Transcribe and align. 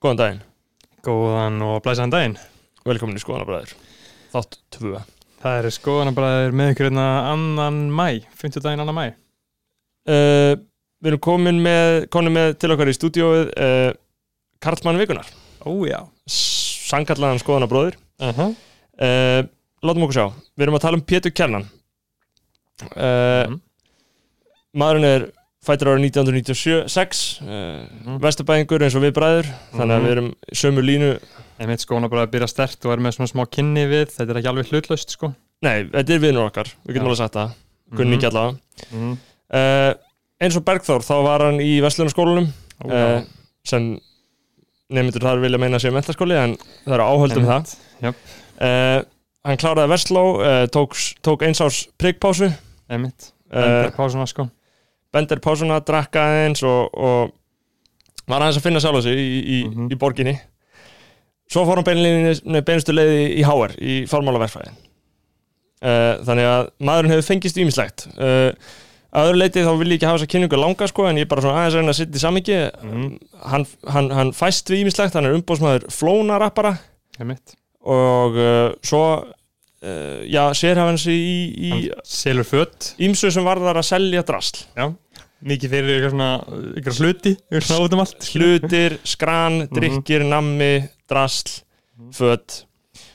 Góðan 0.00 0.16
daginn, 0.20 0.40
Góðan 1.04 1.58
og 1.64 1.80
blæsaðan 1.84 2.12
daginn. 2.14 2.36
velkomin 2.88 3.18
í 3.18 3.22
Skoðanabræður 3.22 3.72
Þátt 4.32 4.56
2 4.78 4.94
Það 5.40 5.58
eru 5.60 5.70
skoðanabræður 5.72 6.54
með 6.56 6.70
ykkur 6.74 6.86
hérna 6.88 7.04
annan 7.32 7.78
mæ, 7.96 8.06
50 8.40 8.64
daginn 8.64 8.82
annan 8.84 8.96
mæ. 8.96 9.06
uh, 10.08 10.54
Við 11.00 11.10
erum 11.12 11.22
komin 11.24 11.60
með, 11.64 12.06
komin 12.12 12.34
með 12.36 12.56
til 12.60 12.72
okkar 12.74 12.90
í 12.92 12.96
stúdíóið 12.96 13.52
uh, 13.56 13.90
Karlmann 14.60 15.00
Vikunar 15.00 15.28
Ó 15.64 15.72
já. 15.88 16.00
Sankallaðan 16.26 17.40
Skoðanabróður 17.42 17.96
Uh 18.20 18.32
-huh. 18.36 18.50
uh, 19.00 19.42
Látum 19.82 20.02
okkur 20.04 20.12
sjá, 20.16 20.26
við 20.56 20.62
erum 20.66 20.74
að 20.76 20.82
tala 20.84 20.96
um 20.98 21.04
Pétur 21.08 21.32
Kjarnan 21.32 21.64
uh, 22.96 23.46
Mhm. 23.48 23.60
Maðurinn 24.76 25.04
er 25.08 25.22
fættur 25.66 25.90
ára 25.92 26.00
1996 26.00 27.40
uh, 27.42 27.48
Mhm. 28.06 28.18
Vesturbæðingur 28.22 28.82
eins 28.86 28.96
og 28.96 29.02
við 29.04 29.12
bræður 29.18 29.48
Þannig 29.74 29.94
að 29.94 30.00
Mhm. 30.00 30.06
við 30.06 30.12
erum 30.16 30.30
í 30.30 30.56
sömu 30.62 30.84
línu 30.86 31.10
Einmitt 31.60 31.82
skoðanabræður 31.84 32.30
byrja 32.32 32.48
stert 32.48 32.84
og 32.88 32.92
er 32.94 33.02
með 33.04 33.16
svona 33.18 33.28
smá 33.28 33.42
kynni 33.52 33.82
við, 33.90 34.06
þetta 34.16 34.30
er 34.32 34.38
ekki 34.40 34.48
alveg 34.48 34.70
hlutlaust 34.70 35.10
sko. 35.12 35.28
Nei, 35.60 35.82
þetta 35.92 36.14
er 36.14 36.22
viðnur 36.22 36.46
okkar, 36.48 36.70
við 36.86 36.94
getum 36.96 37.10
alveg 37.10 37.18
sagt 37.20 37.34
það 37.36 37.50
Kunni 37.96 38.16
ekki 38.16 38.28
allavega 38.30 38.56
Mm 38.96 39.10
uh, 39.52 39.92
Eins 40.40 40.56
og 40.56 40.64
Bergþór, 40.64 41.02
þá 41.04 41.16
var 41.26 41.42
hann 41.44 41.58
í 41.60 41.80
Vestlunarskólanum 41.84 42.46
Ó 42.80 42.86
uh, 42.88 42.94
já. 43.20 43.24
sem 43.68 43.90
nefndur 44.90 45.20
þar 45.26 45.42
vilja 45.44 45.58
meina 45.60 45.76
að 45.76 45.84
sé 45.84 45.90
mentaskóli 45.92 46.38
en 46.40 46.54
það 46.86 46.94
eru 46.96 47.08
áhöldum 47.12 47.44
það 47.44 47.58
Einmitt. 47.60 47.76
Jöp, 48.00 48.16
uh, 48.64 49.02
hann 49.44 49.60
kláraði 49.60 49.92
Vestló 49.92 50.24
tók, 50.72 50.96
tók 51.20 51.44
eins 51.44 51.60
árs 51.60 51.82
priggpásu 52.00 52.48
uh, 52.48 52.54
Bender 53.52 53.92
pásuna 53.98 54.24
sko. 54.26 54.48
Bender 55.12 55.40
pásuna, 55.42 55.80
drakka 55.84 56.22
aðeins 56.28 56.62
og, 56.66 56.90
og 56.94 57.32
var 58.30 58.44
aðeins 58.44 58.60
að 58.60 58.66
finna 58.68 58.80
sjálf 58.84 59.02
sig 59.02 59.16
í, 59.18 59.40
í, 59.40 59.58
Mhm. 59.66 59.88
í 59.90 59.98
borginni. 59.98 60.36
Svo 61.50 61.64
fór 61.66 61.80
hann 61.80 62.62
beinustu 62.62 62.92
leiði 62.94 63.24
í 63.40 63.42
HR 63.42 63.72
í 63.82 63.96
fármálaverfæði 64.06 64.70
uh, 65.82 66.20
þannig 66.26 66.46
að 66.46 66.68
maðurinn 66.86 67.14
hefur 67.16 67.26
fengist 67.26 67.58
ímislegt 67.58 68.04
uh, 68.14 68.52
að 69.10 69.30
öðru 69.32 69.40
leiti 69.40 69.64
þá 69.66 69.72
vil 69.80 69.88
ég 69.90 69.96
ekki 69.98 70.06
hafa 70.06 70.20
þessa 70.20 70.30
kynningu 70.30 70.60
langa 70.60 70.86
sko 70.86 71.08
en 71.10 71.18
ég 71.18 71.26
er 71.26 71.30
bara 71.32 71.42
svona 71.42 71.56
aðeins 71.64 71.74
að 71.74 71.80
reyna 71.82 71.94
að 71.94 71.98
sitta 71.98 72.20
í 72.20 72.22
samingi 72.22 72.58
Mhm. 72.84 73.08
hann, 73.50 73.66
hann, 73.96 74.10
hann 74.14 74.30
fæst 74.36 74.70
við 74.70 74.84
ímislegt 74.84 75.16
hann 75.18 75.26
er 75.26 75.34
umbóðsmaður 75.40 75.88
flónarappara. 75.90 76.76
Og 77.80 78.36
uh, 78.38 78.72
svo 78.86 79.02
uh, 79.82 80.22
já, 80.28 80.42
sér 80.54 80.76
hafa 80.80 80.90
hans 80.92 81.06
í, 81.06 81.18
í 81.56 81.70
selur 82.04 82.44
fött. 82.48 82.94
ímsu 83.00 83.30
sem 83.32 83.44
varðar 83.46 83.80
að 83.80 83.88
selja 83.92 84.22
drasl 84.26 84.64
Já. 84.76 84.90
Mikið 85.40 85.70
fyrir 85.72 85.94
ykkur 86.02 86.10
svona, 86.12 86.30
ykkur 86.76 86.96
hluti, 87.00 87.30
ykkur 87.48 87.64
svona 87.64 87.84
út 87.86 87.94
um 87.96 88.00
allt. 88.02 88.26
hlutir, 88.34 88.98
skran, 89.08 89.54
Mhm. 89.62 89.70
drikkir, 89.78 90.24
nammi 90.28 90.88
drasl, 91.08 91.62
föt 92.12 92.64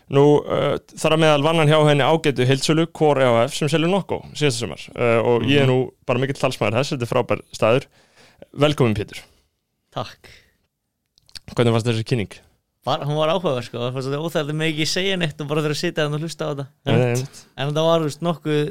nú 0.10 0.24
uh, 0.42 0.78
þar 0.98 1.14
að 1.16 1.22
meðal 1.22 1.44
vannan 1.46 1.68
hjá 1.70 1.78
henni 1.88 2.04
ágætu 2.06 2.46
heilsölu 2.46 2.88
Core 2.94 3.22
EHF 3.26 3.54
sem 3.58 3.70
selur 3.70 3.90
nokko 3.90 4.20
síðasta 4.38 4.66
sumar 4.66 4.82
uh, 4.98 5.22
og 5.26 5.46
ég 5.50 5.62
er 5.62 5.66
Mhm. 5.66 5.70
nú 5.70 5.92
bara 6.06 6.20
mikill 6.20 6.38
talsmaður 6.42 6.78
þess, 6.82 6.94
þetta 6.94 7.06
er 7.06 7.14
frábær 7.14 7.42
staður 7.54 7.86
velkomin 8.58 8.94
Pétur, 8.98 9.22
Takk 9.94 10.30
hvernig 11.56 11.74
fannst 11.78 11.88
þessi 11.88 12.04
kynning? 12.10 12.34
Var, 12.86 13.04
Hún 13.06 13.18
var 13.20 13.32
áhugaverð 13.34 13.68
sko, 13.68 13.80
það 13.82 13.96
var 13.98 14.06
svolítið 14.06 14.26
óþægilegt 14.28 14.58
með 14.60 14.72
ekki 14.72 14.88
segja 14.90 15.18
neitt 15.20 15.42
og 15.44 15.50
bara 15.50 15.64
þurfa 15.66 15.76
að 15.76 15.82
sitja 15.82 16.06
þannig 16.06 16.18
og 16.20 16.26
hlusta 16.26 16.46
á 16.46 16.50
þetta 16.52 16.66
Nei, 16.86 17.44
En 17.58 17.74
það 17.76 17.88
var 17.90 18.06
veist, 18.06 18.24
nokkuð, 18.26 18.62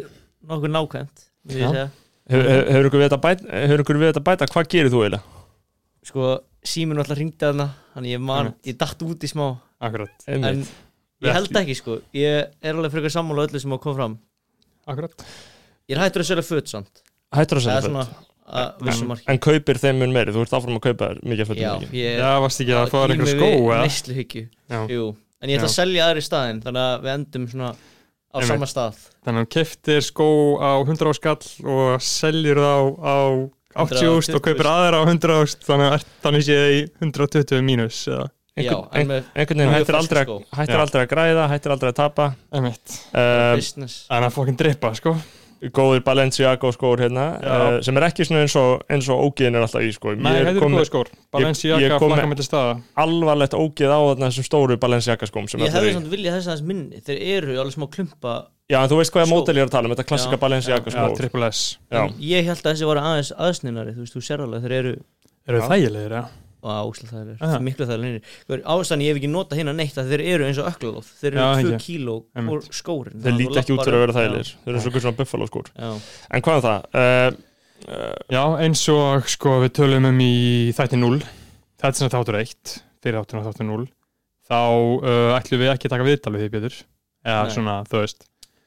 nokkuð 0.50 0.74
nákvæmt 0.74 1.24
segja. 1.54 1.84
Hefur 2.30 2.48
hef, 2.48 2.62
hefur 2.72 2.88
ykkur 2.88 3.02
við 3.02 3.08
þetta 3.10 4.24
bæta, 4.24 4.46
bæta 4.46 4.48
hvað 4.54 4.70
gerir 4.72 4.92
þú 4.94 5.02
eiginlega? 5.04 5.42
Sko, 6.04 6.28
síminn 6.64 7.00
alltaf 7.02 7.18
ringdi 7.20 7.40
þarna 7.40 7.68
Þannig 7.94 8.14
ég 8.14 8.22
man, 8.24 8.50
Einmitt. 8.50 8.68
ég 8.70 8.78
datt 8.80 9.04
út 9.06 9.24
í 9.24 9.30
smá 9.30 9.46
Akkurat. 9.84 10.28
En 10.30 10.62
ég 10.64 11.34
held 11.36 11.58
ekki 11.60 11.76
sko 11.78 11.98
Ég 12.16 12.54
er 12.64 12.78
alveg 12.78 12.94
frekar 12.94 13.12
sammála 13.12 13.48
öllu 13.48 13.60
sem 13.60 13.72
á 13.72 13.78
kom 13.80 13.96
fram 13.98 14.16
Akkurat. 14.88 15.26
Ég 15.88 15.96
er 15.96 16.02
hættur 16.04 16.24
að 16.24 16.30
selja 16.32 16.46
föt 16.46 16.72
samt 16.72 17.02
hættur 17.34 17.60
að 17.60 17.66
selja 17.68 18.04
er 18.04 18.33
að 18.44 19.02
marki. 19.08 19.24
en 19.32 19.38
kaupir 19.38 19.78
þeim 19.80 19.98
mun 20.02 20.12
meiri, 20.12 20.32
þú 20.34 20.42
ert 20.44 20.52
áfram 20.58 20.76
að 20.78 20.84
kaupa 20.88 21.08
þér 21.14 21.20
mikið 21.32 21.48
fötum 21.50 21.64
Já, 21.64 21.72
ég 21.96 22.18
Já, 22.20 22.30
varst 22.44 22.60
ekki 22.60 22.74
að 22.76 22.92
fá 22.92 22.98
þér 23.04 23.14
ykkur 23.16 23.32
skó 23.32 23.48
eða? 23.54 23.80
Neistluhyggju 23.86 24.44
Já. 24.44 24.80
Jú, 24.92 25.06
en 25.40 25.48
ég 25.52 25.58
ætla 25.58 25.68
að 25.68 25.72
Já. 25.72 25.78
selja 25.80 26.06
aðri 26.10 26.24
staðinn 26.28 26.62
Þannig 26.64 26.84
að 26.84 27.02
við 27.06 27.12
endum 27.14 27.48
svona 27.54 27.70
á 27.74 28.36
Einmitt. 28.42 28.50
sama 28.50 28.66
stað. 28.66 28.96
Þannig 29.24 29.34
að 29.34 29.40
hann 29.44 29.52
keftir 29.54 30.00
skó 30.02 30.28
á 30.58 30.70
100 30.82 31.10
áskall 31.14 31.50
og 31.70 32.02
seljur 32.02 32.58
þá 32.58 32.74
á 32.98 33.16
80 33.74 33.94
ást 33.94 34.34
og 34.34 34.38
120 34.38 34.40
kaupir 34.42 34.68
aðra 34.70 34.98
á 34.98 35.02
100 35.06 35.36
ást 35.44 35.62
þannig 35.66 35.92
að 35.94 36.06
þannig 36.24 36.42
sé 36.48 36.56
það 36.58 36.74
í 36.74 36.80
120 37.06 37.62
mínus 37.62 38.00
eða? 38.10 38.26
Já, 38.54 38.70
Einhvern- 38.70 38.90
en 39.00 39.06
með 39.10 39.22
einhvern 39.34 39.58
veginn 39.58 39.70
Mjög 39.72 39.80
hættir 39.82 39.96
aldrei, 39.98 40.20
að- 40.24 40.58
hættir 40.58 40.82
aldrei 40.84 41.00
að 41.04 41.08
græða 41.14 41.46
hættir 41.50 41.72
aldrei 41.74 41.88
að 41.90 41.96
tapa. 41.98 42.26
Emitt 42.54 42.98
uh, 43.14 43.54
business. 43.58 43.96
Þannig 44.10 44.28
að 44.30 44.36
fokkin 44.36 44.58
dreipa 44.60 44.92
sko 44.94 45.14
góðir 45.74 46.02
Balenciaga 46.04 46.72
skór 46.74 47.00
hérna 47.04 47.24
Já. 47.40 47.54
uh, 47.54 47.76
sem 47.86 47.96
er 47.96 48.06
ekki 48.08 48.26
svona 48.28 48.42
eins 48.44 48.56
og, 48.60 48.82
eins 48.92 49.08
og 49.12 49.22
ógeðin 49.28 49.58
er 49.58 49.64
alltaf 49.66 49.84
í 49.86 49.92
sko. 49.94 50.14
Nei, 50.18 50.32
ég 50.36 50.48
þetta 50.48 50.60
er 50.60 50.74
góða 50.74 50.84
skór 50.88 51.10
ég 51.10 51.22
Balenciaga 51.36 52.00
flakka 52.02 52.26
með 52.30 52.40
til 52.42 52.46
staða 52.48 52.74
alvarlegt 53.04 53.56
ógeð 53.58 53.94
á 53.94 54.00
þarna 54.10 54.30
þessum 54.30 54.48
stóru 54.50 54.78
Balenciaga 54.82 55.30
skóm 55.30 55.48
sem 55.48 55.64
Ég 55.64 55.74
hefði 55.74 55.96
samt 55.96 56.12
viljað 56.12 56.38
þess 56.38 56.52
aðeins 56.52 56.68
minni 56.68 57.02
Þeir 57.06 57.24
eru 57.38 57.58
alveg 57.62 57.76
smá 57.78 57.88
klumpa 57.96 58.36
Já, 58.68 58.78
en 58.80 58.88
þú 58.88 59.00
veist 59.00 59.12
hvað 59.12 59.26
Skó. 59.28 59.34
mótel 59.34 59.56
ég 59.58 59.64
er 59.64 59.68
að 59.68 59.74
tala 59.76 59.90
um, 59.90 59.96
þetta 59.96 60.08
klassika 60.08 60.38
Já. 60.38 60.42
Balenciaga 60.44 60.88
Já, 60.88 60.94
skór 60.96 61.18
triple 61.18 61.50
S 61.52 61.64
Já, 61.92 62.04
Ég 62.20 62.48
held 62.48 62.62
að 62.64 62.70
þessi 62.70 62.88
voru 62.88 63.04
aðeins 63.04 63.34
aðsninari 63.36 63.92
Þú 63.96 64.06
veist, 64.06 64.16
þú 64.16 64.24
sér 64.24 64.44
alveg 64.46 64.64
Þeir 64.64 64.76
eru 64.78 64.94
Eru 65.44 65.60
Já. 65.60 65.68
þægilegir, 65.68 66.16
já 66.16 66.43
Miklu 66.64 67.86
þægilegir 67.88 68.62
Ástæðan 68.64 69.02
ég 69.04 69.10
hef 69.12 69.18
ekki 69.20 69.30
notað 69.32 69.58
hérna 69.60 69.74
neitt 69.76 69.98
að 70.00 70.10
Þeir 70.14 70.22
eru 70.34 70.46
eins 70.48 70.60
og 70.62 70.68
öklalóð 70.70 71.08
Þeir 71.20 71.36
Já, 71.38 71.44
eru 71.44 71.68
2 71.68 71.74
ekki. 71.74 71.84
kíló 71.84 72.14
Einmitt. 72.34 72.54
úr 72.54 72.76
skórin 72.78 73.18
þeir 73.24 73.36
líti 73.40 73.58
ekki 73.62 73.74
út 73.76 73.82
fyrir 73.84 73.98
að 73.98 74.04
vera 74.04 74.16
þægilegir. 74.18 74.52
Þeir 74.64 74.72
eru 74.74 74.82
svo 74.84 75.02
svona 75.04 75.18
buffalo 75.18 75.48
skór. 75.50 75.68
Já, 75.76 75.90
En 76.38 76.44
hvað 76.46 76.56
er 76.60 76.64
það? 76.68 76.86
Uh, 76.94 77.30
uh, 77.88 78.14
Já, 78.32 78.42
eins 78.64 78.84
og 78.94 79.28
sko 79.34 79.56
við 79.64 79.74
tölum 79.80 80.08
um 80.10 80.22
í 80.24 80.32
þætti 80.76 81.00
0 81.02 81.20
Þetta 81.24 81.90
er 81.92 81.98
sem 82.00 82.12
þáttur 82.16 82.40
1 82.40 82.74
Fyrir 83.04 83.20
þáttur 83.20 83.44
þáttur 83.48 83.68
0 83.68 83.86
Þá 84.44 84.58
uh, 84.60 85.36
ætlum 85.38 85.60
við 85.64 85.72
ekki 85.74 85.88
að 85.88 85.94
taka 85.96 86.08
viðtal 86.08 86.34
við 86.36 86.46
því 86.46 86.52
betur 86.58 86.78
Eða 87.24 87.42
Nei. 87.46 87.52
svona, 87.54 87.74
þú 87.88 88.00
veist. 88.02 88.26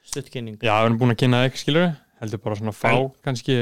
Stuttkynning 0.10 0.56
Já, 0.66 0.74
við 0.82 0.88
erum 0.88 1.00
búin 1.02 1.14
að 1.14 1.20
kynna 1.22 1.42
þig, 1.46 1.60
skilur 1.62 1.90
Heldur 2.22 2.40
bara 2.42 2.56
svona 2.58 2.74
fá, 2.74 2.90
En- 2.98 3.12
kannski 3.26 3.58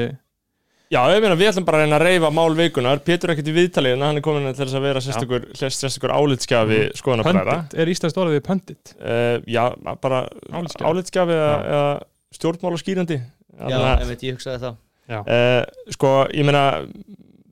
Já, 0.96 1.02
ég 1.12 1.22
meina 1.26 1.36
við 1.40 1.50
ætlum 1.52 1.66
bara 1.68 1.82
að 1.82 1.86
reyna 1.86 1.98
að 2.00 2.06
reyfa 2.08 2.30
mál 2.34 2.56
vikunar 2.58 3.02
Pétur 3.06 3.30
er 3.30 3.36
ekkert 3.36 3.52
í 3.52 3.56
viðtalið 3.58 3.96
en 3.98 4.06
hann 4.08 4.20
er 4.22 4.24
komin 4.26 4.48
til 4.54 4.64
þess 4.64 4.78
að 4.80 4.86
vera 4.86 5.02
sérstakur, 5.04 6.14
álitskjafi 6.16 6.80
mm. 6.86 6.96
skoðanabræða 7.02 7.56
Pöndit, 7.58 7.78
er 7.84 7.92
íslenskt 7.92 8.20
orðið 8.22 8.42
pöndit 8.48 8.94
uh, 9.02 9.38
Já, 9.50 9.64
bara 10.04 10.22
álitskjafi 10.56 11.36
eða, 11.36 11.52
Já. 11.52 11.66
eða 11.76 12.38
stjórnmála 12.40 12.80
skýrandi 12.82 13.18
Já, 13.20 13.78
en 14.02 14.10
veit 14.10 14.24
ég 14.28 14.36
hugsaði 14.36 14.60
það. 14.66 14.80
Uh, 15.08 15.92
Sko, 15.96 16.10
ég 16.36 16.48
meina 16.48 16.64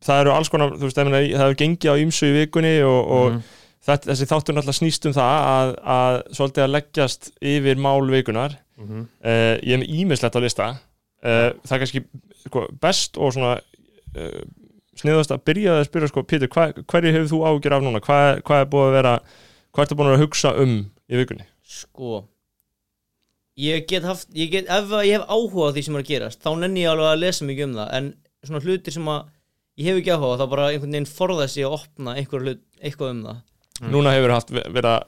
það 0.03 0.21
eru 0.23 0.33
alls 0.35 0.49
konar, 0.51 0.73
þú 0.75 0.87
veist, 0.89 0.97
ég 0.99 1.07
meina 1.07 1.21
það 1.23 1.43
hefur 1.45 1.59
gengið 1.61 1.93
á 1.93 2.01
ýmsu 2.03 2.27
í 2.27 2.33
vikunni 2.41 2.73
og, 2.83 3.11
og 3.17 3.27
Mhm. 3.33 3.43
þetta, 3.87 4.09
þessi 4.11 4.27
þáttur 4.31 4.57
náttúrulega 4.57 4.79
snýst 4.79 5.07
um 5.07 5.13
það 5.15 5.37
að, 5.53 5.71
að 5.95 6.17
svolítið 6.39 6.63
að 6.65 6.73
leggjast 6.75 7.29
yfir 7.53 7.79
mál 7.87 8.03
vikunar 8.11 8.57
Mhm. 8.81 9.05
uh, 9.23 9.55
ég 9.63 9.73
er 9.77 9.79
með 9.83 9.93
ímislegt 10.01 10.35
á 10.35 10.41
lista. 10.43 10.67
Uh, 11.23 11.53
það 11.63 11.75
er 11.77 11.81
kannski 11.85 12.03
sko, 12.43 12.65
best 12.83 13.17
og 13.17 13.33
svona 13.35 13.53
uh, 13.57 14.43
sniðast 14.99 15.33
að 15.33 15.43
byrja 15.49 15.77
að 15.79 15.87
spyrja 15.89 16.11
sko, 16.11 16.23
Pétur, 16.29 16.51
hva, 16.53 16.67
hverju 16.75 17.13
hefur 17.15 17.31
þú 17.31 17.41
ágjur 17.49 17.75
af 17.77 17.85
núna 17.85 18.01
hvað, 18.03 18.41
hvað 18.47 18.61
er 18.65 18.69
búið 18.73 18.87
að 18.89 18.97
vera 18.99 19.13
hvað 19.73 19.85
ertu 19.87 19.97
búin 19.99 20.11
að 20.13 20.23
hugsa 20.25 20.53
um 20.63 20.75
í 21.09 21.19
vikunni 21.21 21.47
Sko 21.63 22.23
Ég 23.59 23.83
get 23.85 24.05
haft, 24.07 24.27
ég 24.33 24.49
get, 24.49 24.65
ef 24.65 24.89
ég 25.05 25.19
hef 25.19 25.27
áhuga 25.29 25.69
á 25.69 25.73
því 25.75 25.81
sem 25.85 25.95
er 25.97 26.01
að 26.01 26.09
gerast 26.09 26.39
þá 26.41 26.51
nenni 26.57 26.81
ég 26.85 26.89
alveg 26.89 27.11
að 27.11 27.19
lesa 27.21 27.45
mikið 27.45 27.67
um 27.67 27.75
það 27.77 27.91
en 27.99 28.07
svona 28.47 28.61
hlutir 28.65 28.95
sem 28.95 29.09
að 29.13 29.27
ég 29.77 29.89
hef 29.91 29.99
ekki 30.01 30.13
áhuga 30.15 30.31
á 30.33 30.39
þá 30.41 30.45
bara 30.55 30.69
einhvern 30.71 30.95
veginn 30.97 31.09
forða 31.09 31.45
sig 31.53 31.67
að 31.67 31.75
opna 31.77 32.15
einhver 32.17 32.41
hlut, 32.47 32.63
eitthvað 32.81 33.11
um 33.13 33.25
það 33.27 33.41
Mm. 33.81 33.89
núna 33.89 34.11
hefur 34.13 34.31
haft 34.31 34.51
verið 34.53 34.85
að 34.85 35.05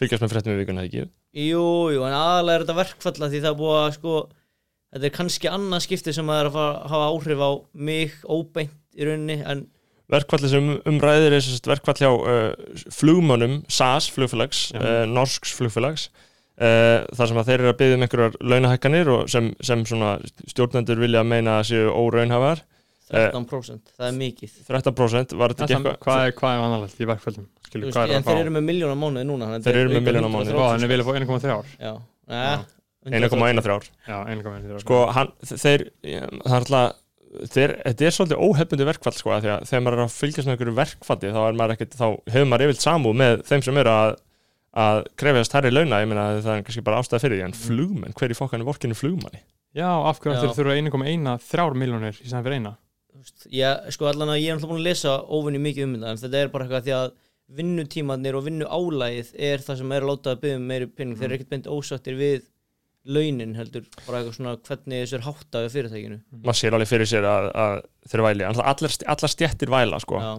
fylgjast 0.00 0.22
með 0.24 0.32
fréttum 0.32 0.52
í 0.52 0.56
vikunni, 0.58 0.82
eða 0.82 0.88
ekki? 0.88 1.02
Jú, 1.38 1.66
jú, 1.94 2.00
en 2.02 2.16
aðalega 2.18 2.56
er 2.58 2.64
þetta 2.64 2.74
verkfalla 2.80 3.28
því 3.30 3.40
það 3.44 3.52
er 3.52 3.58
búið 3.60 3.76
að 3.78 3.92
sko 3.94 4.14
þetta 4.92 5.08
er 5.10 5.16
kannski 5.16 5.50
annað 5.52 5.84
skipti 5.86 6.14
sem 6.16 6.30
að 6.32 6.42
er 6.42 6.50
að 6.50 6.56
fara, 6.58 6.78
hafa 6.92 7.10
áhrif 7.12 7.42
á 7.44 7.50
mig 7.88 8.14
óbeint 8.24 8.76
í 8.98 9.08
rauninni 9.08 9.42
en 9.44 9.66
Verkvalli 10.08 10.48
sem 10.48 10.70
umræðir 10.88 11.34
er 11.36 11.42
sem 11.44 11.52
sagt 11.52 11.68
verkvall 11.68 11.98
hjá 12.00 12.08
uh, 12.08 12.78
flugmönnum 12.96 13.58
SAS 13.68 14.06
flugfélags, 14.08 14.70
uh, 14.72 15.02
norsks 15.04 15.52
flugfélags 15.52 16.06
uh, 16.08 17.04
þar 17.12 17.28
sem 17.28 17.40
að 17.42 17.50
þeir 17.50 17.58
eru 17.58 17.72
að 17.74 17.76
byggja 17.82 17.98
um 17.98 18.06
einhverjar 18.06 18.38
launahækkanir 18.54 19.10
og 19.12 19.28
sem, 19.28 19.50
sem 19.60 19.84
svona 19.88 20.14
stjórnendur 20.48 21.02
vilja 21.02 21.26
meina 21.28 21.58
að 21.58 21.68
séu 21.74 21.92
óraunhafar 21.92 22.64
13% 23.12 23.92
það 23.98 24.08
er 24.08 24.16
mikið 24.22 24.56
13% 24.68 25.36
var 25.40 25.54
þetta 25.54 25.68
ekki 25.68 25.76
Hvað 25.76 25.92
eitthvað 25.92 26.24
er, 26.24 26.34
hvað 26.40 26.56
er 26.56 26.64
vanalegt 26.64 26.98
í 27.04 27.08
verkföldum? 27.08 27.46
Þú 27.58 27.68
Skilur, 27.68 27.86
veist, 27.88 27.96
hvað 27.98 28.08
er 28.08 28.16
en 28.16 28.24
að 28.24 28.28
þeir 28.32 28.42
eru 28.46 28.56
með 28.56 28.66
miljónar 28.68 28.98
mánuði 29.00 29.28
núna 29.28 29.48
þannig 29.48 29.60
að 29.60 29.68
Þeir 29.68 29.78
eru 29.82 29.92
með 29.92 30.08
á 30.08 30.28
mánuði. 30.32 30.52
130. 30.52 30.58
Ó, 30.58 30.72
en 30.72 30.82
þeir 30.84 30.92
vilja 30.92 31.06
fá 31.08 31.12
1,3 31.20 31.52
ár 31.52 31.72
Já, 31.76 31.92
Já. 32.32 32.77
Nei, 33.08 33.20
1,1 33.20 33.62
þrjár. 33.64 33.90
Já, 34.08 34.16
1,1 34.34 34.80
sko 34.84 35.02
hann, 35.16 35.34
þeir, 35.48 35.84
þetta 37.28 37.62
er, 37.62 37.74
þetta 37.84 38.06
er 38.08 38.16
svolítið 38.16 38.42
óhefbundi 38.46 38.88
verkfall 38.88 39.16
sko, 39.16 39.34
af 39.34 39.44
því 39.44 39.52
að 39.54 39.66
þegar 39.68 39.84
maður 39.84 39.98
er 39.98 40.04
að 40.04 40.16
fylgjast 40.16 40.48
með 40.48 40.54
einhverju 40.54 40.76
verkfalli 40.78 41.34
þá, 41.34 41.42
er 41.44 41.84
þá 41.98 42.08
hefur 42.32 42.48
maður 42.48 42.66
yfirlt 42.66 42.84
samúð 42.84 43.20
með 43.20 43.44
þeim 43.50 43.64
sem 43.66 43.80
eru 43.82 43.94
að, 43.94 44.16
að 44.84 45.04
krefjast 45.20 45.56
hærri 45.58 45.72
launa, 45.74 46.02
ég 46.02 46.10
meina 46.10 46.26
að 46.32 46.42
það 46.46 46.56
er 46.56 46.66
kannski 46.68 46.84
bara 46.88 47.02
ástæða 47.02 47.22
fyrir 47.24 47.40
því, 47.40 47.46
en 47.48 47.56
flugmenn, 47.58 48.18
hver 48.18 48.34
í 48.34 48.38
fokkan 48.38 48.64
er 48.64 48.68
vorkinu 48.68 48.98
flugmanni? 48.98 49.44
Já, 49.76 49.88
af 49.92 50.20
hverju 50.22 50.36
Já. 50.36 50.42
þeir 50.44 50.56
þurfa 50.56 50.76
1,1 50.80 51.48
þrjár 51.50 51.78
miljónir 51.78 52.16
í 52.16 52.28
stæðan 52.28 52.46
fyrir 52.46 52.60
eina? 52.60 52.76
Ég, 53.52 53.88
sko 53.94 54.08
allan 54.08 54.32
að 54.32 54.40
ég 54.40 54.52
er 54.52 54.56
alltaf 54.56 54.70
búin 54.70 54.80
að 54.80 54.88
lesa 54.88 55.16
óvinni 55.26 55.60
mikið 55.62 55.84
um 55.88 55.96
þetta 55.96 56.12
en 56.12 56.20
þetta 56.22 56.38
er 56.40 56.52
bara 56.52 56.64
eitthvað 56.64 56.86
því 56.86 56.94
að 56.96 57.08
vinnutímanir 57.58 58.36
og 58.38 58.44
vinnuálægið 58.46 59.32
er 59.48 59.64
það 59.64 59.80
sem 59.80 59.92
er 59.96 60.04
að 60.04 60.10
láta 60.12 60.34
að 60.34 60.42
byggja 60.44 60.58
um 60.60 60.66
meiri 60.68 60.88
pinning 60.92 61.18
þeir 61.18 61.28
eru 61.28 61.38
ekkert 61.38 61.52
beint 61.54 61.70
ósattir 61.72 62.18
við 62.18 62.44
launin 63.08 63.54
heldur 63.56 63.86
bara 64.04 64.20
eitthvað 64.20 64.36
svona 64.36 64.54
hvernig 64.68 65.02
þessu 65.02 65.16
er 65.18 65.24
háttað 65.26 65.66
við 65.66 65.74
fyrirtækinu. 65.76 66.18
Maður 66.44 66.58
sér 66.60 66.76
alveg 66.76 66.90
fyrir 66.90 67.10
sér 67.10 67.28
að, 67.28 67.48
að 67.64 67.76
þeir 68.12 68.24
væli, 68.26 68.46
allar, 68.48 68.68
allar, 69.14 69.32
stjettir 69.34 69.72
væla 69.72 70.00
sko, 70.04 70.20
Já. 70.22 70.30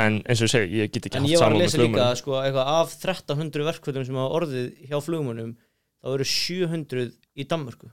en 0.00 0.18
eins 0.24 0.42
og 0.42 0.48
ég 0.48 0.54
segi, 0.54 0.82
ég 0.82 0.92
get 0.94 1.08
ekki 1.08 1.20
en 1.20 1.26
haft 1.26 1.34
ég 1.34 1.42
var 1.42 1.52
að 1.52 1.56
með 1.56 1.64
lesa 1.64 1.82
líka 1.82 2.08
sko, 2.20 2.36
eitthvað 2.42 2.72
af 2.74 2.96
1300 2.98 3.68
verkvöldum 3.70 4.08
sem 4.08 4.18
hafa 4.18 4.40
orðið 4.40 4.68
hjá 4.90 4.98
flugmönnum 5.06 5.54
þá 6.02 6.12
eru 6.16 6.28
700 6.32 7.06
í 7.38 7.48
Danmörku. 7.48 7.90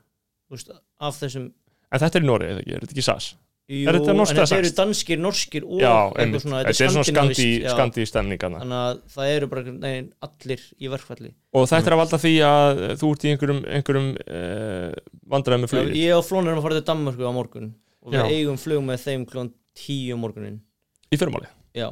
Þú 0.50 0.58
veist, 0.58 0.76
af 1.02 1.22
þessum 1.22 1.52
En 1.94 2.02
þetta 2.02 2.20
er 2.20 2.26
í 2.26 2.28
Noregi, 2.28 2.52
eða 2.52 2.64
ekki, 2.64 2.76
er 2.76 2.84
þetta 2.84 2.96
ekki 2.98 3.06
SAS? 3.06 3.28
Jú, 3.66 3.88
Er 3.90 3.98
þetta 3.98 4.14
en 4.14 4.20
þetta 4.30 4.58
eru 4.60 4.70
danskir, 4.78 5.18
norskir 5.18 5.64
og 5.66 5.80
Já, 5.82 5.94
eitthvað 6.14 6.44
svona, 6.44 6.58
þetta 6.68 6.84
er 6.86 6.92
svona 6.94 7.06
skandi, 7.08 7.46
skandi 7.66 8.04
stemningana 8.06 8.60
þannig 8.62 8.82
að 8.82 9.00
það 9.16 9.30
eru 9.32 9.48
bara 9.50 9.64
neginn, 9.72 10.10
allir 10.28 10.66
í 10.78 10.92
verkfalli. 10.94 11.32
Og 11.58 11.66
þetta 11.72 11.90
er 11.90 11.96
að 11.96 12.02
valda 12.04 12.20
því 12.22 12.34
að 12.46 12.84
þú 13.02 13.10
ert 13.16 13.26
í 13.26 13.32
einhverjum, 13.32 13.62
einhverjum 13.80 14.12
uh, 14.22 14.94
vandræðum 15.34 15.66
með 15.66 15.72
Já, 15.72 15.74
flugið. 15.74 15.98
ég 16.04 16.20
og 16.20 16.28
Flónir 16.28 16.54
erum 16.54 16.62
að 16.62 16.68
fara 16.68 16.78
til 16.78 16.86
Danmörku 16.92 17.26
á 17.26 17.34
morgun 17.34 17.72
og 18.06 18.14
við 18.14 18.22
Já. 18.22 18.28
eigum 18.36 18.62
flug 18.62 18.86
með 18.86 19.02
þeim 19.08 19.26
klón 19.34 19.50
10 19.82 20.14
um 20.14 20.22
morgunin. 20.28 20.62
Í 21.10 21.18
fyrirmáli. 21.18 21.50
já, 21.74 21.90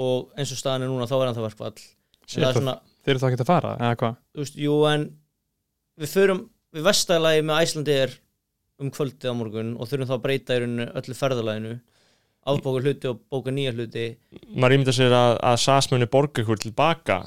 og 0.00 0.32
eins 0.40 0.54
og 0.56 0.62
staðan 0.62 0.86
er 0.88 0.92
núna 0.94 1.04
þá 1.10 1.14
er 1.20 1.26
hann 1.28 1.36
það 1.36 1.48
verkfall. 1.50 1.84
Shit, 2.24 2.40
það 2.40 2.56
svona, 2.62 2.78
Þeir 3.04 3.12
eru 3.12 3.20
þá 3.20 3.28
ekki 3.28 3.42
að 3.44 3.52
fara, 3.52 3.76
eða 3.76 4.00
hvað? 4.00 4.56
jú 4.64 4.80
en 4.88 5.06
við 6.00 6.12
förum, 6.16 6.42
við 6.72 6.88
vestæðalagi 6.88 7.44
með 7.44 7.60
Æslandi 7.66 7.94
er 8.08 8.16
um 8.80 8.90
kvöldið 8.94 9.30
á 9.30 9.34
morgun 9.36 9.74
og 9.76 9.88
þurfum 9.90 10.08
þá 10.10 10.16
að 10.16 10.22
breyta 10.24 10.56
í 10.56 10.60
rauninu 10.64 10.86
öllu 11.00 11.16
ferðalaginu 11.18 11.74
afbóka 12.50 12.80
hluti 12.84 13.08
og 13.10 13.18
bóka 13.30 13.52
nýja 13.52 13.74
hluti. 13.76 14.04
Maður 14.56 14.74
ímynda 14.78 14.94
sér 14.96 15.12
að, 15.12 15.34
að 15.44 15.56
SAS 15.60 15.90
muni 15.92 16.08
borga 16.10 16.42
ykkur 16.42 16.60
tilbaka. 16.62 17.18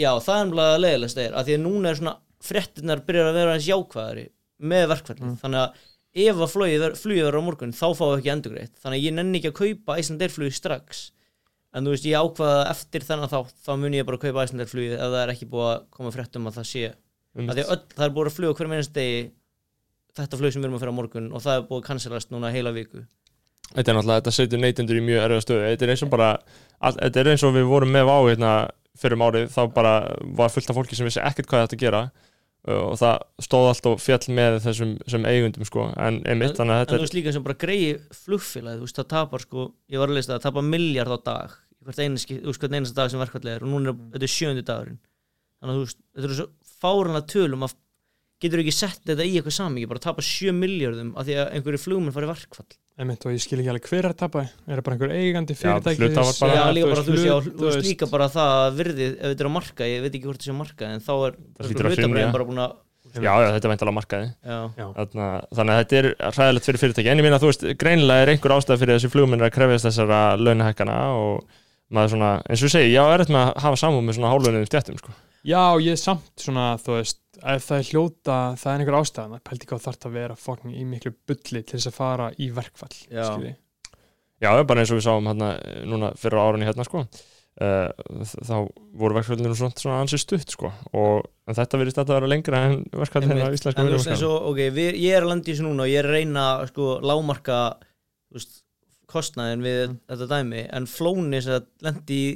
já, 0.00 0.10
það 0.22 0.36
er 0.40 0.46
umlega 0.48 0.78
leiðilegst 0.84 1.18
er 1.20 1.34
að 1.36 1.48
því 1.50 1.56
að 1.58 1.64
núna 1.66 1.90
er 1.90 1.98
svona 1.98 2.16
fréttinnar 2.40 3.02
byrjar 3.04 3.30
að 3.32 3.38
vera 3.40 3.54
eins 3.58 3.66
jákvæðari 3.68 4.26
með 4.60 4.86
verkfalli, 4.94 5.20
Mm. 5.26 5.36
þannig 5.42 5.60
að 5.60 5.86
ef 6.30 6.36
að 6.36 6.52
flugið 6.54 6.80
ver- 6.84 6.96
flugið 7.00 7.24
verður 7.26 7.40
á 7.42 7.46
morgun 7.48 7.72
þá 7.76 7.84
fáum 7.98 8.12
við 8.14 8.18
ekki 8.22 8.32
endurgreitt. 8.34 8.76
Þannig 8.82 8.98
að 9.00 9.04
ég 9.06 9.12
nenni 9.18 9.38
ekki 9.40 9.50
að 9.50 9.58
kaupa 9.60 9.98
Æslandeirflugið 10.00 10.56
strax. 10.56 11.02
En 11.74 11.84
þú 11.86 11.92
veist 11.94 12.06
ég 12.08 12.18
ákvaða 12.18 12.64
eftir 12.70 13.04
þennan 13.06 13.30
þátt 13.30 13.54
þá 13.66 13.70
mun 13.78 13.94
ég 13.94 14.06
bara 14.06 14.16
að 14.18 14.24
kaupa 14.24 14.42
Æslandeirflugið 14.46 14.94
ef 14.96 15.10
það 15.12 15.20
er 15.22 15.32
ekki 15.34 15.50
búið 15.52 15.68
að 15.74 15.84
koma 15.90 16.10
fréttum 16.14 16.46
að 16.50 16.56
það 16.58 16.66
sé. 16.70 16.94
Að 17.36 17.52
því 17.54 17.62
að 17.62 17.70
öll, 17.76 17.84
það 17.94 18.06
er 18.08 18.14
búið 18.16 18.26
að 18.30 18.36
fluga 18.40 18.54
hverjum 18.58 18.74
einast 18.74 18.92
degi 18.96 19.20
þetta 20.18 20.40
flug 20.40 20.54
sem 20.54 20.62
við 20.62 20.68
erum 20.68 20.76
að 20.78 20.84
fyrir 20.84 20.94
á 20.94 20.98
morgun 20.98 21.30
og 21.34 21.44
það 21.44 21.58
er 21.58 21.66
búið 21.68 21.82
að 21.82 21.86
cancelast 21.88 22.32
núna 22.34 22.52
heila 22.54 22.72
viku. 22.76 23.04
Þetta 23.70 23.92
er 23.92 23.96
náttúrulega, 23.96 24.22
þetta 24.22 24.34
setur 24.34 24.62
neytendur 24.64 24.98
í 24.98 25.04
mjög 25.06 25.24
erfiða 25.26 25.44
stöðu. 25.44 25.66
Þetta 25.68 25.86
er 25.86 25.92
eins 25.94 26.02
og 26.02 26.10
bara, 26.10 26.30
all, 26.80 26.96
þetta 26.96 27.22
er 27.22 27.30
eins 27.34 27.44
og 27.46 27.54
við 27.54 27.68
vorum 27.70 27.94
með 27.94 28.08
vá 28.08 28.16
hérna 28.16 28.54
fyrir 28.98 29.16
um 29.16 29.24
árið, 29.28 29.46
þá 29.54 29.60
bara 29.76 29.94
var 30.40 30.50
fullt 30.52 30.72
af 30.72 30.80
fólki 30.80 30.98
sem 30.98 31.06
vissi 31.06 31.22
ekkert 31.22 31.48
hvað 31.50 31.66
þetta 31.66 31.80
gera 31.80 32.02
og 32.68 32.98
það 33.00 33.22
stóð 33.40 33.66
allt 33.70 33.86
og 33.88 34.00
fjall 34.02 34.34
með 34.36 34.58
þessum 34.66 34.90
sem 35.08 35.22
eigundum 35.24 35.64
sko, 35.64 35.86
en 35.96 36.18
einmitt, 36.28 36.58
en 36.60 36.72
þetta 36.74 36.98
þú 36.98 37.06
veist 37.06 37.16
líka 37.16 37.32
sem 37.32 37.44
bara 37.46 37.56
greiði 37.62 37.94
flugfélagi 38.12 38.76
þú 38.76 38.84
veist 38.84 38.98
það 38.98 39.06
tapar 39.14 39.44
sko, 39.46 39.64
ég 39.88 40.02
var 40.02 40.12
að 40.12 40.18
lesa 40.18 40.28
það, 40.34 40.34
það 40.34 40.44
tapar 40.44 40.66
miljard 40.66 41.14
á 41.16 41.18
dag 41.30 41.54
hvert 41.86 42.02
einasta 42.02 42.96
dag 42.96 43.10
sem 43.10 43.20
verkfallið 43.20 43.54
er 43.54 43.64
og 43.64 43.72
núna 43.72 43.94
er 43.94 44.18
þetta 44.18 44.30
sjöndi 44.34 44.64
dagurinn. 44.66 44.98
Þannig 45.60 45.72
að 45.72 45.78
þú 45.78 45.84
veist, 45.86 46.00
þetta 46.14 46.28
eru 46.28 46.38
svo 46.38 46.46
fáranlega 46.80 47.30
tölum 47.32 47.64
að 47.66 47.76
getur 48.40 48.62
ekki 48.62 48.72
sett 48.74 49.00
þetta 49.06 49.24
í 49.26 49.34
eitthvað 49.38 49.56
samingi 49.58 49.88
bara 49.90 50.02
tapa 50.02 50.22
sjö 50.24 50.52
miljardum 50.56 51.10
af 51.20 51.26
því 51.28 51.34
að 51.42 51.50
einhverju 51.58 51.80
flugmenn 51.82 52.14
fari 52.16 52.28
í 52.28 52.30
verkfall? 52.32 52.70
Einmitt, 53.00 53.24
og 53.24 53.32
ég 53.32 53.40
skil 53.40 53.58
ekki 53.62 53.70
alveg 53.72 53.86
hver 53.88 54.04
er 54.04 54.12
að 54.12 54.18
tapa. 54.20 54.42
Er 54.68 54.80
það 54.80 54.84
bara 54.84 54.96
einhver 54.96 55.12
eigandi 55.16 55.54
Já, 55.54 55.60
fyrirtæki 55.62 56.02
hluthafar 56.04 56.40
bara- 56.40 56.56
já, 56.58 56.64
líka 56.76 56.88
bara, 56.90 57.04
þú 57.06 57.14
veist, 57.14 57.26
já, 57.30 57.36
þú 57.56 57.64
veist 57.70 57.86
líka 57.86 58.08
bara 58.10 58.26
það 58.34 58.50
að 58.60 58.74
virðið, 58.80 59.12
ef 59.16 59.30
þetta 59.30 59.40
er 59.44 59.48
á 59.48 59.56
marka, 59.56 59.88
ég 59.88 60.02
veit 60.04 60.14
ekki 60.18 60.26
hvort 60.28 60.40
það 60.40 60.48
sé 60.50 60.52
á 60.52 60.60
marka 60.60 60.90
en 60.90 61.00
þá 61.06 61.12
er 61.30 61.38
hlutabræðin 61.64 62.34
bara 62.36 62.44
búin 62.50 62.60
að 62.60 62.74
já, 63.10 63.32
já, 63.40 63.48
þetta 63.56 63.64
er 63.64 63.72
væntalega 63.72 63.96
markaði. 63.96 64.28
já, 64.44 64.58
Já, 64.76 64.86
Þarna, 65.00 65.28
þannig 65.56 65.72
að 65.74 65.80
þetta 65.80 65.96
er 66.00 66.08
ræðilegt 66.36 66.68
fyrir 66.68 66.80
fyrirtæki. 66.84 67.08
En 67.10 67.18
ég 67.18 67.24
minna 67.24 67.38
að 67.40 67.46
þú 67.46 67.50
veist, 67.50 67.64
greinilega 67.80 68.22
er 68.26 68.32
einhver 68.34 68.54
ástæð 68.58 68.80
fyrir 68.84 68.94
þessi 68.98 69.10
flugmennir 69.14 69.48
að 69.48 69.54
krefjast 69.56 69.88
þessara 69.88 70.20
launahækkana 70.38 70.98
og 71.16 71.56
maður 71.90 72.12
svona, 72.14 72.30
eins 72.46 72.60
og 72.62 72.68
ég 72.68 72.74
segi, 72.76 72.92
já, 72.92 73.02
er 73.14 73.24
þetta 73.24 73.34
með 73.34 73.44
að 73.48 73.64
hafa 73.64 73.80
samúð 73.80 74.04
með 74.06 74.18
svona 74.20 74.30
hálunniðum 74.34 74.68
stjættum 74.70 75.00
sko. 75.00 75.16
Já 75.46 75.62
ég 75.80 75.94
er 75.94 76.00
samt 76.00 76.30
svona, 76.40 76.74
þú 76.82 76.96
veist 76.98 77.18
ef 77.40 77.64
það 77.70 77.78
er 77.80 77.88
hljóta, 77.90 78.38
það 78.60 78.72
er 78.74 78.82
einhver 78.84 78.98
ástæðan 79.00 79.34
það 79.36 79.44
pældi 79.48 79.66
hvað 79.70 79.84
þarf 79.86 80.06
að 80.10 80.16
vera 80.18 80.36
fucking 80.36 80.74
í 80.76 80.84
miklu 80.84 81.12
bulli 81.26 81.62
til 81.64 81.78
þess 81.78 81.88
að 81.92 81.96
fara 81.96 82.30
í 82.36 82.50
verkfall 82.52 82.96
Já. 83.08 83.24
skilji. 83.30 83.54
já, 84.42 84.50
bara 84.64 84.80
eins 84.82 84.90
og 84.92 84.98
við 85.00 85.06
sáum 85.06 85.28
hérna 85.30 85.50
núna 85.88 86.10
fyrir 86.20 86.40
árunni 86.42 86.68
hérna 86.68 86.84
sko 86.84 87.04
uh, 87.04 87.88
þá 88.44 88.54
voru 89.00 89.16
verkfællinu 89.16 89.54
svona, 89.56 89.76
svona 89.80 90.00
ansið 90.04 90.22
stutt 90.26 90.54
sko 90.56 90.72
og 90.92 91.24
en 91.48 91.56
þetta 91.56 91.80
verðist 91.80 91.98
að 92.02 92.10
það 92.12 92.18
vera 92.20 92.32
lengra 92.34 92.62
en 92.68 92.76
verkfællinu 92.92 93.40
á 93.40 93.44
Einmitt. 93.46 93.60
íslenska 93.60 93.80
en 93.80 93.88
þú 93.90 93.96
veist 93.96 94.10
eins 94.12 94.20
vinnumarkaðnum. 94.20 94.36
og, 94.36 94.50
ok, 94.52 94.76
við, 94.76 95.00
ég 95.06 95.16
er 95.16 95.24
að 95.24 95.32
landa 95.32 95.48
í 95.48 95.54
þessu 95.54 95.66
núna 95.68 95.86
og 95.86 95.92
ég 95.94 96.02
er 96.02 96.10
að 96.10 96.16
reyna 96.18 96.44
sko, 96.70 96.90
lámarka 97.00 97.58
þú 98.30 98.38
veist, 98.40 98.60
kostnaðin 99.10 99.64
við 99.64 99.80
Mm. 99.90 99.96
þetta 100.12 100.26
dæmi 100.30 100.60
en 100.76 100.84
Flóni 100.86 101.40
sem 101.42 101.64
lendi 101.82 102.18
í 102.20 102.28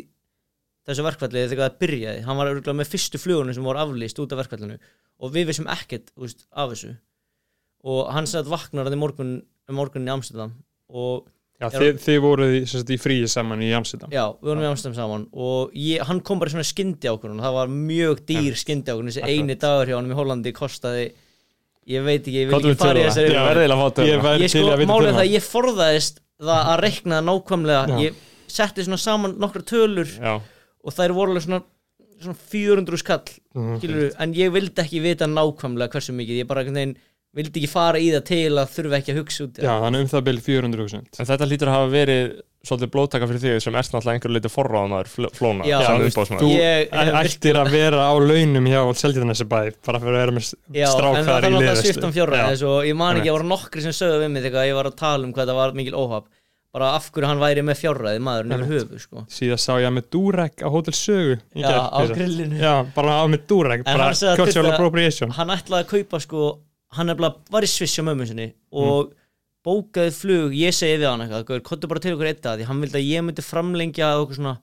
þessu 0.89 1.07
verkfalli 1.07 1.47
þegar 1.49 1.69
það 1.69 1.79
byrjaði. 1.85 2.23
Hann 2.27 2.41
var 2.41 2.53
örugglega 2.53 2.79
með 2.81 2.93
fyrstu 2.93 3.21
flugunum 3.21 3.57
sem 3.57 3.67
voru 3.67 3.83
aflýst 3.83 4.21
út 4.23 4.35
af 4.35 4.43
verkfallinu 4.43 4.79
og 5.25 5.35
við 5.35 5.51
vissum 5.51 5.71
ekkert 5.73 6.11
veist, 6.21 6.47
af 6.53 6.75
þessu. 6.75 6.95
Og 7.85 8.11
hann 8.15 8.29
sagði 8.29 8.49
að 8.49 8.55
vaknar 8.57 8.91
að 8.91 8.99
morgun, 9.01 9.37
um 9.69 9.79
morgunin 9.81 10.11
í 10.11 10.15
Amsterdam 10.15 10.57
og 10.93 11.31
Já, 11.55 11.69
Já. 11.71 11.79
þið, 11.79 11.99
þið 12.03 12.17
voruð 12.25 12.53
í, 12.53 12.61
sem 12.67 12.81
sagt, 12.81 12.91
í 12.91 12.97
fríi 12.99 13.27
saman 13.31 13.61
í 13.63 13.69
Amsterdam. 13.77 14.11
Já, 14.13 14.25
við 14.41 14.51
vorum 14.51 14.65
í 14.65 14.67
Amsterdam 14.67 14.97
saman 14.99 15.27
og 15.31 15.77
ég, 15.79 16.03
hann 16.09 16.19
kom 16.27 16.41
bara 16.41 16.51
í 16.51 16.55
svona 16.57 16.67
skyndi 16.67 17.07
ákvörðun 17.07 17.45
það 17.45 17.55
var 17.55 17.71
mjög 17.71 18.23
dýr 18.27 18.57
skyndi 18.59 18.91
ákvörðun 18.91 19.13
þessi 19.13 19.23
Akkurat. 19.23 19.39
eini 19.39 19.57
dagur 19.63 19.93
hjá 19.93 19.97
hann 20.01 20.11
í 20.11 20.19
Hollandi 20.19 20.53
kostaði 20.57 21.05
ég 21.95 22.05
veit 22.05 22.25
ekki, 22.25 22.35
ég 22.41 22.51
vil 22.51 22.59
ekki 22.59 22.75
fara 22.81 22.99
í 22.99 23.07
þessari 23.07 23.31
Ég 24.43 24.51
sko, 24.51 24.75
málið 24.91 25.13
er 25.13 25.19
það, 25.21 25.31
ég 25.31 25.47
forðaðist 25.47 26.21
það 26.43 26.71
að 26.73 26.83
reikna 26.83 27.21
það 27.21 27.29
nákvæmlega. 27.31 27.85
Já. 27.87 28.03
ég 28.03 28.21
setti 28.55 28.87
svona 28.89 29.01
saman 29.05 29.39
nokkra 29.41 29.63
tölur 29.71 30.11
já, 30.11 30.35
og 30.85 30.93
þær 30.97 31.15
voru 31.17 31.33
alveg 31.35 31.47
svona, 31.49 31.63
svona 32.21 32.37
400 32.53 33.01
skall 33.03 33.25
Mhm. 33.55 33.77
skilur, 33.81 34.13
en 34.19 34.35
ég 34.35 34.53
vildi 34.53 34.83
ekki 34.85 35.01
vita 35.03 35.27
nákvæmlega 35.27 35.91
hversu 35.97 36.13
mikið, 36.15 36.43
ég 36.45 36.47
bara 36.51 36.65
veginn 36.65 36.97
vildi 37.35 37.59
ekki 37.61 37.69
fara 37.69 37.99
í 37.99 38.13
það 38.15 38.25
til 38.25 38.53
að 38.63 38.69
þurfa 38.77 38.99
ekki 39.01 39.11
að 39.13 39.17
hugsa 39.19 39.45
út 39.49 39.57
í 39.59 39.63
Já, 39.67 39.73
þannig 39.83 40.01
um 40.05 40.11
það 40.13 40.23
byrja 40.29 40.43
400.000 40.47 41.19
en 41.19 41.27
þetta 41.27 41.47
hlýtur 41.51 41.67
að 41.71 41.75
hafa 41.75 41.89
verið 41.91 42.35
svolítið 42.65 42.91
blóttaka 42.95 43.27
fyrir 43.29 43.41
þig 43.43 43.61
sem 43.61 43.75
erst 43.75 43.93
náttúrulega 43.93 44.15
einhver 44.15 44.33
leiti 44.33 44.51
forráðamaður 44.55 45.09
fl- 45.11 45.33
flóna 45.35 45.67
Já, 45.67 45.81
þú 45.85 46.49
Ég- 46.55 46.95
ættir 46.95 47.59
að 47.59 47.71
vera 47.75 48.07
á 48.09 48.15
launum 48.17 48.65
hjá 48.71 48.81
Seldjarnesi 48.97 49.45
bæ 49.51 49.75
bara 49.85 49.99
fyrir 49.99 50.15
að 50.15 50.23
vera 50.23 50.33
með 50.39 50.55
Já, 50.73 50.87
en 50.87 50.87
það 50.87 50.95
strákar 50.95 51.19
er 51.19 51.51
í 51.51 51.53
náttúrulega 51.53 51.59
liðveislu 51.61 51.93
sviptan 51.93 52.15
fjárræðis 52.15 52.63
og 52.71 52.79
ég 52.89 52.97
man 52.97 53.17
ekki 53.21 53.29
að 53.31 53.37
voru 53.37 53.49
nokkri 53.51 53.83
sem 53.85 53.93
sögðu 53.99 54.23
við 54.25 54.31
mig 54.31 54.43
þegar 54.47 54.69
ég 54.71 54.75
var 54.79 54.89
að 54.91 54.97
tala 54.97 55.25
um 55.29 55.33
hvað 55.35 55.47
það 55.51 55.59
var 55.61 55.73
mikil 55.75 55.95
óhaf 55.99 56.25
bara 56.75 56.91
af 56.99 57.07
hverju 57.15 57.29
hann 57.31 57.39
væri 57.43 57.63
með 57.63 57.79
fjárræði 57.83 58.21
maðurinn 58.27 58.55
yfir 58.59 58.71
höfu 58.75 58.99
sko. 59.05 59.25
síðan 59.31 59.61
sá 59.63 59.73
ég 59.79 59.87
hann 59.87 59.95
með 60.01 60.09
Durek 60.11 60.63
á 60.67 60.69
Hotel 60.75 60.95
Sögu 60.99 61.37
Já, 61.55 61.69
gær 61.69 61.81
á 61.87 62.01
grillinu. 62.11 62.59
Já, 62.59 62.73
bara 62.97 63.19
á 63.23 63.25
með 63.31 63.45
Durek 63.51 63.85
bara 63.87 64.11
að 64.11 64.37
cultural 64.41 64.67
að- 64.71 64.75
appropriation. 64.75 65.31
hann 65.39 65.49
ætlaði 65.55 65.85
að 65.85 65.93
kaupa 65.95 66.21
sko 66.21 66.59
hann 66.99 67.15
var 67.17 67.63
í 67.63 67.71
Sviss 67.71 67.95
hjá 67.99 68.03
mömmu 68.07 68.27
sinni 68.27 68.53
og 68.73 69.13
bókaði 69.65 70.13
flug, 70.13 70.53
ég 70.53 70.75
segi 70.77 70.99
við 71.01 71.09
hann 71.09 71.23
eitthvað 71.25 71.47
"Gaur, 71.49 71.61
kottu 71.61 71.89
bara 71.89 72.01
til 72.01 72.13
okkur 72.15 72.27
eitt 72.29 72.43
að 72.45 72.59
því 72.61 72.65
hann 72.69 72.81
vildi 72.83 72.99
að 73.01 73.09
ég 73.09 73.23
myndi 73.25 73.43
framlengja 73.43 74.11
okkur 74.21 74.37
svona. 74.37 74.59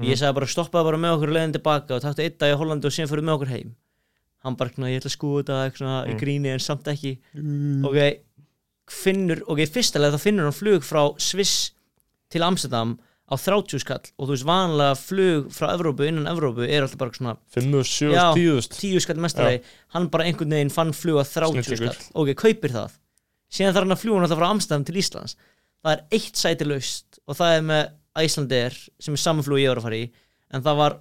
Ég 0.00 0.16
sagði 0.16 0.34
bara 0.34 0.46
stoppaði 0.46 0.84
bara 0.84 0.96
með 1.02 1.14
okkur 1.18 1.32
leiðin 1.34 1.52
tilbaka 1.56 1.94
og 1.96 2.02
taktu 2.02 2.22
eitt 2.24 2.38
dag 2.38 2.54
í 2.54 2.56
Hollandi 2.56 2.84
og 2.88 2.92
síðan 2.92 3.08
fyrir 3.10 3.24
með 3.24 3.34
okkur 3.36 3.48
heim. 3.52 3.74
Hann 4.44 4.54
bara, 4.56 4.70
ég 4.70 5.00
ætla 5.00 5.10
að 5.12 5.16
skúa 5.16 5.42
þetta 5.42 5.56
eitthvað 5.66 5.80
svona 5.82 6.06
í 6.06 6.12
Mm. 6.14 6.20
gríni 6.20 6.48
en 6.52 6.58
samt 6.58 6.84
ekki. 6.88 7.18
Ok, 7.84 8.20
finnur, 8.90 9.40
ok, 9.50 9.64
fyrstilega 9.70 10.14
þá 10.16 10.22
finnur 10.22 10.46
hann 10.48 10.54
flug 10.56 10.84
frá 10.86 11.02
Sviss 11.22 11.72
til 12.32 12.44
Amsterdam 12.46 12.96
á 13.26 13.34
30 13.34 13.80
skall 13.82 14.04
og 14.14 14.28
þú 14.28 14.32
veist 14.36 14.46
vanlega 14.46 14.94
flug 15.00 15.48
frá 15.54 15.72
Evrópu 15.74 16.06
innan 16.06 16.28
Evrópu 16.30 16.62
er 16.62 16.84
alltaf 16.84 17.00
bara 17.00 17.16
svona 17.16 17.32
5, 17.56 17.72
7, 17.82 18.12
Já. 18.14 18.26
10 18.36 18.68
10 18.70 19.02
skall 19.02 19.18
mestari 19.24 19.58
hann 19.96 20.06
bara 20.12 20.28
einhvern 20.28 20.54
veginn 20.54 20.70
fann 20.70 20.94
flug 20.94 21.18
að 21.24 21.32
30 21.34 21.66
Snillingur. 21.66 21.96
skall. 21.98 22.12
Ok, 22.22 22.30
kaupir 22.38 22.70
það. 22.76 22.94
Síðan 23.50 23.74
þarf 23.74 23.86
hann 23.88 23.96
að 23.96 24.02
fljúa 24.04 24.22
alltaf 24.22 24.38
frá 24.38 24.48
Amsterdam 24.52 24.84
til 24.86 25.00
Íslands. 25.02 25.34
Það 25.82 25.92
er 25.96 26.04
eitt 26.18 26.38
sæti 26.38 26.66
laust 26.70 27.20
og 27.26 27.38
það 27.40 27.56
er 27.56 27.66
með 27.72 27.84
Icelandair 28.26 28.78
sem 29.02 29.14
er 29.18 29.22
saman 29.26 29.44
flug 29.46 29.58
ég 29.62 29.70
var 29.74 29.82
að 29.82 29.86
fara 29.88 29.98
í 30.00 30.06
en 30.54 30.62
það 30.62 30.80
var 30.84 30.98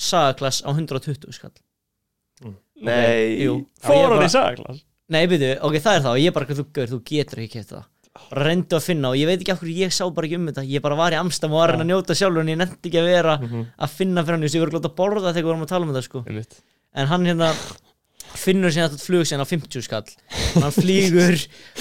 sagaklass 0.00 0.62
á 0.66 0.70
120 0.74 1.32
skall. 1.38 1.54
Nei, 2.80 3.44
Jú. 3.44 3.60
fór 3.84 4.14
hann 4.16 4.24
í 4.24 4.30
sagaklas 4.32 4.82
nei, 5.10 5.24
byrju, 5.30 5.54
ok, 5.66 5.76
það 5.82 5.96
er 5.98 6.04
það 6.06 6.12
og 6.16 6.20
ég 6.24 6.34
bara, 6.36 6.46
þú, 6.60 6.64
gaur, 6.76 6.90
þú 6.94 7.00
getur 7.10 7.42
ekki 7.44 7.58
kæft 7.58 7.74
það. 7.74 7.84
Bara 8.30 8.44
reyndi 8.50 8.74
að 8.76 8.82
finna 8.84 9.10
og 9.12 9.16
ég 9.20 9.28
veit 9.30 9.40
ekki 9.42 9.52
af 9.54 9.60
hverju 9.62 9.76
ég 9.84 9.92
sá 9.94 10.02
bara 10.14 10.26
ekki 10.26 10.38
um 10.40 10.48
þetta. 10.50 10.64
Ég 10.66 10.82
bara 10.82 10.96
var 10.98 11.14
í 11.14 11.18
Amstam 11.20 11.52
og 11.54 11.60
var 11.62 11.72
að 11.76 11.84
njóta 11.86 12.16
sjálfur 12.18 12.42
en 12.42 12.50
ég 12.52 12.58
nefndi 12.58 12.90
ekki 12.90 12.98
að 13.00 13.06
vera 13.10 13.36
Mhm. 13.38 13.66
að 13.78 13.94
finna 13.94 14.24
fyrir 14.26 14.34
hann 14.38 14.42
ég 14.48 14.60
var 14.64 14.70
glótt 14.74 14.88
að 14.90 14.96
borða 14.98 15.30
þegar 15.32 15.42
við 15.44 15.50
vorum 15.50 15.62
að 15.66 15.70
tala 15.70 15.86
um 15.86 15.92
þetta 15.94 16.02
sko. 16.08 16.24
En 16.94 17.06
hann 17.06 17.24
hérna 17.24 17.52
finnur 18.34 18.70
síðan 18.74 18.90
þetta 18.90 19.06
flug 19.06 19.24
síðan 19.26 19.44
á 19.46 19.50
50 19.50 19.82
skall. 19.82 20.10
Hann 20.58 20.74
flýgur 20.74 21.36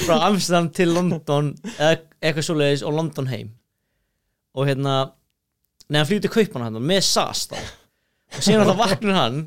frá 0.06 0.16
Amsterdam 0.30 0.70
til 0.74 0.90
London 0.94 1.52
eða 1.78 2.00
eitthvað 2.22 2.46
svoleiðis 2.50 2.86
og 2.86 2.94
London 2.94 3.28
heim. 3.34 3.50
Og 4.56 4.68
hérna 4.70 5.12
neðan 5.90 6.08
flýgur 6.10 6.22
til 6.28 6.34
Kaupmann 6.38 6.64
hann 6.70 6.82
með 6.90 7.04
SAS 7.10 7.48
þá. 7.50 7.58
Og 8.38 8.42
síðan 8.46 8.64
alltaf 8.66 8.78
vaknar 8.86 9.18
hann 9.18 9.40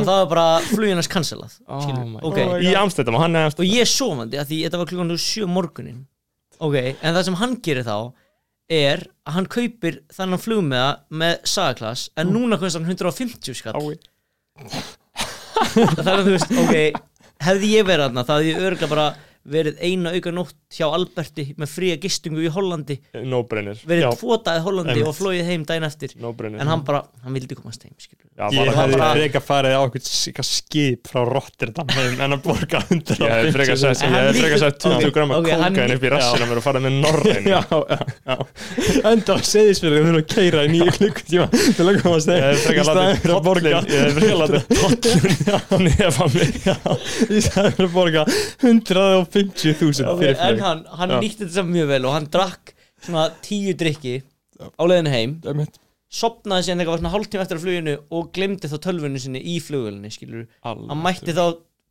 og 0.00 0.08
það 0.08 0.18
var 0.22 0.30
bara 0.32 0.46
flugin 0.70 0.98
hans 1.00 1.10
cancelað 1.12 1.54
Oh 1.68 1.82
skilur. 1.84 2.06
my 2.14 2.22
ok, 2.22 2.38
God. 2.40 2.64
í 2.64 2.72
Amstættam 2.80 3.18
og 3.18 3.24
hann 3.24 3.36
er 3.40 3.52
og 3.54 3.64
ég 3.66 3.84
er 3.84 3.90
sofandi 3.90 4.40
að 4.40 4.50
því 4.52 4.58
þetta 4.66 4.80
var 4.82 4.90
klukkan 4.90 5.12
7 5.26 5.46
morgunin 5.50 6.00
ok, 6.60 6.76
en 7.00 7.14
það 7.16 7.22
sem 7.28 7.38
hann 7.40 7.54
gerir 7.64 7.86
þá 7.86 7.96
er 8.70 9.04
að 9.26 9.34
hann 9.36 9.48
kaupir 9.50 10.00
þannig 10.14 10.42
flug 10.44 10.62
með 10.70 11.38
sagaklass 11.50 12.08
en 12.20 12.30
núna 12.34 12.58
kostar 12.60 12.84
hann 12.84 12.92
150 12.94 13.56
skall 13.58 13.74
Ái. 13.80 13.98
það 15.96 16.06
er 16.06 16.14
að 16.18 16.26
þú 16.28 16.34
veist, 16.36 16.52
ok 16.64 16.76
hefði 17.40 17.70
ég 17.72 17.86
verið 17.88 18.04
þarna, 18.08 18.24
það 18.28 18.40
hefði 18.42 18.50
ég 18.52 18.64
örgulega 18.68 18.90
bara 18.92 19.06
verið 19.44 19.80
eina 19.80 20.12
auka 20.14 20.32
nótt 20.34 20.56
hjá 20.74 20.86
Alberti 20.90 21.46
með 21.58 21.72
fría 21.72 21.98
gistungu 22.00 22.44
í 22.44 22.52
Hollandi. 22.52 22.98
No 23.24 23.42
verið 23.48 24.04
já. 24.04 24.10
tvotaði 24.20 24.64
Hollandi 24.66 24.96
Ennit. 24.98 25.08
og 25.08 25.16
flóið 25.16 25.48
heim 25.48 25.64
dæn 25.68 25.86
eftir. 25.88 26.16
No 26.20 26.34
en 26.36 26.68
hann 26.68 26.84
bara, 26.84 27.04
hann 27.24 27.36
vildi 27.36 27.58
komast 27.58 27.86
heim 27.86 27.96
já, 28.40 28.48
ég 28.54 28.70
hef 28.70 28.94
bara... 28.94 29.10
freka 29.14 29.40
farið 29.44 29.74
á 29.76 29.80
eitthvað 29.84 30.46
skip 30.46 31.08
frá 31.10 31.20
Rotterdam 31.28 31.90
en 32.00 32.22
hann 32.24 32.36
borga 32.44 32.80
100 32.86 33.18
ég 33.20 33.32
hef 33.34 33.56
freka 33.56 33.76
sett 33.80 34.80
20 34.80 34.96
okay, 34.96 35.10
grama 35.14 35.40
okay, 35.40 35.56
kókain 35.60 35.94
upp 35.96 36.04
í 36.06 36.12
rassina 36.14 36.48
mér 36.48 36.60
og 36.60 36.64
farið 36.64 36.86
með 36.86 36.94
Norræn 37.04 37.44
enda 39.10 39.36
á 39.36 39.38
seðisverðin 39.50 40.00
við 40.00 40.10
erum 40.12 40.20
að 40.20 40.28
keira 40.34 40.64
í 40.64 40.72
nýju 40.72 40.94
klukkutíma 40.96 41.46
til 41.50 41.86
að 41.86 42.00
komast 42.04 42.30
heim. 42.30 42.40
Ég 42.40 42.44
hef 42.48 42.60
freka 42.68 42.82
látið 42.88 43.36
borga 43.48 43.68
ég 43.74 43.78
hef 44.06 44.12
freka 44.18 44.36
látið 44.40 44.62
tóllun 44.80 45.24
í 47.30 47.44
staðin 47.44 47.76
fyrir 47.76 47.90
að 47.90 47.94
borga 47.96 48.22
100 48.64 49.04
og 49.18 49.29
50.000 49.34 50.18
fyrir 50.20 50.36
flug 50.40 50.58
en 50.58 50.64
hann, 50.64 50.82
hann 51.00 51.14
Já. 51.14 51.20
nýtti 51.22 51.46
þetta 51.46 51.64
mjög 51.68 51.88
vel 51.92 52.08
og 52.08 52.16
hann 52.16 52.28
drakk 52.34 52.74
svona 53.04 53.28
tíu 53.44 53.74
drikki 53.80 54.16
á 54.60 54.82
leiðinu 54.84 55.12
heim 55.14 55.36
Einmitt. 55.46 55.78
sopnaði 56.10 56.66
síðan 56.68 56.82
eitthvað 56.84 57.00
svona 57.00 57.12
hálftíma 57.14 57.44
eftir 57.46 57.60
að 57.60 57.64
fluginu 57.66 57.94
og 58.18 58.32
glemdi 58.36 58.70
þá 58.70 58.76
tölvunni 58.86 59.22
sinni 59.22 59.42
í 59.42 59.58
flugulni 59.62 60.10
skilur 60.12 60.46
Alveg. 60.66 60.88
hann 60.90 61.02
mætti 61.04 61.36
þá 61.36 61.44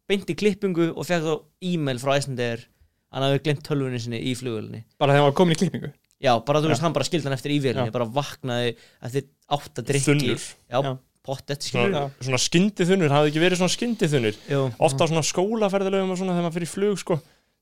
beinti 0.09 0.35
klippingu 0.37 0.89
og 0.95 1.07
fekk 1.07 1.25
þá 1.25 1.33
e-mail 1.71 2.01
frá 2.01 2.15
Æslandeir 2.19 2.67
hann 3.13 3.25
hafði 3.25 3.41
glemt 3.47 3.63
tölvunni 3.65 4.01
sinni 4.03 4.19
í 4.21 4.35
flugulni 4.37 4.83
bara 4.99 5.15
þegar 5.15 5.23
hann 5.23 5.29
var 5.31 5.37
komin 5.39 5.55
í 5.57 5.61
klippingu 5.63 5.91
já, 6.19 6.33
bara 6.45 6.59
þú 6.61 6.73
veist, 6.73 6.83
hann 6.83 6.93
bara 6.97 7.07
skildi 7.07 7.29
hann 7.29 7.37
eftir 7.37 7.53
ívélinni 7.55 7.87
Já. 7.89 7.95
bara 7.95 8.09
vaknaði 8.19 8.73
eftir 9.07 9.29
átta 9.49 9.85
drikki 9.87 10.11
Þunnur. 10.11 10.43
Já. 10.67 10.81
Já 10.83 10.91
pottet 11.25 11.63
svona, 11.67 12.05
svona 12.21 12.39
skyndið 12.39 12.93
hafði 13.11 13.31
ekki 13.33 13.41
verið 13.43 13.59
svona 13.59 13.75
skyndið 13.75 14.37
Jú. 14.49 14.61
ofta 14.79 15.03
á 15.05 15.09
svona 15.11 15.25
skólaferðilegum 15.25 16.13
og 16.13 16.17
svona 16.17 16.33
þegar 16.37 16.47
maður 16.47 16.57
fyrir 16.59 16.73
flug 16.75 16.97
sko 17.03 17.19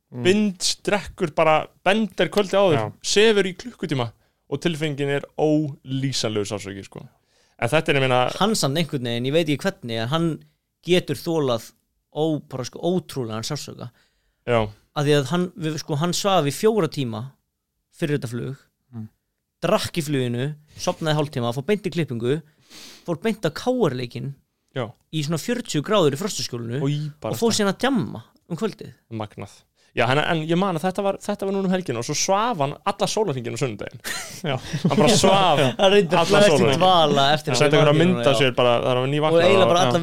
Mm. 0.08 0.24
bind, 0.24 0.62
strekkur, 0.64 1.34
bara 1.36 1.68
bendir 1.84 2.30
kvöldi 2.32 2.56
áður, 2.56 2.78
Já. 2.80 2.92
sefur 3.04 3.44
í 3.44 3.52
klukkutíma 3.60 4.06
og 4.50 4.62
tilfengin 4.64 5.10
er 5.12 5.26
ólýsanlegur 5.38 6.48
sásöki 6.48 6.86
sko 6.88 7.02
en 7.60 7.68
þetta 7.68 7.90
er 7.92 7.98
ég 8.00 8.04
meina 8.06 8.20
hann 8.40 8.56
samt 8.56 8.78
einhvern 8.80 9.04
veginn, 9.04 9.26
ég 9.28 9.34
veit 9.36 9.50
ekki 9.52 9.66
hvernig 9.66 10.00
en 10.00 10.08
hann 10.14 10.28
getur 10.88 11.20
þólað 11.20 11.74
ó, 12.16 12.40
bara 12.48 12.64
sko 12.64 12.80
ótrúlega 12.80 13.36
hann 13.36 13.44
sársöka 13.50 13.90
já, 14.48 14.62
að 14.96 15.10
því 15.10 15.18
að 15.18 15.26
hann, 15.34 15.46
við, 15.60 15.76
sko, 15.84 15.96
hann 16.00 16.14
svaf 16.16 16.48
í 16.48 16.56
fjóra 16.56 16.88
tíma 16.88 17.26
fyrir 17.92 18.16
þetta 18.18 18.32
flug 18.32 18.56
Mm. 18.96 19.10
drakk 19.62 20.00
í 20.00 20.06
fluginu 20.08 20.56
sopnaði 20.80 21.18
hálftíma, 21.20 21.52
fór 21.52 21.66
beint 21.68 21.84
í 21.84 21.92
klippingu 21.92 22.38
fór 23.08 23.22
beint 23.24 23.48
á 23.48 23.52
káarleikin 23.52 24.34
í 24.78 25.24
svona 25.26 25.40
40 25.42 25.86
gráður 25.86 26.18
í 26.18 26.20
frostaskjólinu 26.20 26.82
og 26.84 27.32
og, 27.32 27.40
fór 27.40 27.56
síðan 27.56 27.74
að 27.74 27.80
djamma 27.86 28.22
um 28.48 28.60
kvöldið. 28.60 28.94
Magnað. 29.10 29.56
Já, 29.98 30.04
hann, 30.06 30.20
en 30.22 30.44
ég 30.46 30.60
man 30.60 30.78
að 30.78 30.84
þetta 30.86 31.04
var, 31.08 31.16
þetta 31.24 31.48
var 31.48 31.56
núna 31.56 31.66
um 31.66 31.74
helginu 31.74 32.02
og 32.04 32.06
svo 32.06 32.14
svaf 32.14 32.60
hann 32.62 32.76
alla 32.86 33.08
sólarhingin 33.10 33.56
á 33.58 33.60
sunnudaginn. 33.64 34.02
Já. 34.46 34.54
hann 34.84 35.00
bara 35.00 35.08
svaf 35.10 35.62
hann 35.80 35.94
reyndi 35.96 36.20
Alla 36.20 36.42
flesti 36.44 36.76
dvala 36.78 37.24
eftir 37.34 37.50
hann 37.50 37.58
að 37.58 37.64
setti 37.64 37.80
hann 37.80 37.90
að 37.90 37.98
mynda 38.04 38.34
sér 38.38 38.54
bara, 38.60 38.76
og 38.78 39.08
eiginlega 39.08 39.70
bara 39.72 39.86
alla 39.88 40.02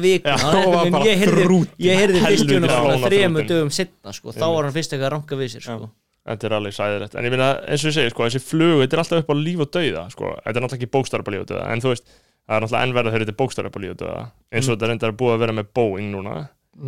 en 0.83 0.97
bara 0.97 1.05
ég 1.07 1.21
heyrði, 1.21 1.45
þrútinn. 1.45 1.85
ég 1.85 2.01
heyrði 2.01 2.23
fyrst 2.25 2.27
Helvitijónum 2.27 2.73
svona 2.73 2.89
flóna 2.89 3.13
þremur 3.13 3.39
þrútinn. 3.39 3.53
dögum 3.53 3.71
setna 3.77 4.15
sko. 4.17 4.35
þá 4.35 4.45
var 4.49 4.67
hann 4.67 4.75
fyrst 4.75 4.97
eitthvað 4.97 5.07
að 5.07 5.15
ranka 5.15 5.39
við 5.39 5.53
sér 5.55 5.65
sko. 5.69 5.89
Þetta 6.25 6.47
er 6.49 6.57
alveg 6.57 6.73
sæðilegt, 6.75 7.15
en 7.15 7.25
ég 7.29 7.33
meina 7.37 7.49
eins 7.69 7.83
og 7.85 7.91
ég 7.91 7.95
segi, 8.01 8.11
sko, 8.11 8.25
þessi 8.25 8.39
flug, 8.41 8.79
þetta 8.81 8.97
er 8.97 9.01
alltaf 9.03 9.19
upp 9.21 9.27
á 9.29 9.35
líf 9.37 9.59
og 9.61 9.67
dauða, 9.77 10.05
sko, 10.09 10.31
þetta 10.41 10.57
er 10.57 10.63
náttúrulega 10.63 10.79
ekki 10.81 10.93
bókstar 10.95 11.21
upp 11.21 11.29
á 11.29 11.33
líf 11.35 11.43
og 11.43 11.51
dauða, 11.51 11.67
en 11.69 11.83
þú 11.83 11.91
veist, 11.91 12.07
það 12.45 12.55
er 12.57 12.63
náttúrulega 12.65 12.85
ennverða 12.87 13.11
þegar 13.13 13.23
þetta 13.25 13.33
er 13.35 13.39
bókstar 13.41 13.67
upp 13.69 13.77
á 13.77 13.81
líf 13.83 13.93
og 13.95 13.99
dauða, 14.01 14.25
eins 14.53 14.67
og 14.69 14.75
þetta 14.75 14.89
reyndar 14.91 15.11
er 15.13 15.17
búið 15.21 15.33
að 15.35 15.41
vera 15.45 15.55
með 15.59 15.69
Boeing 15.79 16.11
núna, 16.13 16.35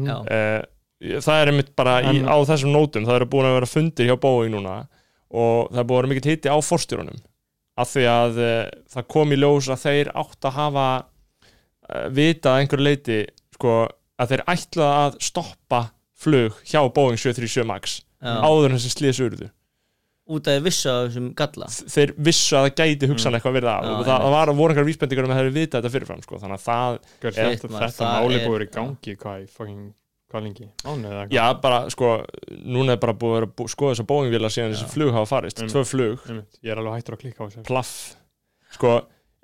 Já. 0.08 0.16
eh, 0.30 0.62
það 1.24 1.42
er 1.42 1.52
einmitt 1.52 1.72
bara 1.78 1.96
í, 2.12 2.22
á 2.26 2.38
þessum 2.50 2.74
nótum, 2.76 3.08
það 3.08 3.20
eru 3.22 3.30
búin 3.34 3.50
að 3.50 3.58
vera 3.58 3.72
fundir 3.72 4.10
hjá 4.10 4.16
Boeing 4.22 4.54
núna 4.54 4.76
og 5.34 5.72
það 5.74 5.82
er 5.82 5.88
búið 5.90 5.98
að 5.98 6.02
vera 6.04 6.12
mikill 6.14 6.32
hitti 6.32 6.54
á 6.54 6.58
forstjórunum, 6.62 7.20
af 7.78 7.92
því 7.94 8.06
að 8.14 8.42
eh, 8.46 8.64
það 8.94 9.08
kom 9.16 9.34
í 9.34 9.40
ljós 9.42 9.70
að 9.74 9.84
þeir 9.88 10.14
átt 10.24 10.50
að 10.50 10.58
hafa 10.62 10.88
eh, 11.02 12.08
vitað 12.14 12.54
að 12.54 12.62
einhverju 12.64 12.88
leiti, 12.88 13.20
sko, 13.58 13.76
að 14.18 14.34
þeir 14.34 14.46
ætlaði 14.54 15.06
að 15.08 15.20
stoppa 15.28 15.82
flug 16.18 16.62
hjá 16.66 16.82
Boeing 16.94 17.18
737 17.22 17.66
MAX 17.70 18.00
Já. 18.18 18.34
áður 18.42 18.72
en 18.72 18.78
þessi 18.80 18.94
slíðs 18.96 19.20
urðu 19.22 19.50
út 20.30 20.48
af 20.48 20.58
því 20.58 20.64
vissu 20.68 20.90
af 20.92 20.98
þessum 21.08 21.28
galla. 21.40 21.68
Þeir 21.96 22.14
vissu 22.28 22.56
að 22.58 22.66
það 22.68 22.74
gæti 22.82 23.10
hugsanlega 23.12 23.40
eitthvað 23.42 23.56
verið 23.58 23.72
af 23.74 23.84
Já, 23.88 23.92
og 23.98 24.06
það, 24.08 24.18
það 24.26 24.34
var, 24.38 24.52
voru 24.58 24.74
einhver 24.76 24.88
vísbendingar 24.90 25.24
um 25.28 25.32
að 25.32 25.38
þeir 25.40 25.48
hefur 25.48 25.58
vitað 25.60 25.78
þetta 25.82 25.94
fyrirfram 25.96 26.22
sko. 26.26 26.40
þannig 26.44 26.58
að 26.58 26.66
það, 26.68 27.00
Gjör, 27.22 27.32
Shit, 27.38 27.44
þetta, 27.48 27.72
maður, 27.74 27.86
þetta 27.88 28.04
það 28.04 28.20
máli 28.28 28.38
er- 28.42 28.48
búið 28.48 28.66
í 28.68 28.70
gangi 28.78 29.16
hvað, 29.24 29.38
í 29.44 29.50
fucking, 29.58 29.84
hvað 30.32 30.44
lengi? 30.48 30.68
Mánuð 30.84 31.12
eða 31.16 31.26
já 31.32 31.46
bara 31.64 31.80
sko 31.90 32.12
núna 32.78 32.92
er 32.98 33.02
bara 33.04 33.14
búið 33.14 33.32
að 33.32 33.38
vera 33.40 33.52
bú, 33.58 33.68
skoða 33.72 33.94
þess 33.96 34.04
að 34.04 34.10
Boeing-vila 34.12 34.50
síðan 34.52 34.74
þessi 34.76 34.90
flug 34.92 35.14
hafa 35.16 35.30
farist, 35.32 35.62
Mm. 35.64 35.70
tvö 35.72 35.86
flug. 35.88 36.20
Einmitt, 36.28 36.60
ég 36.64 36.72
er 36.72 36.78
alveg 36.84 36.98
hættur 37.00 37.16
að 37.16 37.22
klikka 37.24 37.40
á 37.44 37.48
þessu. 37.48 37.64
Plaff. 37.64 38.16
Sko, 38.76 38.92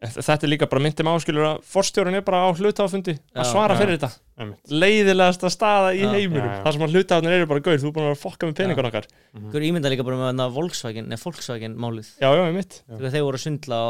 þetta 0.03 0.45
er 0.45 0.51
líka 0.51 0.67
bara 0.69 0.83
myndið 0.83 1.07
með 1.07 1.17
áskilur 1.17 1.45
að 1.47 1.59
forstjórun 1.69 2.17
er 2.17 2.23
bara 2.25 2.41
á 2.43 2.49
hlutafundi 2.51 3.13
að 3.31 3.47
svara 3.49 3.75
já. 3.75 3.79
fyrir 3.79 3.97
þetta. 3.97 4.09
Einmitt. 4.33 4.73
leiðilegasta 4.83 5.51
staða 5.53 5.93
í 5.95 6.03
heiminum. 6.03 6.49
þar 6.65 6.75
sem 6.75 6.85
að 6.85 6.95
hlutafunir 6.97 7.35
eru 7.37 7.49
bara 7.51 7.63
gauð, 7.63 7.77
þú 7.79 7.87
er 7.87 7.93
búin 7.95 8.03
að 8.03 8.09
vera 8.09 8.17
að 8.17 8.23
fokka 8.23 8.49
með 8.49 8.57
peningun 8.59 8.89
okkar. 8.89 9.07
Hver 9.53 9.67
ímynda 9.67 9.91
líka 9.93 10.05
bara 10.07 10.19
með 10.19 10.29
þarna 10.31 10.47
Volkswagen 10.57 11.09
Nei, 11.11 11.17
Volkswagen 11.21 11.77
málið. 11.79 12.09
Já, 12.19 12.29
já, 12.33 12.43
ég 12.43 12.57
mitt. 12.57 12.79
Þegar 12.89 13.15
þeir 13.15 13.25
voru 13.27 13.39
að 13.39 13.45
svindla 13.45 13.79
á, 13.79 13.87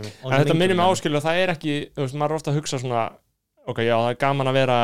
en 0.00 0.36
þetta 0.38 0.58
minnir 0.58 0.78
með 0.78 0.92
áskilur 0.94 1.20
að 1.20 1.26
það 1.28 1.40
er 1.42 1.54
ekki 1.56 1.74
þú 1.92 2.06
veist, 2.06 2.20
maður 2.20 2.36
er 2.36 2.40
ofta 2.40 2.52
að 2.52 2.60
hugsa 2.60 2.80
svona 2.80 3.02
ok, 3.68 3.82
já, 3.84 3.96
það 3.98 4.12
er 4.14 4.20
gaman 4.22 4.52
að 4.52 4.58
vera 4.62 4.78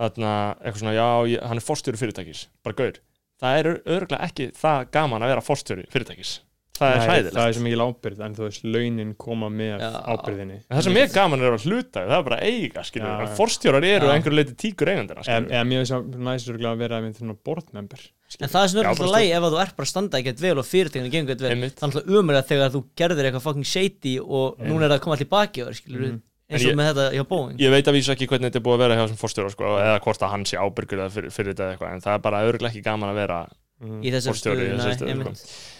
þarna, 0.00 0.34
eitthvað 0.60 0.84
svona, 0.84 0.94
já, 0.96 1.08
ég, 1.32 1.48
hann 1.50 1.60
er 1.60 1.66
forstjóri 1.66 2.00
fyrirtækis. 2.00 2.44
Bara 2.64 2.78
gaur, 2.78 3.00
það 3.42 3.58
er 3.58 3.72
örgulega 3.74 4.28
ekki 4.28 4.52
það 4.60 4.86
gaman 4.94 5.26
að 5.26 5.34
vera 5.34 5.44
forstjóri 5.44 5.88
fyrirtækis 5.90 6.38
það 6.80 6.90
er 6.90 7.00
Nei, 7.00 7.06
hræðilegt. 7.10 7.34
það 7.36 7.48
er 7.50 7.56
svo 7.56 7.64
mikil 7.66 7.82
ábyrgð 7.84 8.22
en 8.26 8.36
þú 8.38 8.44
veist 8.46 8.64
launin 8.64 9.10
koma 9.20 9.48
með 9.52 9.82
Já. 9.84 9.90
ábyrðinni 10.14 10.56
En 10.60 10.76
það 10.78 10.86
sem 10.86 10.96
er 11.02 11.10
gaman 11.14 11.44
er 11.44 11.56
að 11.56 11.66
hluta, 11.68 12.04
það 12.06 12.16
er 12.18 12.24
bara 12.30 12.38
að 12.40 12.46
eiga 12.50 12.84
en 12.86 13.04
já. 13.04 13.34
forstjórar 13.36 13.84
eru 13.90 14.06
Já. 14.06 14.10
að 14.10 14.14
einhverju 14.16 14.38
leiti 14.40 14.56
tíkur 14.64 14.92
eigandina 14.94 15.26
eða 15.26 15.66
mér 15.68 15.82
finnst 15.84 15.94
það 15.96 16.24
næst 16.30 16.50
að 16.54 16.80
vera 16.84 17.02
svona 17.20 17.36
boardmember 17.44 18.06
En 18.40 18.48
það 18.48 18.62
er 18.62 18.78
er 18.80 18.84
Já, 18.86 18.90
alltaf 18.94 19.10
lægi 19.10 19.30
ef 19.34 19.42
að 19.42 19.52
þú 19.54 19.60
ert 19.60 19.76
bara 19.76 19.86
að 19.86 19.90
standa 19.90 20.18
ekkert 20.20 20.40
vel 20.40 20.58
og 20.62 20.66
fyrirtekinu 20.70 21.10
gengur 21.10 21.34
ekkert 21.34 21.46
vel 21.50 21.64
er 21.66 21.72
alltaf 21.82 22.04
umræða 22.06 22.42
þegar 22.46 22.74
þú 22.76 22.82
gerðir 22.96 23.26
eitthvað 23.30 23.46
fucking 23.48 23.66
shady 23.66 24.12
og 24.22 24.60
núna 24.62 24.86
er 24.86 24.92
það 24.92 24.98
að 25.00 25.04
koma 25.06 25.16
allir 25.18 25.30
baki 25.30 25.64
Mhm. 25.66 26.20
eins 26.50 26.64
og 26.64 26.70
ég- 26.70 26.78
með 26.78 26.88
þetta 26.90 27.04
hjá 27.14 27.24
Boeing. 27.30 27.58
Ég 27.62 27.70
veit 27.70 27.86
að 27.86 27.94
vísa 27.94 28.14
ekki 28.14 28.26
hvernig 28.26 28.50
þetta 28.50 28.58
er 28.58 28.64
búið 28.66 28.74
að 28.74 28.82
vera 28.82 28.94
hjá 28.96 29.02
þessum 29.06 29.20
forstjóra 29.22 29.50
sko, 29.50 29.64
eða 29.78 30.00
hvort 30.02 30.22
að 30.22 30.30
hann 30.30 30.44
sé 30.44 30.56
ábyrgur 30.58 30.98
eða 30.98 31.10
fyrir, 31.14 31.30
fyrir 31.30 31.54
þetta 31.54 31.62
eða 31.62 31.72
eitthvað, 31.76 31.92
en 31.94 32.00
það 32.00 32.14
er 32.14 32.18
bara 32.24 32.40
örgulega 32.42 32.70
ekki 32.74 32.82
gaman 32.82 33.10
að 33.12 33.20
vera 33.20 33.36
mm. 33.82 34.00
í 34.02 34.10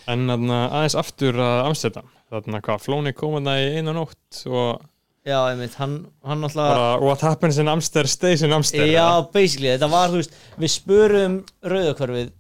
en 0.09 0.25
aðeins 0.30 0.97
aftur 0.99 1.38
að 1.40 1.66
Amsterdam 1.69 2.09
þarna 2.30 2.62
hvað, 2.64 2.83
Flóni 2.85 3.12
kom 3.16 3.37
þarna 3.38 3.59
í 3.61 3.69
einu 3.78 3.95
nótt 3.97 4.42
og, 4.49 4.83
Já, 5.26 5.37
einmitt, 5.50 5.75
hann, 5.76 5.99
hann 6.25 6.47
alltaf 6.47 6.71
bara, 6.73 6.90
what 7.02 7.23
happens 7.26 7.59
in 7.61 7.69
Amster 7.69 8.09
stays 8.09 8.45
in 8.47 8.54
Amster 8.57 8.87
Já, 8.88 9.21
basically, 9.35 9.75
þetta 9.75 9.90
var, 9.92 10.12
þú 10.12 10.23
veist 10.23 10.37
við 10.62 10.73
spurum 10.73 11.35
rauðakörfið 11.61 12.30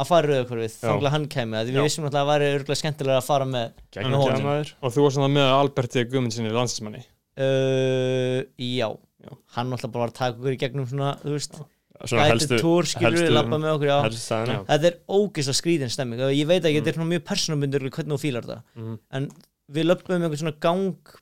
að 0.00 0.08
fara 0.08 0.24
í 0.24 0.32
rauðakörfið, 0.32 0.76
Já. 0.78 0.86
þanglega 0.86 1.14
hann 1.16 1.28
því 1.68 1.74
Já. 1.74 1.76
við 1.76 1.88
vissum 1.88 2.06
alltaf 2.08 2.16
að 2.16 2.22
það 2.22 2.30
væri 2.32 2.50
örgulega 2.54 2.80
skemmtilega 2.80 3.20
að 3.20 3.28
fara 3.28 3.48
með 3.50 3.66
ekki 3.92 4.14
maður 4.46 4.72
og 4.80 4.94
þú 4.94 5.04
varst 5.04 5.18
svona 5.18 5.32
með 5.34 5.52
Alberti 5.58 6.06
Guðmundsinni 6.08 6.54
landsmanni 6.56 7.02
uh, 7.02 8.40
já. 8.56 8.88
Já. 9.22 9.32
hann 9.58 9.76
alltaf 9.76 9.92
bara 9.92 10.06
var 10.06 10.14
að 10.14 10.18
taka 10.22 10.38
okkur 10.38 10.56
í 10.56 10.60
gegnum 10.64 10.88
svona, 10.88 11.14
þú 11.20 11.36
veist 11.36 11.58
Svona 11.58 11.70
gæti 12.00 12.58
túr, 12.60 12.88
skilur 12.88 13.18
við, 13.18 13.32
labba 13.34 13.58
með 13.60 13.74
okkur 13.76 13.90
já. 13.90 13.96
helstu 14.06 14.22
staðina 14.22 14.54
Já. 14.54 14.60
þetta 14.70 14.90
er 14.90 14.98
ógeðslega 15.08 15.58
skrýðin 15.60 15.92
stemming 15.92 16.22
ég 16.32 16.48
veit 16.48 16.60
ekki, 16.62 16.78
þetta 16.80 16.92
er 16.92 16.98
svona 16.98 17.10
mjög 17.12 17.24
persónabundur 17.30 17.88
hvernig 17.88 18.14
þú 18.14 18.20
fílar 18.22 18.46
þetta, 18.48 18.62
mm. 18.78 18.94
en 19.18 19.28
við 19.72 19.88
löpum 19.88 20.16
einhvern 20.16 20.40
svona 20.42 20.56
gang 20.62 21.12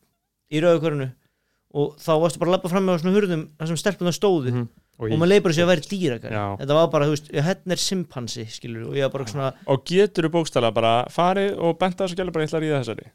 í 0.51 0.63
rauðakörinu 0.65 1.09
og 1.81 1.97
þá 2.03 2.13
varstu 2.25 2.43
bara 2.43 2.51
að 2.51 2.57
labba 2.57 2.73
fram 2.73 2.87
með 2.89 3.03
svona 3.03 3.17
hurðum 3.19 3.45
þar 3.59 3.71
sem 3.71 3.81
stelpunar 3.81 4.17
stóðu 4.17 4.55
Mhm. 4.55 4.69
og 5.01 5.07
og 5.07 5.17
maður 5.17 5.31
leið 5.31 5.43
bara 5.45 5.55
sér 5.57 5.65
að 5.65 5.71
vera 5.71 5.89
dýrakar 5.91 6.33
Já. 6.35 6.45
þetta 6.61 6.77
var 6.77 6.89
bara, 6.93 7.07
þú 7.07 7.15
veist, 7.15 7.31
hérna 7.33 7.73
er 7.73 7.81
simpansi 7.81 8.45
skilur, 8.53 8.89
og 8.91 8.95
ég 8.99 9.07
var 9.07 9.13
bara 9.15 9.31
svona, 9.31 9.53
og 9.67 9.85
getur 9.89 10.27
þú 10.27 10.33
bókstæla 10.35 10.75
bara 10.75 10.95
farið 11.09 11.57
og 11.57 11.79
benda 11.79 12.05
þessu 12.05 12.19
gælu 12.19 12.35
bara 12.35 12.45
ég 12.45 12.51
ætla 12.51 12.61
að 12.61 12.65
ríða 12.67 12.81
þessari 12.83 13.07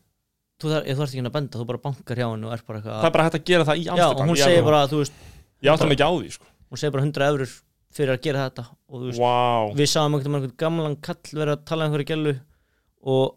þú 0.62 0.72
þarf, 0.72 0.88
ekki 0.88 1.26
að 1.26 1.36
benda 1.36 1.60
þú 1.60 1.68
bara 1.68 1.84
bankar 1.84 2.18
hjá 2.18 2.28
henni 2.32 2.48
og 2.48 2.56
er 2.56 2.64
bara 2.66 2.80
það 2.82 2.96
eitthvað 2.96 3.10
er 3.10 3.16
bara 3.18 3.26
hægt 3.28 3.38
að 3.40 3.46
gera 3.52 3.68
það 3.68 3.78
í 3.82 3.86
já, 3.86 4.08
og 4.08 4.24
hún 4.24 4.40
segir 4.40 4.64
bara, 4.64 4.88
þú 4.88 5.02
veist, 5.04 5.14
ég 5.62 5.74
átta 5.74 5.86
mig 5.90 6.00
ekki 6.00 6.08
á 6.08 6.14
því 6.16 6.32
sko. 6.32 6.46
Hún 6.70 6.82
segir 6.82 6.94
bara 6.96 7.06
100 7.06 7.28
eurur 7.30 7.54
fyrir 7.96 8.12
að 8.16 8.22
gera 8.26 8.46
þetta 8.50 8.66
og 8.90 9.00
þú 9.00 9.06
veist, 9.10 9.22
wow. 9.24 9.72
við 9.78 9.90
sáum 9.92 10.16
einhvern 10.18 10.38
veginn 10.42 10.58
gamlan 10.60 10.96
kall 11.06 11.36
vera 11.40 11.56
að 11.56 11.66
tala 11.70 11.86
um 11.86 11.92
einhverju 11.94 12.10
gælu 12.12 12.34
og 13.16 13.36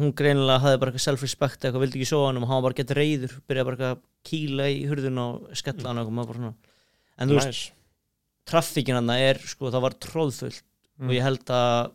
hún 0.00 0.14
greinilega 0.16 0.62
hafði 0.64 0.80
bara 0.80 0.92
eitthvað 0.92 1.06
self-respect 1.06 1.66
eitthvað, 1.66 1.84
vildi 1.84 2.00
ekki 2.00 2.10
svo 2.10 2.24
hann 2.26 2.40
og 2.40 2.46
hann 2.48 2.58
var 2.62 2.66
bara 2.68 2.78
gett 2.80 2.94
reyður 2.96 3.36
byrjaði 3.46 3.68
bara 3.68 3.76
eitthvað 3.76 3.94
að 3.94 4.02
kýla 4.30 4.66
í 4.70 4.80
hurðun 4.90 5.22
og 5.22 5.54
skella 5.60 5.90
hann 5.90 6.02
og 6.02 6.10
bara 6.16 6.38
svona 6.40 6.52
en 7.20 7.30
þú 7.30 7.38
veist, 7.38 7.52
nice. 7.52 7.70
traffíkin 8.50 8.98
hann 8.98 9.14
er 9.14 9.40
sko, 9.44 9.70
það 9.70 9.86
var 9.86 9.98
tróðfullt 10.08 10.66
Mm. 11.00 11.08
og 11.08 11.14
ég 11.16 11.22
held 11.24 11.50
að 11.56 11.92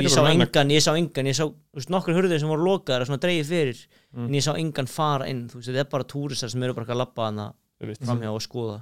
ég 0.00 0.08
sá 0.08 0.22
engan, 0.24 0.70
ég 0.72 0.80
sá 0.80 0.94
engan 0.96 1.26
ég 1.28 1.36
sá 1.36 1.44
veist, 1.76 1.90
nokkur 1.92 2.16
hurðir 2.16 2.40
sem 2.40 2.48
voru 2.48 2.64
lokaðar 2.64 3.04
svona 3.04 3.20
dreigið 3.20 3.50
fyrir 3.50 3.82
Mm. 4.12 4.24
en 4.24 4.32
ég 4.32 4.44
sá 4.44 4.54
engan 4.56 4.88
fara 4.88 5.26
inn 5.28 5.48
þú 5.50 5.60
veist, 5.60 5.68
þetta 5.68 5.80
er 5.84 5.90
bara 5.92 6.04
túristar 6.08 6.48
sem 6.48 6.62
eru 6.62 6.72
bara 6.72 6.86
eitthvað 6.86 7.12
að 7.12 7.52
Ég 7.82 7.88
veit. 7.88 8.00
framhjá 8.00 8.32
og 8.32 8.40
skoða 8.40 8.78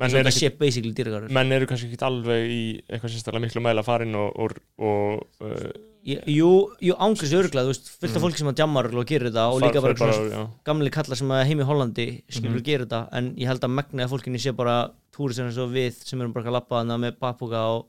menn, 0.00 0.16
er 0.16 0.26
þetta 0.30 0.48
ekki, 0.50 1.28
menn 1.36 1.54
eru 1.56 1.68
kannski 1.70 1.90
ekki 1.90 2.04
alveg 2.08 2.50
í 2.50 2.62
eitthvað 2.88 3.14
sérstaklega 3.14 3.44
miklu 3.46 3.62
mæla 3.64 3.84
farin 3.86 4.16
og, 4.18 4.36
og, 4.40 4.58
og 4.80 5.46
uh, 5.46 5.70
Jú, 6.00 6.46
jú 6.80 6.94
ángriðs 6.96 7.34
örglað, 7.36 7.66
þú 7.68 7.72
veist, 7.74 7.88
fullt 8.00 8.14
af 8.14 8.16
Mm. 8.16 8.22
fólki 8.24 8.38
sem 8.40 8.48
að 8.48 8.54
djammar 8.56 8.86
og 8.88 9.04
gerir 9.04 9.28
þetta 9.28 9.42
og 9.52 9.58
líka 9.60 9.82
bara 9.84 9.96
fer 10.00 10.12
svona 10.16 10.44
gamli 10.64 10.92
kallar 10.94 11.18
sem 11.20 11.28
að 11.36 11.42
heim 11.50 11.60
í 11.60 11.66
Hollandi 11.68 12.06
skilur 12.32 12.56
mm 12.56 12.64
gera 12.64 12.86
þetta 12.86 13.00
en 13.18 13.28
ég 13.36 13.50
held 13.50 13.66
að 13.66 13.74
megna 13.76 14.06
að 14.06 14.14
fólkinni 14.14 14.40
sé 14.40 14.54
bara 14.56 14.76
túristar 15.12 15.44
eins 15.50 15.58
og 15.60 15.68
við 15.74 16.00
sem 16.00 16.20
erum 16.20 16.32
bara 16.32 16.48
að 16.48 16.56
lappa 16.56 16.80
hana 16.80 16.96
með 16.96 17.18
papuga 17.20 17.66
og 17.74 17.86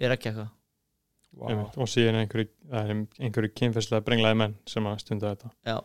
er 0.00 0.16
ekki 0.16 0.30
eitthvað. 0.32 0.48
Einmitt, 1.48 1.76
og 1.76 1.88
síðan 1.92 2.22
einhverju, 2.22 2.48
er 2.72 2.90
einhverju 3.20 3.52
kynfærslega 3.60 4.04
brenglaði 4.08 4.40
menn 4.40 4.56
sem 4.66 4.88
að 4.88 4.98
stunda 5.04 5.34
þetta. 5.34 5.52
Já. 5.68 5.78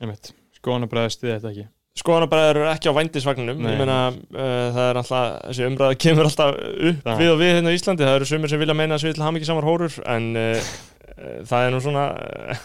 einmitt, 0.00 0.32
skoðanabræðist 0.56 1.20
þið 1.20 1.34
þetta 1.36 1.52
ekki 1.52 1.68
skoðanabræður 2.00 2.56
eru 2.62 2.68
ekki 2.72 2.88
á 2.88 2.96
vændisvagninum 2.96 3.58
ég 3.68 3.80
meina 3.82 3.96
uh, 4.08 4.68
það 4.72 4.86
er 4.86 5.00
alltaf 5.02 5.26
þessi 5.50 5.66
umræða 5.68 5.98
kemur 6.06 6.28
alltaf 6.30 6.54
upp 6.56 7.10
Já. 7.10 7.16
við 7.20 7.32
og 7.34 7.42
við 7.42 7.52
hérna 7.58 7.74
í 7.74 7.76
Íslandi 7.80 8.06
það 8.08 8.16
eru 8.20 8.28
sumir 8.30 8.52
sem 8.54 8.62
vilja 8.62 8.76
meina 8.78 8.96
að 8.96 9.04
séu 9.04 9.12
til 9.18 9.26
hamingi 9.26 9.48
samar 9.50 9.66
hórur 9.68 9.98
en 10.08 10.30
uh, 10.40 10.70
það 11.46 11.66
er 11.66 11.74
nú 11.74 11.80
svona 11.84 12.04
uh, 12.16 12.62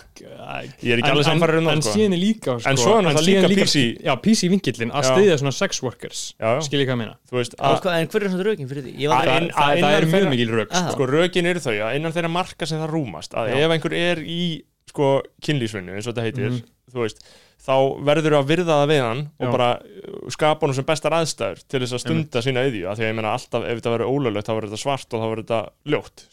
ég 0.79 0.93
er 0.95 1.01
ekki 1.01 1.11
alveg 1.11 1.27
samfæður 1.27 1.59
um 1.59 1.67
en 1.67 1.81
það 1.81 1.83
sko. 1.89 1.95
síðan 1.97 2.15
er 2.15 2.21
líka 2.21 2.55
sko, 2.55 2.71
En 2.71 2.79
svo 2.79 2.93
er 2.95 3.03
náttúrulega 3.09 3.49
líka 3.51 3.65
PC. 3.67 3.83
já, 4.07 4.13
PC 4.23 4.49
vinkillin 4.53 4.93
að 4.95 5.03
Já. 5.03 5.09
stiðja 5.11 5.35
svona 5.43 5.53
sex 5.57 5.81
workers 5.83 6.21
skil 6.63 6.79
ég 6.81 6.87
hvað 6.87 6.95
að 6.95 7.01
meina 7.03 7.17
þú 7.27 7.39
veist 7.41 7.57
Að, 7.59 7.75
að, 7.83 7.97
en 7.99 8.09
hver 8.13 8.23
er 8.29 8.31
svona 8.33 8.47
rökin 8.47 8.71
fyrir 8.71 8.85
því? 8.87 8.93
Ég 9.03 9.11
Að- 9.17 9.27
það, 9.27 9.49
að 9.67 9.83
það 9.83 9.97
er 9.99 10.07
mjög 10.13 10.29
mikil 10.31 10.55
Aha. 10.71 10.93
sko 10.95 11.09
rökin 11.11 11.51
eru 11.51 11.65
þau 11.67 11.75
að 11.75 11.99
innan 11.99 12.15
þeirra 12.15 12.31
marka 12.39 12.69
sem 12.71 12.79
það 12.81 12.95
rúmast 12.95 13.35
að 13.37 13.51
ef 13.59 13.75
einhver 13.75 13.97
er 13.99 14.23
í 14.23 14.39
sko 14.87 15.11
kynlísvinnu 15.43 15.97
eins 15.99 16.07
og 16.07 16.15
þetta 16.15 16.25
heitir 16.29 16.49
Mhm. 16.53 16.63
þú 16.95 17.03
veist, 17.03 17.19
þá 17.65 17.75
verður 18.07 18.35
að 18.37 18.49
virða 18.51 18.75
það 18.81 18.89
við 18.91 19.01
hann 19.03 19.21
og 19.27 19.45
Já. 19.47 19.51
bara 19.55 19.69
uh, 19.81 20.17
skapa 20.33 20.67
hann 20.67 20.75
sem 20.77 20.85
bestar 20.87 21.15
aðstæður 21.17 21.63
til 21.67 21.81
þess 21.83 21.95
að 21.97 22.03
stunda 22.05 22.43
sína 22.45 22.65
yðju 22.69 22.83
að 22.87 22.99
því 22.99 23.05
að 23.07 23.09
ég 23.11 23.17
meina 23.17 23.31
alltaf 23.37 23.65
ef 23.67 23.79
þetta 23.79 23.93
verður 23.95 24.11
ólöglegt 24.13 24.47
þá 24.47 24.53
verður 24.57 24.71
þetta 24.73 24.83
svart 24.83 25.15
og 25.17 25.23
þá 25.23 25.27
verður 25.31 25.47
þetta 25.47 25.61
ljótt 25.93 26.27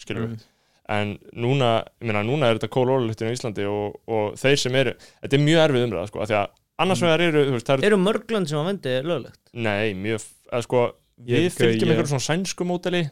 en 0.95 1.15
núna 1.33 1.71
ég 2.03 2.11
meina 2.11 2.23
núna 2.29 2.51
er 2.53 2.59
þetta 2.61 2.69
kól 2.77 2.91
ólöglegt 2.93 3.23
í 3.25 3.31
Íslandi 3.33 3.65
og, 3.71 3.95
og 4.05 4.35
þeir 4.37 4.59
sem 4.61 4.75
eru, 4.83 4.93
þetta 5.25 5.39
er 5.39 5.45
mjög 5.47 5.63
erfið 5.65 5.87
umræða 5.89 6.11
sko, 6.11 6.21
af 6.21 6.29
því 6.29 6.37
að 6.43 6.53
annars 6.85 7.01
Mm. 7.01 7.07
vegar 7.09 7.23
eru, 7.25 7.45
þú 7.49 7.55
veist, 7.57 7.69
það 7.71 7.85
eru 7.89 7.99
mörglönd 8.03 8.51
sem 8.51 8.59
að 8.61 8.69
vendi 8.69 8.95
löglegt? 9.09 9.41
nei, 9.55 9.95
mjög, 9.95 10.25
eða 10.53 10.63
sko 10.67 10.83
við 11.25 11.47
fylgjum 11.55 11.89
einhverjum 11.95 12.11
svona 12.13 12.27
sænsku 12.29 12.67
móteli 12.69 13.05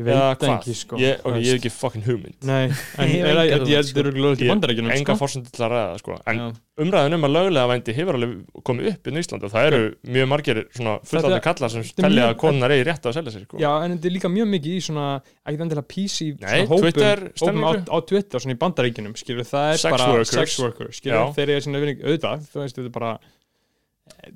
ég 0.00 0.06
veit 0.08 0.44
ekki 0.48 0.74
sko. 0.80 0.98
Ég, 1.00 1.20
hef 1.24 1.52
ekki 1.58 1.70
fucking 1.74 2.04
hugmynd. 2.08 2.36
Nei, 2.48 2.64
en 2.98 3.08
Ég 3.12 3.24
er 3.28 3.38
held 3.40 3.68
sko. 3.68 3.94
það 3.94 4.00
eru 4.02 4.12
lögulegt 4.16 4.42
í 4.44 4.48
bandarækjunum 4.50 4.92
enga 4.96 5.14
sko. 5.14 5.18
fórsendur 5.20 5.52
til 5.54 5.64
að 5.66 5.72
ræða 5.76 5.98
sko. 6.02 6.18
en 6.32 6.42
umræðin 6.80 7.14
um 7.18 7.24
að 7.28 7.32
löglega 7.36 7.68
vændi 7.68 7.94
hefur 7.98 8.16
alveg 8.16 8.62
komið 8.64 8.86
upp 8.94 9.08
í 9.10 9.14
Íslandi 9.20 9.44
og 9.44 9.52
það 9.52 9.66
eru 9.68 9.80
mjög 10.16 10.28
margir 10.32 10.60
svona 10.72 10.94
fullandi 11.04 11.40
kallar 11.44 11.70
sem 11.74 11.82
mjög- 11.84 12.28
að 12.30 12.36
konunar 12.40 12.70
eigi 12.72 12.86
rétt 12.88 13.04
að 13.10 13.16
selja 13.18 13.34
sér 13.34 13.44
sko. 13.44 13.58
Já, 13.60 13.72
en 13.84 13.98
þetta 13.98 14.06
er 14.08 14.14
líka 14.16 14.30
mjög 14.32 14.48
mikið 14.54 14.76
í 14.78 14.80
svona 14.86 15.08
ekki 15.46 15.60
endilega 15.60 15.88
PC 15.92 16.18
Nei, 16.40 16.48
svona 16.48 16.68
hópum, 16.70 16.80
Twitter 16.80 17.18
hópum 17.36 17.64
á, 17.84 17.96
Twitter, 18.06 18.38
svona 18.40 18.54
í 18.56 18.60
bandaríkjunum 18.64 19.14
skilur, 19.20 19.44
það 19.44 19.72
er 19.74 19.76
Sex 19.84 19.90
bara 19.92 20.08
workers. 20.14 20.30
sex 20.30 20.58
workers 20.58 20.96
skilur, 21.02 21.34
þeir 21.36 21.48
eru 21.50 21.60
svona 21.66 21.80
vinning, 21.84 22.00
auðvitað 22.00 22.48
þú 22.48 22.64
veist, 22.64 22.76
þetta 22.80 22.86
er 22.86 22.96
bara 22.96 23.12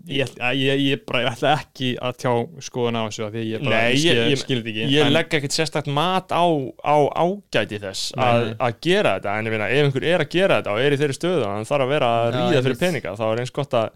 ég, 0.09 0.29
ég, 0.57 0.81
ég, 0.85 1.03
bara, 1.07 1.21
ég 1.25 1.29
ætla 1.35 1.53
ekki 1.59 1.91
að 2.01 2.17
tjá 2.23 2.33
skoðun 2.69 2.97
á 2.97 3.03
þessu 3.09 3.29
því 3.35 3.43
ég 3.51 3.65
bara 3.65 3.81
Nei, 3.85 3.97
skil, 4.01 4.15
ég- 4.17 4.31
ég- 4.33 4.41
skil 4.43 4.59
þetta 4.63 4.73
ekki. 4.85 4.95
ég 4.95 5.11
legg 5.13 5.37
ekkert 5.39 5.57
sérstakt 5.59 5.91
mat 5.93 6.33
á, 6.33 6.45
á 6.85 6.97
ágæti 7.25 7.81
þess 7.83 8.13
að, 8.17 8.57
að 8.59 8.79
gera 8.87 9.17
þetta. 9.19 9.35
En 9.39 9.47
ég 9.51 9.55
meina, 9.57 9.69
ef 9.69 9.85
einhver 9.89 10.09
er 10.15 10.25
að 10.25 10.31
gera 10.37 10.61
þetta 10.63 10.73
og 10.77 10.81
er 10.85 10.97
í 10.97 11.01
þeirri 11.03 11.19
stöðu 11.19 11.45
og 11.45 11.53
hann 11.55 11.69
þarf 11.69 11.87
að 11.89 11.93
vera 11.95 12.11
að 12.25 12.33
ríða 12.39 12.65
fyrir 12.69 12.81
peninga 12.85 13.17
þá 13.19 13.25
er 13.33 13.43
eins 13.45 13.55
gott 13.61 13.77
að, 13.81 13.91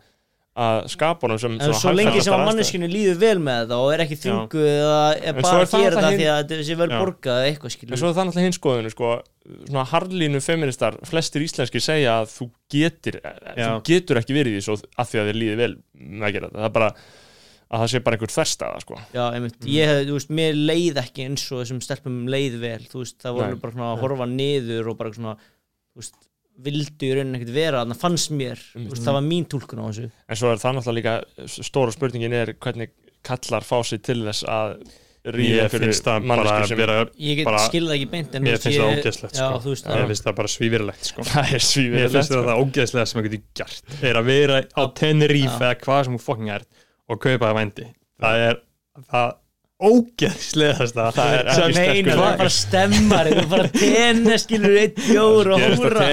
að 0.59 0.79
skapa 0.91 1.27
honum 1.29 1.39
sem 1.39 1.55
En 1.63 1.75
svo 1.79 1.93
lengi 1.95 2.23
sem 2.25 2.35
að 2.35 2.45
manneskinu 2.49 2.89
líður 2.91 3.19
vel 3.21 3.39
með 3.47 3.69
það 3.71 3.83
og 3.85 3.93
er 3.95 4.03
ekki 4.05 4.17
þungu 4.25 4.63
eða 4.67 4.97
er 5.15 5.29
En 5.29 5.39
bara 5.45 5.61
er 5.61 5.67
að 5.67 5.71
það 5.73 5.85
gera 5.85 6.01
það 6.03 6.09
hin- 6.11 6.19
því 6.21 6.27
að 6.33 6.41
þetta 6.53 6.67
sé 6.69 6.79
vel 6.81 6.89
borgað 6.95 7.39
eða 7.43 7.51
eitthvað 7.53 7.71
En 7.71 7.75
skilur 7.77 8.01
svo 8.03 8.09
er 8.11 8.17
það 8.19 8.27
náttúrulega 8.29 8.49
hins 8.49 8.59
skoðinu 8.59 8.93
sko, 8.95 9.13
svona 9.69 9.85
harlínu 9.93 10.41
feministar, 10.45 10.99
flestir 11.09 11.47
íslenskir 11.47 11.85
segja 11.85 12.17
að 12.23 12.33
þú 12.35 12.49
getur, 12.75 13.21
þú 13.23 13.63
Já. 13.63 13.71
getur 13.93 14.21
ekki 14.23 14.37
verið 14.39 14.53
í 14.53 14.59
því 14.59 14.67
svo 14.67 14.77
að 14.83 15.13
því 15.13 15.23
að 15.23 15.31
þér 15.33 15.41
líði 15.45 15.57
vel 15.63 15.73
með 15.99 16.29
að 16.29 16.35
gera 16.39 16.51
þetta. 16.51 16.59
Það 16.59 16.69
er 16.71 16.77
bara 16.81 16.91
að 17.69 17.83
það 17.83 17.91
sé 17.93 17.99
bara 18.05 18.17
einhver 18.17 18.33
þverstaða 18.33 18.81
sko. 18.81 18.99
Já, 19.13 19.25
einmitt, 19.37 19.57
ég 19.69 19.91
hef, 19.93 19.99
þú 20.09 20.15
veist, 20.19 20.31
mér 20.39 20.55
leið 20.57 21.01
ekki 21.03 21.25
eins 21.29 21.43
og 21.53 21.63
þessum 21.63 21.81
stelpum 21.85 22.15
leið 22.33 22.55
vel, 22.63 22.81
þú 22.89 23.03
veist, 23.05 23.19
það 23.23 23.39
voru 23.39 23.59
bara 23.61 23.75
svona 23.77 23.91
að 23.93 24.01
horfa 24.05 24.29
niður 24.33 24.89
og 24.93 24.97
bara 24.99 25.13
svona, 25.13 25.35
þú 25.93 26.01
veist, 26.03 26.17
vildu 26.65 27.07
í 27.09 27.11
rauninni 27.17 27.39
ekkert 27.39 27.55
vera, 27.55 27.83
þannig 27.85 28.01
fannst 28.01 28.33
mér, 28.35 28.63
þú 28.75 28.87
veist, 28.93 29.05
það 29.07 29.19
var 29.19 29.27
mín 29.29 29.45
túlkun 29.51 29.83
á 29.83 29.85
þessu. 29.89 30.09
En 30.29 30.41
svo 30.41 30.53
er 30.53 30.63
það 30.63 30.79
náttúrulega 30.79 30.97
líka, 30.99 31.53
stóra 31.69 31.95
spurningin 31.95 32.35
er 32.39 32.55
hvernig 32.59 32.95
kallar 33.27 33.67
fá 33.67 33.77
sig 33.87 34.03
til 34.07 34.23
þess 34.27 34.47
að 34.49 34.75
ríða 35.35 35.65
ég 35.67 35.73
manneskju 36.25 36.63
að 36.63 36.69
sem 36.71 36.79
vera 36.79 36.97
Ég 37.21 37.41
skilða 37.67 37.97
ekki 37.97 38.09
beint, 38.13 38.35
en 38.39 38.45
mér 38.45 38.55
þú 38.55 38.55
veist, 38.55 38.67
finnst 38.69 38.79
það 38.79 38.93
ég- 38.93 39.01
ógeðslegt 39.03 39.35
sko. 39.39 39.49
þú 39.65 39.73
mér 39.99 40.13
finnst 40.13 40.29
það 40.29 40.37
bara 40.39 40.53
svívirlegt 40.55 41.11
sko. 41.11 41.27
er 41.59 41.65
svífið 41.69 42.07
finnst 42.15 42.33
það 42.35 42.49
það 42.49 42.63
ógeðslega 42.63 43.11
sem 43.11 43.19
það 43.21 43.29
getur 43.29 43.43
gert. 43.61 43.97
Er 44.11 44.21
að 44.21 44.31
vera 44.31 44.61
á 44.63 44.83
Tenerife 44.99 45.59
eða 45.59 45.75
hvað 45.83 46.05
sem 46.07 46.17
hún 46.17 46.25
fucking 46.25 46.53
er 46.55 46.67
og 47.09 47.21
kaupa 47.21 47.51
það 47.51 47.59
vændi. 47.61 47.89
Það 48.23 48.47
er 48.49 48.61
það 49.11 49.37
ógeðslegasta 49.79 51.09
Það 51.15 51.35
er 51.39 51.49
Það 51.49 51.65
ekki 51.65 51.75
sterkur 51.79 52.09
það 52.19 52.31
er 52.33 52.39
bara 52.43 52.55
stemmar, 52.55 53.29
þú 53.39 53.45
bara 53.53 53.69
tenni, 53.75 54.39
skilur, 54.43 54.77
eitt 54.83 54.99
bjór 55.07 55.51
og 55.55 55.63
hóra. 55.63 56.09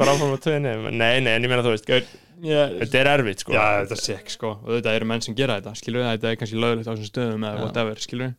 bara 0.00 0.14
áfram 0.16 0.34
á 0.36 0.38
tenni 0.44 0.74
Nei, 0.90 1.14
nei, 1.24 1.32
en 1.38 1.46
ég 1.46 1.48
meina 1.52 1.64
þú 1.64 1.72
veist. 1.76 1.88
Þetta 2.40 3.00
er 3.02 3.10
erfitt 3.14 3.42
sko 3.44 3.52
já, 3.56 3.64
þetta 3.82 3.96
er 3.96 4.02
sekk 4.04 4.30
sko 4.32 4.50
og 4.62 4.70
þetta 4.78 4.94
eru 4.96 5.08
menn 5.10 5.20
sem 5.24 5.34
gera 5.36 5.58
þetta 5.60 5.74
skilur 5.76 6.06
þetta 6.06 6.30
er 6.30 6.38
kannski 6.40 6.56
löglegt 6.60 6.88
á 6.88 6.92
þessum 6.94 7.10
stöðum 7.10 7.42
eða 7.50 7.66
whatever, 7.66 8.00
skilur 8.00 8.30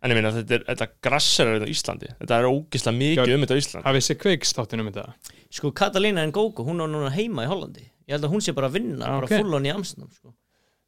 En 0.00 0.08
ég 0.08 0.16
meina 0.16 0.30
þetta, 0.32 0.54
er, 0.56 0.62
þetta 0.70 0.86
grassar 1.04 1.50
á 1.52 1.68
Íslandi 1.68 2.08
Þetta 2.22 2.38
er 2.40 2.46
ógislega 2.48 2.96
mikið 2.96 3.34
um 3.34 3.42
þetta 3.44 3.56
á 3.56 3.60
Íslandi 3.60 3.84
hafið 3.90 4.06
sér 4.06 4.18
kveikstáttinn 4.22 4.80
um 4.80 4.88
þetta 4.88 5.34
Sko, 5.52 5.72
Katalína 5.76 6.24
Ngogo, 6.30 6.64
hún 6.64 6.80
er 6.80 6.88
núna 6.88 7.10
heima 7.12 7.44
í 7.44 7.50
Hollandi. 7.50 7.84
Ég 8.08 8.14
held 8.16 8.24
að 8.24 8.32
hún 8.32 8.44
sé 8.46 8.54
bara 8.56 8.68
að 8.70 8.78
vinna, 8.78 9.02
Ah, 9.04 9.18
bara 9.20 9.26
ok. 9.28 9.34
full 9.42 9.56
on 9.58 9.66
í 9.68 9.72
Amsterdam, 9.74 10.08
sko. 10.14 10.32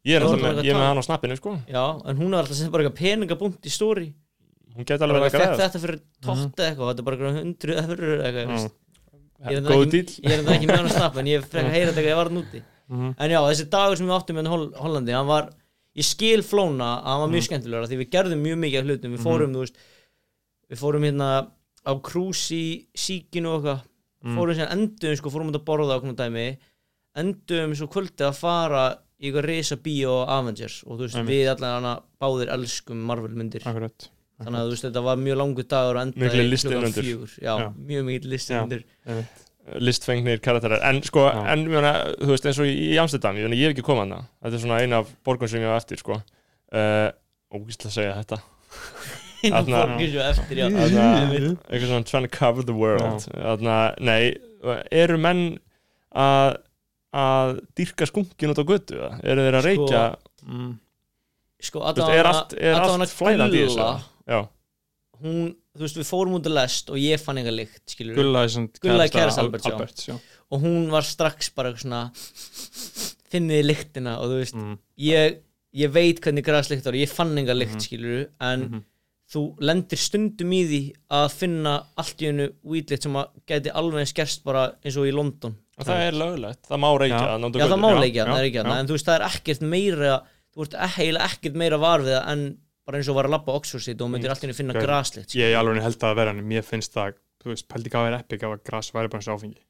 Ég 0.03 0.17
er 0.19 0.25
alltaf 0.27 0.41
það 0.43 0.57
með, 0.59 0.69
með 0.75 0.87
hann 0.89 0.99
á 0.99 1.05
snappinu 1.07 1.37
sko. 1.39 1.53
Já, 1.71 1.83
en 2.11 2.17
hún 2.19 2.33
er 2.35 2.41
alltaf 2.43 2.57
setja 2.59 2.73
bara 2.75 2.83
eitthvað 2.87 2.99
peningabúnt 2.99 3.69
í 3.69 3.71
stóri. 3.73 4.09
Hún 4.75 4.87
geti 4.89 5.05
alveg 5.05 5.21
verið 5.23 5.29
að 5.29 5.37
græða. 5.37 5.59
þetta 5.61 5.81
fyrir 5.83 5.99
tótt 6.25 6.63
eitthvað, 6.65 6.89
þetta 6.91 7.03
er 7.03 7.07
bara 7.11 7.33
hundru 7.37 7.77
fyrir 7.93 8.23
eitthvað, 8.27 8.71
Góð 9.43 9.85
díl 9.91 10.07
Ég 10.23 10.31
er 10.33 10.39
enda 10.39 10.53
ekki 10.55 10.69
með 10.71 10.77
hann 10.79 10.87
að 10.89 10.93
snappa, 10.97 11.19
en 11.23 11.27
ég 11.33 11.43
frekk 11.51 11.67
að 11.67 11.75
heyra 11.75 11.91
þetta 11.91 11.99
eitthvað, 11.99 12.13
ég 12.13 12.19
var 12.21 12.29
hann 12.31 12.41
úti. 12.43 12.61
Mhm. 12.93 13.09
En 13.19 13.31
já, 13.33 13.39
þessi 13.49 13.65
dagur 13.73 13.97
sem 13.99 14.07
við 14.07 14.15
áttum 14.17 14.37
með 14.39 14.51
Hol 14.53 14.67
Hollandi, 14.79 15.13
hann 15.17 15.27
var, 15.27 15.49
ég 15.99 16.07
skil 16.07 16.43
flóna 16.47 16.91
að 17.03 17.09
hann 17.11 17.23
var 17.25 17.33
mjög 17.33 17.47
skemmtilegur, 17.49 17.83
af 17.87 17.91
því 17.91 17.99
við 18.03 18.11
gerðum 18.15 18.43
mjög 18.47 18.61
mikið 18.63 18.79
af 18.79 18.87
hlutum, 18.87 19.17
við 19.17 19.25
fórum, 19.27 19.55
þú 19.57 19.65
veist, 19.65 19.77
við 20.71 20.79
fórum 20.83 21.07
hérna 21.09 21.31
á 21.83 21.93
krús 22.07 22.43
í 22.55 22.63
síkinu 22.95 23.51
og 23.51 23.59
eitthvað, 23.65 23.83
Mhm. 24.23 24.37
fórum 24.39 24.55
sér 24.57 24.71
endum, 24.73 25.17
sko, 25.19 25.31
fórum 25.35 25.51
út 25.51 25.59
að 25.59 25.65
borða 25.67 25.91
á 25.91 25.99
okkur 25.99 26.15
dæmi, 26.23 26.47
endum 27.17 27.75
svo 27.75 27.89
kvöldið 27.91 28.29
að 28.31 28.39
fara 28.39 28.99
í 29.23 29.29
eitthvað 29.31 29.47
risa 29.47 29.77
bíó 29.79 30.17
á 30.27 30.41
Avengers 30.41 30.81
og 30.87 30.97
þú 30.99 31.07
veist, 31.07 31.17
Einmitt. 31.21 31.31
við 31.37 31.51
allan 31.55 31.77
hana 31.79 31.93
báðir 32.21 32.51
elskum 32.57 32.99
Marvel 33.07 33.31
myndir 33.39 33.63
akkurat 33.65 34.09
þannig 34.43 34.59
að 34.59 34.67
þú 34.67 34.75
veist, 34.75 34.85
þetta 34.89 35.03
var 35.07 35.17
mjög 35.23 35.37
langur 35.39 35.67
dagur 35.71 35.97
og 36.01 36.03
endaði 36.03 36.43
innundir. 36.49 37.07
fjögur 37.07 37.33
já, 37.39 37.53
Já. 37.63 37.69
mjög 37.79 38.05
mikið 38.11 38.29
listi 38.33 38.55
Já. 38.57 38.63
undir 38.65 38.85
listfengnir 39.79 40.41
karakterar 40.43 40.81
En 40.83 40.99
sko, 41.07 41.29
Já. 41.31 41.45
en 41.53 41.61
ég 41.63 41.71
meina, 41.71 41.93
þú 42.19 42.33
veist 42.35 42.47
eins 42.51 42.59
og 42.59 42.67
í, 42.67 42.97
Amsterdam 42.99 43.37
Ég, 43.39 43.53
ég 43.55 43.69
hef 43.69 43.77
ekki 43.77 43.85
komað 43.87 44.09
hana 44.09 44.19
Þetta 44.43 44.57
er 44.59 44.63
svona 44.65 44.81
eina 44.83 44.99
af 45.05 45.13
borgum 45.25 45.49
sem 45.49 45.63
ég 45.63 45.71
hef 45.71 45.85
eftir 45.85 46.01
sko 46.03 46.17
uh, 46.19 47.09
Ógísla 47.55 47.87
að 47.93 47.95
segja 47.95 48.17
þetta 48.19 48.41
innan 49.47 49.67
Þarna- 49.69 49.85
fólki 49.93 50.09
svo 50.11 50.25
eftir 50.33 50.59
já. 50.65 50.67
Þarna, 50.75 51.07
Einmitt. 51.23 51.63
eitthvað 51.71 51.89
svona 51.93 52.09
trying 52.11 52.27
to 52.27 52.33
cover 52.37 52.63
the 52.67 52.75
world 52.75 53.29
Þarna, 53.31 53.77
nei, 54.03 54.35
eru 54.91 55.19
menn 55.23 55.45
að 56.15 56.57
að 57.13 57.61
dýrka 57.77 58.07
skunkin 58.09 58.51
út 58.55 58.61
á 58.63 58.65
götu 58.65 58.97
eða? 58.97 59.21
eru 59.25 59.45
þeir 59.47 59.57
að 59.59 59.63
Sko, 59.63 59.69
reykja 59.69 60.03
mm. 60.47 60.71
sko, 61.61 61.83
veist, 61.85 62.09
er 62.17 62.29
allt, 62.31 62.55
er 62.59 62.75
allt 62.81 63.17
flæðandi 63.19 63.59
í 63.61 63.67
þessu 63.67 63.83
hún, 65.23 65.51
þú 65.77 65.85
veist, 65.85 65.99
við 66.01 66.09
fórum 66.09 66.35
út 66.39 66.47
að 66.49 66.57
lest 66.57 66.91
og 66.91 66.97
ég 66.99 67.21
fann 67.23 67.37
eitthvað 67.39 67.59
lykt, 67.61 67.83
skilur 67.93 68.17
Gulla 68.17 68.43
Al- 69.39 69.51
Alberts, 69.77 70.09
og 70.53 70.61
hún 70.65 70.89
var 70.91 71.03
strax 71.07 71.51
bara 71.55 71.71
eitthvað 71.71 71.85
svona 71.85 72.03
finnið 73.33 73.65
lyktina 73.69 74.17
og 74.21 74.33
þú 74.33 74.39
veist, 74.43 74.55
Mm. 74.57 74.79
ég, 74.99 75.37
ég 75.75 75.93
veit 75.93 76.21
hvernig 76.21 76.45
græslykt 76.45 76.85
var, 76.85 76.95
ég 76.95 77.09
fann 77.09 77.37
enga 77.39 77.55
lykt, 77.55 77.77
Mhm. 77.77 77.81
skilur 77.87 78.27
en 78.41 78.61
Mhm. 78.69 78.83
þú 79.33 79.57
lendir 79.61 79.97
stundum 79.99 80.51
í 80.53 80.63
því 80.69 80.95
að 81.11 81.31
finna 81.33 81.87
allt 81.97 82.19
í 82.21 82.27
hennu 82.27 82.53
weedlikt 82.65 83.03
sem 83.03 83.13
að 83.15 83.29
gæti 83.47 83.71
alveg 83.73 84.01
eins 84.01 84.13
gerst 84.13 84.45
bara 84.45 84.75
eins 84.85 84.97
og 84.97 85.07
í 85.07 85.13
London 85.15 85.57
og 85.83 85.89
það 85.91 86.03
er 86.09 86.19
löglegt, 86.23 86.63
það 86.71 86.81
má 86.83 86.89
reykja 87.03 87.21
Já. 87.23 87.33
Já, 87.63 87.67
það 87.73 87.81
má 87.83 87.89
leikja, 88.03 88.23
já, 88.23 88.27
það 88.33 88.39
er 88.39 88.63
annað 88.65 88.81
En 88.83 88.89
þú 88.91 88.97
veist, 88.97 89.09
það 89.11 89.19
er 89.21 89.27
ekkert 89.29 89.65
meira 89.75 90.15
Þú 90.53 90.65
ert 90.67 90.75
eiginlega 90.85 91.29
ekkert 91.33 91.55
meira 91.63 91.79
var 91.81 92.01
við 92.05 92.13
það 92.17 92.31
En 92.33 92.43
bara 92.87 92.99
eins 92.99 93.09
og 93.09 93.17
var 93.17 93.29
að 93.29 93.35
labba 93.37 93.55
Oxford 93.57 93.81
Street 93.87 94.01
Og 94.05 94.11
myndir 94.13 94.29
Mm. 94.29 94.35
allt 94.35 94.43
í 94.43 94.47
henni 94.49 94.57
finna 94.59 94.73
sko. 94.77 94.87
Ég 95.39 95.53
er 95.53 95.59
alveg 95.63 95.83
held 95.87 96.03
að 96.09 96.17
vera 96.19 96.31
en 96.35 96.43
mér 96.51 96.63
finnst 96.67 96.93
það 96.97 97.15
þú 97.43 97.53
veist, 97.55 97.69
pældi 97.69 97.91
hvað 97.91 98.09
er 98.11 98.17
epic 98.19 98.43
ef 98.43 98.51
að 98.53 98.65
gras 98.69 98.91
væri 98.93 99.09
bara 99.11 99.21
eins 99.23 99.29
og 99.33 99.39
áfengi. 99.41 99.61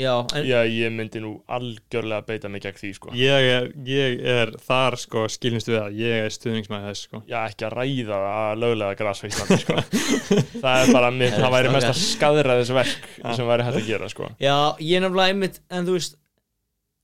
Já, 0.00 0.12
en 0.38 0.44
Já, 0.48 0.58
ég 0.70 0.92
myndi 0.94 1.20
nú 1.24 1.32
algjörlega 1.56 2.24
beita 2.28 2.48
mig 2.52 2.62
gegn 2.64 2.78
því, 2.80 2.90
sko. 2.96 3.12
Ég, 3.18 3.48
er, 3.56 3.66
ég 3.88 4.22
er 4.34 4.52
þar 4.64 4.96
sko 5.02 5.24
skilinst 5.32 5.68
við 5.70 5.78
það, 5.80 5.96
ég 6.00 6.24
er 6.26 6.34
stuðningsmæði 6.36 6.90
þess 6.92 7.06
sko. 7.08 7.20
Já, 7.30 7.38
ekki 7.50 7.66
að 7.68 7.74
ræða 7.78 8.20
að 8.32 8.62
löglega 8.64 8.98
gras 9.02 9.20
á 9.20 9.24
Íslandi, 9.28 9.58
sko. 9.64 9.76
Það 10.62 10.78
er 10.84 10.92
bara 10.96 11.10
mitt, 11.18 11.36
Það 11.38 11.54
væri 11.56 11.74
mest 11.76 11.90
að 11.90 12.00
skadra 12.04 12.56
þessu 12.62 12.78
verk 12.78 13.10
Já. 13.18 13.28
sem 13.40 13.50
væri 13.52 13.66
hægt 13.68 13.80
að 13.82 13.90
gera, 13.92 14.08
sko. 14.14 14.30
Já, 14.42 14.56
ég 14.84 14.96
er 15.00 15.04
nefnilega 15.06 15.34
einmitt 15.34 15.60
En 15.68 15.86
þú 15.88 15.98
veist, 15.98 16.16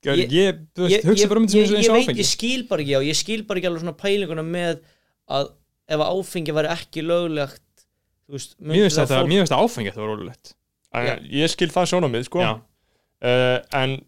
ég, 0.04 0.24
Ég- 0.32 0.62
veist, 0.76 0.96
ég, 0.96 1.04
hugsa 1.08 1.24
ég, 1.24 1.28
bara 1.34 1.40
um 1.44 1.46
þetta 1.48 1.82
ég, 1.84 2.08
veit, 2.14 2.24
skil 2.28 2.64
bara 2.70 2.84
ekki 2.84 2.96
á 2.96 3.00
Ég 3.04 3.16
skil 3.20 3.42
bara 3.48 3.60
ekki 3.62 3.70
alveg 3.70 3.84
svona 3.84 3.96
pælinguna 4.00 4.44
með 4.46 4.80
Að 5.32 5.52
ef 5.84 6.00
að 6.00 6.10
áfengi 6.16 6.52
væri 6.56 6.70
ekki 6.72 7.02
löglegt 7.04 7.60
veist, 8.32 8.54
mér 8.60 8.86
finnst 8.86 8.96
það 8.96 9.08
þetta, 9.10 9.18
fólk- 9.24 9.42
þetta 9.44 9.58
áfengi 9.64 9.90
þetta 9.92 10.00
var 10.00 10.10
rólulegt 10.14 10.52
En 10.94 11.26
Ég 11.34 11.50
skil 11.52 11.70
það 11.74 11.90
sjónamið, 11.92 12.28
sko. 12.28 12.44
Uh, 13.24 13.58
En 13.74 13.98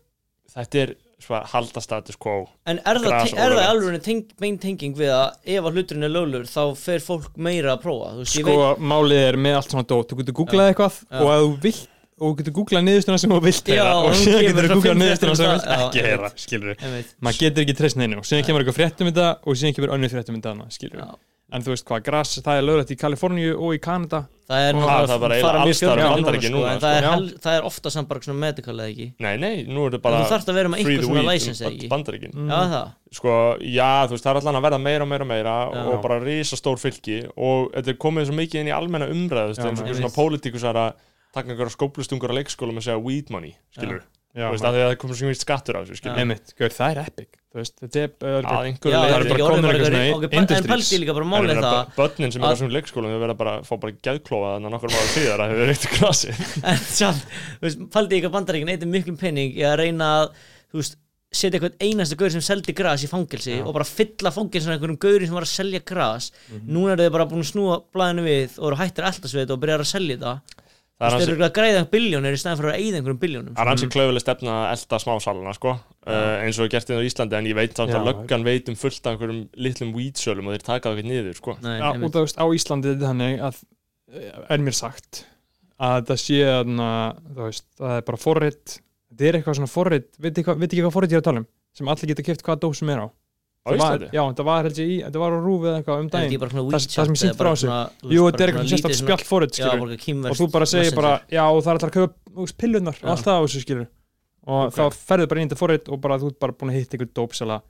þetta 0.57 0.83
er 0.85 0.95
svo 1.23 1.37
að 1.39 1.51
halda 1.55 1.83
status 1.83 2.19
quo. 2.21 2.45
En 2.69 2.79
er 2.85 3.01
það, 3.01 3.33
er 3.33 3.55
það 3.57 3.67
alveg 3.71 3.99
teng, 4.05 4.23
bein 4.41 4.59
tenging 4.61 4.97
við 4.99 5.13
að 5.17 5.53
ef 5.57 5.69
að 5.69 5.79
hluturinn 5.79 6.07
er 6.07 6.13
löglur 6.13 6.49
þá 6.51 6.63
fer 6.79 7.05
fólk 7.05 7.37
meira 7.41 7.75
að 7.75 7.85
prófa 7.87 8.13
þú 8.15 8.23
veist, 8.23 8.37
ég 8.37 8.47
sko 8.47 8.87
málið 8.93 9.23
er 9.25 9.39
með 9.47 9.59
allt 9.61 9.73
svona 9.73 9.89
dót. 9.89 10.11
Þú 10.11 10.19
getur 10.21 10.37
googlað 10.43 10.73
eitthvað 10.73 10.99
Já. 11.07 11.21
og 11.23 11.31
að 11.33 11.45
þú 11.45 11.53
vilt 11.65 11.87
og 12.17 12.27
þú 12.27 12.35
getur 12.41 12.57
googlað 12.57 12.85
niðurstuna 12.87 13.21
sem 13.21 13.33
þú 13.35 13.41
vilt 13.45 13.71
heyra 13.73 13.95
og 14.01 14.15
síðan 14.17 14.45
getur 14.47 14.69
þú 14.69 14.77
googlað 14.77 15.01
niðurstuna 15.03 15.37
sem 15.37 15.47
þú 15.47 15.55
vilt. 15.55 15.67
fréttum 15.67 15.81
um 15.81 15.87
ekki 15.87 16.03
það, 16.03 16.11
heyra 16.11 16.31
skilur 16.45 16.85
veit, 16.97 17.11
maður 17.21 17.41
getur 17.43 17.65
ekki 17.65 17.77
treyst 17.81 18.01
neinu 18.01 18.21
og 18.21 18.29
síðan 18.29 18.47
kemur 18.47 18.65
eitthvað 18.65 18.79
frétt 18.79 19.03
um 19.03 19.11
þetta 19.11 19.27
og 19.37 19.59
síðan 19.61 19.77
kemur 19.77 19.93
önnur 19.97 20.15
frétt 20.15 20.33
um 20.33 20.39
þetta 20.39 20.69
skilur. 20.77 21.03
En 21.55 21.63
þú 21.63 21.73
veist 21.73 21.87
hvað, 21.87 22.01
gras, 22.09 22.33
það 22.43 22.59
er 22.59 22.65
löglegt 22.67 22.91
í 22.91 22.97
Kaliforníu 22.99 23.53
og 23.55 23.77
í 23.77 23.79
Kanada. 23.83 24.25
Það 24.47 24.65
er, 24.65 24.79
það 24.79 25.13
er 25.13 25.19
bara 25.19 25.19
fara 25.19 25.37
eiginlega 25.37 25.53
mjög 25.59 25.67
alls 25.67 25.79
staðar 25.81 26.01
í 26.01 26.09
Bandaríkjunum 26.13 26.57
núna, 26.57 26.67
núna, 26.67 26.75
en 26.77 26.83
það 26.83 26.97
er, 26.97 27.07
sko. 27.07 27.41
það 27.43 27.57
er 27.57 27.65
ofta 27.67 27.93
samt 27.95 28.09
bara 28.11 28.23
svona 28.23 28.43
medical 28.43 28.75
eða 28.77 28.93
ekki? 28.93 29.07
Nei, 29.27 29.33
nei, 29.43 29.55
nú 29.67 29.87
er 29.87 29.95
þetta 29.97 30.05
bara 30.05 30.21
þú 30.21 30.33
þarft 30.35 30.53
að 30.53 30.59
vera 30.61 30.71
með 30.71 30.83
eitthvað 30.83 31.09
svona 31.09 31.25
license 31.27 31.65
eða 31.65 31.73
ekki? 31.73 31.91
Bandaríkin. 31.91 32.35
Mm. 32.37 32.53
já 32.53 32.61
það? 32.75 32.93
Sko, 33.17 33.35
já, 33.63 33.91
þú 34.07 34.17
veist, 34.17 34.27
það 34.27 34.33
er 34.33 34.41
allan 34.43 34.61
að 34.61 34.67
verða 34.67 34.81
meira 34.87 35.07
og 35.07 35.11
meira 35.11 35.27
og 35.27 35.31
meira 35.31 35.57
Já. 35.67 35.83
og 35.91 36.01
bara 36.05 36.19
risa 36.23 36.59
stór 36.59 36.83
fylki 36.83 37.19
og 37.35 37.71
þetta 37.75 37.93
er 37.95 37.99
komið 38.07 38.29
svo 38.31 38.39
mikið 38.39 38.63
inn 38.63 38.71
í 38.71 38.75
almenna 38.77 39.11
umræðu 39.11 39.55
eins 39.57 39.83
og 39.83 39.95
svona 39.95 40.15
pólitíkusar 40.15 40.79
að 40.83 41.01
taka 41.35 41.53
einhverja 41.53 41.75
skóplustungur 41.75 42.35
á 42.35 42.39
leikskólum 42.39 42.79
og 42.79 42.87
segja 42.87 42.99
weed 43.03 43.31
money, 43.35 43.55
skilur 43.75 44.03
Já, 44.03 44.16
þú 44.37 44.53
veist, 44.53 44.67
að 44.69 44.77
því 44.77 44.83
að 44.85 44.89
það 44.91 44.99
komið 45.03 45.19
svo 45.21 45.27
mjög 45.31 45.39
skattur 45.41 45.77
á 45.77 45.81
þessu, 45.81 45.97
gaur, 46.61 46.75
það 46.77 46.91
er 46.93 46.99
epic. 47.07 47.29
Þú 47.57 47.61
veist, 47.63 47.75
þetta 47.81 48.01
er 48.03 48.11
uh, 48.21 48.35
einhverju 48.67 48.93
Já, 48.93 48.99
það 49.01 49.15
eru 49.17 49.29
bara 49.31 49.39
bara 49.65 49.77
eitthvað 49.77 49.87
svona 49.87 50.41
industries. 50.43 50.67
pældi 50.73 50.99
líka 51.01 51.15
bara 51.17 51.25
ég 51.25 51.63
það 51.65 51.95
börnin 51.97 52.35
sem 52.35 52.43
er 52.43 52.45
á 52.45 52.49
að- 52.51 52.57
þessum 52.57 52.75
leikskólum 52.77 53.15
þau 53.15 53.23
verða 53.23 53.37
bara 53.41 53.55
að 53.57 53.65
fá 53.71 53.75
bara 53.81 53.95
geðklófa 54.09 54.51
þannig 54.53 54.69
að 54.69 54.75
nokkur 54.77 54.93
máður 54.93 55.15
síðar 55.15 55.41
að 55.41 55.49
þau 55.49 55.57
verður 55.57 55.73
eitt 55.73 55.89
grasi 55.97 56.35
en 56.75 56.83
samt, 56.85 57.25
þú 57.57 57.65
veist, 57.65 57.81
pældi 57.97 58.19
ekki 58.19 58.29
að 58.29 58.35
bandaríkin 58.37 58.73
eitthvað 58.75 58.93
miklum 58.93 59.17
penning 59.25 59.57
í 59.57 59.65
að 59.65 59.79
reyna 59.81 60.11
að 60.21 60.27
þú 60.69 60.83
veist, 60.83 60.99
setja 61.37 61.57
eitthvað 61.57 61.81
einasta 61.89 62.21
gaur 62.21 62.35
sem 62.37 62.45
seldi 62.45 62.77
gras 62.77 63.03
í 63.07 63.11
fangelsi 63.11 63.57
Já. 63.57 63.65
og 63.65 63.73
bara 63.77 63.89
fylla 63.89 64.31
fangelsi 64.37 64.69
einhverjum 64.77 65.01
gauri 65.01 65.27
sem 65.27 65.35
var 65.37 65.49
að 65.49 65.55
selja 65.57 65.81
gras. 65.89 66.29
Mhm. 66.53 66.69
núna 66.77 66.93
eru 66.93 67.09
þau 67.09 67.17
bara 67.17 67.27
búin 67.33 67.43
að 67.45 67.51
snúa 67.55 67.81
blæðinu 67.97 68.29
við 68.29 68.61
og 68.61 68.69
eru 68.71 68.79
hættir 68.85 69.09
við 69.33 69.43
þetta 69.47 69.57
og 69.57 69.65
byrjar 69.65 69.85
að 69.85 69.91
selja 69.97 70.17
þetta 70.21 70.66
það 70.97 71.17
er 71.17 71.33
eru 71.35 71.45
að 71.45 71.53
græða 71.59 71.83
biljónir 71.93 72.37
í 72.37 72.41
stæðan 72.41 72.59
fyrir 72.61 72.73
að 72.73 72.81
eyða 72.81 72.99
einhverjum 73.01 73.21
biljónum 73.21 73.57
það 73.57 73.63
er 73.63 73.71
hansi 73.73 73.89
klaufileg 73.93 74.25
stefna 74.25 74.55
að 74.57 74.67
elda 74.73 75.01
smásalana 75.03 75.55
sko, 75.57 75.75
uh, 75.77 76.29
eins 76.47 76.61
og 76.63 76.71
gert 76.73 76.91
inn 76.91 77.01
á 77.01 77.09
Íslandi 77.09 77.39
en 77.39 77.49
ég 77.51 77.59
veit 77.59 77.77
samt 77.77 77.93
Já. 77.93 77.99
að 77.99 78.09
löggan 78.09 78.47
veit 78.47 78.71
um 78.73 78.79
fullt 78.81 79.01
af 79.03 79.13
einhverjum 79.13 79.43
litlum 79.67 79.93
weedsölum 79.97 80.49
og 80.49 80.57
þeir 80.57 80.65
taka 80.71 80.89
það 80.89 80.97
ekkert 80.97 81.11
niður 81.11 81.37
sko. 81.41 81.57
Nei, 81.67 81.75
einmitt. 81.77 82.09
út 82.09 82.17
af 82.17 82.27
veist, 82.27 82.41
á 82.41 82.47
Íslandi 82.57 82.89
er 82.89 82.97
þetta 82.97 83.11
þannig 83.13 83.45
að 83.51 83.61
eh, 84.15 84.41
er 84.57 84.65
mér 84.65 84.79
sagt 84.79 85.23
að 85.77 86.09
það 86.09 86.23
sé 86.25 86.41
að 86.49 86.73
þú 86.73 87.43
veist, 87.43 87.69
það 87.77 87.99
er 87.99 88.09
bara 88.09 88.23
forrit 88.23 88.79
þetta 89.13 89.29
er 89.29 89.39
eitthvað 89.39 89.61
svona 89.61 89.73
forrit, 89.73 90.11
veit 90.17 90.33
ekki, 90.33 90.57
veit 90.57 90.71
ekki 90.71 90.85
hvað 90.87 90.97
forrit 90.97 91.13
ég 91.13 91.21
er 91.21 91.25
að 91.25 91.29
tala 91.29 91.45
um 91.45 91.49
sem 91.77 91.93
allir 91.93 92.13
geta 92.13 92.25
kipt 92.25 92.45
hvaða 92.47 92.63
dós 92.65 92.81
sem 92.81 92.93
er 92.95 93.05
á 93.05 93.07
á 93.67 93.69
Það 93.69 93.79
var, 93.83 93.97
Íslandi? 93.99 94.09
Já, 94.15 94.23
þetta 94.31 94.45
var, 94.47 94.63
held 94.69 94.79
ég, 94.79 94.87
í, 94.87 94.97
þetta 95.03 95.19
var 95.23 95.33
á 95.35 95.39
rúfið 95.43 95.67
eða 95.67 95.79
eitthvað 95.83 95.99
um 95.99 96.09
daginn. 96.15 96.31
Það- 96.47 96.87
það 96.87 97.17
sem 97.17 97.29
ég 97.29 97.37
bara 97.37 97.51
frá 97.51 97.51
þessu. 97.57 97.69
Jú, 98.15 98.23
þetta 98.31 98.41
er 98.41 98.49
eitthvað 98.53 98.69
svona- 98.71 98.97
spjall 98.97 99.27
Já, 99.57 99.67
skilur 99.67 100.31
og 100.31 100.37
þú 100.39 100.51
bara 100.53 100.67
segir 100.71 100.95
bara, 100.95 101.13
já, 101.27 101.43
það 101.43 101.67
er 101.67 101.77
alltaf 101.77 101.91
að 101.97 102.13
veist, 102.37 102.57
pillunar 102.57 102.97
og 103.03 103.09
allt 103.11 103.25
það 103.27 103.37
á 103.37 103.43
þessu 103.47 103.61
skilur 103.67 103.87
og 104.47 104.71
þá 104.77 104.83
ferðu 104.95 105.27
bara 105.29 105.41
inn 105.41 105.49
í 105.49 105.51
þetta 105.51 105.59
forrit 105.59 105.89
og 105.91 106.01
bara 106.01 106.19
þú 106.19 106.27
ert 106.31 106.39
bara 106.39 106.53
búin 106.53 106.71
að 106.71 106.79
hitta 106.79 106.95
einhver 106.97 107.11
dópsala 107.19 107.63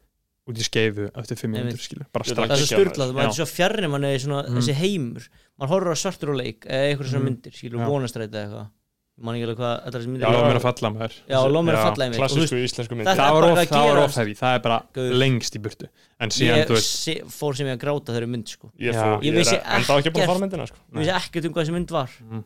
út 0.46 0.54
í 0.60 0.62
skeifu 0.62 1.08
eftir 1.16 1.36
fimm 1.40 1.54
Einmitt. 1.56 1.74
minútur 1.74 1.86
skilur, 1.88 2.06
bara 2.12 2.24
strax. 2.24 2.46
það 2.46 2.60
er 2.60 2.66
styrlað, 2.70 3.14
maður 3.16 3.30
er 3.32 3.36
svo 3.40 3.46
fjarrir 3.50 3.88
manni 3.90 4.12
svona, 4.20 4.44
Mm. 4.46 4.56
þessi 4.60 4.74
heimur. 4.78 5.28
Maður 5.58 5.72
horfir 5.72 5.90
á 5.90 5.96
svartur 5.96 6.28
og 6.30 6.36
leik 6.36 6.60
eða 6.68 6.84
eitthvað 6.92 8.66
man 9.16 9.34
ekki 9.36 9.46
alveg 9.46 9.56
hvað, 9.62 9.74
þetta 9.86 9.96
er 9.96 10.02
þessi 10.02 10.10
myndir 10.12 10.26
Já, 10.26 10.32
já. 10.36 10.40
mér 10.46 10.58
að 10.58 10.64
falla 10.66 10.88
maður 10.92 11.14
já, 11.24 11.36
og 11.40 11.50
lof 11.54 11.64
mér 11.64 11.76
að 11.76 11.84
falla 11.86 12.04
og 12.06 12.10
þú 12.12 12.16
veist, 12.16 12.20
klassísku 12.20 12.58
íslensku 12.66 12.96
mynd 12.98 13.08
Það- 13.08 13.16
var 13.16 13.36
bara 13.40 13.46
of, 13.46 13.56
að 13.56 13.68
það 13.70 13.86
var 13.86 13.96
gerast. 13.96 14.04
of 14.10 14.16
heavy, 14.20 14.34
það 14.36 14.56
er 14.56 14.60
bara 14.66 14.78
Guð. 14.98 15.12
lengst 15.22 15.56
í 15.56 15.60
burtu 15.64 15.86
en 16.20 16.28
síðan, 16.36 16.58
ég 16.60 16.66
þú 16.68 16.76
veist, 16.76 16.90
se, 17.06 17.14
fór 17.38 17.56
sem 17.56 17.66
ég 17.70 17.78
að 17.78 17.80
gráta 17.86 18.12
þeirri 18.12 18.28
mynd 18.28 18.46
sko. 18.52 18.68
ég, 18.76 18.92
Já. 18.92 19.00
fór, 19.00 19.16
Ég 19.24 19.32
ég, 19.32 19.38
vissi 19.40 19.56
er 19.56 19.64
en 19.76 19.86
þá 19.88 19.94
ekki 19.96 20.12
búin 20.12 20.26
að 20.26 20.30
fara 20.34 20.42
myndina 20.44 20.66
sko. 20.68 20.76
ég 20.92 21.00
vissi 21.00 21.16
ekkert 21.16 21.48
um 21.48 21.52
hvað 21.56 21.64
þessi 21.64 21.72
mynd 21.78 21.90
var 21.96 22.10
mm, 22.20 22.44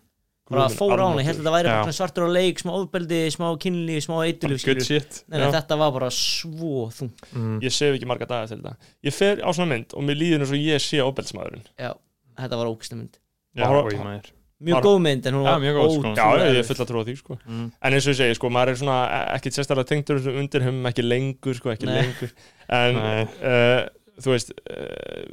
bara 0.51 0.63
Guð 0.63 0.71
minn 0.71 0.79
fór 0.79 0.95
á 0.95 1.07
hana, 1.11 1.19
ég 1.21 1.27
held 1.27 1.39
að 1.39 1.43
þetta 1.43 1.55
væri 1.59 1.67
bara 1.71 1.75
Já. 1.75 1.83
svona 1.91 1.99
svartur 1.99 2.23
og 2.27 2.33
leik 2.39 2.59
smá 2.63 2.73
ofbeldi, 2.79 3.21
smá 3.35 3.47
kynli, 3.59 3.97
smá 4.07 4.17
eitulíf 4.31 4.65
good 4.67 4.83
shit 4.87 5.25
Nei, 5.27 5.39
nei, 5.39 5.47
já. 5.51 5.53
þetta 5.59 5.79
var 5.79 5.91
bara 5.99 6.11
svo 6.15 6.87
þung 6.95 7.11
Mm, 7.35 7.61
ég 7.67 7.71
sef 7.75 7.95
ekki 7.99 8.07
marga 8.07 8.27
daga 8.31 8.47
til 8.47 8.59
þetta 8.63 8.77
ég 9.03 9.13
fer 9.15 9.43
á 9.43 9.51
svona 9.51 9.69
mynd 9.75 9.91
og 9.95 10.03
mér 10.07 10.19
líður 10.23 10.43
eins 10.47 10.51
og 10.55 10.59
ég 10.63 10.79
sé 10.83 10.99
óbeltsmaðurinn 11.03 11.67
já, 11.79 11.95
þetta 12.39 12.57
var 12.63 12.67
ógæslega 12.71 12.99
mynd 13.03 13.19
já, 13.59 13.63
Bara- 13.67 13.83
oi, 13.87 13.95
maður. 13.99 14.31
Mjög 14.61 14.77
Bara- 14.77 14.87
góð 14.87 14.99
mynd 15.07 15.27
en 15.27 15.35
hún 15.39 15.45
Já, 15.47 15.53
var 15.57 15.77
góð, 15.77 15.93
sko. 15.95 16.11
já, 16.13 16.25
ótrúlega 16.25 16.53
ég 16.53 16.59
er 16.61 16.69
full 16.69 16.83
að 16.85 16.91
trúa 16.91 17.05
því 17.09 17.15
sko. 17.17 17.37
Mm. 17.49 17.69
en 17.81 17.93
eins 17.97 18.07
og 18.07 18.13
ég 18.13 18.19
segi, 18.21 18.35
sko, 18.37 18.51
maður 18.53 18.73
er 18.75 18.81
svona 18.81 18.99
ekkit 19.37 19.57
sérstaklega 19.57 19.91
tengdur 19.91 20.19
undir 20.37 20.67
höfum 20.67 20.91
ekki 20.91 21.05
lengur 21.07 21.57
sko, 21.57 21.73
ekki 21.73 21.89
Nei. 21.89 21.95
lengur 22.03 22.35
en 22.81 23.01
uh, 23.01 23.87
þú 24.21 24.35
veist 24.35 24.53
uh, 24.53 25.25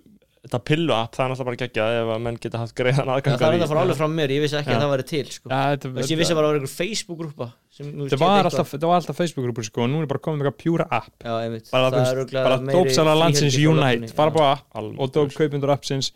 þetta 0.47 0.61
pillu 0.63 0.95
app, 0.95 1.11
það 1.17 1.25
er 1.25 1.31
náttúrulega 1.33 1.49
bara 1.49 1.59
geggjað 1.59 1.95
ef 1.97 2.09
að 2.15 2.21
menn 2.23 2.39
geta 2.39 2.61
haft 2.61 2.75
greiðan 2.77 3.03
Já, 3.03 3.13
aðgang 3.17 3.35
það 3.35 3.47
er 3.47 3.47
að 3.47 3.57
þetta 3.57 3.69
fór 3.73 3.79
alveg 3.83 3.99
frá 3.99 4.07
mér, 4.15 4.33
ég 4.37 4.43
vissi 4.45 4.57
ekki 4.61 4.71
Já. 4.71 4.77
að 4.77 4.83
það 4.85 4.91
væri 4.93 5.05
til 5.11 5.23
sko. 5.35 5.49
Já, 5.51 5.59
þetta, 5.73 5.91
veist, 5.97 6.11
ég 6.13 6.21
vissi 6.21 6.37
bara 6.37 6.47
að 6.47 6.47
það 6.47 6.53
var 6.53 6.59
einhver 6.61 6.75
Facebook-grúpa 6.77 7.47
þetta 7.77 8.19
var 8.21 8.47
alltaf, 8.47 8.75
alltaf 8.87 9.19
Facebook-grúpur 9.19 9.67
sko, 9.67 9.83
og 9.83 9.91
nú 9.91 9.99
er 10.01 10.07
bara 10.09 10.23
komið 10.23 10.39
með 10.39 10.47
eitthvað 10.47 10.61
pjúra 10.63 10.87
app 10.87 11.11
já, 11.19 11.33
bara, 11.73 11.91
það 11.91 12.31
bara 12.37 12.59
dópsala 12.71 13.17
landsins 13.19 13.57
frá 13.59 13.73
Unite 13.73 14.07
já. 14.07 14.15
bara 14.15 14.51
app 14.55 14.79
og 14.87 15.11
dóp 15.17 15.35
kaupundur 15.35 15.73
appsins 15.75 16.13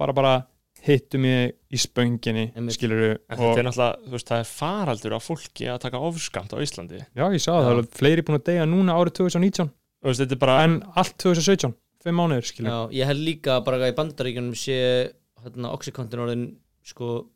bara 0.00 0.16
bara 0.16 0.32
hittu 0.88 1.18
mig 1.22 1.54
í 1.72 1.78
spönginni 1.80 2.46
skiluru 2.74 3.10
En 3.28 3.38
er 3.38 3.70
það 3.72 4.38
er 4.40 4.48
faraldur 4.50 5.16
af 5.18 5.26
fólki 5.28 5.68
að 5.70 5.80
taka 5.86 6.00
ofskamt 6.08 6.52
á 6.54 6.58
Íslandi. 6.64 7.02
Já 7.16 7.24
ég 7.32 7.42
sá 7.44 7.52
það, 7.60 7.82
fleiri 7.98 8.24
búin 8.26 8.38
að 8.40 8.46
deyja 8.50 8.66
núna 8.68 8.96
árið 8.98 9.18
2019 9.22 9.70
Þú 9.98 10.06
veist, 10.12 10.20
þetta 10.22 10.36
er 10.36 10.42
bara 10.44 10.58
en 10.64 10.76
allt 10.94 11.16
2017, 11.18 11.72
fimm 12.04 12.20
mánuður 12.20 12.46
skilur 12.52 12.70
Já, 12.70 12.78
ég 13.00 13.10
held 13.10 13.24
líka 13.26 13.58
bara 13.66 13.80
að 13.82 13.90
í 13.92 13.96
bandaríkjunum 13.98 14.54
sé 14.58 14.78
hérna, 15.42 15.72
oxycontin 15.74 16.22
orðin 16.22 16.46
sko 16.86 17.26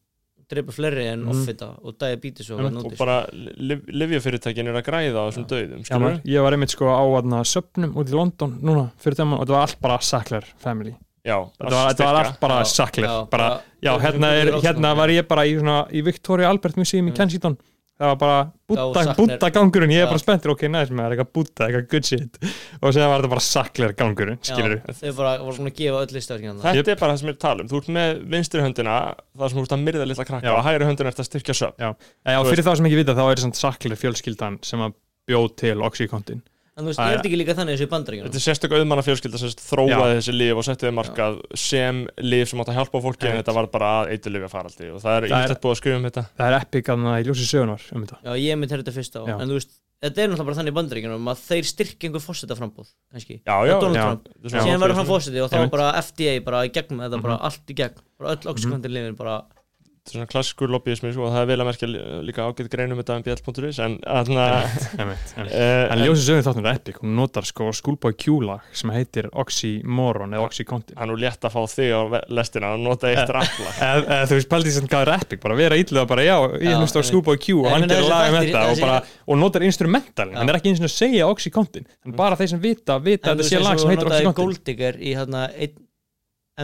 drepa 0.53 0.73
fleiri 0.75 1.07
en 1.09 1.23
Mhm. 1.25 1.31
offita 1.33 1.69
og 1.83 1.95
diabetes 1.99 2.51
og 2.51 2.61
hvað 2.61 2.85
og 2.85 2.97
bara 2.99 3.27
livjafyrirtækin 3.33 4.69
er 4.69 4.77
að 4.81 4.85
græða 4.89 5.23
á 5.23 5.25
þessum 5.31 5.47
döðum, 5.49 5.85
skilur 5.87 6.21
ég 6.29 6.43
var 6.45 6.53
einmitt 6.57 6.75
sko 6.75 6.89
á 6.93 7.01
aðna 7.03 7.41
söpnum 7.49 7.95
út 7.97 8.11
í 8.11 8.17
London 8.17 8.59
núna 8.61 8.91
fyrir 9.01 9.17
þeim 9.21 9.33
og 9.37 9.41
þetta 9.47 9.55
var 9.57 9.63
allt 9.67 9.81
bara 9.81 9.99
Sackler 10.05 10.45
family 10.59 10.95
Já, 11.23 11.37
þetta 11.55 11.71
var, 11.71 11.91
þetta 11.93 12.07
var 12.09 12.17
allt 12.25 12.39
bara 12.43 12.55
já, 12.67 13.11
bara, 13.31 13.51
já, 13.79 13.93
hérna, 14.03 14.31
er, 14.41 14.49
hérna 14.65 14.95
var 14.99 15.13
ég 15.15 15.29
bara 15.31 15.45
í, 15.47 15.53
svona, 15.61 15.85
í 15.95 16.01
Victoria 16.03 16.49
Albert 16.51 16.81
Museum 16.81 17.07
í 17.07 17.13
Mm. 17.13 17.19
Kensington. 17.21 17.55
Það 18.03 18.09
var 18.09 18.17
bara 18.19 18.39
búta, 18.67 19.03
búta 19.15 19.49
gangurinn 19.55 19.93
ég 19.95 20.03
er 20.03 20.09
bara 20.11 20.19
spenntur, 20.19 20.51
ok, 20.57 20.65
næst 20.73 20.91
með 20.91 21.05
það 21.05 21.07
er 21.07 21.13
eitthvað 21.15 21.29
búta, 21.37 21.67
eitthvað 21.69 21.85
good 21.93 22.09
shit. 22.09 22.39
Og 22.81 22.95
séðan 22.97 23.13
var 23.13 23.21
þetta 23.23 23.31
bara 23.31 23.45
Sackler 23.47 23.93
gangurinn, 23.95 24.41
skilur 24.43 24.81
þau 24.89 25.13
bara 25.21 25.35
voru 25.45 25.55
svona 25.61 25.71
að 25.71 25.77
gefa 25.79 26.01
öll 26.03 26.17
listaverkina 26.17 26.57
Þetta 26.65 26.95
er 26.97 26.99
bara 27.05 27.13
það 27.15 27.21
sem 27.21 27.29
ég 27.29 27.35
er 27.35 27.39
að 27.39 27.45
tala 27.45 27.63
um, 27.63 27.69
þú 27.71 27.79
ert 27.83 27.91
með 27.99 28.23
vinstri 28.33 28.65
höndina 28.65 28.97
það 29.39 29.53
sem 29.53 29.61
þú 29.61 29.67
ert 29.69 29.77
að 29.77 29.85
myrða 29.87 30.09
litla 30.11 30.27
krakka. 30.33 30.49
Já. 30.49 30.57
og 30.57 30.67
hægri 30.67 30.89
höndina 30.91 31.13
ert 31.13 31.23
að 31.23 31.29
styrkja 31.31 31.55
söp. 31.61 31.79
Já, 31.79 31.91
já 32.27 32.39
Þú 32.43 32.51
fyrir 32.51 32.67
þá 32.67 32.73
sem 32.81 32.91
ekki 32.91 33.01
vita 33.05 33.15
þá 33.21 33.23
er 33.29 33.45
þetta 33.45 33.63
Sackler 33.63 34.01
fjölskyldan 34.03 34.59
sem 34.67 34.83
að 34.83 34.97
bjóð 35.31 35.49
til 35.63 35.77
Oxycontin 35.87 36.43
En 36.73 36.85
þú 36.85 36.89
veist, 36.89 36.99
Það 36.99 37.05
er 37.05 37.13
er- 37.13 37.19
þetta 37.19 37.29
ekki 37.29 37.39
líka 37.43 37.55
þannig 37.59 37.75
þessu 37.77 37.85
í 37.85 37.91
bandaríkjunum? 37.93 38.29
Þetta 38.33 38.41
er 38.41 38.47
sérstök 38.49 38.73
auðmanna 38.73 39.03
fjölskylda 39.05 39.39
sem 39.43 39.51
þróaði 39.61 40.15
þessi 40.17 40.33
líf 40.33 40.57
og 40.57 40.65
setti 40.65 40.87
þau 40.89 40.95
markað 40.97 41.35
sem 41.61 41.99
líf 42.25 42.49
sem 42.49 42.63
átt 42.63 42.71
að 42.73 42.79
hjálpa 42.81 43.03
fólki 43.05 43.29
en 43.29 43.37
þetta 43.43 43.55
var 43.59 43.67
bara 43.75 43.91
að 44.01 44.13
eitthvað 44.17 44.49
faraldi 44.55 44.89
og 44.89 45.03
það 45.05 45.17
er 45.19 45.27
er- 45.29 45.35
íslegt 45.37 45.61
búið 45.61 45.75
að 45.75 45.81
skrifa 45.83 45.97
um 46.01 46.07
þetta. 46.09 46.25
það 46.39 46.49
er 46.49 46.57
epic 46.63 46.89
að 46.89 47.05
það 47.05 47.21
í 47.21 47.27
ljósi 47.29 47.45
sögunar 47.53 47.83
um 47.93 48.07
þetta. 48.07 48.17
Já, 48.25 48.33
ég 48.41 48.59
mitt 48.59 48.71
þetta 48.73 48.93
fyrst 48.97 49.17
á. 49.21 49.23
Já. 49.29 49.37
En 49.37 49.49
þú 49.53 49.57
veist, 49.61 49.71
þetta 50.03 50.19
er 50.25 50.29
náttúrulega 50.33 50.49
bara 50.49 50.57
þannig 50.63 50.73
í 50.73 50.79
bandaríkjunum 50.81 51.29
að 51.29 51.39
þeir 51.45 51.65
styrkja 51.69 52.09
einhver 52.09 52.25
fósita 52.25 52.57
frambúð 52.57 52.89
kannski, 53.13 53.37
Já, 53.45 53.57
já, 53.69 53.75
Donald 53.77 53.97
já. 54.01 54.05
Trump. 54.09 54.25
Þetta 54.33 54.45
er 54.45 54.51
svona 54.51 54.65
síðan 54.65 54.81
verður 54.83 54.97
hann 54.97 55.11
fósiti 55.13 55.43
og 55.45 55.51
þá 55.53 55.71
bara 55.71 55.93
FDA 56.01 56.41
bara 56.41 56.65
í 56.65 56.73
gegn 56.73 56.97
með 56.97 57.05
þetta, 57.13 57.23
bara 57.23 57.37
Mhm. 57.37 57.45
allt 57.53 57.67
í 57.69 57.75
gegn. 57.77 58.01
Bara 58.19 58.31
öll 58.33 58.49
oxykontin 58.49 58.93
lifin 58.97 59.17
bara 59.17 59.37
þetta 59.45 59.53
er 59.53 59.62
svona 60.03 60.27
klassiskur 60.27 60.67
lobbyismi 60.73 61.13
sko, 61.15 61.29
og 61.29 61.31
það 61.31 61.45
er 61.45 61.49
vel 61.53 61.57
að 61.63 61.69
merkja 61.69 61.87
lí- 61.89 62.01
líka 62.27 62.43
ágætt 62.49 62.69
greinum 62.73 62.99
þetta 62.99 63.19
bjall.is 63.23 63.77
en 63.85 63.93
einmitt. 64.03 65.35
eh, 65.55 65.93
En 65.95 66.01
ljósi 66.03 66.25
sögur 66.27 66.43
þáttum 66.49 66.67
er 66.67 66.79
epic, 66.81 66.97
hún 67.05 67.13
notar 67.15 67.47
sko 67.47 67.69
Schoolboy 67.79 68.17
Q-lag 68.19 68.65
sem 68.75 68.91
heitir 68.91 69.29
Oxymoron 69.39 70.35
eða 70.35 70.49
Oxycontin. 70.49 70.97
Það 70.99 71.05
er 71.07 71.11
nú 71.13 71.19
létt 71.23 71.47
að 71.47 71.55
fá 71.55 71.61
þig 71.71 71.95
á 71.95 72.01
lestina 72.35 72.73
og 72.75 72.83
nota 72.83 73.13
eitt 73.13 73.31
rappla 73.37 73.75
eða 73.79 74.03
eða 74.03 74.27
þú 74.33 74.41
veist, 74.41 74.73
sem 74.81 74.91
hvað 74.91 75.05
er 75.07 75.13
epic, 75.21 75.43
bara 75.47 75.59
vera 75.63 75.79
ítluða 75.79 76.05
bara 76.11 76.27
já, 76.27 76.35
ég 76.59 76.67
Já, 76.73 76.77
hlusta 76.83 76.99
á. 76.99 77.07
Schoolboy 77.07 77.39
Q 77.39 77.61
og 77.63 77.71
hann 77.71 77.87
menn 77.87 77.95
gerir 77.95 78.03
þessi 78.03 78.11
lag 78.11 78.27
um 78.27 78.41
þættir- 78.41 78.59
þetta 78.83 78.91
og, 78.99 79.15
og 79.37 79.41
notar 79.45 79.69
instrumentalin, 79.71 80.35
hann 80.43 80.51
er 80.51 80.59
ekki 80.59 80.73
eins 80.75 80.83
og 80.83 80.91
að 80.91 80.97
segja 80.99 81.31
Oxycontin, 81.31 81.87
en 82.09 82.19
bara 82.19 82.35
þeir 82.43 82.51
sem 82.57 82.65
vita, 82.67 82.99
vita 82.99 83.31
að 83.37 83.45
þetta 83.45 83.49
sé 83.55 83.63
lag 83.63 83.79
sem 83.79 83.95
heitir 83.95 84.11
Oxycontin 84.11 84.43
Golddigger 84.43 84.99
í 84.99 85.15
hérna 85.15 85.47
einn 85.55 85.79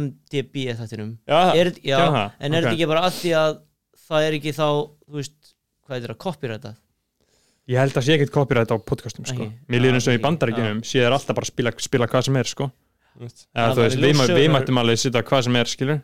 MDB 0.00 0.64
þættinum 0.80 1.12
Já, 1.28 1.40
er, 1.54 1.72
já, 1.82 1.94
Já, 1.94 2.04
það, 2.08 2.34
en 2.40 2.52
er 2.58 2.62
þetta 2.66 2.74
ekki 2.76 2.90
bara 2.92 3.04
að 3.08 3.16
því 3.20 3.32
að 3.42 3.56
það 4.08 4.26
er 4.28 4.36
ekki 4.38 4.52
þá, 4.56 4.66
þú 5.08 5.18
veist 5.20 5.54
hvað 5.88 5.96
er 5.98 6.04
þetta, 6.06 6.18
copyrighta 6.26 6.74
Ég 7.68 7.76
held 7.82 7.98
að 8.00 8.04
sé 8.06 8.14
ekkert 8.16 8.32
copyright 8.32 8.70
á 8.72 8.76
podcastum 8.80 9.26
sko. 9.28 9.44
Ekki. 9.44 9.66
Mér 9.68 9.82
líður 9.84 9.98
eins 9.98 10.06
og 10.08 10.14
í 10.14 10.16
Já, 10.16 10.22
bandaríkjunum 10.24 10.78
sé 10.88 11.02
þér 11.02 11.16
alltaf 11.18 11.36
bara 11.36 11.44
að 11.44 11.50
spila, 11.52 11.72
spila 11.84 12.06
hvað 12.08 12.22
sem 12.30 12.38
er 12.40 12.48
sko. 12.48 12.68
eða 13.18 13.26
veist, 13.26 13.42
það 13.52 13.80
er 13.82 13.94
við, 13.98 14.32
við 14.38 14.48
mættum 14.54 14.78
alveg 14.80 15.00
setja 15.02 15.22
hvað 15.26 15.40
sem 15.48 15.56
er 15.58 15.68
skilur 15.68 15.96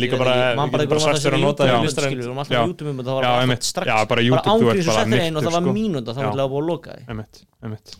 líka 0.00 0.18
bara- 0.18 0.54
við 0.56 0.88
bara 0.88 1.12
þér 1.20 1.36
að 1.36 1.42
nota 1.44 1.66
það 1.68 1.76
við 1.76 2.24
erum 2.24 2.40
alltaf 2.40 2.56
á 2.56 2.64
YouTube 2.66 2.90
um 2.90 2.96
þetta, 2.96 3.10
það 3.10 3.16
var 3.16 3.22
Já, 3.22 3.28
bara 3.28 3.42
einmitt. 3.44 3.60
allt 3.60 3.70
strax 3.70 4.08
bara 4.08 4.22
YouTube, 4.26 4.54
þú 4.56 4.66
ángríns 4.66 4.80
ert 4.80 4.88
og 4.88 4.94
bara 4.96 5.04
settir 5.04 5.24
einn 5.26 5.36
og 5.36 5.42
það 5.46 5.56
var 5.58 5.66
mínúta 5.76 6.14
þá 6.16 6.20
Já. 6.22 6.26
var 6.26 6.38
það 6.40 6.50
búið 6.54 6.62
að 6.64 6.70
loka 6.72 6.96
því 6.96 7.04
einmitt, 7.12 7.42
einmitt. 7.62 7.96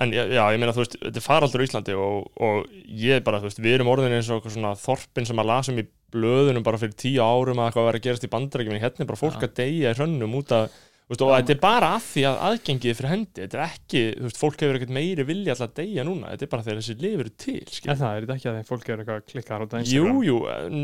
En 0.00 0.12
já, 0.16 0.22
já, 0.32 0.42
ég 0.54 0.60
meina, 0.60 0.72
þú 0.72 0.80
veist, 0.80 0.94
þetta 1.02 1.20
er 1.20 1.24
faraldur 1.24 1.60
í 1.60 1.66
Íslandi 1.68 1.96
og, 2.00 2.28
og 2.40 2.68
ég 3.02 3.24
bara, 3.24 3.40
þú 3.42 3.50
veist, 3.50 3.58
við 3.60 3.74
erum 3.76 3.90
orðin 3.92 4.14
eins 4.16 4.30
og 4.32 4.46
svona 4.48 4.72
þorpin 4.80 5.28
sem 5.28 5.42
að 5.42 5.50
lasum 5.50 5.80
í 5.82 5.84
blöðunum 6.14 6.64
bara 6.66 6.80
fyrir 6.80 6.96
tíu 6.98 7.20
árum 7.20 7.60
að 7.60 7.68
eitthvað 7.68 7.88
var 7.88 7.98
að 7.98 8.06
gerast 8.06 8.24
í 8.24 8.30
bandarækjum 8.32 8.76
en 8.76 8.82
hérna 8.82 9.04
er 9.04 9.10
bara 9.10 9.20
fólk 9.20 9.36
Já. 9.36 9.46
að 9.46 9.58
deyja 9.60 9.92
í 9.92 9.98
hrönnum 9.98 10.38
út 10.40 10.54
af, 10.56 10.78
veist, 11.10 11.22
og 11.26 11.30
þetta 11.34 11.52
er 11.54 11.58
bara 11.62 11.88
að 11.96 12.04
því 12.06 12.22
að 12.30 12.36
aðgengið 12.48 12.90
er 12.92 12.96
fyrir 13.00 13.10
hendi, 13.10 13.40
þetta 13.42 13.56
er 13.58 13.62
ekki, 13.66 14.02
þú 14.20 14.26
veist, 14.28 14.38
fólk 14.40 14.60
hefur 14.62 14.76
ekkert 14.78 14.92
meiri 14.94 15.24
vilja 15.26 15.54
alltaf 15.56 15.70
að 15.70 15.74
deyja 15.80 16.04
núna, 16.06 16.30
þetta 16.30 16.46
er 16.46 16.50
bara 16.54 16.64
þegar 16.66 16.78
þessi 16.80 16.96
lifur 17.02 17.30
til, 17.44 17.54
Er 17.60 17.74
skil. 17.74 17.90
það, 17.98 18.12
er 18.14 18.26
þetta 18.26 18.36
ekki 18.38 18.48
að 18.50 18.58
þeim 18.60 18.68
fólk 18.70 18.88
er 18.90 19.02
eitthvað 19.02 19.18
að 19.20 19.26
klikka 19.32 19.50
á 19.50 19.58
þetta 19.64 19.80
Jú, 19.80 20.04
Instagram? 20.06 20.22
jú, 20.30 20.36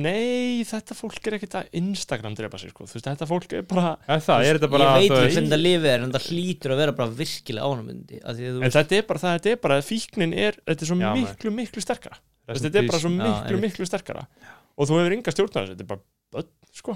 nei, 0.02 0.64
þetta 0.66 0.96
fólk 0.98 1.30
er 1.30 1.36
ekkert 1.38 1.56
að 1.60 1.70
Instagram 1.82 2.36
drepa 2.40 2.58
sig, 2.62 2.72
sko, 2.74 2.88
þú 2.90 2.96
veist, 2.98 3.06
þetta 3.06 3.28
fólk 3.30 3.56
er 3.60 3.66
bara, 3.70 3.92
Er 4.10 4.24
það, 4.26 4.46
er 4.50 4.58
þetta 4.60 4.70
bara 4.74 4.88
ég 4.90 4.96
veit 4.96 5.06
þú 5.06 5.16
ekki 5.16 5.26
veist- 5.26 5.36
hvernig 5.38 5.54
það 5.56 5.64
lifið 5.66 5.90
er 5.94 6.06
en 6.08 6.12
það 6.16 6.26
hlýtur 6.30 6.74
að 6.76 6.82
vera 6.82 6.96
bara 7.00 7.16
virkilega 7.22 7.70
ánumundi 7.70 8.20
að 8.26 8.36
því 8.40 8.46
að 8.50 8.56
þú 8.56 8.64
en 8.66 8.76
þetta 8.76 8.96
er 9.00 9.06
bara 9.12 9.22
það, 9.26 9.36
þetta 9.38 9.50
er 9.54 9.60
bara, 9.66 9.78
fíknin 9.86 10.34
er, 10.36 10.58
þetta 10.66 10.82
er 10.82 10.90
svo 10.90 10.98
Já, 11.00 11.10
miklu, 11.16 11.50
miklu 11.54 11.82
sterkara. 11.86 12.18
Þetta 12.46 12.78
er 12.82 12.86
bara 12.90 12.98
svo 13.02 13.10
miklu, 13.14 13.58
miklu 13.62 13.86
sterkara. 13.86 14.26
Og 14.76 14.86
þú 14.90 14.98
hefur 15.00 15.14
enga 15.16 15.32
stjórn 15.34 15.54
á 15.54 15.58
þessu, 15.62 15.74
þetta 15.76 15.84
er 15.86 15.90
bara 15.90 16.02
börn, 16.36 16.50
sko. 16.76 16.94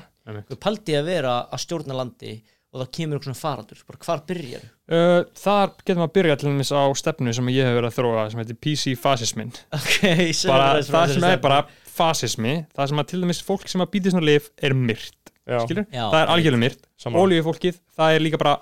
Paldi 0.60 0.94
að 0.98 1.06
vera 1.08 1.32
að 1.50 1.62
stjórna 1.64 1.96
landi 1.96 2.34
og 2.70 2.80
það 2.84 2.90
kemur 2.96 3.18
eitthvað 3.18 3.28
svona 3.30 3.40
faraldur 3.40 3.80
bara 3.88 4.00
hvar 4.06 4.20
byrjar? 4.30 4.64
Uh, 4.90 5.20
þar 5.38 5.72
getum 5.82 6.00
við 6.02 6.06
að 6.06 6.12
byrja 6.18 6.36
til 6.40 6.48
dæmis 6.52 6.70
á 6.70 6.82
stefnu 7.00 7.34
sem 7.34 7.50
ég 7.50 7.66
hef 7.66 7.76
verið 7.78 7.90
að 7.90 7.96
þróa 7.98 8.24
sem 8.30 8.42
heitir 8.42 8.58
PC 8.62 8.94
fasismin 9.00 9.50
ok, 9.74 9.94
segðu 10.30 10.52
bara, 10.52 10.62
mér 10.62 10.70
aðeins 10.70 10.90
frá 10.90 11.00
það 11.00 11.14
sem 11.16 11.28
er 11.32 11.42
bara 11.44 11.60
fasismi 12.00 12.54
það 12.76 12.90
sem 12.92 13.02
að 13.02 13.08
til 13.10 13.22
dæmis 13.24 13.42
fólk 13.46 13.66
sem 13.72 13.82
að 13.84 13.90
býti 13.96 14.12
svona 14.14 14.28
lif 14.30 14.50
er 14.62 14.76
myrt, 14.78 15.16
Já, 15.50 15.58
skilur, 15.66 15.86
Já, 15.90 16.04
það 16.12 16.20
er 16.22 16.30
algjörlega 16.36 16.62
myrt. 16.62 16.84
Saman 17.00 17.24
ólíufólkið, 17.24 17.80
það 17.98 18.14
er 18.16 18.22
líka 18.22 18.38
bara 18.40 18.54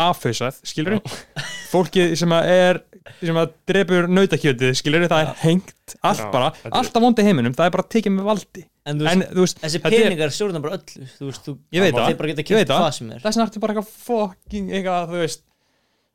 afhausað, 0.00 0.60
skilur 0.70 1.00
fólkið 1.72 2.14
sem 2.20 2.32
að 2.38 2.50
er 2.54 2.80
sem 3.20 3.36
að 3.40 3.52
drefur 3.68 4.06
nautakjötið, 4.12 4.74
skilur 4.78 5.06
það 5.10 5.24
er 5.26 5.34
hengt, 5.42 5.96
allt 6.06 6.22
Já, 6.22 6.30
bara, 6.32 6.52
þetta 6.54 6.70
er- 6.70 6.78
allt 6.80 6.96
af 7.00 7.04
vondi 7.04 7.26
heiminum 7.26 7.56
það 7.58 7.66
er 7.66 7.74
bara 7.76 7.88
tekið 7.96 8.14
með 8.16 8.28
valdi 8.30 8.64
en 8.88 9.00
þú 9.00 9.10
en 9.10 9.22
þú 9.28 9.44
veist, 9.44 9.60
þessi 9.60 9.80
peningar 9.84 10.32
stjórna 10.34 10.62
bara 10.64 10.78
öllu 10.78 11.06
þú 11.18 11.28
veist, 11.28 11.44
þú 11.46 11.54
Ég 11.76 11.84
veit 11.84 11.94
það, 11.94 12.06
þeir 12.08 12.18
bara 12.20 12.32
geta 12.32 12.42
ég 12.42 12.58
veit 12.60 12.66
kemst 12.66 12.72
það. 12.72 12.82
hvað 12.84 12.96
sem 12.96 13.10
er. 13.10 13.22
Þess 13.24 13.38
vegna 13.38 13.46
ertu 13.48 13.62
bara 13.64 13.74
eitthvað 13.76 13.92
fucking 14.06 14.72
eitthvað, 14.78 15.12
þú 15.12 15.20
veist 15.24 15.44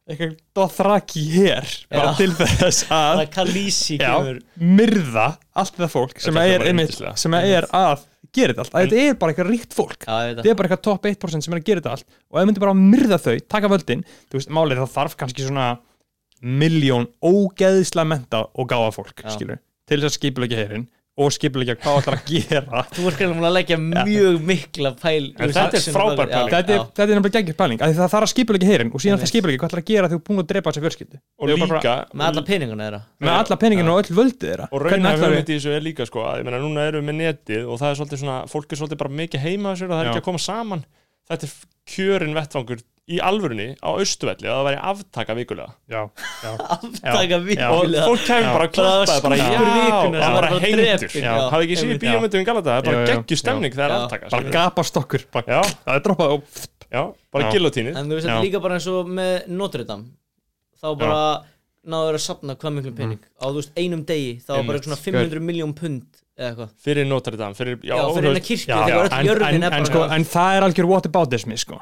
eitthvað 0.05 0.33
dothraki 0.59 1.23
hér 1.33 1.69
bara 1.93 2.11
til 2.19 2.31
þess 2.37 2.81
að 2.93 3.21
það 3.21 3.23
Kalísi 3.35 3.97
já, 3.97 4.11
kemur. 4.11 4.41
Myrða 4.81 5.29
allt 5.57 5.79
það 5.79 5.95
fólk 5.95 6.19
sem 6.21 6.41
er, 6.43 6.67
einmitt, 6.69 6.99
sem 7.21 7.37
er 7.39 7.65
að 7.71 8.03
gera 8.35 8.51
þetta 8.53 8.65
allt, 8.65 8.75
að 8.75 8.85
þetta 8.89 9.01
er 9.05 9.17
bara 9.21 9.31
eitthvað 9.33 9.49
ríkt 9.53 9.73
fólk. 9.73 10.01
Þetta 10.05 10.43
er 10.43 10.57
bara 10.59 10.67
eitthvað 10.67 10.85
top 10.85 11.05
1% 11.09 11.45
sem 11.45 11.55
er 11.55 11.61
að 11.61 11.69
gera 11.69 11.81
þetta 11.81 11.93
allt. 11.95 12.07
Og 12.27 12.35
ef 12.37 12.41
þau 12.43 12.49
myndir 12.49 12.65
bara 12.65 12.77
myrða 12.77 13.19
þau, 13.23 13.35
taka 13.55 13.71
völdin 13.71 14.03
þú 14.27 14.37
veist, 14.37 14.51
málið 14.53 14.75
er 14.75 14.81
það 14.83 14.95
þarf 14.97 15.15
kannski 15.21 15.45
svona 15.47 15.67
miljón 16.45 17.07
ógeðislega 17.23 18.09
menta 18.11 18.43
og 18.53 18.69
gáða 18.69 18.91
fólk, 18.93 19.23
skilur 19.31 19.61
til 19.89 20.01
þess 20.01 20.11
að 20.11 20.17
skipulegja 20.19 20.59
herin 20.59 20.85
og 21.15 21.29
skipulegja 21.31 21.77
hvað 21.79 21.97
það 22.03 22.15
að 22.17 22.23
gera. 22.27 22.81
Þú 22.91 23.03
greinlega 23.15 23.35
múin 23.37 23.47
að 23.47 23.53
leggja 23.55 23.75
mjög 23.79 24.39
mikla 24.49 24.89
pæl 24.99 25.29
þetta 25.39 25.61
er 25.79 25.83
frábær 25.95 26.27
pæling. 26.27 26.49
þetta 26.51 26.73
er, 26.75 26.81
þetta 26.91 27.05
er 27.05 27.11
nefnilega 27.15 27.35
geggjur 27.39 27.55
pæling, 27.61 27.79
af 27.79 27.87
því 27.91 27.95
það 28.01 28.09
þarf 28.15 28.25
að 28.27 28.31
skipulegja 28.33 28.67
herin 28.71 28.89
og 28.91 28.99
síðan 28.99 29.15
það 29.15 29.21
Einmitt. 29.23 29.31
skipulegja 29.31 29.61
hvað 29.61 29.71
það 29.75 29.81
að 29.81 29.87
gera 29.91 30.09
þegar 30.09 30.15
þú 30.15 30.19
er 30.19 30.25
búin 30.27 30.41
að 30.43 30.49
drepa 30.51 30.73
þessa 30.75 30.83
fjörskyldu 30.85 31.19
og 31.39 31.53
líka 31.53 31.93
Með 32.11 32.25
alla 32.27 32.43
peningana 32.49 32.83
þeirra. 32.89 32.99
Með 33.23 33.37
alla 33.39 33.57
peninginu 33.63 33.93
og 33.95 34.01
öll 34.03 34.17
völdið 34.19 34.49
þeirra. 34.49 34.67
Og 34.71 34.81
Hvernig 34.81 34.91
raunhæf 34.91 35.15
ætlarðu- 35.15 35.31
hugmynd 35.31 35.49
í 35.49 35.55
þessu 35.55 35.71
er 35.77 35.85
líka 35.87 36.05
sko 36.09 36.25
að 36.27 36.35
ég 36.41 36.49
meina 36.49 36.59
núna 36.65 36.83
erum 36.89 36.99
við 36.99 37.07
með 37.13 37.17
netið 37.23 37.63
og 37.71 37.79
það 37.79 37.89
er 37.93 37.99
svolítið 38.01 38.21
svona 38.25 38.37
fólk 38.51 38.67
er 38.75 38.81
svolítið 38.83 38.99
bara 39.05 39.15
mikið 39.23 39.45
heima 39.47 39.71
á 39.71 39.73
sér 39.79 39.87
og 39.87 39.95
það 39.95 40.03
er 40.03 40.11
ekki 40.11 40.21
að 40.23 40.27
koma 40.27 40.43
saman. 40.43 40.83
Þetta 41.31 41.47
er 41.47 41.55
kjörin 41.95 42.35
vettvangur 42.35 42.83
í 43.05 43.19
alvörunni 43.21 43.67
á 43.85 43.89
austuvelli 43.93 44.47
að 44.49 44.55
það 44.57 44.67
væri 44.67 44.77
aftaka 44.91 45.33
vikulega. 45.37 45.73
Já, 45.93 45.99
já, 46.41 46.51
Aftaka 46.75 47.25
Já. 47.27 47.35
og 47.37 47.43
vikulega. 47.45 48.05
Fólk 48.07 48.23
kemur 48.25 48.47
bara 48.55 48.65
að 48.65 48.71
klappa 48.77 49.17
bara 49.25 49.37
já, 49.37 49.49
það 49.55 50.15
var 50.15 50.37
bara 50.39 50.61
hengtur 50.63 51.27
hafði 51.53 51.67
ekki 51.67 51.77
séð 51.77 51.85
Einmitt. 51.85 52.05
bíómyndum 52.05 52.41
í 52.41 52.47
Galata? 52.49 52.69
Það 52.71 52.79
er 52.79 52.87
bara 52.89 53.03
já, 53.03 53.09
geggju 53.11 53.37
stemning 53.43 53.75
þegar 53.77 53.95
aftaka 53.99 54.29
bara 54.31 54.41
skilur. 54.41 54.55
gapast 54.57 54.99
okkur. 55.03 55.25
Bara, 55.37 55.45
já, 55.53 55.75
það 55.85 55.99
er 55.99 56.05
droppað 56.07 56.33
og 56.35 56.43
já, 56.89 57.03
bara 57.35 57.45
Já. 57.45 57.51
gillotínið 57.59 57.99
En 58.01 58.09
þú 58.09 58.17
veist, 58.17 58.27
þetta 58.31 58.45
líka 58.49 58.63
bara 58.65 58.79
eins 58.79 58.89
og 58.89 59.13
með 59.21 59.33
Notre 59.61 59.85
Dame. 59.85 60.09
Þá 60.81 60.87
bara 61.05 61.21
náður 61.85 62.17
að 62.17 62.23
sapna 62.25 62.55
hvað 62.57 62.77
miklum 62.79 62.95
pening. 62.97 63.21
Á 63.37 63.45
þú 63.45 63.59
veist, 63.61 63.73
einum 63.77 64.01
degi 64.09 64.31
Þá 64.41 64.53
var 64.57 64.63
bara 64.71 64.81
svona 64.81 64.97
500 64.97 65.45
miljón 65.45 65.75
pund 65.77 66.05
eða 66.35 66.49
eitthvað. 66.49 66.71
Fyrir 66.83 67.05
Notre 67.07 67.37
Dame 67.37 67.53
fyrir, 67.55 67.77
já, 67.85 67.93
Já, 67.93 68.01
og 68.09 68.17
fyrir 68.17 68.33
þú 68.33 69.45
hennar 69.45 69.53
en, 69.53 69.63
er 69.63 69.75
bara 69.77 69.89
sko, 69.91 70.01
en 70.17 70.25
það 70.33 70.57
er 70.57 70.65
algjör 70.65 70.89
whataboutismi 70.89 71.57
sko. 71.61 71.77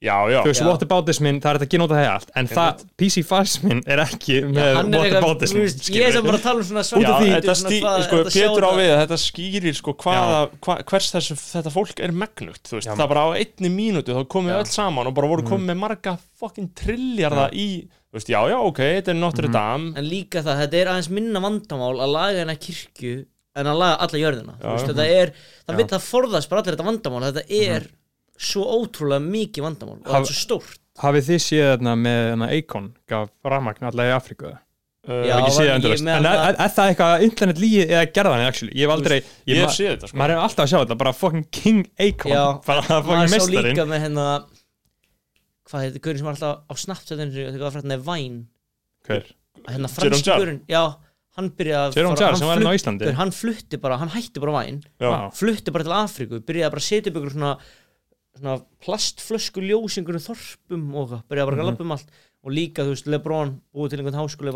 Já, 0.00 0.14
já, 0.32 0.38
þú 0.40 0.48
veist, 0.50 0.62
whataboutismin, 0.64 1.38
það 1.44 1.50
er 1.50 1.58
þetta 1.60 1.66
að 1.68 1.72
genóta 1.74 1.96
það 1.98 2.08
allt. 2.10 2.30
En 2.40 2.46
það, 2.50 2.84
PC 3.00 3.22
fasismin 3.28 3.82
er 3.86 4.00
ekki 4.06 4.38
með 4.48 4.78
whataboutismin 4.94 5.66
ég 5.68 6.06
er 6.06 6.12
sem 6.16 6.24
bara 6.24 6.38
að 6.40 6.44
tala 6.46 6.62
um 6.62 6.66
svona 6.70 6.84
svart 6.88 7.04
af 7.10 7.20
því- 7.20 7.34
þetta 7.36 7.56
stí, 7.60 7.80
sko, 8.06 8.22
Pétur 8.32 8.64
á 8.64 8.72
við. 8.80 8.90
að 8.94 9.00
þetta 9.04 9.18
skýrir 9.26 9.76
sko 9.76 9.94
hvaða, 10.00 10.40
hva, 10.64 10.76
hvers 10.88 11.10
þessu, 11.12 11.36
þetta 11.36 11.74
fólk 11.76 12.00
er 12.00 12.12
megnugt, 12.12 12.62
þú 12.70 12.78
veist, 12.80 12.88
Já. 12.88 12.94
það 12.96 13.08
bara 13.12 13.24
á 13.24 13.28
einni 13.36 13.70
mínútu 13.76 14.16
þá 14.16 14.22
komið 14.26 14.54
Já. 14.56 14.58
öll 14.64 14.70
saman 14.72 15.06
og 15.06 15.14
bara 15.14 15.28
voru 15.28 15.42
komið 15.44 15.68
með 15.74 15.80
marga 15.84 16.18
fucking 16.40 16.72
trilljarða 16.74 17.50
í, 17.52 17.68
þú 18.10 18.16
veist, 18.16 18.28
já, 18.32 18.40
já, 18.48 18.56
ok, 18.58 18.80
þetta 19.00 19.08
er 19.12 19.20
Notre 19.20 19.48
Mhm. 19.48 19.52
Dame. 19.52 19.92
En 19.96 20.04
líka 20.08 20.42
það, 20.42 20.64
þetta 20.64 20.74
er 20.80 20.86
aðeins 20.94 21.10
minna 21.10 21.40
vandamál 21.40 21.94
að 22.00 22.12
laga 22.16 22.38
hennar 22.40 22.56
kirkju 22.56 23.26
en 23.56 23.66
að 23.66 23.78
laga 23.78 23.96
alla 24.00 24.18
jörðina. 24.24 24.54
Þú 24.60 24.72
veist, 24.74 24.86
þetta 24.94 25.06
er, 25.06 25.32
það 25.68 26.04
forðast 26.08 26.48
bara 26.48 26.62
allir 26.62 26.76
þetta 26.76 26.88
vandamál. 26.88 27.32
Þetta 27.32 27.44
er 27.50 27.86
svo 28.40 28.64
ótrúlega 28.78 29.20
mikið 29.26 29.66
vandamál 29.66 29.98
og 30.00 30.08
það 30.08 30.18
er 30.22 30.30
svo 30.30 30.38
stórt. 30.40 30.78
Hafið 31.00 31.28
þið 31.30 31.40
séð 31.46 31.68
þarna 31.74 31.94
með 32.00 32.50
Eikon 32.56 32.90
gaf 33.08 33.30
rafmagn 33.46 33.86
allavega 33.90 34.14
í 34.14 34.18
Afríku? 34.18 34.50
Uh, 35.08 35.22
Já, 35.24 35.32
en 35.40 35.84
er, 35.88 35.96
það- 35.96 36.26
er, 36.44 36.56
er 36.60 36.72
það 36.76 36.88
eitthvað 36.90 37.22
internet 37.24 37.60
lígi 37.62 37.84
eða 37.86 38.02
gerðan 38.12 38.42
actually, 38.44 38.74
ég 38.76 38.84
hef 38.84 38.92
aldrei 38.92 39.16
Ég 39.48 39.60
hef 39.62 39.70
séð 39.72 39.88
þetta, 39.94 40.10
sko. 40.10 40.18
maður 40.20 40.34
er 40.34 40.40
alltaf 40.44 40.64
að 40.66 40.70
sjá 40.74 40.78
þetta, 40.82 40.96
bara 41.00 41.12
fucking 41.16 41.46
King 41.56 41.80
Eikon 41.96 42.34
bara 42.68 42.82
maður 42.84 43.06
fucking 43.08 43.30
sá 43.30 43.34
mestarinn 43.38 43.70
líka 43.70 43.86
með 43.88 44.02
hérna 44.04 44.26
hvað 45.70 45.84
heitir, 45.86 46.02
gaurinn 46.04 46.20
sem 46.20 46.28
var 46.28 46.36
alltaf 46.36 46.60
á 46.68 46.72
Snapchat 46.84 47.22
þegar 47.22 47.76
það 47.78 47.94
er 47.96 48.04
Væn 48.10 48.36
Hver? 49.08 49.30
hérna 49.70 49.88
Jerome 49.88 49.94
franski 49.96 50.28
Jarre? 50.30 50.44
gaurinn, 50.44 50.60
já 50.68 50.82
hann 51.40 51.50
byrjaði 51.56 51.80
að 51.80 52.16
fara- 52.20 52.36
hann, 52.50 52.64
hérna 53.00 53.32
flutti 53.40 53.78
bara, 53.80 53.96
hann 54.02 54.10
hætti 54.12 54.40
bara. 54.42 54.64
Vá. 55.00 55.18
flutti 55.32 55.72
bara 55.72 55.86
til 55.86 55.94
Afríku, 55.96 56.40
byrjaði 56.44 56.72
bara 56.74 56.82
að 56.82 56.88
setja 56.90 57.12
upp 57.12 57.20
ykkur 57.22 57.34
svona 57.38 57.52
plastflösku 58.84 59.60
ljósingur 59.64 60.16
þorpum 60.24 60.84
og 60.94 61.08
eitthvað, 61.10 61.22
byrjaði 61.30 61.46
bara 61.50 61.56
að 61.56 61.60
Mhm. 61.60 61.70
lappa 61.70 61.84
um 61.84 61.92
allt. 61.92 62.10
Og 62.42 62.52
líka, 62.56 62.80
þú 62.86 62.94
veist, 62.94 63.06
Lebron 63.06 63.60
búið 63.74 63.90
til 63.90 63.98
einhvern 64.00 64.16
háskóla 64.16 64.52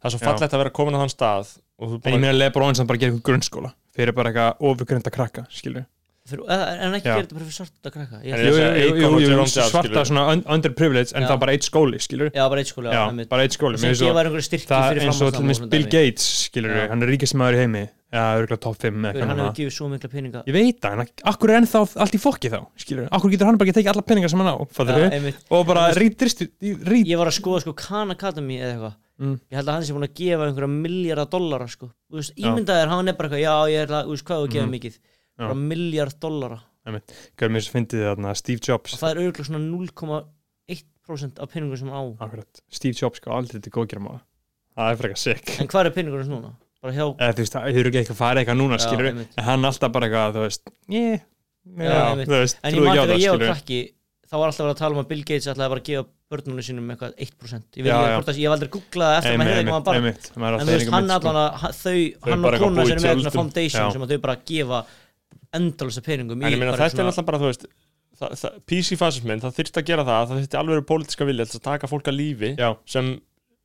Það 0.00 0.04
er 0.04 0.10
svo 0.10 0.18
fallegt 0.24 0.52
að 0.54 0.58
vera 0.62 0.70
komin 0.70 0.94
á 0.96 1.00
þann 1.04 1.12
stað 1.12 1.58
og 1.78 1.88
þú 1.90 1.94
en 2.06 2.12
ég 2.14 2.20
meina 2.20 2.38
Lebron 2.38 2.74
sem 2.74 2.86
bara 2.86 2.98
gerir 2.98 3.12
einhvern 3.12 3.22
grunnskóla. 3.28 3.72
Fyrir 3.94 4.14
bara 4.14 4.32
eitthvað 4.32 4.56
ofurgreinda 4.60 5.10
krakka, 5.12 5.46
eða- 5.50 5.86
en 6.22 6.92
ekki 6.94 7.02
gera 7.08 7.22
þetta 7.24 7.34
bara 7.34 7.46
fyrir 7.48 7.56
svarta 7.56 7.90
krakka? 7.90 8.18
Jú, 8.22 9.38
og 9.42 9.48
svarta 9.50 10.04
svona 10.06 10.22
un- 10.30 10.44
underprivileged 10.54 11.16
en 11.18 11.24
það 11.26 11.32
er 11.34 11.40
bara 11.42 11.52
eitt 11.56 11.66
skóli, 11.66 11.98
Já, 11.98 12.44
bara 12.48 12.60
eitt 12.62 12.70
skóli, 12.70 12.86
það 12.92 13.34
er 13.34 13.42
eins 15.02 15.18
og 15.20 15.32
til 15.34 15.42
dæmis 15.42 15.58
svona 15.58 15.70
Bill. 15.72 15.88
Gates, 15.90 16.28
hann 16.54 17.02
er 17.02 17.08
ríkast 17.10 17.34
maður 17.34 17.54
í 17.58 17.60
heimi. 17.64 17.82
Já, 18.12 18.36
örgulega 18.38 18.60
top 18.60 18.76
5 18.76 18.92
Gaur, 18.92 19.08
eitthvað 19.08 19.28
hann 19.32 19.40
hefur 19.40 19.56
gefið 19.56 19.72
svo 19.72 19.88
mikla 19.88 20.08
peninga. 20.12 20.42
Ég 20.46 20.52
veit 20.52 20.80
það, 20.84 20.92
en 20.92 21.00
akkur 21.32 21.48
er 21.50 21.56
ennþá 21.62 21.80
allt 22.04 22.12
í 22.14 22.18
fokki 22.20 22.50
þá 22.52 22.60
akkur 23.10 23.30
getur 23.32 23.46
hann 23.48 23.56
bara 23.58 23.66
ekki 23.70 23.76
tekið 23.80 23.88
alla 23.94 24.02
peninga 24.04 24.28
sem 24.28 24.36
hann 24.38 24.52
á 24.52 24.56
og 25.50 25.66
bara 25.66 25.90
rít 25.96 26.20
rít 26.20 27.08
ég 27.08 27.16
var 27.18 27.26
að 27.32 27.38
skoða 27.40 27.60
sko 27.64 27.72
Khan 27.74 28.10
Academy 28.12 28.58
eða 28.60 28.74
eitthvað. 28.76 28.94
Mm. 29.22 29.36
ég 29.52 29.56
held 29.56 29.68
að 29.68 29.72
hann 29.76 29.84
sé 29.86 29.92
búin 29.94 30.08
að 30.08 30.14
gefa 30.18 30.46
einhverja 30.48 30.68
miljardar 30.82 31.28
dollara 31.30 31.66
sko, 31.68 31.86
þú 32.10 32.16
veist, 32.20 32.32
ímyndaðir 32.36 32.88
hann 32.90 33.08
er 33.08 33.12
bara 33.14 33.28
eitthvað, 33.28 33.44
já, 33.44 33.56
ég 33.72 33.82
er 33.82 33.86
að, 33.92 34.04
þú 34.08 34.12
veist, 34.16 34.24
hvað 34.28 34.38
þú 34.42 34.48
gefa 34.52 34.66
Mhm. 34.66 34.72
mikið. 34.76 34.94
Bara 35.38 35.54
miljard 35.58 36.18
dollara. 36.20 36.60
Gæður 37.38 37.52
mér 37.54 37.62
sem 37.64 37.76
fyndið 37.78 38.04
þarna 38.10 38.34
Steve 38.36 38.60
Jobs. 38.66 38.96
Og 38.96 39.00
það 39.02 39.12
er 39.14 39.22
auðvitað 39.22 39.48
svona 39.52 39.62
0,1% 39.68 41.40
af 41.42 41.52
peningum 41.52 41.78
sem 41.78 41.92
á. 41.94 42.00
Akkurat, 42.26 42.62
Steve 42.72 42.98
Jobs 42.98 43.22
sko 43.22 43.32
aldrei 43.36 43.62
til 43.62 43.72
góðgerma 43.74 44.18
það 44.72 44.90
er 44.92 45.00
frekar 45.02 45.20
sick. 45.20 45.56
En 45.60 45.68
hvað 45.70 45.90
er 45.90 45.96
peningurinn 45.96 46.30
núna? 46.32 46.52
bara 46.82 46.94
hjá 46.96 47.04
eða 47.14 47.34
þú 47.36 47.42
veist, 47.44 47.54
það 47.54 47.66
hefur 47.70 47.88
ekki 47.92 47.98
eitthvað 48.00 48.16
farið 48.18 48.40
eitthvað 48.42 48.56
núna 48.58 48.74
Já, 48.74 48.82
skilur 48.82 49.06
einmitt. 49.12 49.34
en 49.38 49.44
hann 49.46 49.66
alltaf 49.68 49.92
bara 49.94 50.06
eitthvað, 50.08 50.32
þú 50.34 50.40
veist 50.42 50.72
yeah, 50.90 51.20
Já, 51.78 51.92
einmitt. 52.08 52.26
þú 52.26 52.34
veist, 52.40 52.56
en 52.58 52.72
ég 52.74 52.80
trúi 52.80 52.88
ekki 52.88 52.98
á 52.98 53.02
þegar 53.02 53.12
það 53.12 53.22
ég 53.22 53.30
var 53.30 53.38
skilur 53.38 53.52
krakki 53.52 53.78
þá 54.26 54.34
var 54.40 54.46
alltaf 54.50 54.64
verið 54.64 54.72
að 54.74 54.80
tala 54.82 54.96
um 54.96 55.02
að 55.02 55.08
Bill 55.12 55.22
Gates 55.28 55.46
ætlaði 55.52 55.72
bara 55.74 55.82
að 55.82 55.86
gefa 55.92 56.04
börnunum 56.32 56.66
sínum 56.66 56.90
eitthvað 56.90 57.14
1% 57.22 57.78
ég, 57.78 57.84
vil, 57.84 57.86
Já, 57.86 57.94
ég, 57.94 58.08
já. 58.10 58.16
hvort 58.18 58.32
að, 58.32 58.40
ég 58.42 58.48
hef 58.48 58.56
aldrei 58.56 58.70
googlað 58.74 59.14
eftir 59.20 59.30
að 59.30 59.38
maður 59.38 59.52
heyrði 59.52 59.68
hvað 59.68 59.78
hann 59.78 59.86
bara 59.86 59.98
en 60.02 60.66
þú 60.66 60.74
veist, 60.74 60.90
hann 60.96 61.14
allan 61.20 61.38
að 61.38 61.48
hann- 61.62 61.76
þau, 61.78 61.98
hann 62.26 62.42
bara 62.42 62.42
og 62.42 62.58
eitthvað 62.58 62.66
kona 62.66 62.74
búa 62.74 62.82
í 62.82 62.90
sér 62.90 62.98
með 62.98 63.06
tjöldum. 63.06 63.22
eitthvað 63.22 63.38
foundation 63.38 63.82
Já. 63.86 63.92
sem 63.94 64.02
að 64.02 64.10
þau 64.16 64.20
bara 64.26 64.36
gefa 64.50 64.82
endalisa 65.58 66.02
peningum 66.04 66.40
í 66.40 66.46
En 66.46 66.52
ég 66.54 66.58
meina 66.62 66.76
þetta 66.76 67.02
er 67.02 67.10
alltaf 67.10 67.26
bara, 67.28 67.38
þú 67.42 67.50
veist 67.50 67.66
það- 68.18 68.38
það- 68.42 68.56
PC-fasismin, 68.70 69.40
það 69.42 69.58
þyrfti 69.58 69.82
að 69.82 69.90
gera 69.90 70.04
það 70.08 70.24
það 70.30 70.40
þyrfti 70.42 70.58
alveg 70.62 70.86
pólitíska 70.92 71.26
vilja 71.28 71.46
til 71.50 71.58
að 71.60 71.68
taka 71.68 71.86
fólk 71.90 72.08
að 72.12 72.18
lífi 72.20 72.50
já, 72.58 72.70
sem 72.86 73.12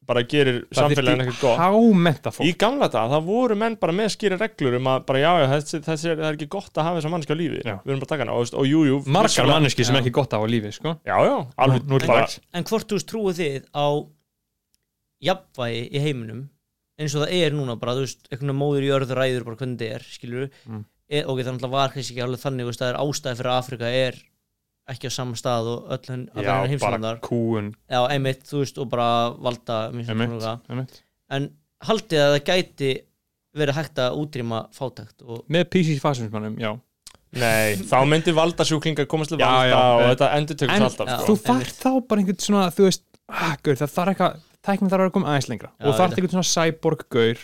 bara 0.08 0.21
gerir 0.23 0.62
samfélagin 0.71 1.19
ekkert 1.26 1.41
gott 1.41 2.39
Í 2.47 2.54
gamla 2.58 2.88
dag, 2.88 3.10
það 3.12 3.26
voru 3.28 3.56
menn 3.60 3.76
bara 3.76 3.91
með 3.91 4.13
skýri 4.15 4.38
reglur 4.39 4.78
um 4.78 4.86
að 4.88 5.02
bara 5.06 5.19
já, 5.19 5.32
já, 5.43 5.47
þessi, 5.52 5.82
þessi 5.84 6.10
er, 6.13 6.15
það 6.21 6.28
er 6.30 6.38
ekki 6.38 6.47
gott 6.56 6.71
að 6.80 6.84
hafa 6.88 7.02
þessa 7.02 7.12
mannski 7.12 7.36
á 7.36 7.38
lífi 7.41 7.60
Já. 7.65 7.76
Við 7.84 7.91
erum 7.91 8.00
bara 8.00 8.08
að 8.08 8.13
taka 8.13 8.23
hana 8.23 8.32
og, 8.38 8.39
veist, 8.45 8.56
og 8.56 8.65
jú, 8.71 8.84
jú 8.88 9.00
margar 9.17 9.50
manneski 9.52 9.84
sem 9.84 9.95
er 9.95 10.02
ekki 10.06 10.13
gott 10.15 10.32
á 10.32 10.39
á 10.39 10.47
lífi 10.47 10.71
sko. 10.78 10.93
Já, 11.04 11.17
já, 11.28 11.36
alveg 11.60 11.84
Nú- 11.84 11.89
nú 11.91 12.00
er 12.00 12.08
bara, 12.08 12.28
en 12.54 12.63
hvort 12.63 12.88
þú 12.88 13.02
trúið 13.04 13.36
þið 13.43 13.67
á 13.76 13.88
jafnvægi 15.28 15.82
í 15.91 16.02
heiminum 16.04 16.43
eins 16.97 17.13
og 17.17 17.26
það 17.28 17.34
er 17.43 17.52
núna 17.58 17.76
bara, 17.80 17.93
þú 17.97 18.06
veist, 18.08 18.23
einhvern 18.32 18.47
veginn 18.47 18.62
móður 18.62 18.86
í 18.88 18.93
örðu 18.95 19.17
ræður 19.17 19.45
bara 19.45 19.60
hvernig 19.60 19.78
þetta 19.82 19.95
er, 19.97 20.06
skilur 20.15 20.47
Mm. 20.67 20.86
E, 21.10 21.22
ok, 21.24 21.39
það 21.41 21.54
náttúrulega 21.56 21.74
var 21.78 21.93
kannski 21.93 22.13
ekki 22.15 22.24
alveg 22.26 22.43
þannig 22.43 22.70
veist, 22.70 22.82
það 22.84 22.91
er 22.93 23.00
ástæði 23.04 23.39
fyrir 23.39 23.52
að 23.54 23.62
Afrika 23.63 23.91
er 24.02 24.20
ekki 24.88 25.12
á 25.12 25.17
sama 25.17 25.36
stað 25.39 25.70
og 25.74 25.91
öll 25.98 26.12
henn 26.13 26.26
já, 26.32 26.41
bara 26.48 26.67
heimslandar 26.72 27.22
kúun 27.26 27.74
já, 27.91 28.00
einmitt, 28.13 28.43
þú 28.48 28.63
veist, 28.63 28.78
og 28.80 28.89
bara 28.91 29.10
valda 29.36 29.80
einmitt, 29.91 30.12
einmitt. 30.72 31.00
en 31.36 31.50
haldið 31.88 32.24
að 32.24 32.34
það 32.38 32.43
gæti 32.52 32.91
verið 33.58 33.80
hægt 33.80 34.00
að 34.04 34.20
útrýma 34.22 34.62
fátækt 34.76 35.26
og 35.28 35.43
með 35.52 35.70
PC 35.74 35.98
fasismannum, 36.04 36.60
já 36.62 36.74
Nei, 37.38 37.76
þá 37.84 37.98
myndi 38.08 38.32
valda 38.32 38.63
sjúklingar 38.63 39.06
komast 39.12 39.34
til 39.34 39.41
Já, 39.41 39.46
valda 39.52 39.67
já, 39.67 39.80
og 39.84 40.02
en- 40.02 40.12
þetta 40.13 40.28
endur 40.38 40.58
tökst 40.62 40.76
en 40.78 40.86
alltaf 40.86 41.10
Já. 41.10 41.17
sko. 41.17 41.26
þú 41.28 41.41
þarf 41.43 41.74
þá 41.76 41.89
bara 42.08 42.22
einhvern 42.22 42.39
svona 42.46 42.62
þú 42.72 42.86
veist, 42.88 43.04
ah, 43.28 43.56
gaur, 43.63 43.76
það 43.82 43.91
þarf 43.98 44.12
eitthvað 44.13 44.38
tæknum 44.67 44.91
þarf 44.93 45.04
að 45.08 45.12
koma 45.17 45.28
aðeins 45.34 45.50
lengra 45.52 45.70
Já, 45.76 45.84
og 45.84 45.98
þarf 46.00 46.15
einhvern 46.15 46.34
svona 46.38 46.52
cyborg 46.54 47.04
gaur 47.12 47.43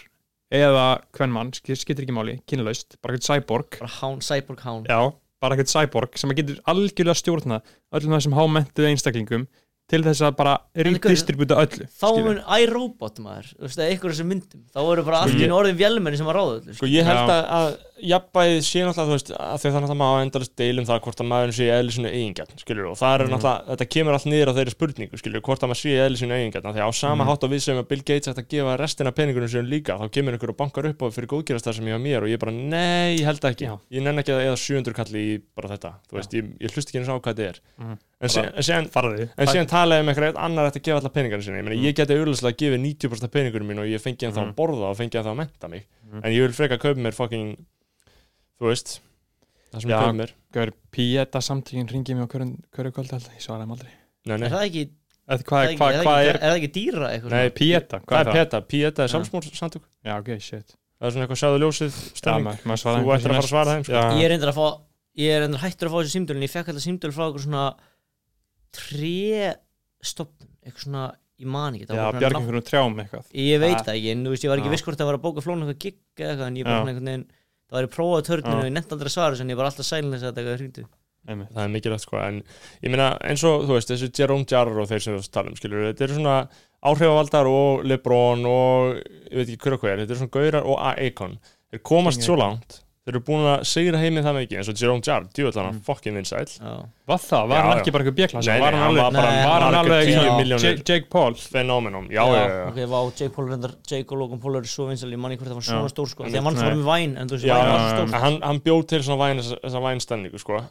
eða 0.53 0.85
hvern 1.17 1.33
mann, 1.33 1.51
skiptir 1.55 2.05
ekki 2.05 2.13
máli 2.15 2.37
kynlaust, 2.49 2.97
bara 3.01 3.15
einhvern 3.17 3.27
cyborg. 3.29 3.79
Bara 3.81 3.93
hán, 3.99 4.21
cyborg 4.21 4.61
hán. 4.67 4.85
Já, 4.89 4.99
bara 5.41 5.57
einhvern 5.57 5.71
cyborg 5.73 6.17
sem 6.21 6.29
að 6.33 6.39
getur 6.43 6.61
algjörlega 6.69 7.17
stjórna 7.19 7.61
öllum 7.97 8.15
þessum 8.19 8.37
hámentuðu 8.37 8.91
einstaklingum 8.93 9.47
til 9.91 9.99
þess 10.05 10.21
að 10.23 10.35
bara 10.39 10.53
redistributa 10.79 11.57
öllu 11.59 11.85
þá 11.91 12.05
mun 12.23 12.37
iRobot 12.55 13.17
maður 13.19 13.49
einhverjum 13.59 14.15
sem 14.21 14.29
myndum. 14.31 14.61
Þá 14.71 14.79
voru 14.87 15.03
bara 15.03 15.25
ég- 15.27 15.43
einu 15.43 15.57
orðin 15.57 15.75
vélmenni 15.81 16.17
sem 16.21 16.29
að 16.31 16.37
ráða 16.37 16.53
öllu 16.61 16.75
Sko 16.77 16.87
ég 16.87 17.03
held 17.09 17.33
að, 17.33 17.43
að 17.57 17.67
jafnbæðið 18.01 18.62
sé 18.65 18.82
náttúrulega, 18.84 19.06
þú 19.06 19.13
veist, 19.13 19.29
að 19.38 19.58
því 19.62 19.69
það 19.69 19.84
náttúrulega 19.84 20.01
má 20.01 20.21
endalist 20.23 20.53
deilum 20.58 20.86
það 20.88 20.99
hvort 21.06 21.21
að 21.21 21.27
maðurinn 21.29 21.56
sé 21.58 21.65
eðli 21.69 21.91
sinu 21.93 22.10
eigingjarn, 22.10 22.58
skilur, 22.63 22.88
og 22.89 22.97
það 22.97 23.13
er 23.13 23.23
Mhm. 23.23 23.34
náttúrulega, 23.34 23.65
þetta 23.69 23.86
kemur 23.93 24.13
allt 24.17 24.25
niður 24.25 24.49
á 24.49 24.53
þeirri 24.58 24.73
spurningu, 24.73 25.17
skilur, 25.21 25.41
hvort 25.41 25.62
að 25.63 25.69
maður 25.69 25.82
sé 25.84 25.91
eðli 26.03 26.17
sinu 26.17 26.34
eigingjarn, 26.34 26.73
því 26.73 26.82
á 26.84 26.89
sama 26.93 27.23
Mhm. 27.23 27.29
hátt 27.29 27.43
og 27.43 27.49
við 27.51 27.62
sem 27.62 27.77
að 27.77 27.88
Bill 27.88 28.01
Gates 28.03 28.27
ætti 28.27 28.41
að 28.43 28.49
gefa 28.49 28.77
restina 28.79 29.12
peningunum 29.12 29.47
sér 29.49 29.67
líka, 29.69 29.97
þá 29.99 30.10
kemur 30.12 30.34
einhver 30.34 30.49
og 30.49 30.58
bankar 30.58 30.86
upp 30.89 30.99
á 30.99 31.08
fyrir 31.13 31.27
góðgerastar 31.27 31.73
sem 31.75 31.86
ég 31.86 31.95
á 31.95 32.01
mér 32.01 32.23
og 32.23 32.29
ég 32.29 32.39
bara, 32.39 32.51
nei, 32.51 33.17
ég 33.17 33.25
held 33.25 33.39
ekki, 33.41 33.65
Já. 33.69 33.79
ég 33.91 34.01
nenn 34.01 34.17
ekki 34.17 34.34
að 34.34 34.41
eða 34.47 34.58
700 34.58 34.93
kalli 34.93 35.38
í 35.38 35.41
bara 35.56 35.69
þetta, 35.69 35.93
þú 36.10 36.13
veist, 36.17 36.32
ég, 36.34 36.43
ég 36.60 36.71
hlust 36.73 36.89
ekki 36.89 36.99
eins 36.99 37.08
á 37.10 37.19
hvað 37.21 37.34
þetta 37.36 37.47
er, 37.49 37.60
Mhm. 37.79 37.97
en, 38.21 38.29
síðan, 38.29 38.53
en 38.56 39.47
síðan 39.47 39.67
talaði 39.69 39.99
um 39.99 40.08
eitthvað 40.10 40.36
annar 40.38 40.71
ætti 40.71 40.79
að 40.79 40.84
gefa 40.84 40.97
alla 40.99 41.10
peningarnir 41.10 41.43
sinni 41.43 41.60
Ég, 41.62 41.63
meni, 41.63 41.84
ég 41.84 41.93
geti 41.95 42.13
auðvitað 42.15 42.51
að 42.51 42.58
gefa 42.58 42.77
90% 42.82 43.23
af 43.23 43.32
peningunum 43.32 43.67
mín 43.67 43.79
og 43.79 43.86
ég 43.86 44.01
fengi 44.01 44.25
ennþá 44.27 44.41
Mhm. 44.43 44.51
að 44.51 44.56
borða 44.56 44.89
og 44.89 44.97
fengi 44.97 45.15
ennþá 45.19 45.32
að 45.32 45.38
menta 45.38 45.67
mig 45.69 45.84
Mhm. 46.02 46.02
En 46.21 46.30
ég 46.34 46.43
vil 46.45 46.54
freka 46.56 46.78
að 46.78 46.84
kaupa 46.86 47.04
mér 47.08 47.15
fucking 47.17 47.54
Þú 48.60 48.69
veist 48.69 48.97
Það 49.73 49.82
sem 49.82 49.89
ég 49.93 50.04
kaupa 50.04 50.17
mér 50.19 50.34
gaur, 50.54 50.71
Pieta 50.93 51.41
samtíkin 51.41 51.89
ringið 51.89 52.19
mér 52.19 52.28
á 52.28 52.32
hverju, 52.34 52.91
kvöld 52.93 52.99
alltaf, 53.15 53.32
ég 53.34 53.41
svaraði 53.41 53.65
þeim 53.65 53.73
aldrei 53.78 53.93
Nei, 53.93 54.36
nei, 54.38 54.45
er 54.47 54.54
það 54.54 54.65
ekki, 54.67 54.84
er 55.34 55.41
hvað, 55.43 55.49
það 55.49 55.65
ekki, 55.65 55.80
hvað, 55.80 55.89
er 55.89 55.97
það 55.97 56.06
hvað 56.06 56.19
ekki, 56.21 56.30
er 56.30 56.38
er 56.38 56.43
það 56.43 56.60
ekki 56.60 56.71
dýra 56.78 57.10
eitthvað 57.10 57.34
Nei, 57.34 57.43
svona? 57.43 57.58
Pieta, 57.58 57.99
hvað 57.99 58.13
hvað 58.13 58.19
er 58.19 58.23
er 58.23 58.30
það? 58.30 58.38
PETA? 58.43 58.62
PETA 58.73 59.04
er 59.04 59.10
Já. 59.10 59.13
sjálfsmórsamtök 59.15 59.84
já, 59.89 60.13
ok, 60.19 60.32
shit 60.39 60.76
Það 60.93 61.08
er 61.10 61.13
svona 61.15 61.26
eitthvað 61.26 61.41
sjáðu 61.41 61.62
ljósið 61.63 61.93
Já, 61.97 62.15
stemming 62.21 62.45
maður, 62.47 62.67
maður 62.69 62.84
Þú 62.84 62.93
þeim 62.93 63.13
ættir 63.17 63.34
að 63.34 63.34
fara 63.34 63.43
að 63.43 63.49
svara 63.49 63.73
þeim 63.73 63.84
sko. 63.88 63.93
Já. 63.97 64.04
ég 64.13 64.23
er 64.23 64.32
reyndar 64.34 64.52
að 64.54 64.60
fá 64.60 64.67
ég 65.23 65.34
er 65.34 65.43
reyndar 65.43 65.63
hættur 65.65 65.89
að 65.89 65.93
fá 65.93 65.97
þessi 66.04 66.13
símdölin 66.15 66.45
ég 66.45 66.54
fekk 66.54 66.69
alltaf 66.71 66.86
símdöl 66.86 67.12
frá 67.17 67.26
eitthvað 67.26 67.45
svona 67.47 67.65
tre 68.73 69.13
stopn 70.04 70.47
eitthvað 70.63 70.86
svona, 70.86 71.04
ég 71.43 71.51
man 71.53 71.77
ekki 71.77 71.88
það 71.91 71.99
Já, 71.99 72.06
bjargum 72.17 72.23
nafn- 72.23 72.41
einhverjum 72.41 72.67
trjám 72.71 72.99
eitthvað 73.03 73.23
ég 73.43 73.60
veit 73.63 73.75
Ah. 73.77 73.84
það 73.84 73.95
ekki, 73.99 74.12
en 74.15 74.23
þú 74.25 74.34
veist, 74.34 74.43
ég 74.43 74.49
var 74.53 74.58
ekki 74.63 74.69
Já. 74.71 74.75
viss 74.77 74.84
hvort 74.88 74.97
það 75.03 75.10
var 75.12 75.17
að 75.19 75.23
bóka 75.27 75.43
flónu 75.45 75.63
eitthvað 75.67 75.79
gig 75.84 75.97
eða 76.17 76.29
eitthvað, 76.34 76.47
en 76.47 76.56
ég 76.58 76.63
bara 76.63 76.73
Já. 76.73 76.82
svona 76.84 76.91
einhvern 76.93 77.10
veginn 77.12 77.25
það 77.69 77.77
var 77.77 77.84
ég 77.88 77.93
prófað 77.97 78.27
törninu 78.27 78.53
Já. 78.53 78.60
og 78.60 78.67
ég 78.69 78.73
nefndi 78.77 78.93
aldrei 78.93 79.10
að 79.12 79.15
svara 79.17 79.34
þessu 79.36 79.41
en 79.47 79.49
ég 79.53 79.58
var 79.60 79.65
alltaf 79.69 79.86
sælinn 79.89 80.13
þess 80.13 80.23
að 80.23 80.29
þetta 80.34 80.41
eitthvað 80.43 80.62
hringdu 80.63 80.86
Einmitt. 81.23 81.53
Það 81.56 81.63
er 81.63 81.69
mikilvægt 81.71 82.01
sko 82.03 82.17
En 82.19 82.43
ég 82.84 82.89
meina 82.91 83.06
eins 83.23 83.43
og 83.47 83.62
þú 83.63 83.77
veist 83.77 83.88
Þessi 83.88 84.10
Jerome 84.12 84.43
Jarr 84.43 84.75
og 84.75 84.89
þeir 84.89 84.99
sem 85.06 85.15
við 85.15 85.29
talum 85.32 85.56
skilur 85.56 85.86
Þetta 85.93 86.03
eru 86.03 86.17
svona 86.19 86.49
áhrifavaldar 86.84 87.47
og 87.47 87.86
Lebron 87.88 88.43
og 88.45 88.97
ég 89.32 89.38
veit 89.39 89.47
ekki 89.53 89.63
hver 89.63 89.73
og 89.77 89.79
hver 89.86 90.01
Þetta 90.03 90.12
eru 90.12 90.19
svona 90.19 90.36
gaurar 90.36 90.67
og 90.67 90.77
Akon 90.84 91.38
Þeir 91.71 91.79
komast 91.88 92.21
svo 92.27 92.36
langt 92.36 92.82
Þeir 93.03 93.17
eru 93.17 93.19
búin 93.27 93.41
að 93.51 93.63
sigra 93.67 93.99
heimið 93.99 94.23
það 94.23 94.35
mikið 94.37 94.59
eins 94.61 94.67
og 94.71 94.77
Jerome 94.79 95.03
Jarr, 95.03 95.25
djúvillan 95.35 95.65
hann 95.67 95.73
Mm. 95.75 95.81
fucking 95.83 96.15
vinsæl. 96.15 96.45
Var 97.03 97.17
það? 97.19 97.47
Var 97.51 97.57
Já, 97.57 97.63
hann 97.67 97.79
ekki 97.81 97.91
bara 97.91 98.03
eitthvað 98.05 98.15
bjöklas? 98.19 98.47
Nei, 98.47 98.59
Var 98.63 98.71
hann 98.71 98.79
hann 98.79 98.97
alveg, 99.03 99.43
var 99.43 99.61
hann 99.65 99.75
alveg 99.75 100.11
milljónir. 100.39 100.77
Jake, 100.87 101.09
Paul? 101.11 101.33
Fenómenon, 101.35 102.07
já, 102.07 102.23
já, 102.23 102.47
já, 102.47 102.67
ok, 102.69 102.79
vá, 102.87 102.99
Jake 103.19 103.33
Paul 103.35 103.49
reyndar, 103.51 103.75
Jake 103.91 104.07
og 104.15 104.17
Logan 104.23 104.39
Paul 104.39 104.55
eru 104.55 104.71
svo 104.71 104.87
vinsal 104.87 105.11
ég 105.11 105.19
manni 105.19 105.35
hvort 105.35 105.51
það 105.51 105.59
var 105.59 105.67
svona 105.67 105.91
stór 105.91 106.07
sko 106.13 106.23
því 106.23 106.39
að 106.39 106.43
mann 106.47 106.55
var 106.55 106.71
með 106.79 106.87
væn, 106.87 107.17
en 107.19 107.27
þú 107.27 107.35
veist, 107.35 107.45
væn 107.51 107.71
var 107.73 107.83
svo 107.83 108.07
stór 108.07 108.39
hann, 108.47 108.59
bjóð 108.63 108.87
til 108.87 108.99
svona 109.03 109.19
væn, 109.19 109.43
þessa, 109.43 109.59
þessa 109.67 109.83
vænstemningu 109.83 110.39
sko. 110.39 110.63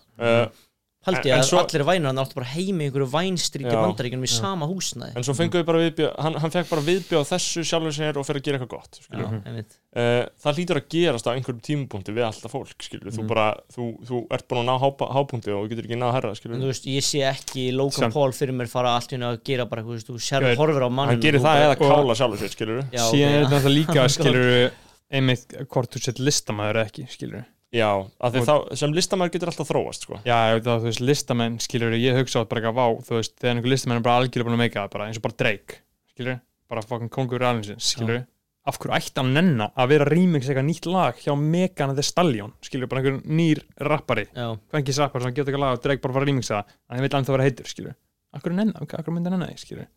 Haldi 1.07 1.31
en 1.33 1.35
ég 1.35 1.41
að 1.43 1.49
svo- 1.49 1.59
allir 1.63 1.83
vænar 1.89 2.11
hann 2.13 2.21
áttu 2.23 2.37
bara 2.39 2.47
heimi 2.53 2.87
einhverju 2.87 3.09
vænstríki 3.11 3.73
Já. 3.73 3.81
bandaríkjunum 3.83 4.23
í 4.27 4.31
sama 4.31 4.67
húsnæði. 4.71 5.17
En 5.19 5.25
svo 5.27 5.35
fengu 5.35 5.59
við 5.59 5.65
bara 5.67 5.81
viðbjóð 5.83 6.13
Hann, 6.23 6.35
hann 6.45 6.53
fekk 6.55 6.69
bara 6.71 6.85
viðbjóð 6.87 7.25
þessu 7.33 7.65
sjálfur 7.67 7.97
sér 7.97 8.21
og 8.21 8.27
fyrir 8.29 8.39
að 8.43 8.47
gera 8.47 8.59
eitthvað 8.61 8.73
gott 8.77 9.01
Já, 9.11 9.25
uh, 9.27 10.29
Það 10.45 10.59
hlýtur 10.61 10.79
að 10.79 10.87
gerast 10.95 11.27
á 11.27 11.31
einhverjum 11.35 11.63
tímupunkti 11.67 12.15
við 12.15 12.27
alltaf 12.29 12.55
fólk 12.55 12.87
skilur. 12.87 13.11
Þú 13.13 13.27
bara, 13.29 13.47
þú, 13.75 13.89
þú 14.07 14.21
ert 14.31 14.47
búin 14.49 14.63
að 14.63 14.69
ná 14.71 14.77
hápa, 14.83 15.09
hápunkti 15.17 15.51
og 15.57 15.67
getur 15.73 15.89
ekki 15.89 15.99
náð 15.99 16.13
herra 16.17 16.33
en 16.33 16.67
veist, 16.71 16.87
ég 16.87 17.03
sé 17.03 17.25
ekki 17.27 17.67
Logan 17.75 18.07
Samt- 18.07 18.15
Paul 18.15 18.31
fyrir 18.33 18.55
mér 18.55 18.71
fara 18.71 18.95
allt 18.95 19.11
í 19.11 19.19
hennu 19.19 19.33
að 19.35 19.43
gera 19.45 19.67
bara 19.67 19.83
eitthvað, 19.83 20.07
þú 20.07 20.21
sér 20.23 20.47
Gaur, 20.47 20.57
horfir 20.63 20.87
á 20.87 20.91
mann 20.91 21.09
Hann 21.13 21.21
gerir 21.21 21.43
það 21.43 21.67
eða 21.67 21.77
kála 21.83 22.15
sjálfur 22.15 22.39
sér 22.47 22.87
Síðan 23.11 23.37
er 23.43 23.51
þetta 23.51 23.75
líka, 23.75 24.07
skilur 24.15 24.71
einmitt 25.13 25.51
hvort 25.69 25.91
þú 25.93 26.01
sett 26.07 26.23
listamæður 26.23 26.79
eða 26.81 26.89
ekki, 26.89 27.09
skilur 27.13 27.45
Já, 27.73 27.89
af 28.21 28.35
því 28.35 28.43
þá, 28.45 28.55
sem 28.77 28.93
listamæður 28.93 29.33
getur 29.33 29.51
alltaf 29.53 29.69
þróast 29.71 30.05
sko. 30.05 30.19
Já, 30.29 30.35
ég 30.51 30.59
veit 30.59 30.67
að 30.69 30.83
þú 30.83 30.91
veist, 30.91 31.03
listamenn, 31.09 31.55
skilur 31.63 31.95
ég 31.97 32.19
hugsa 32.19 32.43
átt 32.43 32.51
bara 32.51 32.61
eitthvað, 32.61 32.77
vá, 32.77 33.07
þú 33.07 33.17
veist, 33.17 33.33
þegar 33.39 33.55
einhver 33.55 33.73
listamenn 33.73 34.01
er 34.01 34.05
bara 34.05 34.17
algjörlega 34.21 34.49
búin 34.49 34.57
að 34.59 34.61
meika 34.61 34.83
það, 34.83 34.91
bara 34.93 35.07
eins 35.09 35.21
og 35.21 35.25
bara 35.25 35.39
Drake 35.41 35.79
skilur, 36.13 36.37
bara 36.69 36.85
fucking 36.85 37.13
kongur 37.13 37.47
alveg 37.49 37.81
skilur, 37.81 38.21
af 38.69 38.79
hverju 38.79 38.95
ætti 38.99 39.19
hann 39.23 39.33
nenna 39.39 39.71
að 39.73 39.95
vera 39.95 40.09
remix 40.11 40.51
eitthvað 40.51 40.69
nýtt 40.69 40.91
lag 40.93 41.25
hjá 41.25 41.33
Megan 41.41 41.97
The 41.97 42.05
Stallion, 42.05 42.53
skilur, 42.61 42.91
bara 42.93 43.01
einhver 43.01 43.25
nýr 43.41 43.65
rappari, 43.89 44.27
já, 44.37 44.53
fengis 44.77 45.01
rappari 45.01 45.25
sem 45.25 45.33
getur 45.33 45.49
eitthvað 45.49 45.65
lag 45.65 45.79
og 45.79 45.83
Drake 45.87 46.05
bara 46.05 46.19
fara 46.19 46.29
að 46.29 46.33
remixa 46.35 46.59
það, 46.59 46.77
en 46.77 47.01
það 47.01 47.07
vil 47.07 47.13
hann 47.17 47.29
það 47.31 47.37
vera 47.39 47.49
heitur, 47.49 47.73
skilur 47.73 47.97
af 48.33 48.45
hverju 48.45 48.61
nenna, 48.61 48.85
af 48.85 48.93
hverju 48.93 49.17
myndi 49.17 49.33
hann 49.33 49.43
nenna 49.47 49.89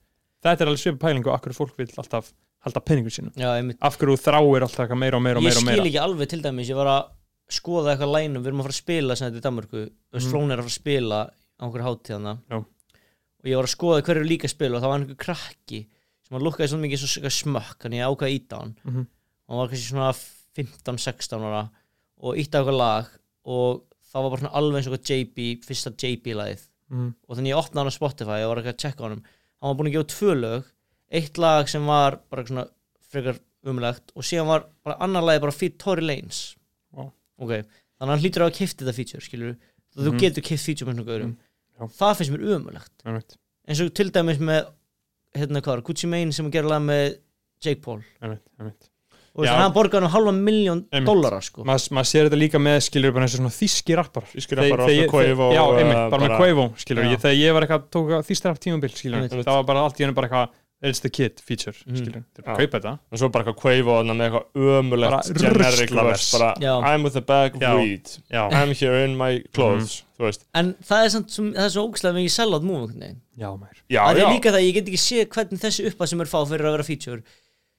þetta 0.45 0.64
er 0.64 0.72
alveg 0.72 0.82
svipið 0.82 1.02
pæling 1.02 1.28
og 1.28 1.36
af 1.36 1.43
hverju 1.43 1.58
fólk 1.60 1.78
vil 1.80 1.91
alltaf 2.02 2.32
halda 2.66 2.82
penningur 2.82 3.14
sínum, 3.14 3.36
já, 3.38 3.52
af 3.82 3.99
hverju 3.99 4.18
þráir 4.22 4.66
alltaf 4.66 4.95
meira 4.97 5.20
og 5.20 5.24
meira 5.26 5.41
og 5.41 5.45
ég 5.45 5.49
meira 5.49 5.60
og 5.60 5.64
skil 5.64 5.70
meira. 5.70 5.86
ekki 5.89 6.02
alveg 6.02 6.32
til 6.34 6.41
dæmis, 6.43 6.70
ég 6.70 6.78
var 6.78 6.91
að 6.91 7.08
skoða 7.50 7.93
eitthvað 7.93 8.14
lænum, 8.16 8.41
við 8.43 8.48
erum 8.52 8.62
að 8.62 8.68
fara 8.68 8.76
að 8.76 8.84
spila 8.84 9.16
sem 9.16 9.28
þetta 9.32 9.38
í 9.41 9.46
Danmarku, 9.46 9.82
Mhm. 10.16 10.30
Flón 10.32 10.52
er 10.52 10.58
að 10.58 10.64
fara 10.66 10.74
að 10.74 10.80
spila 10.80 11.20
á 11.30 11.64
einhverju 11.66 11.86
hátíðana 11.88 12.34
Já. 12.50 12.58
og 12.58 13.46
ég 13.46 13.56
var 13.56 13.66
að 13.66 13.76
skoða 13.76 14.02
hverju 14.04 14.26
líka 14.28 14.48
að 14.48 14.56
spila 14.56 14.76
og 14.78 14.82
það 14.84 14.89
var 14.91 15.00
einhver 15.00 15.18
krakki 15.26 15.88
sem 16.26 16.38
að 16.39 16.46
lukkaði 16.48 16.70
svo 16.72 16.80
mikið 16.82 16.98
svo 17.00 17.08
eitthvað 17.22 17.38
smökk, 17.41 17.78
þannig 17.86 18.00
ég 18.02 18.08
ákvað 18.10 18.30
að 18.30 18.36
íta 18.39 18.56
á 18.56 18.60
hann 18.62 18.76
Mhm. 18.86 19.08
hann 19.48 19.58
var 19.58 19.68
kannski 19.68 19.91
svona 19.91 20.14
15-16 20.56 21.43
ára 21.46 21.70
og 22.22 22.36
ítta 22.39 22.58
á 22.58 22.60
eitthvað 22.64 22.78
lag 22.80 23.06
og 23.46 23.84
það 24.12 24.22
var 24.24 24.30
bara 24.32 24.41
svona 24.41 24.56
alveg 24.60 24.78
eins 24.80 24.88
og 24.88 24.93
eitthvað 24.96 25.10
JB, 25.12 25.38
fyrsta 25.66 25.91
JB-lagið 26.02 26.64
mm. 26.91 27.10
og 27.30 27.38
þannig 27.38 27.52
ég 27.54 27.60
opnaði 27.62 27.84
hann 27.84 27.91
á 27.93 28.00
Spotify 28.00 28.39
og 28.46 28.50
var 28.56 28.62
ekki 28.64 28.74
að 28.74 28.82
checka 28.84 29.04
á 29.06 29.08
hann 29.12 29.24
var 29.62 29.76
búin 29.76 29.89
að 29.91 29.96
gefa 29.98 30.12
tvö 30.16 30.32
lög 30.39 30.64
eitt 31.12 31.38
lag 31.38 31.70
sem 31.70 31.86
var 31.86 32.20
bara 32.32 32.43
svona 32.48 32.66
frekar 33.12 33.39
umlegt 33.66 34.12
og 34.16 34.24
síðan 34.24 34.48
var 34.50 34.66
bara 34.84 34.98
annar 35.06 35.24
lagi 35.26 35.41
bara 35.43 35.52
fyrir 35.56 35.78
Tory 35.78 36.02
Lanez 36.06 36.56
Vá. 36.96 37.12
Ok, 37.40 37.52
þannig 37.52 38.06
að 38.06 38.14
hann 38.14 38.24
hlýtur 38.24 38.44
á 38.44 38.48
að 38.50 38.56
kifti 38.60 38.84
þetta 38.86 38.96
feature 39.00 39.22
skilur 39.26 39.56
þú 39.96 40.10
Mhm. 40.12 40.20
getur 40.20 40.44
kift 40.44 40.66
feature 40.66 40.88
með 40.92 40.96
svona 41.00 41.08
gaurum 41.12 41.38
Já. 41.76 41.88
það 42.00 42.18
finnst 42.18 42.32
mér 42.36 42.44
umlegt 42.56 43.06
einmitt, 43.06 43.38
eins 43.68 43.82
og 43.86 43.94
til 43.94 44.10
dæmis 44.12 44.40
með 44.40 44.66
hérna 45.36 45.62
hvað, 45.62 45.74
var, 45.76 45.82
Gucci 45.82 46.08
Mane 46.08 46.32
sem 46.32 46.46
að 46.48 46.52
gera 46.56 46.68
lag 46.72 46.82
með 46.82 47.18
Jake 47.64 47.82
Paul. 47.82 48.02
Einmitt, 48.22 48.42
einmitt. 48.60 48.90
og 49.36 49.44
þess 49.44 49.52
að 49.52 49.60
hann 49.60 49.74
borgaði 49.76 50.02
hann 50.06 50.12
halva 50.14 50.32
miljón 50.32 50.82
dollara 51.04 51.42
sko. 51.44 51.64
Maður 51.68 51.92
mað 51.98 52.06
sér 52.08 52.30
þetta 52.30 52.40
líka 52.40 52.60
með 52.62 52.78
skilur 52.88 53.12
bara 53.12 53.26
eins 53.26 53.34
og 53.36 53.42
svona 53.42 53.56
þíski 53.56 53.96
rappar 54.00 54.24
já, 55.52 55.62
og, 55.66 55.80
einmitt, 55.80 56.12
bara 56.12 56.22
með 56.24 56.38
Quavo 56.40 56.66
skilur 56.80 57.04
þegar 57.20 57.36
ég 57.36 57.54
var 57.54 57.66
eitthvað 57.68 57.90
tók 57.92 58.14
þýst 58.30 58.46
rapp 58.48 58.60
tímabil 58.64 58.94
skilur 58.96 59.28
það 59.28 59.46
var 59.60 59.64
bara 59.68 59.84
allt 59.84 60.00
í 60.00 60.06
hennu 60.06 60.16
bara 60.16 60.30
eitthvað 60.30 60.50
It's 60.86 61.02
the 61.04 61.10
Kid 61.10 61.42
feature 61.42 61.74
Já. 61.74 62.22
kaupa 62.46 62.80
þetta. 62.80 62.96
Og 63.12 63.22
svo 63.22 63.30
bara 63.34 63.46
eitthvað 63.46 63.60
Quavo 63.64 63.98
þarna 64.00 64.18
með 64.20 64.28
eitthvað 64.30 64.74
ömulegt 64.80 65.32
generic 65.42 65.94
verse 65.98 66.38
bara 66.38 66.52
Já. 66.62 66.74
I'm 66.92 67.08
with 67.08 67.18
a 67.18 67.24
bag 67.26 67.58
of 67.58 67.80
weed 67.82 68.12
já, 68.30 68.44
I'm 68.52 68.74
here 68.76 69.04
in 69.04 69.18
my 69.20 69.40
clothes 69.56 70.04
veist. 70.22 70.46
En 70.56 70.76
það 70.86 71.08
er, 71.08 71.16
samt, 71.16 71.34
sem, 71.34 71.50
það 71.56 71.66
er 71.66 71.74
svo 71.74 71.88
ógæslega 71.90 72.20
mikið 72.20 73.18
maður. 73.36 73.82
Já, 73.90 74.00
það 74.00 74.20
já, 74.22 74.26
er 74.26 74.32
líka 74.32 74.54
það, 74.54 74.64
ég 74.64 74.78
get 74.78 74.92
ekki 74.92 75.02
séð 75.02 75.26
hvernig 75.34 75.60
þessi 75.66 75.90
uppa 75.90 76.08
sem 76.08 76.22
er 76.24 76.30
fá 76.32 76.38
fyrir 76.48 76.70
að 76.70 76.78
vera 76.78 76.88
feature 76.88 77.24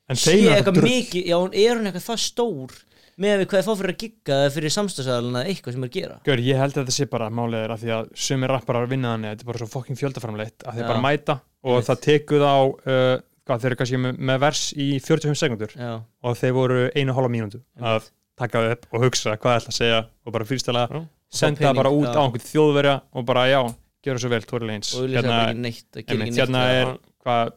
en 0.06 0.20
sé 0.20 0.36
eitthvað 0.52 0.82
mikið, 0.84 1.30
já, 1.30 1.36
hún 1.40 1.56
er 1.56 1.78
hún 1.78 1.88
eitthvað 1.88 2.04
það 2.10 2.20
stór 2.26 2.76
með 3.16 3.40
við 3.40 3.48
hvað 3.50 3.58
er 3.58 3.64
fá 3.66 3.72
fyrir 3.80 3.92
að 3.94 4.00
gigga 4.02 4.38
eða 4.42 4.52
fyrir 4.52 4.74
samstagsæðalina 4.74 5.42
eitthvað 5.48 5.76
sem 5.76 5.84
er 5.86 5.88
að 5.88 5.94
gera? 5.96 6.16
Gaur, 6.26 6.42
ég 6.44 6.60
held 6.60 6.74
að 6.74 6.82
þetta 6.82 6.96
sé 6.96 7.06
bara 7.14 7.28
málið 7.32 7.62
er 7.62 7.72
að 7.72 7.82
því 7.82 7.92
að 7.96 8.10
sumir 8.26 8.52
rapparar 8.52 8.90
vinna 8.90 9.14
þannig, 9.14 9.32
þetta 9.32 9.46
er 9.46 9.50
bara 9.50 9.62
svo 9.62 9.68
fokkin 9.72 10.00
fjöldaframleitt 10.00 10.66
að 10.66 10.76
þeir 10.76 10.90
bara 10.90 11.04
mæta 11.06 11.38
og 11.66 11.72
Einmitt. 11.74 11.88
það 11.90 12.02
tekur 12.06 12.44
þá 12.44 12.52
uh, 12.54 13.16
hvað, 13.46 13.62
þeir 13.62 13.70
eru 13.70 13.78
kannski 13.80 14.00
með, 14.02 14.20
með 14.30 14.38
vers 14.46 14.62
í 14.76 14.86
45 15.02 15.40
sekundur 15.42 15.74
já, 15.76 15.90
og 15.98 16.38
þeir 16.40 16.54
voru 16.56 16.78
einu 16.94 17.16
hálfa 17.16 17.32
mínútu 17.32 17.60
að 17.80 18.08
taka 18.36 18.62
það 18.62 18.74
upp 18.76 18.88
og 18.92 19.04
hugsa 19.06 19.34
hvað 19.36 19.50
það 19.52 19.60
ætla 19.60 19.72
að 19.74 19.78
segja 19.80 20.00
og 20.06 20.34
bara 20.36 20.48
fyrstælega 20.50 20.86
Já. 21.00 21.04
senda 21.40 21.66
það 21.66 21.80
bara 21.80 21.92
út 21.96 22.10
á 22.12 22.20
einhvern 22.22 22.46
þjóðverja 22.46 22.96
og 23.16 23.28
bara 23.28 23.44
já, 23.50 23.60
gera 24.06 24.22
svo 24.22 24.32
vel 24.32 24.42
Tóri 24.46 24.68
Leins 24.70 24.92
og 24.94 25.04
auðvitað 25.06 25.30
bara 25.30 25.46
ekki 25.50 25.62
neitt 25.64 25.86
að 25.86 26.02
gera 26.02 26.16
einmitt, 26.16 26.32
ekki 26.32 26.42
hérna 26.42 26.64
neitt 26.66 26.80
er 26.80 26.92
hvað 27.26 27.54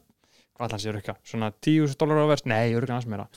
ætla 0.59 0.75
hann 0.75 0.83
sér 0.83 0.99
eitthvað, 0.99 1.19
svona 1.29 1.51
10.000 1.55 1.99
dólar 1.99 2.23
á 2.23 2.31
vers? 2.33 2.45
Nei, 2.49 2.73
örgulega 2.75 2.97
hans 2.97 3.07
meira, 3.07 3.27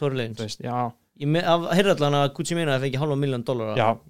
af- 1.47 1.69
heyrði 1.77 1.93
allan 1.97 2.17
að 2.19 2.33
Gucci 2.39 2.57
Mane 2.59 2.73
að 2.75 2.87
fekk 2.87 2.97
halva 3.03 3.19
miljón 3.21 3.45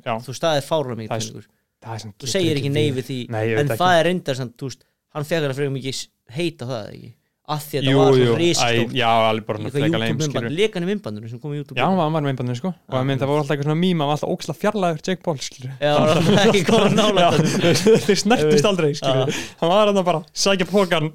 já. 0.07 0.15
Þú 0.23 0.37
staðið 0.39 0.69
fára 0.69 0.97
mikið 0.97 1.49
Það 1.83 1.91
það 1.99 2.13
þú 2.23 2.29
segir 2.31 2.61
ekki 2.61 2.71
nei 2.71 2.93
við 2.95 3.09
því 3.09 3.19
en 3.59 3.73
það 3.75 3.95
er 3.99 4.07
reyndar 4.07 4.39
samt, 4.39 4.55
þú 4.55 4.69
veist 4.71 4.85
hann 5.15 5.25
fekk 5.29 5.43
hann 5.49 5.57
frekar 5.59 5.75
mikið 5.79 6.07
heita 6.37 6.69
það 6.71 6.87
ekki? 6.95 7.13
Af 7.53 7.65
því 7.67 7.79
að 7.81 7.87
jú, 7.91 7.93
það 7.99 8.07
var 8.07 8.17
jú, 8.17 8.25
svo 8.25 8.35
æ, 8.35 8.39
ristórt 8.41 8.93
já, 8.97 9.09
alveg 9.29 9.47
bara 9.49 9.59
svona 9.59 9.71
freka 9.75 9.99
leim, 9.99 10.21
skilur 10.23 10.53
leika 10.55 10.79
hann 10.79 10.85
í 10.87 10.91
myndbandinu 10.93 11.29
sem 11.33 11.41
kom 11.43 11.53
í 11.53 11.57
YouTube. 11.59 11.77
Já, 11.77 11.85
hann 11.89 11.97
var, 11.99 12.07
hann 12.07 12.15
var 12.15 12.23
með 12.23 12.31
einbandinu 12.33 12.55
sko. 12.61 12.71
Og 12.87 12.95
það 12.95 13.09
mynd, 13.09 13.21
það 13.21 13.31
voru 13.33 13.43
alltaf 13.43 13.55
eitthvað 13.57 13.67
svona 13.69 13.81
mím 13.83 13.99
hann 14.05 14.09
var 14.13 14.17
alltaf 14.17 14.33
óksla 14.37 14.55
fjarlægur 14.61 15.03
Jake 15.09 15.23
Paul 15.27 15.41
skilur 15.43 15.73
já, 15.83 15.93
það 15.99 16.31
er 16.33 16.47
ekki 16.53 16.63
komað 16.71 16.95
nála 17.01 17.27
þeir 18.07 18.21
snertist 18.23 18.69
aldrei 18.71 18.93
skilur 18.95 19.35
hann 19.61 19.73
var 19.75 19.91
hann 19.91 20.01
bara 20.07 20.23
sækja 20.45 20.69
pókan 20.71 21.11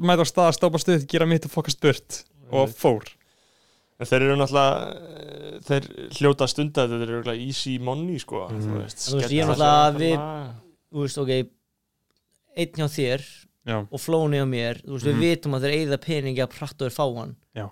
mæta 0.00 0.24
á 0.24 0.26
stað, 0.32 0.50
stópa 0.56 0.80
stuð, 0.80 1.04
gera 1.12 1.28
mitt 1.28 1.44
og 1.46 1.52
fokast 1.52 1.80
burt 1.84 2.22
og 2.50 2.72
fór. 2.80 3.04
En 4.00 4.08
þeir 4.08 4.24
eru 4.30 4.40
náttúrulega 4.40 4.74
eh, 4.96 5.56
þeir 5.68 5.88
hljóta 6.16 6.48
stunda 6.48 6.86
þetta 6.88 6.96
þeir 7.02 7.04
eru 7.10 7.18
örugglega 7.20 7.46
easy 7.46 7.76
money 7.84 8.16
sko 8.22 8.46
Mhm. 8.48 8.64
þú 8.64 8.78
veist, 8.80 9.06
Þú 9.12 9.16
veist, 9.20 9.34
ég 9.36 9.44
er 9.44 9.50
náttúrulega 9.52 9.98
við- 10.00 10.22
þú 10.90 11.04
veist, 11.04 11.18
ok 11.20 11.34
einn 12.56 12.72
hjá 12.76 12.86
þér 12.88 13.22
já, 13.66 13.76
og 13.90 14.00
flóni 14.00 14.40
á 14.40 14.46
mér 14.48 14.80
þú 14.82 14.96
veist, 14.96 15.06
Mhm. 15.06 15.20
við 15.20 15.20
vitum 15.20 15.54
að 15.54 15.60
þeir 15.62 15.76
eigða 15.78 15.98
peningi 16.04 16.42
að 16.42 16.50
pratt 16.50 16.82
og 16.82 16.88
þeir 16.90 16.96
fá 16.96 17.06
hann 17.18 17.36
Já. 17.54 17.70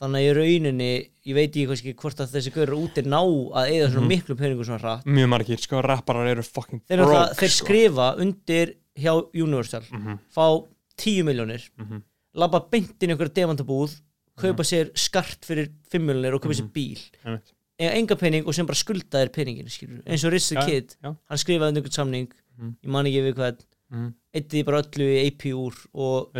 þannig 0.00 0.20
að 0.20 0.28
í 0.30 0.34
rauninni, 0.36 1.10
ég 1.26 1.34
veit 1.34 1.52
ekki 1.56 1.94
hvort 1.96 2.16
að 2.20 2.30
þessi 2.34 2.52
gaurur 2.54 2.88
úti 2.88 3.02
ná 3.04 3.20
að 3.20 3.70
eigða 3.70 3.88
svona 3.90 4.06
Mhm. 4.06 4.08
miklu 4.08 4.34
peningu 4.36 4.64
svona 4.64 4.80
hratt 4.80 5.04
mjög 5.06 5.28
margir 5.28 5.58
sko, 5.60 5.82
rapparar 5.82 6.26
eru 6.28 6.42
fucking 6.42 6.80
þeir, 6.88 6.96
broke, 6.98 7.10
broke 7.10 7.34
þeir 7.36 7.48
sko. 7.50 7.64
skrifa 7.66 8.16
undir 8.18 8.74
hjá 8.96 9.30
Universal 9.34 9.82
Mhm, 9.90 10.18
fá 10.34 10.66
10 10.96 11.22
miljónir 11.24 11.68
mhm. 11.78 12.02
labba 12.34 12.60
beint 12.70 13.02
inn 13.02 13.10
í 13.10 13.16
einhverja 13.16 13.34
demantabúð 13.34 14.00
kaupa 14.36 14.62
sér 14.62 14.90
skart 14.96 15.40
fyrir 15.44 15.68
5 15.90 16.02
miljónir 16.02 16.34
og 16.34 16.40
kaupa 16.42 16.54
sér 16.54 16.68
Mhm. 16.68 16.72
bíl 16.72 17.40
eiga 17.80 17.94
enga 17.96 18.14
pening 18.16 18.46
og 18.46 18.54
sem 18.54 18.66
bara 18.66 18.76
skulda 18.76 19.24
þér 19.24 19.32
peningin 19.32 19.66
skilur. 19.68 20.02
eins 20.06 20.22
og 20.24 20.32
Rizz 20.32 20.48
the 20.50 20.56
Já, 20.56 20.66
Kid 20.66 20.96
já. 21.02 21.16
hann 21.28 21.38
skrifaði 21.38 21.68
undir 21.68 21.82
einhvern 21.82 21.92
samning 21.92 22.28
Mhm. 22.60 22.76
ég 22.84 22.88
man 22.90 23.04
ekki 23.06 23.22
við 23.22 23.34
hvað 23.34 23.58
Mhm. 23.90 24.12
eitti 24.34 24.62
bara 24.64 24.82
öllu 24.84 25.06
í 25.10 25.26
AP 25.26 25.42
úr 25.54 25.74
og 25.94 26.30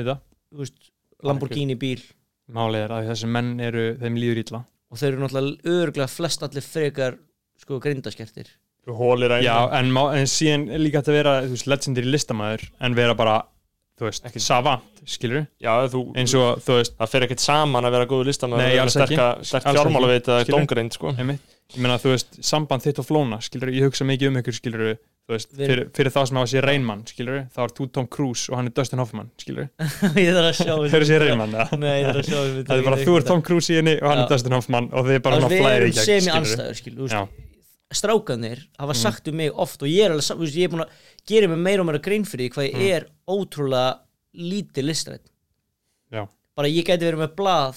veist, 0.54 0.90
Lamborghini 1.22 1.74
bíl 1.76 2.00
málið 2.50 2.84
er 2.86 2.90
að 2.96 3.08
þessi 3.10 3.28
menn 3.30 3.60
eru 3.60 3.96
þeim 4.00 4.16
líður 4.18 4.42
illa 4.44 4.64
og 4.90 4.98
þeir 4.98 5.12
eru 5.12 5.22
náttúrulega 5.24 5.76
örgulega 5.82 6.08
flest 6.10 6.42
allir 6.46 6.62
frekar 6.66 7.18
sko 7.60 7.78
grindaskertir 7.82 8.48
já, 9.44 9.68
en, 9.78 9.90
má, 9.92 10.02
en 10.16 10.26
síðan 10.26 10.64
líka 10.80 11.02
að 11.02 11.12
vera 11.18 11.34
veist, 11.42 11.66
legendary 11.66 12.06
listamæður 12.10 12.64
en 12.80 12.94
vera 12.96 13.14
bara 13.14 13.36
þú 14.00 14.06
veist, 14.08 14.24
Ekki- 14.24 14.40
savant, 14.40 15.02
skilur 15.04 15.46
já, 15.60 15.74
þú, 15.92 16.00
eins 16.16 16.32
og, 16.34 16.62
þú 16.64 16.78
veist, 16.78 16.94
það 16.96 17.10
fer 17.12 17.26
ekkert 17.26 17.40
saman 17.44 17.84
að 17.84 17.92
vera 17.98 18.06
góður 18.08 18.30
listamæður 18.30 18.62
Nei, 18.64 18.72
og 18.78 18.84
alls 18.86 18.96
vera 18.96 19.04
ekki. 19.06 19.18
sterka- 19.18 19.44
sterkt 19.50 19.66
Alls 19.66 19.76
ekki. 19.76 19.84
fjármálaveit 19.84 20.30
eða 20.30 20.44
Skilur. 20.46 20.56
dóngreind 20.60 20.92
sko 20.96 21.12
einmitt 21.18 21.56
ég 21.74 21.80
meina, 21.84 21.98
þú 22.02 22.12
veist, 22.14 22.38
samband 22.44 22.82
þitt 22.84 22.98
og 23.02 23.06
flóna 23.08 23.38
skilur, 23.44 23.70
ég 23.74 23.86
hugsa 23.88 24.04
mikið 24.08 24.28
um 24.32 24.38
ykkur, 24.40 24.56
skilur 24.56 24.84
veist, 25.30 25.52
fyrir, 25.54 25.84
fyrir 25.94 26.10
þá 26.10 26.20
sem 26.26 26.36
hafa 26.40 26.50
sér 26.50 26.66
reynmann 26.66 27.04
skilur, 27.06 27.44
þá 27.54 27.60
er 27.62 27.74
þú 27.76 27.86
Tom 27.94 28.06
Cruise 28.10 28.50
og 28.50 28.58
hann 28.58 28.66
er 28.70 28.74
Dustin 28.74 28.98
Hoffman 28.98 29.28
skilur, 29.38 29.68
ég 30.24 30.32
þarf 30.34 30.48
að 30.50 31.06
sjá 31.06 31.20
reynmann 31.22 31.54
það 31.54 31.76
Nei, 31.78 31.92
ég 32.00 32.08
þarf 32.08 32.18
að 32.22 32.26
sjá 32.30 32.38
þessu 32.40 32.64
það 32.66 32.74
er 32.80 32.88
bara, 32.88 32.98
þú 33.06 33.14
er 33.20 33.28
Tom 33.30 33.42
Cruise 33.46 33.70
í 33.70 33.78
henni 33.78 33.94
og 34.00 34.08
hann 34.10 34.24
er 34.24 34.32
Dustin 34.32 34.56
Hoffman 34.58 34.90
og 34.90 35.06
þið 35.06 35.14
er 35.18 35.22
bara 35.28 35.38
svona 35.38 35.52
við 35.54 35.62
flæði 35.62 35.86
í 35.86 35.94
gegn, 37.10 37.28
strákanir 37.90 38.60
hafa 38.78 38.92
Mhm. 38.94 39.00
sagt 39.02 39.28
um 39.28 39.36
mig 39.36 39.50
oft 39.54 39.82
og 39.82 39.88
ég 39.90 40.04
er 40.06 40.12
alveg, 40.14 40.54
ég 40.54 40.64
er 40.64 40.70
búin 40.70 40.84
að 40.84 40.90
gera 41.26 41.48
mig 41.48 41.58
meira 41.58 41.80
og 41.82 41.86
meira 41.88 41.98
grein 41.98 42.22
fyrir 42.24 42.46
því 42.46 42.52
hvað 42.54 42.68
ég 42.68 42.76
Mm. 42.76 42.92
er 42.96 43.06
ótrúlega 43.26 43.98
lítið 44.38 44.84
listrætt 44.86 45.26
bara 46.56 46.68
ég 46.68 46.84
gæti 46.84 47.02
verið 47.06 47.18
með 47.24 47.34
blað 47.34 47.76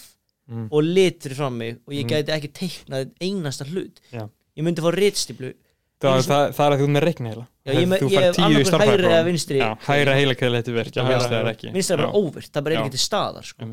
Mm. 0.49 0.67
og 0.71 0.83
litur 0.83 1.33
fram 1.37 1.53
mig 1.57 1.77
og 1.87 1.93
ég 1.93 2.03
Mm. 2.03 2.09
gæti 2.09 2.33
ekki 2.35 2.49
teiknað 2.51 3.11
einasta 3.21 3.63
hlut. 3.69 4.01
Já. 4.11 4.27
ég 4.57 4.63
myndi 4.65 4.81
fá 4.83 4.91
ritstíplu 4.91 5.53
það, 6.03 6.11
Einu 6.13 6.23
það, 6.27 6.43
það 6.57 6.65
er 6.67 6.73
að 6.75 6.81
þú 6.83 6.87
með 6.91 7.03
reikna 7.07 7.29
heila 7.31 7.45
Já, 7.63 7.71
ég, 7.73 7.87
þú 7.87 8.09
ég 8.11 8.19
fær 8.19 8.33
tíu 8.35 8.63
stærðfræðiprófum. 8.67 9.13
eða 9.13 9.25
vinstri. 9.29 9.57
Já, 9.63 9.69
hægra 9.87 10.13
heila 10.19 10.35
kreðið 10.35 10.57
þetta 10.59 10.73
já, 10.99 11.13
vinstri 11.13 11.35
er 11.37 11.47
er 11.93 11.97
bara 12.03 12.11
óvirt, 12.19 12.51
það 12.51 12.63
bara 12.63 12.75
er 12.75 12.81
ekki 12.83 12.91
til 12.97 13.03
staðar 13.07 13.43
sko. 13.47 13.63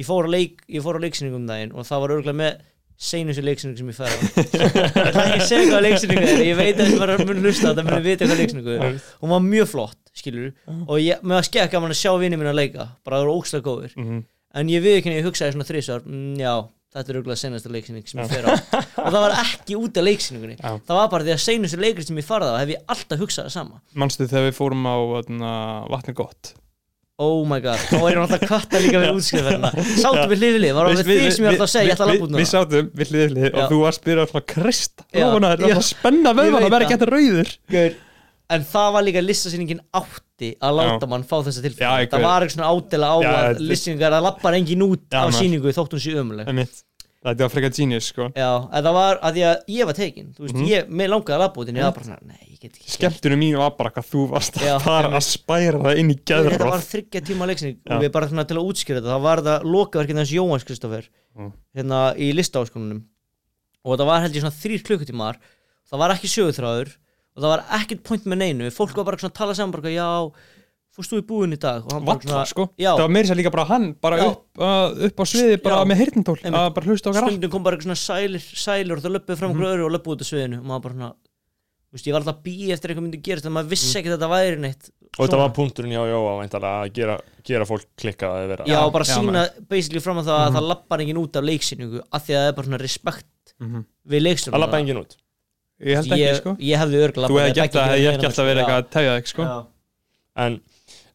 ég 0.00 0.06
fór 0.10 0.24
að 0.26 0.30
leik, 0.34 0.54
ég 0.68 0.82
fór 0.82 0.98
á 0.98 1.00
leiksýningum 1.06 1.34
um 1.36 1.46
daginn 1.46 1.72
og 1.72 1.86
það 1.86 2.00
var 2.00 2.10
örgulega 2.16 2.38
með 2.42 2.60
seinustu 3.00 3.42
leiksýning 3.46 3.78
sem 3.78 3.88
ég 3.88 3.96
á. 3.96 4.18
Ég 4.20 5.06
ætla 5.06 5.22
ekki 5.24 5.40
að 5.40 5.46
segja 5.46 5.70
hvað 5.70 5.84
leiksýningu 5.86 6.26
er 6.26 6.42
ég 6.44 6.56
veit 6.58 6.74
að 6.76 6.90
þið 6.90 6.98
var 7.00 7.12
að 7.14 7.22
mun 7.30 7.38
hlusta 7.46 7.64
á 7.64 7.70
þetta 7.70 7.84
muni 7.86 8.02
vita 8.04 8.26
hvað 8.28 8.40
leiksýningu 8.42 8.74
er. 8.76 8.98
Hún 9.22 9.30
var 9.30 9.40
mjög 9.46 9.68
flott, 9.70 10.00
skilur 10.12 10.50
og 10.90 10.98
ég, 11.00 11.22
með 11.22 11.38
að 11.38 11.46
skekka 11.48 11.70
gaman 11.72 11.94
að 11.94 12.00
sjá 12.02 12.12
vinni 12.20 12.36
mín 12.36 12.50
að 12.50 12.58
leika 12.60 12.88
bara 13.06 13.16
það 13.16 13.24
voru 13.24 13.38
ókslega 13.40 13.64
góður 13.70 13.94
Mhm. 13.96 14.20
En 14.54 14.70
ég 14.72 14.84
við 14.84 14.98
ekki 15.00 15.16
ég 15.16 15.26
hugsaði 15.28 15.56
svona 15.56 15.68
þrísvar 15.68 16.06
mm, 16.06 16.38
já, 16.40 16.54
þetta 16.94 17.12
er 17.12 17.18
örgulega 17.20 17.42
senasta 17.44 17.70
leiksýning 17.74 18.08
sem 18.10 18.22
ég 18.22 18.32
fer 18.32 18.48
á. 18.50 18.52
Og 19.04 19.10
það 19.12 19.20
var 19.26 19.36
ekki 19.44 19.76
út 19.78 20.00
af 20.00 20.08
leiksýningunni. 20.08 20.56
Já. 20.58 20.72
það 20.88 20.98
var 21.00 21.12
bara 21.12 21.28
því 21.28 21.36
að 21.36 21.44
seinustu 21.44 21.82
leikur 21.84 22.08
sem 22.08 22.18
ég 22.22 22.26
farði 22.26 22.50
á 22.50 22.60
hef 22.62 22.72
ég 22.74 22.88
alltaf 22.96 23.22
hugsað 23.22 23.46
það 23.46 23.54
sama. 23.58 23.78
Manstu 23.94 24.26
þegar 24.30 24.48
við 24.48 24.58
fórum 24.58 24.90
á 24.90 24.96
öðna, 25.20 25.52
vatni 25.92 26.16
gott? 26.18 26.54
Oh 27.20 27.42
my 27.44 27.58
god, 27.60 27.76
þá 27.84 27.96
er 28.00 28.14
ég 28.14 28.16
náttúrulega 28.16 28.46
kvarta 28.48 28.78
líka 28.80 29.00
við 29.02 29.10
útskrifarna 29.18 29.70
sátum 30.00 30.30
við 30.30 30.38
hlið 30.40 30.54
við 30.54 30.62
hlið, 30.62 30.70
var 30.78 30.86
það 30.88 31.00
við 31.10 31.18
því 31.20 31.32
sem 31.36 31.44
ég 31.44 31.50
alltaf 31.50 31.66
að 31.66 31.72
segja 31.74 31.84
ég 31.84 31.92
ætla 31.92 32.06
að 32.06 32.12
við, 32.12 32.14
lappa 32.16 32.24
út 32.24 32.30
við 32.30 32.38
núna 32.38 32.48
sátum 32.48 32.86
við 32.96 33.10
hlið 33.10 33.20
við 33.20 33.34
hlið 33.34 33.44
Já. 33.44 33.58
og 33.60 33.66
þú 33.74 33.80
varst 33.82 34.06
byrjað 34.06 34.30
svona 34.30 34.44
krist 34.54 35.02
Já, 35.04 35.20
lófuna 35.20 35.50
þér, 35.52 35.64
já. 35.68 35.74
það 35.76 35.84
spenna 35.90 36.32
Ég 36.32 36.38
vöðvan 36.40 36.64
veit 36.64 36.72
verði 36.72 36.88
það. 36.88 36.94
ekki 36.96 37.10
rauður. 37.12 37.52
Gaur, 37.74 37.98
en 38.50 38.64
það 38.66 38.92
var 38.96 39.02
líka 39.06 39.22
listasýningin 39.24 39.80
átti 39.94 40.52
að 40.60 40.76
láta 40.80 41.06
mann 41.10 41.22
fá 41.24 41.36
þessa 41.46 41.60
Já, 41.62 41.66
tilfæð 41.68 41.86
ég- 42.04 42.10
það 42.12 42.22
var 42.26 42.42
ekki 42.46 42.56
svona 42.58 42.70
ádela 42.74 43.06
á 43.14 43.16
Já, 43.22 43.32
að 43.54 43.60
listingar 43.70 44.12
að 44.18 44.22
lappar 44.28 44.54
engin 44.58 44.82
út 44.86 45.04
Já, 45.10 45.18
á 45.20 45.26
maður. 45.28 45.38
sýningu 45.40 45.74
þótt 45.76 45.92
hún 45.96 46.04
sé 46.06 46.14
ömuleg 46.18 46.72
þetta 47.20 47.44
var 47.44 47.50
frekar 47.52 47.72
genius 47.76 48.06
sko. 48.08 48.30
Já, 48.32 48.48
það 48.72 48.94
var 48.96 49.18
að 49.20 49.38
að 49.44 49.58
ég 49.68 49.84
var 49.84 49.92
tekin 49.94 50.30
veist, 50.38 50.54
Mhm. 50.56 50.66
ég, 50.66 50.86
mér 50.88 51.08
langaði 51.12 51.36
að 51.36 51.42
lappa 51.44 51.60
út 51.60 51.68
en 51.68 51.74
ég 51.76 51.82
var 51.84 51.92
bara 51.92 52.04
svona, 52.06 52.22
nei, 52.24 52.38
ég 52.48 52.58
get 52.60 52.72
ekki 52.72 52.90
skemmtunum 52.96 53.38
mín 53.42 53.56
var 53.60 53.70
bara 53.76 53.90
hvað 53.90 54.06
þú 54.08 54.22
varst 54.30 54.54
að 54.56 54.80
fara 54.80 55.08
að 55.12 55.26
spæra 55.28 55.82
það 55.84 55.98
inn 56.00 56.10
í 56.10 56.16
þetta 56.24 56.70
var 56.70 56.80
þryggja 56.80 57.20
tíma 57.28 57.46
leiksning 57.46 57.76
og 57.90 58.00
við 58.00 58.10
bara 58.12 58.26
til 58.48 58.56
að 58.56 58.64
útskýra 58.72 59.02
þetta 59.02 59.12
þá 59.12 59.20
var 59.20 59.36
þetta 59.42 59.64
lokaverkinn 59.68 60.16
hans 60.16 60.32
Jóhans 60.32 60.64
Kristoffer 60.64 61.04
Mm. 61.36 61.52
hérna 61.76 62.16
í 62.16 62.32
listaáskonunum 62.34 63.04
og 63.84 63.98
það 63.98 64.06
var 64.06 64.20
held 64.22 64.34
ég 64.34 64.40
svona 64.42 64.56
þrýr 64.56 64.82
klukkutímar 64.82 65.36
það 65.92 65.98
var 66.00 66.10
ekki 66.16 66.28
sögutráður 66.32 66.96
og 67.36 67.42
það 67.44 67.52
var 67.54 67.62
ekkert 67.80 68.02
point 68.08 68.24
með 68.26 68.38
neinu 68.44 68.70
fólk 68.74 68.96
var 68.98 69.04
bara 69.10 69.20
svona 69.22 69.32
að 69.34 69.38
tala 69.40 69.54
saman 69.58 69.72
bara 69.76 69.92
já, 69.94 70.08
fórst 70.90 71.12
þú 71.14 71.20
í 71.22 71.26
búin 71.28 71.54
í 71.54 71.58
dag 71.62 71.86
og 71.86 72.02
Valla 72.04 72.42
sko, 72.50 72.66
já, 72.76 72.90
það 72.96 73.04
var 73.06 73.12
meira 73.14 73.28
sér 73.30 73.38
líka 73.38 73.52
bara 73.54 73.64
hann 73.70 73.92
bara 74.02 74.18
Já. 74.18 74.26
upp, 74.32 74.44
uh, 74.58 74.90
upp 75.06 75.22
á 75.22 75.24
sviði 75.30 75.62
bara 75.62 75.76
Já. 75.78 75.86
með 75.86 76.02
Einmitt. 76.04 76.44
að 76.50 76.74
bara 76.74 76.86
hlusta 76.90 77.10
okkar 77.12 77.28
stundum 77.30 77.50
kom 77.54 77.62
bara 77.62 77.76
eitthvað 77.76 77.94
svona 77.94 78.02
sælir, 78.02 78.42
sælir 78.66 78.96
og 78.98 79.02
það 79.04 79.14
löpuði 79.18 79.38
fram 79.38 79.50
okkur 79.54 79.62
Mhm. 79.64 79.70
öðru 79.72 79.84
og 79.86 79.92
löpuði 79.94 80.16
út 80.16 80.24
af 80.26 80.30
sviðinu 80.32 80.58
og 80.58 80.64
maður 80.66 80.82
bara 80.88 80.94
svona 80.98 81.12
Þú 81.90 81.96
veist, 81.98 82.06
ég 82.06 82.12
var 82.14 82.20
alltaf 82.22 82.36
að 82.38 82.42
býja 82.46 82.74
eftir 82.76 82.90
eitthvað 82.92 83.02
myndi 83.02 83.18
gerast 83.26 83.46
en 83.46 83.52
maður 83.52 83.70
vissi 83.72 83.98
ekki 83.98 84.10
að 84.10 84.14
þetta 84.14 84.28
væri 84.30 84.58
neitt 84.62 84.90
og 85.18 85.24
þetta 85.26 85.38
var 85.40 85.48
punkturinn 85.56 85.90
Jóa 85.90 86.34
væntanlega, 86.38 86.82
að 86.86 86.92
gera, 86.94 87.16
gera 87.42 87.64
fólk 87.66 87.86
klikka 87.98 88.28
að 88.30 88.46
vera 88.52 88.64
Já, 88.68 88.76
Já, 88.78 88.90
bara 88.94 89.04
já, 89.04 89.14
sína 89.18 89.42
basically 89.68 89.98
fram 90.04 90.18
að 90.22 90.28
það 90.30 90.38
að 90.38 90.46
Mhm. 90.50 90.54
það 90.60 90.68
lappar 90.70 91.00
enginn 91.02 91.18
út 91.18 91.34
af 91.36 91.42
leiksýningu 91.42 91.98
af 92.12 92.22
því 92.26 92.30
að 92.30 92.38
það 92.38 92.48
er 92.48 92.52
bara 92.52 92.66
svona 92.68 92.78
respekt 92.78 93.26
Mhm. 93.58 93.84
við 94.06 94.22
leiksýningu 94.22 94.54
að 94.54 94.60
lappa 94.62 94.78
enginn 94.78 95.00
út 95.02 95.16
Ég 95.80 95.96
held 95.96 96.12
ekki, 96.12 96.20
ég, 96.20 96.34
sko. 96.40 96.52
ég 96.60 96.76
hefði 96.82 96.98
örgulega 97.06 97.30
Þú 97.32 97.38
hefði 97.40 97.54
gert 97.56 97.76
það, 97.78 97.94
ég 98.02 98.10
ekki 98.14 98.28
alltaf 98.28 98.46
verið 98.50 98.62
eitthvað 98.62 98.80
að 98.82 98.90
tefja 98.96 99.14
þig, 99.16 99.30
sko. 99.32 99.46
En, 100.44 100.56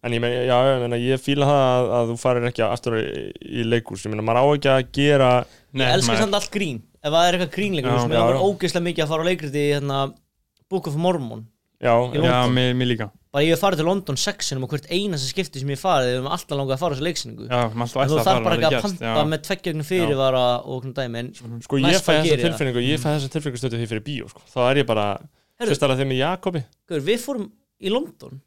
en 0.05 0.15
ég, 0.15 0.21
meina, 0.23 0.39
já, 0.47 0.55
ég, 0.69 0.79
meina, 0.85 0.99
ég 1.05 1.21
fíla 1.21 1.49
það 1.49 1.61
að, 1.69 1.89
að 1.99 2.09
þú 2.11 2.15
farir 2.23 2.47
ekki 2.49 2.63
aftur 2.65 2.97
í, 2.99 3.05
í 3.45 3.65
leikús 3.69 4.05
ég 4.07 4.13
meina, 4.13 4.25
maður 4.25 4.41
á 4.41 4.45
ekki 4.55 4.71
að 4.73 4.87
gera 4.97 5.29
Ég 5.45 5.85
elska 5.91 6.11
maður- 6.11 6.23
samt 6.23 6.39
allt 6.39 6.51
grín. 6.55 6.79
Ef 7.05 7.13
það 7.13 7.27
er 7.27 7.37
eitthvað 7.37 7.53
grínleikur 7.59 7.99
sem 8.01 8.11
er 8.15 8.23
bara 8.25 8.39
já. 8.39 8.45
ógeðslega 8.49 8.87
mikið 8.89 9.03
að 9.05 9.11
fara 9.13 9.21
á 9.21 9.27
leikriti 9.29 9.65
hérna, 9.69 9.99
Book 10.69 10.87
of 10.89 10.95
Mormon. 10.97 11.45
Já, 11.83 11.93
Já, 12.17 12.37
mér 12.49 12.87
líka 12.89 13.11
bara 13.35 13.43
ég 13.43 13.51
hef 13.51 13.61
farið 13.65 13.81
til 13.81 13.87
London 13.89 14.17
sexinum 14.19 14.65
og 14.65 14.71
hvert 14.71 14.85
einasta 14.87 15.27
skipti 15.27 15.59
sem 15.59 15.71
ég 15.73 15.79
farið 15.79 16.07
við 16.07 16.17
erum 16.21 16.29
alltaf 16.31 16.55
langað 16.55 16.77
að 16.77 16.83
fara 16.83 16.95
á 16.95 16.99
þessu 17.01 17.07
en 17.25 17.89
þú 17.91 18.19
þarf 18.23 18.45
bara 18.45 18.55
ekki 18.55 18.69
að 18.69 18.85
panta 18.85 19.09
já. 19.09 19.25
með 19.31 19.41
tveggjögnu 19.49 19.87
fyrirvara 19.89 20.43
og 20.63 20.85
svona 20.85 20.95
dæmi 21.01 21.21
en 21.21 21.31
sko 21.65 21.81
ég 21.81 21.99
fæ 21.99 22.07
bara 22.07 22.23
þessa 22.23 22.39
tilfinningu 22.45 22.85
ég 22.85 23.01
fæ 23.01 23.07
þessa 23.09 23.31
tilfinningu 23.33 23.59
stötu 23.59 23.81
því 23.81 23.89
fyrir 23.91 24.05
bíó 24.05 24.29
sko. 24.31 24.45
þá 24.53 24.59
er 24.69 24.79
ég 24.79 24.87
bara, 24.87 25.07
alveg 25.59 25.99
þeim 25.99 26.11
með 26.13 26.21
Jakobi. 26.21 26.63
Guður, 26.87 27.05
við 27.09 27.19
fórum 27.25 27.49
í 27.83 27.91
London 27.91 28.39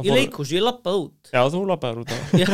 í 0.00 0.08
leikhús, 0.14 0.50
ég 0.54 0.62
lappaði 0.64 1.00
út. 1.04 1.30
Já, 1.34 1.40
þú 1.52 1.60
lappaður 1.68 1.98
út 2.04 2.12
á 2.12 2.16
já, 2.40 2.48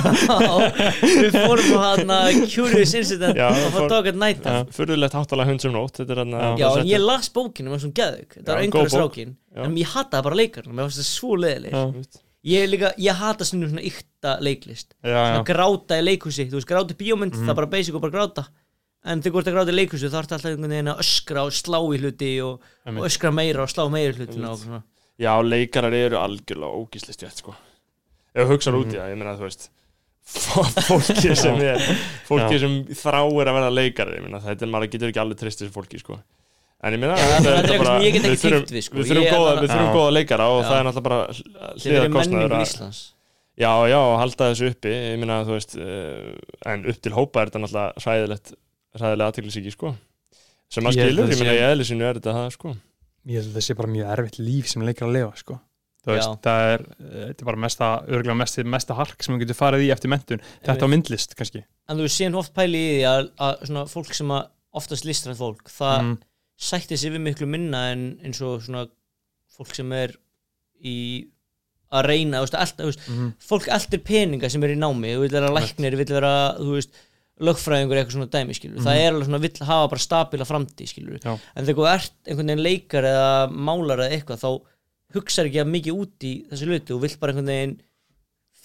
við 1.03 1.37
fórum 1.37 1.73
á 1.79 1.81
hana 1.95 2.17
Curious 2.51 2.95
Incident. 2.99 3.37
Já, 3.39 3.47
og 3.53 3.73
fór- 3.77 3.89
Dog 3.93 4.09
at 4.11 4.19
Night 4.19 4.43
Já, 4.47 4.57
furðulegt 4.75 5.15
háttalega 5.15 5.51
hund 5.53 5.63
sem 5.63 5.75
nótt 5.75 6.01
er 6.03 6.21
hann 6.23 6.35
Já. 6.59 6.69
En 6.81 6.89
ég 6.91 7.03
las 7.03 7.29
bókinu 7.31 7.71
með 7.75 7.85
svona 7.85 7.99
geðug 8.01 8.37
þetta 8.39 8.57
Já, 8.57 8.59
var 8.59 8.75
bók. 8.81 8.91
strákin. 8.95 9.35
En 9.57 9.77
ég 9.79 9.93
hataði 9.95 10.27
bara 10.27 10.39
leikarna, 10.43 10.75
mér 10.75 10.89
fannst 10.89 11.03
það 11.03 11.11
svo 11.13 11.39
leðileg 11.39 11.77
Já. 11.77 11.85
ég, 12.51 12.69
líka, 12.73 12.93
ég 13.07 13.21
hata 13.23 13.47
svona 13.49 13.71
svona 13.71 13.87
ykta 13.93 14.37
leiklist. 14.43 14.95
Svona 15.07 15.45
gráta 15.47 16.01
í 16.01 16.07
leikhúsi, 16.07 16.49
þú 16.51 16.59
veist 16.61 16.71
gráta 16.71 16.95
í 16.97 17.01
bíómynd 17.05 17.35
Mhm. 17.37 17.47
það 17.47 17.55
er 17.55 17.61
bara 17.63 17.73
basic 17.77 17.95
og 17.95 18.03
bara 18.09 18.17
gráta. 18.19 18.47
En 19.07 19.21
þegar 19.23 19.37
þú 19.37 19.39
ert 19.39 19.47
að 19.53 19.55
gráta 19.55 19.71
í 19.71 19.79
leikhúsi 19.79 20.11
þá 20.11 20.19
ertu 20.19 20.35
alltaf 20.35 20.51
einhvern 20.51 20.73
veginn 20.75 20.91
að 20.91 20.99
öskra 21.05 21.47
og 21.47 21.53
slá 21.55 21.79
í 21.95 21.99
hluti 22.03 22.31
og, 22.43 22.61
og 22.91 23.05
öskra 23.07 23.31
meira 23.31 23.63
og 23.63 23.71
slá 23.71 23.85
meira 23.91 24.27
svona 24.27 24.83
já, 25.19 25.33
leikarar 25.43 25.95
eru 25.97 26.17
algjörlega 26.21 26.77
ógíslist 26.83 27.23
rétt 27.25 27.41
sko. 27.43 27.55
Ef 28.37 28.45
þú 28.47 28.53
hugsaður 28.53 28.81
út 28.83 28.93
í 28.93 28.97
Mhm. 28.97 29.01
það, 29.01 29.11
ég 29.13 29.19
meina 29.23 29.37
þú 29.39 29.47
veist 29.47 29.69
fólki 30.27 31.35
sem 31.43 31.61
er 31.63 31.79
fólki 32.27 32.57
Já. 32.57 32.63
sem 32.65 32.73
þráir 32.99 33.47
að 33.47 33.55
vera 33.59 33.71
leikari 33.71 34.17
ég 34.19 34.25
meina 34.27 34.41
þetta 34.43 34.67
er 34.67 34.71
maður 34.73 34.91
getur 34.95 35.13
ekki 35.13 35.21
alveg 35.23 35.39
trist 35.39 35.61
þessu 35.63 35.73
fólki 35.75 36.01
sko. 36.03 36.19
En 36.85 36.93
ég 36.93 37.01
meina 37.01 37.15
ég 37.17 37.29
við 37.31 38.41
þurfum, 38.43 38.73
Ég 38.77 39.95
góða, 39.95 40.11
leikara 40.13 40.49
og 40.53 40.63
Já. 40.63 40.69
það 40.69 40.79
er 40.81 40.89
náttúrulega 40.89 41.07
bara 41.09 41.21
hliða 41.81 42.09
kostnaður 42.17 42.57
að 42.59 43.05
Já, 43.57 43.71
já, 43.89 43.97
og 43.97 44.19
halda 44.21 44.51
þessu 44.53 44.67
uppi. 44.69 44.91
Ég 44.93 45.17
meina, 45.23 45.39
þú 45.49 45.55
veist, 45.57 45.77
uh, 45.81 46.35
en 46.69 46.83
upp 46.93 46.99
til 47.01 47.13
hópa 47.17 47.41
er 47.41 47.49
þetta 47.49 47.63
náttúrulega 47.63 48.03
hræðilegt 48.05 48.51
hræðilega 49.01 49.29
aðteglisíki, 49.33 49.73
sko. 49.73 49.95
Sem 50.69 50.85
Ég 50.85 50.93
held 50.93 51.09
skilur, 51.15 51.25
að 51.25 51.33
ég 51.33 51.39
sé- 51.41 51.55
í 51.57 51.63
eðlisinu 51.71 52.05
er 52.05 52.19
þetta 52.21 52.35
það, 52.37 52.51
sko 52.53 52.75
Ég 53.27 53.41
held 53.41 53.51
að 53.51 53.57
það 53.59 53.67
sé 53.67 53.77
bara 53.79 53.93
mjög 53.93 54.11
erfitt 54.15 54.39
líf 54.39 54.69
sem 54.71 54.85
leikar 54.87 55.09
að 55.09 55.17
lifa, 55.17 55.33
sko. 55.41 55.59
Þú 56.07 56.13
veist, 56.15 56.37
það 56.45 56.65
er, 56.73 56.83
eh, 57.03 57.23
þetta 57.27 57.43
er 57.43 57.49
bara 57.49 57.63
mesta, 57.65 57.87
örgulega 58.07 58.39
mesta, 58.39 58.65
mesta 58.77 58.95
hark 58.95 59.25
sem 59.25 59.35
þú 59.35 59.41
getur 59.43 59.59
farið 59.59 59.87
í 59.89 59.91
eftir 59.91 60.13
mentun 60.13 60.43
Þetta 60.63 60.87
á 60.87 60.93
myndlist, 60.93 61.35
kannski. 61.35 61.65
En 61.91 61.99
þú 61.99 62.07
séum 62.15 62.37
oft 62.39 62.55
pæli 62.55 62.79
í 62.79 62.93
því 62.93 63.07
að, 63.11 63.31
að 63.43 63.65
svona 63.67 63.87
fólk 63.91 64.15
sem 64.15 64.31
að 64.37 64.45
oftast 64.77 65.09
listræð 65.09 65.41
fólk 65.41 65.73
það 65.73 65.97
mm. 66.05 66.13
sætti 66.69 66.99
sig 67.01 67.15
við 67.17 67.25
miklu 67.25 67.49
minna 67.51 67.81
en 67.91 68.05
eins 68.23 68.43
og 68.47 68.63
svona 68.63 68.87
fólk 69.57 69.75
sem 69.75 69.91
er 69.97 70.15
í 70.85 70.97
að 71.97 72.09
reyna, 72.11 72.39
þú 72.39 72.47
veist, 72.47 72.57
alltaf, 72.61 72.79
þú 72.85 72.91
veist 72.93 73.05
Mm. 73.11 73.29
fólk 73.49 73.69
eldir 73.77 74.03
peninga 74.07 74.51
sem 74.51 74.63
er 74.67 74.75
í 74.75 74.79
námi 74.79 75.15
þú 75.15 75.21
vil 75.25 75.35
vera 75.35 75.53
læknir, 75.55 75.97
vill 75.99 76.15
vera, 76.15 76.33
þú 76.59 76.73
veist 76.77 77.03
lögfræðingur 77.45 77.99
eitthvað 78.01 78.15
svona 78.17 78.31
dæmi, 78.33 78.55
skilur 78.57 78.81
það 78.87 79.01
er 79.03 79.11
alveg 79.13 79.27
svona, 79.29 79.41
vill 79.45 79.67
hafa 79.69 79.89
bara 79.93 80.05
stabíla 80.07 80.47
framtíð, 80.49 80.89
skilur 80.93 81.19
Já. 81.21 81.35
en 81.37 81.67
þegar 81.67 81.77
þú 81.83 81.89
ert 81.93 82.15
einhvern 82.31 82.49
veginn 82.53 82.65
leikar 82.65 83.09
eða 83.11 83.33
málar 83.53 84.03
eða 84.07 84.17
eitthvað, 84.17 84.41
þá 84.41 84.51
hugsar 85.17 85.51
ekki 85.51 85.61
að 85.63 85.69
mikið 85.75 85.99
út 86.01 86.25
í 86.27 86.33
þessu 86.51 86.71
hluti 86.71 86.95
og 86.97 87.03
vill 87.05 87.13
bara 87.21 87.35
einhvern 87.35 87.53
veginn 87.53 87.77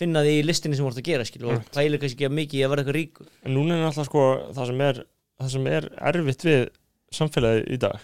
finna 0.02 0.24
því 0.26 0.38
í 0.40 0.46
listinni 0.48 0.78
sem 0.80 0.86
þú 0.88 0.94
ert 0.94 1.02
að 1.04 1.10
gera, 1.12 1.26
skilur 1.28 1.52
og 1.52 1.58
Right. 1.60 1.74
pælir 1.76 2.00
kannski 2.02 2.18
ekki 2.18 2.30
að 2.32 2.38
mikið 2.40 2.64
að 2.66 2.72
vera 2.72 2.82
eitthvað 2.82 2.98
ríkur. 2.98 3.28
En 3.46 3.54
núna 3.54 3.76
er 3.76 3.84
náttúrulega, 3.84 4.08
sko, 4.08 4.24
það 4.56 4.72
sem 4.72 4.82
er 4.88 5.04
það 5.42 5.52
sem 5.58 5.68
er 5.68 5.90
erfitt 6.12 6.46
við 6.48 6.64
samfélagið 7.12 7.68
í 7.76 7.78
dag. 7.84 8.00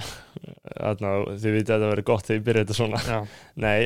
Þarna, 0.80 1.10
þið 1.36 1.54
vitið 1.58 1.74
að 1.74 1.82
það 1.84 1.92
verið 1.92 2.06
gott 2.10 2.26
þegar 2.26 2.38
ég 2.40 2.44
byrja 2.48 2.62
þetta 2.64 2.76
svona. 2.78 3.00
Nei, 3.60 3.78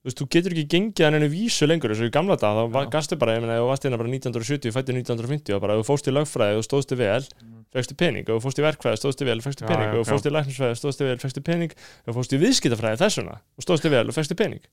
þú 0.00 0.08
veist, 0.08 0.18
þú 0.20 0.26
getur 0.32 0.54
ekki 0.54 0.66
gengið 0.74 1.04
að 1.06 1.14
henni 1.16 1.28
vísu 1.32 1.66
lengur 1.68 1.92
eins 1.92 2.00
og 2.00 2.08
í 2.08 2.14
gamla 2.14 2.36
dag, 2.40 2.60
þá 2.72 2.90
gastu 2.94 3.16
bara 3.20 3.34
ég 3.36 3.42
meina, 3.44 3.56
ef 3.58 3.64
þú 3.64 3.68
varst 3.70 3.84
hérna 3.84 3.98
bara 4.00 4.08
1970, 4.08 4.72
fættu 4.72 4.94
1950 4.96 5.54
og 5.56 5.60
bara, 5.60 5.74
ef 5.76 5.82
þú 5.84 5.88
fórst 5.90 6.08
í 6.08 6.14
lögfræði 6.16 6.56
og 6.56 6.64
stóðstu 6.64 6.96
vel 6.96 7.24
fegstu 7.70 7.94
pening, 8.00 8.24
ef 8.24 8.32
þú 8.32 8.40
fórst 8.46 8.58
í 8.58 8.64
verkfræði, 8.64 8.96
stóðstu 9.02 9.26
vel 9.28 9.40
fegstu 9.44 9.66
pening, 9.68 9.90
ef 9.92 10.00
þú 10.00 10.08
fórst 10.10 10.26
í 10.26 10.32
læknisfræði, 10.34 10.78
stóðstu 10.80 11.04
vel 11.06 11.18
fegstu 11.20 11.42
pening, 11.44 11.70
ef 11.76 12.08
þú 12.08 12.16
fórst 12.16 12.32
í 12.32 12.40
viðskiptafræði 12.40 12.98
þessuna 13.04 13.36
og 13.60 13.62
stóðstu 13.66 13.92
vel 13.92 14.06
og 14.08 14.16
fegstu 14.16 14.34
pening. 14.40 14.64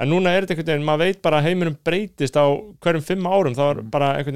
En 0.00 0.08
núna 0.08 0.32
er 0.32 0.46
þetta 0.46 0.56
einhvern 0.56 0.72
veginn, 0.72 0.86
maður 0.88 1.04
veit 1.04 1.20
bara 1.22 1.38
að 1.38 1.46
heiminum 1.50 1.76
breytist 1.84 2.34
á 2.40 2.44
hverjum 2.82 3.04
fimm 3.04 3.28
árum. 3.28 3.54
Þá 3.54 3.62
er 3.68 3.76
Mm. 3.82 3.90
bara 3.92 4.08
einhvern 4.16 4.34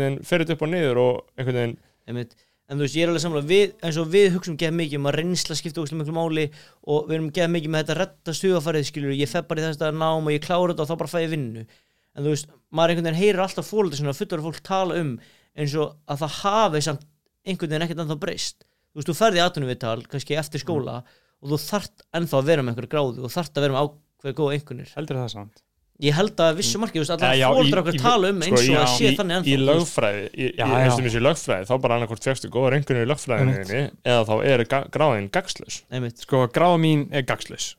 veginn 2.06 2.26
en 2.66 2.78
þú 2.78 2.82
veist, 2.82 2.96
ég 2.98 3.06
er 3.06 3.10
alveg 3.12 3.22
samlega 3.22 3.46
við, 3.50 3.74
eins 3.86 3.98
og 4.00 4.08
við 4.10 4.28
hugsaum 4.34 4.56
geð 4.58 4.72
mikið 4.74 4.98
um 4.98 5.08
að 5.08 5.16
reynsla 5.20 5.56
skipta 5.58 5.82
óslega 5.82 6.00
miklu 6.00 6.14
máli 6.16 6.46
og 6.82 7.06
við 7.06 7.14
erum 7.16 7.28
geð 7.36 7.50
mikið 7.54 7.70
með 7.72 7.82
þetta 7.84 7.96
retta 8.00 8.34
stuðafarið 8.34 8.88
skilur, 8.88 9.12
ég 9.14 9.30
fef 9.30 9.46
bara 9.46 9.62
í 9.62 9.66
þess 9.66 9.84
að 9.86 10.00
nám 10.00 10.26
og 10.26 10.34
ég 10.34 10.42
klára 10.42 10.72
þetta 10.72 10.82
og 10.82 10.90
þá 10.90 10.96
bara 11.02 11.12
fæ 11.12 11.18
ég 11.22 11.32
vinnu. 11.34 11.62
En 12.16 12.24
þú 12.24 12.32
veist, 12.32 12.48
maður 12.74 12.90
einhvern 12.94 13.06
veginn 13.10 13.20
heyrir 13.20 13.42
alltaf 13.44 13.70
fólöldi 13.70 14.00
svona 14.00 14.16
fullar 14.16 14.42
fólk 14.46 14.58
tala 14.66 14.98
um 14.98 15.12
eins 15.56 15.76
og 15.78 15.94
að 16.10 16.24
það 16.24 16.32
hafi 16.40 16.80
samt 16.88 17.06
einhvern 17.46 17.70
veginn 17.70 17.86
ekkert 17.86 18.02
ennþá 18.02 18.18
breyst. 18.24 18.58
Þú 18.66 18.98
veist, 18.98 19.10
þú 19.12 19.16
ferði 19.20 19.38
í 19.38 19.44
atvinnuvittal, 19.44 20.00
kannski 20.10 20.40
eftir 20.40 20.64
skóla 20.64 20.96
og 21.04 21.52
þú 21.52 21.60
þart 21.68 21.96
ennþá 22.16 22.40
að 22.40 22.50
vera 22.50 22.64
með 22.64 22.74
einhverju 22.74 22.92
gráðu 22.96 23.28
og 23.28 23.36
þart 23.36 23.54
að 23.54 23.68
vera 23.68 23.76
með 23.76 23.82
ákveð 23.86 25.65
ég 26.02 26.12
held 26.12 26.36
að 26.44 26.56
vissu 26.58 26.78
marki, 26.78 26.98
þú 26.98 27.02
veist, 27.06 27.14
allar 27.16 27.34
já, 27.36 27.46
í- 27.48 27.72
okkur 27.80 27.98
tala 28.02 28.28
um 28.32 28.40
eins 28.42 28.46
sko, 28.46 28.56
og 28.56 28.64
í- 28.66 28.76
að 28.76 28.90
sé 28.98 29.12
þannig 29.16 29.36
ennþá 29.38 29.52
í 29.52 29.56
lögfræði, 29.64 30.24
í, 30.26 30.42
í, 30.44 30.48
Já, 30.58 30.64
í, 30.66 30.68
já. 30.68 30.78
lögfræði 31.26 31.66
þá 31.70 31.74
bara 31.80 31.94
annarkvort 31.96 32.26
fegstu 32.28 32.50
góða 32.52 32.72
rengunir 32.76 33.06
í 33.06 33.10
lögfræðinni 33.12 33.82
eða 34.04 34.24
þá 34.28 34.34
er 34.44 34.64
gráðin 34.92 35.30
Einmitt. 35.90 36.18
Sko, 36.26 36.46
gráða 36.52 36.78
mín 36.82 37.06
er 37.12 37.22
gagslaus 37.22 37.76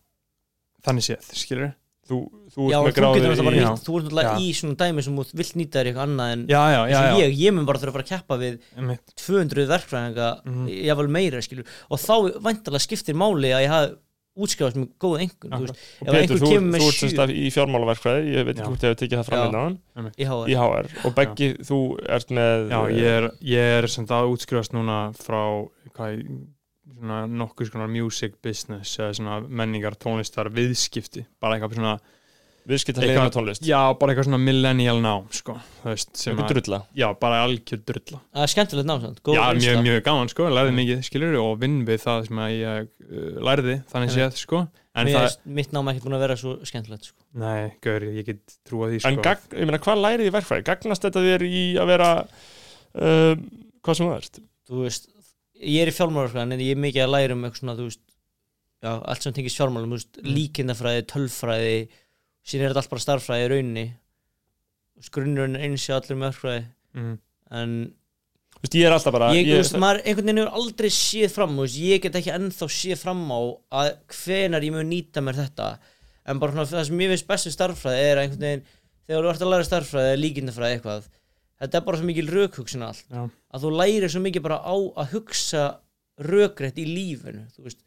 Þannig 0.88 1.04
séð, 1.10 1.30
skilur 1.36 1.74
þú, 2.08 2.18
þú 2.56 2.68
Já, 2.72 2.78
ert 2.80 2.88
með 2.88 2.96
gráði 2.96 3.20
þú 3.84 3.96
ert 3.98 4.06
náttúrulega 4.08 4.30
Já. 4.32 4.40
í 4.40 4.52
svona 4.56 4.76
dæmi 4.80 5.04
sem 5.04 5.18
þú 5.18 5.26
vilt 5.36 5.56
nýta 5.60 5.78
þér 5.82 5.90
eitthvað 5.92 6.06
annað 6.08 6.32
en 6.32 6.46
Já, 6.48 6.62
já, 6.72 6.78
já, 6.78 6.84
eins 6.88 6.98
og 6.98 7.20
já. 7.20 7.26
ég, 7.28 7.34
ég 7.42 7.54
mun 7.58 7.66
bara 7.68 7.80
þurfa 7.82 7.92
að 7.92 7.98
fara 7.98 8.06
að 8.08 8.12
keppa 8.14 8.38
við 8.40 8.60
Einmitt. 8.78 9.14
200 9.20 9.68
verkfræðinga, 9.74 10.30
Mhm. 10.48 10.68
jáfnvel 10.88 11.10
meira 11.18 11.42
skilur, 11.44 11.66
og 11.92 12.00
þá 12.00 12.16
væntalega 12.48 12.86
skiptir 12.88 13.14
máli 13.20 13.52
að 13.52 13.66
ég 13.68 13.70
hafi 13.76 13.96
útskrifast 14.38 14.80
með 14.80 14.90
góða 15.02 15.22
engun 15.26 15.56
þú 15.56 15.62
veist, 15.64 15.86
ef 16.04 16.18
einhver 16.20 16.42
þú, 16.42 16.52
kemur 16.52 16.70
með 16.74 16.84
þú 16.84 16.90
ert 16.92 17.00
semst 17.02 17.22
að 17.24 17.34
í 17.34 17.46
fjármálaverkfræði 17.56 18.36
ég 18.36 18.48
veit 18.48 18.54
ekki 18.56 18.68
hvort 18.72 18.86
ég 18.86 18.94
hef 18.94 19.00
tekið 19.02 19.22
það 19.22 19.32
fram 19.32 19.48
innan 19.48 20.12
í 20.14 20.28
HR 20.28 20.52
í 20.52 20.60
HR 20.62 20.92
og 21.08 21.16
Beggi, 21.18 21.50
þú 21.68 21.80
ert 22.18 22.36
með 22.38 22.68
Já, 22.74 22.80
ég 22.94 23.18
er, 23.18 23.32
ég 23.54 23.74
er 23.80 23.90
sem 23.92 24.08
það 24.10 24.36
útskrifast 24.36 24.78
núna 24.78 25.00
frá 25.18 25.42
hvað, 25.98 26.22
svona 26.98 27.24
nokkuð 27.30 27.72
svona 27.72 27.88
music 27.92 28.38
business 28.44 28.98
eða 29.00 29.16
svona 29.18 29.40
menningar, 29.48 29.98
tónlistar, 30.00 30.50
viðskipti. 30.54 31.26
Bara 31.42 31.58
eitthvað 31.58 31.78
svona, 31.78 31.96
viðskipt 32.68 32.98
að 32.98 33.06
eitthvað- 33.06 33.22
leiðina 33.22 33.34
tónlist. 33.36 33.64
Já, 33.68 33.80
bara 34.00 34.14
eitthvað 34.14 34.28
svona 34.28 34.40
millennial 34.44 34.98
nám, 35.02 35.28
sko, 35.32 35.54
eitthvað 35.86 36.50
drulla? 36.52 36.80
Já, 36.96 37.08
bara 37.20 37.44
algjör 37.46 37.80
drulla. 37.88 38.20
Það 38.36 38.44
er 38.44 38.52
skemmtilegt 38.54 38.90
námsand, 38.90 39.22
góð 39.24 39.38
já, 39.38 39.44
mjög, 39.56 39.78
mjög 39.86 40.02
gaman, 40.04 40.32
sko, 40.34 40.50
lærði 40.52 40.74
mikið, 40.76 41.04
skilur 41.08 41.38
og 41.42 41.60
vinn 41.62 41.86
við 41.88 42.04
það 42.04 42.28
sem 42.28 42.38
að 42.44 42.50
ég 42.58 42.90
uh, 43.08 43.40
lærði 43.48 43.76
þannig 43.92 44.12
séð, 44.16 44.32
sko, 44.42 44.68
en 44.98 45.06
Mér 45.08 45.16
það 45.16 45.38
mitt 45.46 45.72
nám 45.72 45.92
ekkert 45.92 46.08
búin 46.08 46.18
að 46.18 46.24
vera 46.26 46.36
svo 46.36 46.56
skemmtilegt 46.66 47.06
sko. 47.12 47.20
nei, 47.38 47.72
gaur, 47.86 48.02
ég 48.02 48.26
get 48.26 48.58
trúa 48.68 48.90
því, 48.92 49.00
en 49.06 49.16
sko. 49.20 49.22
gagn, 49.30 49.48
ég 49.54 49.66
meina, 49.70 49.80
hvað 49.80 50.04
lærið 50.04 50.28
í 50.28 50.34
verkfræði? 50.34 50.68
gagnast 50.68 51.06
þetta 51.06 51.24
þér 51.28 51.42
í 51.48 51.64
að 51.78 51.88
vera 51.94 52.10
uh, 52.98 53.36
hvað 53.86 53.96
sem 53.96 54.10
það 54.10 54.18
ert? 54.18 54.42
þú 54.68 54.84
veist, 54.84 55.08
ég 55.62 55.82
er 55.86 55.92
í 55.92 55.96
fjármálarfræðin 55.96 56.54
en 56.58 56.66
ég 56.66 56.76
er 56.76 56.82
mikið 56.82 57.06
að 57.06 57.14
læra 57.14 57.38
um 57.38 57.46
eitthvað 57.48 57.62
svona, 57.62 57.78
þú 57.78 57.86
veist 57.88 58.04
já, 58.84 58.92
síðan 62.48 62.66
er 62.66 62.74
þetta 62.74 62.84
allt 62.84 62.94
bara 62.94 63.04
starffræði 63.06 63.46
í 63.46 63.52
rauninni. 63.54 63.86
Grunnurinn 65.14 65.60
eins 65.62 65.86
og 65.92 66.00
allir 66.00 66.18
með 66.18 66.32
örfræði 66.32 66.62
mm, 66.98 67.18
en 67.60 67.74
Þú 68.58 68.64
veist, 68.64 68.76
ég 68.80 68.88
er 68.88 68.96
alltaf 68.96 69.14
bara 69.14 69.28
ég, 69.36 69.46
ég, 69.46 69.60
veist, 69.62 69.76
maður 69.78 70.00
einhvern 70.02 70.26
veginn 70.26 70.40
hefur 70.42 70.56
aldrei 70.58 70.88
séð 70.96 71.36
fram 71.36 71.60
veist, 71.60 71.76
ég 71.78 72.02
get 72.02 72.16
ekki 72.18 72.32
ennþá 72.34 72.68
séð 72.74 73.04
fram 73.04 73.22
á 73.30 73.40
að 73.84 73.90
hvenar 74.16 74.66
ég 74.66 74.74
mun 74.74 74.90
nýta 74.90 75.22
mér 75.22 75.38
þetta. 75.44 75.68
En 76.26 76.42
bara 76.42 76.56
svona, 76.56 76.66
það 76.72 76.88
sem 76.90 77.04
ég 77.06 77.14
veist 77.14 77.28
bestu 77.30 77.54
starffræði 77.54 78.08
er 78.08 78.24
einhvern 78.24 78.48
veginn, 78.48 78.66
þegar 79.06 79.28
þú 79.28 79.32
ert 79.36 79.46
að 79.46 79.54
læra 79.54 79.68
starffræði 79.70 80.10
eða 80.10 80.22
líkindafræði 80.24 80.80
eitthvað 80.80 81.06
þetta 81.62 81.80
er 81.80 81.86
bara 81.88 82.00
svo 82.00 82.08
mikil 82.08 82.30
rökhugsun 82.32 82.86
allt. 82.86 83.06
Já. 83.10 83.24
að 83.28 83.66
þú 83.66 83.74
lærir 83.82 84.12
svo 84.14 84.24
mikið 84.24 84.46
bara 84.46 84.60
á 84.62 84.76
að 84.76 85.14
hugsa 85.16 85.66
rökrétt 86.28 86.80
í 86.82 86.86
lífinu 86.88 87.46
þú 87.56 87.68
veist, 87.68 87.82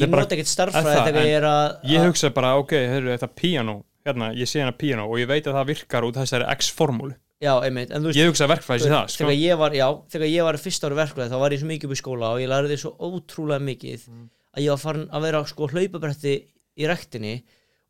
ég 0.00 0.06
er 0.06 0.12
nota 0.14 0.34
ekkert 0.36 0.50
starffræði 0.50 0.94
Er 0.94 1.04
þegar 1.08 1.26
ég 1.28 1.36
er 1.38 1.46
að 1.48 1.90
ég 1.94 2.06
hugsa 2.08 2.30
bara, 2.34 2.54
ok, 2.60 2.72
heyrðu, 2.92 3.12
þetta 3.14 3.28
piano 3.40 3.76
hérna, 4.04 4.30
ég 4.36 4.48
sé 4.50 4.60
hérna 4.60 4.74
piano 4.76 5.06
og 5.08 5.18
ég 5.20 5.28
veit 5.30 5.46
að 5.48 5.56
það 5.58 5.68
virkar 5.72 6.04
út 6.04 6.18
þessari 6.20 6.48
X-formúlu. 6.58 7.14
Já, 7.42 7.52
einmitt, 7.66 7.90
en 7.92 8.00
þú 8.04 8.08
veist 8.10 8.18
ég 8.20 8.28
hugsa 8.30 8.46
verkfræðis 8.48 8.84
í 8.86 8.90
það, 8.92 9.08
sko. 9.12 9.24
þegar 9.24 9.38
ég 9.40 9.58
var, 9.60 9.74
já, 9.76 9.86
þegar 10.14 10.28
ég 10.30 10.44
var 10.46 10.58
fyrst 10.62 10.84
ári 10.86 10.98
verkfræði 11.00 11.32
þá 11.32 11.38
var 11.42 11.54
ég 11.56 11.60
svo 11.60 11.68
mikið 11.68 11.88
upp 11.88 11.94
í 11.96 12.00
skóla 12.00 12.30
og 12.32 12.40
ég 12.40 12.50
lærði 12.52 12.78
svo 12.80 12.92
ótrúlega 13.04 13.64
mikið 13.66 14.04
Mm. 14.08 14.28
að 14.54 14.62
ég 14.64 14.70
var 14.70 14.80
farin 14.84 15.08
að 15.10 15.24
vera 15.26 15.40
sko 15.50 15.68
hlaupabretti 15.72 16.34
í 16.78 16.86
rektinni 16.88 17.34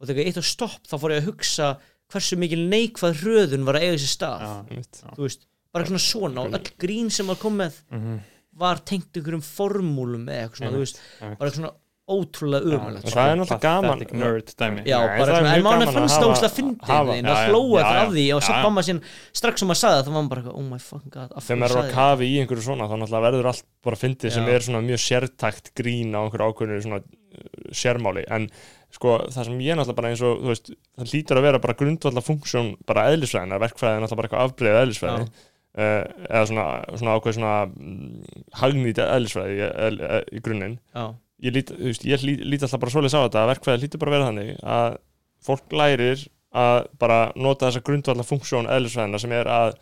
og 0.00 0.08
þegar 0.08 0.22
ég 0.24 0.30
eitt 0.32 0.40
á 0.40 0.44
stopp 0.48 0.88
þá 0.88 0.94
fór 1.02 1.12
ég 1.14 1.20
að 1.22 1.28
hugsa 1.28 1.68
hversu 2.14 2.38
mikil 2.40 2.62
neikvað 2.72 3.20
hröðun 3.20 3.66
var 3.68 3.78
að 3.78 3.86
eiga 3.88 4.00
sér 4.00 4.12
stað. 4.14 4.46
Einmitt. 4.70 5.02
þú 5.14 5.22
veist, 5.26 5.46
bara 5.74 5.84
svona 5.90 6.02
svona 6.02 6.40
og 6.46 6.56
öll 6.58 6.72
grín 6.80 7.10
sem 7.10 7.26
var 7.30 7.36
komið 7.42 7.78
mhm, 7.90 8.18
var 8.64 8.80
tengt 8.86 9.12
einhverjum 9.18 9.42
formúlum 9.44 10.26
eða 10.30 10.48
eitthvað 10.48 11.54
svona, 11.54 11.72
ótrúlega 12.04 12.68
umhverfilegt 12.68 13.14
það 13.14 13.30
er 13.30 13.38
náttúrulega 13.40 13.64
gaman. 13.64 14.02
Nerd 14.20 14.50
dæmi. 14.60 14.82
Já, 14.84 14.98
Nei, 15.00 15.14
bara 15.16 15.36
er 15.38 15.46
en 15.56 15.68
að 15.86 15.92
fannst 15.94 16.18
það 16.18 16.32
óslega 16.34 16.52
fyndið 16.52 16.90
Já, 16.90 16.98
það 17.00 17.14
já, 17.16 17.22
það 17.24 18.00
af 18.00 18.10
því 18.12 18.24
og 18.34 18.42
já. 18.44 18.56
mamma 18.66 18.84
sín 18.84 19.00
strax 19.40 19.62
sem 19.62 19.70
maður 19.70 19.80
sagði 19.80 19.96
það, 19.96 20.04
þá 20.04 20.10
var 20.10 20.18
maður 20.18 20.32
bara, 20.34 20.52
oh 20.52 20.66
my 20.68 20.80
fucking 20.84 21.14
god 21.14 21.32
þegar 21.38 21.60
maður 21.62 21.80
er 21.80 21.88
ég 21.88 21.96
kafi 21.96 22.28
í 22.28 22.34
einhverju 22.42 22.66
svona 22.66 22.88
þá 22.90 22.94
náttúrulega 23.00 23.24
verður 23.28 23.48
allt 23.54 23.64
bara 23.88 24.00
fyndið 24.02 24.36
sem 24.36 24.52
er 24.52 24.66
svona 24.68 24.82
mjög 24.84 25.02
sértækt 25.06 25.72
grín 25.80 26.12
á 26.12 26.20
einhverju 26.26 26.50
ákveðinu 26.50 26.84
svona 26.84 27.00
uh, 27.00 27.72
sérmáli. 27.72 28.26
En 28.36 28.50
sko 28.92 29.16
það 29.24 29.48
sem 29.48 29.64
ég 29.64 29.80
náttúrulega 29.80 29.98
bara 30.02 30.12
eins 30.12 30.26
og 30.28 30.44
þú 30.44 30.52
veist, 30.52 30.70
það 31.00 31.16
lítur 31.16 31.40
að 31.40 31.48
vera 31.48 31.64
bara 31.64 31.78
grundvallar 31.80 32.28
funksjón 32.28 32.70
bara 32.84 33.08
eðlisfræðina, 33.14 33.64
verkfræði 33.64 34.04
náttúrulega 34.04 34.20
bara 34.20 34.28
eitthvað 34.30 34.48
afbreyð 34.50 34.80
eðlisfræði. 34.84 35.26
Uh, 35.74 36.04
eða 36.28 36.46
svona, 36.46 36.64
svona 36.94 37.14
ákveð 37.18 37.34
svona 37.34 37.54
mm, 37.66 38.34
hagnýt 38.60 39.00
eðlisfræði 39.02 39.56
í, 40.30 40.42
grunninn. 40.44 40.76
Já, 40.94 41.08
ég 41.44 41.54
lít, 41.54 41.72
veist, 41.78 42.06
ég 42.08 42.24
lít, 42.24 42.44
lít 42.44 42.64
alltaf 42.64 42.82
bara 42.82 42.94
svoleiðis 42.94 43.16
á 43.16 43.24
þetta 43.26 43.42
að 43.42 43.50
verkfræði 43.52 43.84
lítur 43.84 44.02
bara 44.02 44.12
að 44.12 44.16
vera 44.16 44.28
þannig 44.30 44.52
að 44.74 44.98
fólk 45.44 45.76
lærir 45.76 46.26
að 46.54 46.76
bara 47.02 47.18
nota 47.36 47.68
þessa 47.68 47.84
grundvallar 47.84 48.28
funksjón 48.28 48.70
eðlisfræðina 48.70 49.20
sem 49.20 49.34
er 49.34 49.50
að 49.50 49.74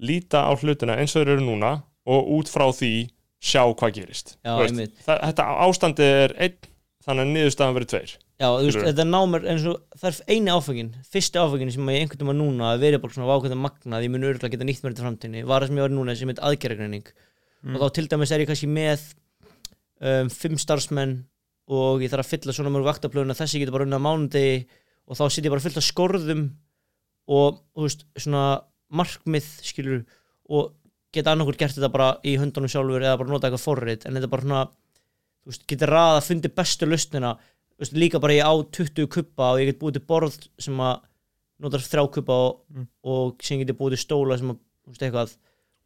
líta 0.00 0.44
á 0.46 0.52
hlutina 0.54 0.98
eins 1.00 1.14
og 1.14 1.24
þeir 1.24 1.36
eru 1.36 1.46
núna 1.46 1.76
og 2.10 2.32
út 2.38 2.50
frá 2.52 2.66
því 2.72 2.94
sjá 3.40 3.62
hvað 3.64 3.94
gerist. 3.96 4.34
Já, 4.44 4.52
veist, 4.60 4.98
það, 5.06 5.22
þetta 5.30 5.46
ástandi 5.66 6.10
er 6.24 6.34
einn 6.36 6.58
þannig 7.06 7.24
að 7.24 7.32
niðurstaðan 7.34 7.78
verið 7.78 7.92
tveir. 7.94 8.12
Já, 8.40 8.46
þú 8.48 8.66
veist, 8.66 8.82
þetta 8.84 9.06
námur 9.08 9.46
eins 9.52 9.64
og 9.68 9.80
það 10.00 10.10
er 10.10 10.36
eini 10.36 10.52
áfengin, 10.52 10.92
fyrsti 11.12 11.40
áfengin 11.40 11.72
sem 11.72 11.90
ég 11.92 12.04
einhvern 12.04 12.30
veginn 12.30 12.40
núna 12.40 12.70
að 12.74 12.84
verið 12.84 13.02
bara 13.02 13.16
svona 13.16 13.30
vákvæða 13.30 13.58
magnað, 13.60 14.04
ég 14.04 14.12
mun 14.12 14.28
örgulega 14.28 14.54
geta 14.54 14.68
nýtt 14.68 14.84
mér 14.84 14.94
þetta 14.94 15.06
framtíðinni, 15.06 15.42
var 15.48 15.64
það 15.64 15.72
sem 15.72 15.80
ég 15.80 15.86
var 15.86 15.94
núna 15.96 16.16
sem 16.16 16.32
heit 16.32 16.44
aðgerðagreining. 16.48 17.10
Mm. 17.60 17.76
og 17.76 17.82
þá 17.82 17.96
til 17.98 18.06
dæmis 18.08 18.30
er 18.32 18.40
ég 18.40 18.48
kannski 18.48 18.68
með 18.72 19.02
um, 20.00 20.30
fimm 20.32 20.58
starfsmenn 20.60 21.16
og 21.70 22.02
ég 22.02 22.10
þarf 22.10 22.26
að 22.26 22.32
fylla 22.34 22.54
svona 22.56 22.72
mörg 22.74 22.88
vaktablöðuna 22.88 23.36
þessi 23.38 23.60
getur 23.62 23.76
bara 23.76 23.86
unnað 23.86 24.02
á 24.02 24.06
mánudegi 24.08 24.56
og 25.10 25.18
þá 25.18 25.24
sit 25.30 25.46
ég 25.46 25.52
bara 25.54 25.62
fullt 25.64 25.78
af 25.80 25.86
skorðum 25.86 26.44
og 27.30 27.60
veist, 27.78 28.04
svona 28.18 28.44
markmið 28.90 29.46
skilur 29.62 30.00
og 30.50 30.72
geta 31.14 31.32
annarkur 31.34 31.58
gert 31.58 31.76
þetta 31.76 31.90
bara 31.94 32.08
í 32.26 32.36
höndunum 32.40 32.70
sjálfur 32.70 33.02
eða 33.04 33.18
bara 33.20 33.30
nota 33.34 33.48
eitthvað 33.48 33.66
forrið 33.66 34.06
en 34.08 34.18
þetta 34.18 34.30
bara 34.32 34.46
svona 34.46 34.62
veist, 35.46 35.66
geta 35.70 35.88
ræða 35.90 36.16
að 36.18 36.26
fundi 36.26 36.50
bestu 36.60 36.88
lausnina 36.90 37.34
þú 37.38 37.84
veist, 37.84 37.94
líka 37.98 38.20
bara 38.22 38.36
ég 38.38 38.46
á 38.50 38.54
20 38.80 39.06
kuppa 39.14 39.52
og 39.54 39.62
ég 39.62 39.70
get 39.70 39.80
búið 39.82 39.98
til 39.98 40.06
borð 40.10 40.36
sem 40.58 40.82
að 40.82 41.06
notar 41.60 41.84
þrjá 41.84 42.04
kuppa 42.16 42.40
og, 42.48 42.58
Mm. 42.70 42.86
og 43.04 43.42
sem 43.42 43.58
get 43.58 43.70
ég 43.74 43.78
búið 43.78 43.96
til 43.96 44.04
stóla 44.06 44.38
sem 44.38 44.50
að, 44.50 44.58
eitthvað 44.98 45.36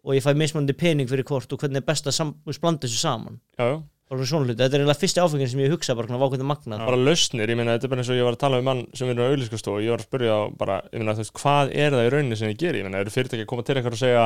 og 0.05 0.13
ég 0.15 0.23
fæ 0.25 0.35
mismandi 0.37 0.77
pening 0.77 1.09
fyrir 1.09 1.25
hvort 1.25 1.53
og 1.53 1.61
hvernig 1.61 1.81
er 1.81 1.87
best 1.89 2.07
að 2.07 2.35
blanda 2.61 2.87
þessu 2.87 3.01
saman 3.01 3.41
já, 3.59 3.83
já. 4.05 4.11
bara 4.15 4.27
svona 4.29 4.45
hluti, 4.47 4.59
þetta 4.61 4.77
er 4.77 4.83
eiginlega 4.85 5.01
fyrsti 5.01 5.21
áfengin 5.25 5.49
sem 5.51 5.61
ég 5.65 5.73
hugsa 5.73 5.95
bara 5.97 6.07
svona 6.11 6.21
vákvæða 6.23 6.47
magnað 6.51 6.83
bara 6.85 6.99
lausnir, 7.01 7.49
ég 7.51 7.57
meina 7.57 7.75
þetta 7.79 7.87
er 7.89 7.93
bara 7.95 8.03
eins 8.05 8.11
og 8.13 8.19
ég 8.21 8.27
var 8.29 8.37
að 8.37 8.43
tala 8.45 8.59
um 8.61 8.65
mann 8.69 8.83
sem 8.95 9.09
er 9.11 9.17
á 9.21 9.25
auðlýskastofu 9.31 9.79
og 9.79 9.85
ég 9.85 9.91
var 9.95 10.03
að 10.05 10.09
spyrja 10.09 10.35
á 10.37 10.43
bara, 10.61 10.77
ég 10.93 11.01
meina 11.01 11.15
þú 11.17 11.25
veist, 11.25 11.35
hvað 11.41 11.73
er 11.75 11.91
það 11.97 12.05
í 12.05 12.13
rauninni 12.15 12.37
sem 12.41 12.53
ég 12.53 12.59
geri, 12.61 12.79
ég 12.83 12.89
meina, 12.89 13.01
eru 13.01 13.15
fyrirtæki 13.15 13.47
að 13.47 13.51
koma 13.55 13.65
til 13.65 13.77
eitthvað 13.81 13.97
og 13.97 14.03
segja, 14.05 14.25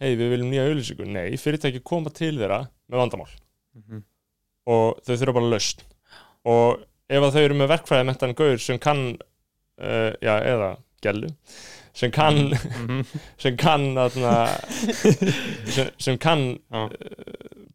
hei, 0.00 0.10
við 0.16 0.32
viljum 0.32 0.50
nýja 0.52 0.66
auðlýsingu 0.70 1.08
nei, 1.12 1.28
fyrirtæki 1.38 1.82
koma 1.84 2.10
til 2.10 2.34
þeirra 2.40 2.62
með 2.88 3.02
vandamál 3.04 3.30
Mhm. 3.78 4.02
og 4.66 4.98
þau 5.06 5.14
þurfa 5.20 5.34
bara 5.36 5.50
lausn 5.52 5.84
og 6.48 6.80
ef 7.08 7.22
að 7.22 7.32
þau 7.36 7.42
eru 7.44 7.54
með 7.60 7.68
verkfræði 7.76 8.06
mentan 8.08 8.34
gaur 8.34 8.58
sem 8.58 8.78
kann 8.82 9.04
uh, 9.78 10.12
já, 10.24 10.34
eða 10.42 10.70
gellu 11.04 11.28
sem 11.98 12.10
kann, 12.14 12.50
Mhm. 12.54 13.04
sem 13.42 13.56
kann 13.58 13.86
þarna, 13.94 14.32
sem, 15.74 15.88
sem 15.98 16.18
kann 16.18 16.58
Já. 16.72 16.88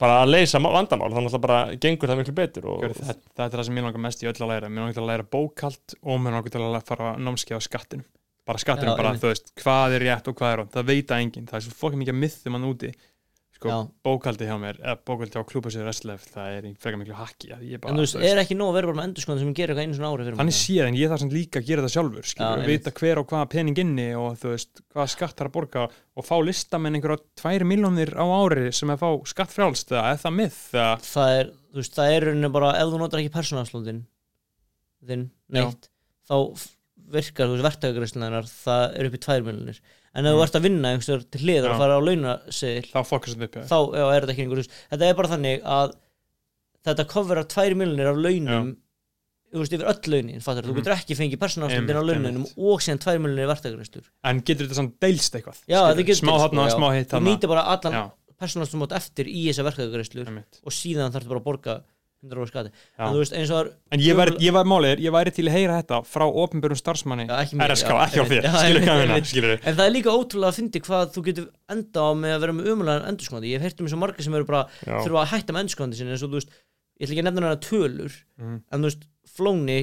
Bara 0.04 0.18
að 0.24 0.34
leysa 0.34 0.60
má- 0.60 0.72
vandamál, 0.76 1.12
þannig 1.16 1.38
að 1.38 1.44
bara 1.46 1.60
gengur 1.86 2.12
það 2.12 2.20
miklu 2.22 2.36
betur 2.40 2.68
og, 2.74 2.82
Gjörðu, 2.84 3.06
þetta, 3.08 3.30
þetta 3.38 3.46
er 3.48 3.60
það 3.62 3.68
sem 3.70 3.78
mér 3.78 3.88
langar 3.88 4.04
mest 4.04 4.24
í 4.24 4.28
öll 4.30 4.36
að 4.42 4.52
læra. 4.52 4.70
Mér 4.74 4.84
langar 4.84 4.98
til 4.98 5.04
að 5.06 5.10
læra 5.14 5.28
bókald 5.38 5.96
og 6.04 6.20
mér 6.20 6.36
langar 6.38 6.54
til 6.54 6.64
að 6.68 6.78
fara 6.92 7.14
námskeið 7.24 7.60
á 7.60 7.62
skattinum. 7.68 8.06
Bara 8.44 8.60
skattinum, 8.60 8.92
Já, 8.92 9.00
bara 9.00 9.14
þú 9.16 9.30
veist 9.32 9.54
hvað 9.64 9.94
er 9.96 10.04
rétt 10.04 10.28
og 10.28 10.36
hvað 10.36 10.52
er 10.54 10.58
rátt, 10.60 10.74
það 10.76 10.90
veit 10.92 11.12
að 11.16 11.22
enginn. 11.24 11.46
Það 11.48 11.60
er 11.60 11.64
svo 11.64 11.76
fokkin 11.80 12.02
mikið 12.04 12.18
mythum 12.20 12.58
hann 12.58 12.68
úti 12.68 12.90
sko, 13.64 13.78
bókaldi 14.06 14.48
hjá 14.50 14.56
mér, 14.62 14.78
eða 14.82 14.96
bókaldi 15.08 15.40
á 15.40 15.44
klúbasöður 15.48 15.88
Restlef, 15.90 16.26
það 16.34 16.58
er 16.58 16.68
frekar 16.84 17.00
miklu 17.00 17.16
hakki 17.18 17.52
að 17.56 17.64
en 17.74 17.98
þú 17.98 18.04
veist, 18.04 18.18
er 18.30 18.42
ekki 18.44 18.58
nóg 18.60 18.72
að 18.72 18.78
vera 18.78 18.90
bara 18.90 19.00
með 19.00 19.08
endurskóðan 19.10 19.42
sem 19.42 19.56
gerir 19.58 19.74
eitthvað 19.74 19.88
einu 19.88 19.98
svona 19.98 20.12
ári 20.12 20.28
fyrir 20.28 20.40
þannig 20.42 20.58
séð 20.60 20.84
en 20.90 21.00
ég 21.00 21.12
þarf 21.14 21.24
samt 21.24 21.36
líka 21.38 21.62
að 21.62 21.70
gera 21.70 21.86
það 21.86 21.94
sjálfur 21.96 22.30
skilur, 22.34 22.64
ja, 22.64 22.70
vita 22.74 22.94
hver 23.00 23.22
og 23.24 23.28
hvaða 23.32 23.50
pening 23.56 23.82
inni 23.84 24.08
og 24.20 24.38
þú 24.44 24.54
veist, 24.54 24.84
hvaða 24.94 25.08
skatt 25.16 25.36
þarf 25.40 25.52
að 25.52 25.58
borga 25.58 25.88
og 25.90 26.28
fá 26.28 26.36
listamenn 26.44 27.00
einhverja 27.00 27.24
tvær 27.40 27.68
miljónir 27.72 28.14
á 28.20 28.26
ári 28.28 28.68
sem 28.76 28.94
er 28.94 29.02
fá 29.02 29.10
skattfrjálst 29.34 29.96
eða 29.96 30.14
er 30.14 30.22
það 30.24 30.38
myth 30.42 30.62
eða, 30.76 30.94
það 31.08 31.40
er, 31.40 31.52
þú 31.74 31.82
veist, 31.82 31.98
það 31.98 32.16
er 32.20 32.30
bara 32.60 32.76
ef 32.78 32.94
þú 32.94 33.02
notar 33.02 33.24
ekki 33.24 33.34
persónafslóðin 33.34 34.06
þinn, 35.08 35.28
neitt 35.54 35.90
þá 36.30 36.38
virkar, 37.14 37.50
þú 37.50 37.58
veist, 37.58 37.68
verktækagreislunar 37.68 38.48
það 38.50 38.86
er 38.98 39.10
upp 39.10 39.18
í 39.18 39.22
tvær 39.24 39.46
miljonir 39.46 39.82
en 40.16 40.26
ef 40.26 40.32
þú 40.34 40.38
Mm. 40.38 40.44
ert 40.46 40.56
að 40.60 40.62
vinna 40.68 40.92
einhverjum 40.94 41.26
til 41.32 41.42
hliðar 41.42 41.68
Já. 41.70 41.72
og 41.74 41.78
fara 41.82 41.98
á 41.98 42.02
launaseðil 42.08 42.88
þá 42.94 43.02
fokkast 43.10 43.38
þetta 43.38 43.44
upp 43.48 43.56
þér. 43.56 43.68
þá 43.72 43.78
já, 43.98 44.06
er 44.16 44.22
þetta 44.22 44.34
ekki 44.36 44.44
einhver, 44.46 44.58
þú 44.60 44.64
veist, 44.64 44.76
þetta 44.92 45.10
er 45.10 45.14
bara 45.20 45.32
þannig 45.34 45.62
að 45.64 45.94
þetta 46.86 47.06
coverar 47.14 47.46
tvær 47.54 47.76
miljonir 47.80 48.10
af 48.12 48.18
launum 48.20 48.72
þú 49.54 49.62
veist, 49.62 49.74
yfir 49.78 49.86
öll 49.92 50.12
launin, 50.14 50.42
fattar, 50.42 50.64
þú 50.66 50.74
Mhm. 50.74 50.78
getur 50.82 50.94
ekki 50.98 51.16
fengið 51.18 51.40
persónafslóðin 51.44 51.98
á 51.98 52.04
laununum 52.10 52.46
og 52.58 52.82
síðan 52.82 53.00
tvær 53.04 53.20
miljonir 53.22 53.48
verktækagreistur 53.54 54.04
en 54.24 54.42
getur 54.42 54.66
þetta 54.68 54.76
samt 54.82 55.00
deilst 55.00 55.34
eitthvað 55.38 55.58
Já, 55.70 55.94
getur 55.94 56.18
smá 56.18 56.34
já. 56.42 56.76
smá 56.78 56.88
hitt 56.98 57.10
þú 57.10 57.22
nýtir 57.22 57.48
bara 57.48 57.64
allan 57.70 57.94
Já, 57.94 58.12
persónafslóðin 58.42 58.96
eftir 58.98 59.26
í 59.30 59.46
þessa 59.50 59.64
verktækagreistur 59.70 60.26
einmitt. 60.28 60.60
og 60.66 60.72
síðan 60.72 61.12
þarftu 61.14 61.30
bara 61.30 61.40
að 61.40 61.44
borga 61.44 61.82
100 62.24 62.40
ára 62.40 62.48
skati 62.48 62.72
Já. 62.72 63.04
en 63.08 63.18
veist, 63.20 63.34
er 63.36 63.70
En 63.92 64.00
ég 64.00 64.16
væri, 64.18 64.34
ég 64.40 64.54
væri 64.56 64.70
málið, 64.72 64.90
er, 64.96 65.02
ég 65.04 65.12
væri 65.16 65.34
til 65.36 65.46
að 65.50 65.56
heyra 65.58 65.78
þetta 65.82 66.00
frá 66.08 66.26
ofnbjörnum 66.44 66.80
starfsmanni 66.80 67.26
Já, 67.28 67.36
ekki 67.44 67.60
mér, 67.60 67.74
RSK, 67.76 67.90
já, 67.92 68.04
ekki 68.08 68.20
á 68.20 68.26
þér, 68.32 68.48
skilur 68.64 69.26
skilur 69.34 69.56
En 69.68 69.76
það 69.78 69.86
er 69.86 69.94
líka 69.98 70.16
ótrúlega 70.16 70.52
að 70.54 70.58
fyndi 70.62 70.84
hvað 70.88 71.12
þú 71.14 71.24
getur 71.30 71.50
enda 71.70 72.00
á 72.00 72.10
með 72.16 72.36
að 72.38 72.44
vera 72.46 72.54
með 72.54 72.70
umulega 72.74 73.08
endurskóðandi. 73.12 73.52
Ég 73.54 73.60
hef 73.60 73.68
heyrt 73.68 73.80
um 73.82 73.88
eins 73.88 73.94
og 73.98 74.02
marga 74.04 74.24
sem 74.24 74.34
eru 74.38 74.46
bara 74.46 74.64
þurfa 74.84 75.24
að 75.24 75.32
hætta 75.34 75.54
með 75.54 75.64
endurskóðandi 75.66 76.00
sinni 76.00 76.14
eins 76.16 76.24
og 76.24 76.32
þú 76.34 76.40
veist, 76.40 76.50
ég 77.00 77.04
ætla 77.08 77.14
ekki 77.14 77.24
að 77.24 77.28
nefna 77.30 77.48
hana 77.48 77.62
tölur 77.68 78.14
Mhm. 78.40 78.58
en 78.72 78.80
þú 78.82 78.88
veist, 78.90 79.04
Flóni 79.34 79.80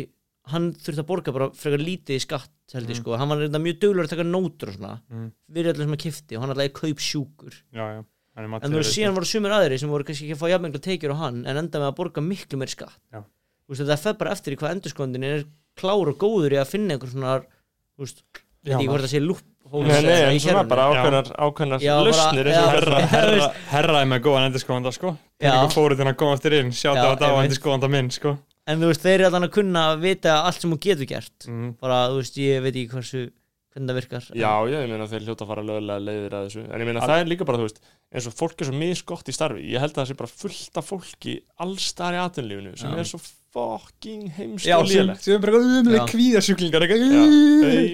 hann 0.50 0.72
þurfti 0.74 1.02
að 1.02 1.06
borga 1.10 1.32
bara 1.32 1.50
frekar 1.54 1.82
lítið 1.82 2.16
í 2.16 2.20
skatt 2.24 2.50
held 2.72 2.86
ég 2.88 2.96
Mhm. 2.96 3.00
sko, 3.02 3.16
hann 3.18 3.28
var 3.28 3.38
reynda 3.38 3.58
mjög 3.60 3.78
duglur 3.80 4.04
að 4.06 4.10
taka 4.14 4.22
nótur 4.24 4.68
og 4.68 4.74
svona, 4.78 5.00
Mhm. 5.10 5.32
við 5.52 5.58
erum 5.66 5.74
allir 5.74 5.84
sem 5.84 5.92
að 5.96 6.04
kifti 6.04 6.36
og 6.36 6.40
hann 6.42 6.50
alltaf 6.50 6.72
kaup 6.72 6.98
sjúkur 6.98 7.52
Já, 7.74 7.84
já, 7.90 7.98
er 7.98 8.04
en 8.46 8.70
þú 8.70 8.80
veist, 8.80 8.94
síðan 8.96 9.16
voru 9.16 9.28
sumir 9.28 9.54
aðri 9.56 9.78
sem 9.80 9.92
voru 9.92 10.06
kannski 10.08 10.26
ekki 10.28 10.36
að 10.36 10.42
fá 10.42 10.50
jafnmengla 10.54 10.82
tekjur 10.86 11.14
á 11.14 11.22
hann 11.24 11.42
en 11.44 11.62
enda 11.64 11.82
með 11.82 11.90
að 11.90 11.96
borga 12.00 12.24
miklu 12.24 12.60
meir 12.60 12.72
skatt. 12.72 12.98
Já. 13.12 13.20
þú 13.22 13.74
veist, 13.74 13.86
það 13.90 14.04
fer 14.04 14.18
bara 14.20 14.34
eftir 14.36 14.56
í 14.56 14.60
hvað 14.60 14.76
endurskóðandin 14.76 15.28
er 15.30 15.44
klár 15.80 16.12
og 16.12 16.20
góður 16.20 16.56
í 16.56 16.60
að 16.60 16.72
finna 16.74 16.96
einhver 16.96 17.12
svona 17.12 17.38
þú 17.40 18.06
veist, 18.06 18.24
Já, 18.60 18.76
ég 18.76 18.90
hvort 18.90 19.06
að 19.06 19.14
sé 19.14 19.22
lúp 19.24 19.40
nei, 19.70 20.02
nei, 20.02 20.34
en 20.34 20.40
svona 20.42 20.64
bara 20.68 20.88
ákveðnar, 20.90 21.28
ákveðnar 21.38 21.84
lausnir 22.04 22.48
eins 22.50 22.60
og 22.60 22.70
Herra, 22.74 23.00
herra 23.00 23.10
herra, 23.14 23.48
herra 23.70 24.00
er 24.02 24.08
með 24.10 24.22
góðan 24.26 24.46
endurskóðanda, 24.48 24.92
sko. 24.96 25.12
Já. 25.38 25.46
Peningur 25.46 25.74
fóru 25.76 25.98
til 25.98 26.06
að 26.10 26.16
koma 26.20 26.36
eftir 26.38 26.56
inn, 26.58 26.72
sjáta 26.74 26.98
Já, 26.98 27.06
á 27.06 27.10
þetta 27.12 27.28
á 27.28 27.30
einmitt. 27.30 27.46
endurskóðanda 27.46 27.90
minn, 27.94 28.10
sko. 28.14 28.34
En 28.70 28.82
þú 28.82 28.90
veist, 28.90 29.04
þeir 29.04 29.14
eru 29.14 29.28
allan 29.30 29.46
að 29.46 29.52
kunna 29.54 29.84
að 29.92 30.02
vita 30.04 30.34
allt 30.48 30.64
sem 30.64 30.74
hún 30.74 30.82
getur 30.82 31.08
gert. 31.10 31.46
Mm. 31.46 31.70
bara, 31.80 32.00
þú 32.10 32.18
veist, 32.20 32.40
ég 32.42 32.64
veit 32.64 32.74
ekki 32.74 32.96
hversu 32.96 33.22
hvernig 33.70 33.90
það 33.92 33.98
virkar 34.00 34.28
Já, 34.34 34.52
já, 34.66 34.78
ég 34.82 34.90
meina 34.90 35.08
þeir 35.10 35.26
hljóta 35.28 35.46
að 35.46 35.52
fara 35.52 35.66
lögulega 35.66 36.04
leiðir 36.08 36.34
að 36.36 36.46
þessu. 36.48 36.64
En 36.66 36.82
ég 36.82 36.90
meina 36.90 37.06
það 37.06 37.22
er 37.22 37.30
líka 37.30 37.46
bara, 37.46 37.60
þú 37.60 37.68
veist 37.68 37.80
eins 38.10 38.26
og 38.26 38.34
fólk 38.34 38.62
er 38.62 38.70
svo 38.70 38.76
misgott 38.76 39.28
í 39.30 39.34
starfi. 39.34 39.66
Ég 39.70 39.82
held 39.82 39.94
að 39.94 40.00
það 40.02 40.08
sé 40.10 40.16
bara 40.18 40.32
fullt 40.42 40.80
af 40.80 40.88
fólki 40.90 41.36
allstar 41.62 42.16
í 42.16 42.22
atvinnlífinu 42.24 42.72
sem 42.80 42.90
Já. 42.90 42.98
er 43.02 43.10
svo 43.10 43.20
fucking 43.50 44.30
heimst 44.36 44.66
og 44.70 44.86
sem, 44.86 45.06
lélegt 45.06 45.26
sem 45.26 45.36
er 45.36 45.42
bara 45.42 45.60
umlega 45.60 46.06
kvíðasjúklingar 46.10 46.86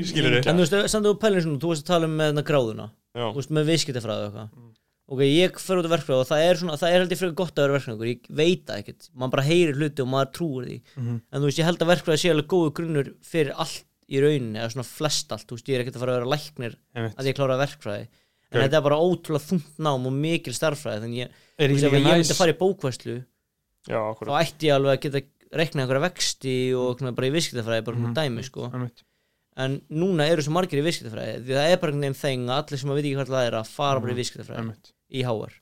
skilur 0.04 0.38
En 0.42 0.58
þú 0.58 0.64
veist, 0.64 0.76
samt 0.92 1.08
þú 1.08 1.14
pælir 1.20 1.44
svona, 1.44 1.60
þú 1.60 1.72
veist 1.72 1.84
að 1.84 1.92
tala 1.92 2.08
um 2.08 2.16
með 2.16 2.32
þarna 2.32 2.46
gráðuna. 2.50 2.88
Já, 3.16 3.24
þú 3.26 3.40
veist, 3.40 3.54
með 3.56 3.70
viðskiptafræði 3.72 4.24
og 4.24 4.28
eitthvað. 4.28 4.50
Mm. 4.56 4.72
Ok, 5.06 5.20
ég 5.22 5.58
fer 5.62 5.80
út 5.80 5.86
af 5.86 5.92
verkfræði 5.94 6.24
og 6.24 6.28
það 6.28 6.44
er 6.44 6.60
svona, 6.60 6.76
það 6.80 6.92
er 6.92 7.02
held 7.02 7.12
ég 7.14 7.20
frekar 7.20 7.36
gott 7.38 7.56
að 7.60 7.66
vera 7.66 7.76
verkfræðingur, 7.76 8.08
ég 8.10 8.30
veit 8.40 8.64
það 8.66 8.80
ekkert. 8.82 9.08
Maður 9.14 9.34
bara 9.36 9.44
heyrir 9.46 9.78
hluti 9.78 10.02
og 10.02 10.08
maður 10.10 10.32
trúir 10.34 10.66
því. 10.66 10.78
Mhm. 10.96 11.20
en 11.30 11.40
þú 11.40 11.50
veist, 11.50 11.60
ég 11.60 11.68
held 11.68 11.84
að 11.84 11.92
verkfræði 11.92 12.22
sé 12.24 12.32
alveg 12.32 12.48
góðu 12.50 12.72
grunnur 12.80 13.12
fyrir 13.22 13.52
allt 13.54 13.84
í 14.06 14.22
rauninni, 14.22 14.58
eða 14.58 14.72
svona 14.74 14.86
flest 14.86 15.32
allt, 15.34 15.46
þú 15.46 15.56
veist, 15.56 15.70
ég 15.70 15.78
er 15.78 15.84
ekkert 15.84 15.96
að 15.96 16.02
fara 16.02 16.12
að 16.16 16.18
vera 16.20 16.32
læknir 16.34 16.74
að 17.16 17.30
ég 17.30 17.38
klára 17.38 17.60
verkfræði 17.62 18.08
en 18.52 18.62
þetta 18.62 18.78
er 18.78 18.84
bara 18.86 18.98
ótrúlega 19.02 19.48
þungt 19.50 19.78
nám 19.82 20.06
og 20.06 20.12
mikil 20.12 20.54
starffræði 20.54 21.02
þannig 21.04 21.24
ekki 21.58 21.80
ég 21.82 21.92
myndi 21.92 22.30
að 22.30 22.38
fara 22.38 22.54
í 22.54 22.60
bókvæslu 22.60 23.16
Já, 23.86 24.00
þá 24.18 24.32
ætti 24.42 24.66
ég 24.68 24.74
alveg 24.76 24.96
að 24.96 25.02
geta 25.06 25.20
reiknað 25.56 25.82
einhverja 25.84 26.04
vexti 26.08 26.54
og 26.74 26.98
svona 26.98 27.14
bara 27.16 27.28
í 27.28 27.34
viðskiptafræði 27.36 27.84
bara 27.86 27.96
svona 27.96 28.10
Mhm. 28.10 28.16
dæmi 28.18 28.42
sko. 28.44 28.70
En 29.56 29.80
núna 29.88 30.26
eru 30.28 30.42
svo 30.42 30.52
margir 30.52 30.82
í 30.82 30.84
viðskiptafræði 30.84 31.36
því 31.46 31.54
það 31.56 31.70
er 31.72 31.76
bara 31.80 31.92
einhvern 31.92 32.02
veginn 32.02 32.20
þeng 32.22 32.48
að 32.50 32.58
allir 32.60 32.78
sem 32.82 32.90
að 32.90 32.94
veit 32.98 33.04
ekki 33.06 33.16
hvað 33.16 33.30
það 33.36 33.46
er 33.46 33.54
að 33.60 33.66
fara 33.70 34.00
bara 34.00 34.10
í 34.10 34.14
Mhm. 34.14 34.20
viðskiptafræði 34.20 34.58
Einmitt. 34.60 34.92
í 35.12 35.22
HR 35.24 35.52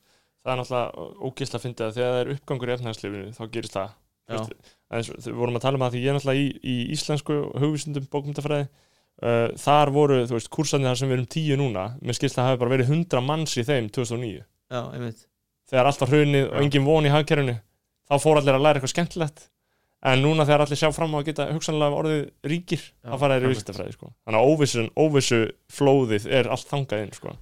Það 0.45 0.53
er 0.53 0.59
náttúrulega 0.61 0.91
ógisla 1.25 1.57
að 1.59 1.63
finna 1.65 1.85
að 1.89 1.95
þegar 1.95 2.13
það 2.15 2.21
er 2.25 2.33
uppgangur 2.35 2.69
í 2.69 2.75
efnæðslifinu 2.75 3.29
þá 3.37 3.45
gerist 3.55 3.73
það. 3.77 3.91
Veist, 4.29 4.53
eins 4.91 5.09
Við 5.25 5.35
vorum 5.37 5.57
að 5.57 5.61
tala 5.65 5.75
um 5.77 5.85
það 5.85 5.93
því 5.95 6.01
ég 6.05 6.09
er 6.09 6.17
náttúrulega 6.19 6.43
í, 6.43 6.49
í 6.65 6.77
íslensku 6.93 7.35
hugvísindum 7.61 8.09
bókmyndafræði 8.13 8.69
uh, 9.23 9.49
Þar 9.61 9.95
voru, 9.95 10.19
þú 10.27 10.39
veist, 10.39 10.51
kursarnir 10.51 10.91
þar 10.91 11.01
sem 11.03 11.09
við 11.13 11.19
erum 11.19 11.31
tíu 11.37 11.59
núna 11.61 11.87
Mér 12.03 12.19
skilst 12.19 12.39
að 12.39 12.43
það 12.43 12.51
hafi 12.51 12.63
bara 12.65 12.75
verið 12.75 12.93
100 12.93 13.25
manns 13.29 13.57
í 13.61 13.65
þeim 13.67 13.91
2009 13.95 14.43
já, 14.43 14.81
einmitt 14.91 15.27
Þegar 15.71 15.91
allt 15.91 16.05
var 16.05 16.13
hrunið 16.13 16.47
og 16.51 16.61
engin 16.61 16.85
von 16.87 17.07
í 17.09 17.13
hagkerfinu 17.15 17.59
þá 18.05 18.15
fór 18.21 18.41
allir 18.41 18.59
að 18.59 18.65
læra 18.67 18.81
eitthvað 18.81 18.95
skemmtilegt 18.97 19.47
En 20.05 20.21
núna 20.21 20.45
þegar 20.45 20.67
allir 20.67 20.77
sjá 20.77 20.91
fram 20.93 21.15
á 21.17 21.19
að 21.23 21.29
geta 21.31 21.47
hugsanlega 21.49 21.97
orðið 21.97 22.25
ríkir, 22.45 22.83
Já, 23.01 23.09
þá 23.09 23.15
fara 23.23 23.37
þeir 23.39 23.41
í 23.41 23.47
einmitt. 23.47 23.55
viðskiptafræði 23.55 23.95
sko. 23.95 24.11
Þannig 24.27 24.43
að 24.43 24.51
óvissu, 24.53 24.83
óvissu 25.01 25.39
flóðið 25.73 26.27
er 26.29 26.51
allt 26.53 26.69
þangað 26.69 27.05
inn 27.07 27.15
sko. 27.17 27.33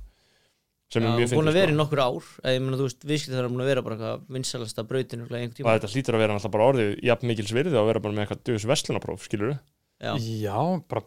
sem 0.93 1.03
Já, 1.03 1.09
er 1.09 1.17
mjög 1.19 1.33
búin 1.35 1.51
að 1.51 1.59
vera 1.59 1.73
í 1.73 1.75
sko. 1.75 1.79
nokkur 1.81 2.03
ár 2.05 2.29
eða 2.45 2.55
ég 2.55 2.63
meina 2.63 2.79
þú 2.79 2.87
veist, 2.87 3.03
viðskiptafræði 3.11 3.49
er 3.49 3.51
búin 3.57 3.65
að 3.65 3.71
vera 3.73 3.83
bara 3.83 3.97
eitthvað 3.97 4.25
vinsalasta 4.37 4.85
einhvern 5.17 5.51
og 5.51 5.57
tíma 5.59 5.75
þetta 5.75 5.91
hlýtur 5.91 6.15
að 6.15 6.23
vera 6.23 6.37
náttúrulega 6.37 6.55
bara 6.55 6.69
orðið 6.71 6.91
jafn 7.09 7.31
mikils 7.33 7.53
virði 7.57 7.79
og 7.81 7.89
vera 7.91 8.03
bara 8.05 8.15
með 8.15 8.23
eitthvað 8.27 8.43
döðs 8.47 8.67
vestlunapróf, 8.71 9.27
skilur 9.27 9.55
já, 10.03 10.13
Já, 10.19 10.57
bara 10.91 11.03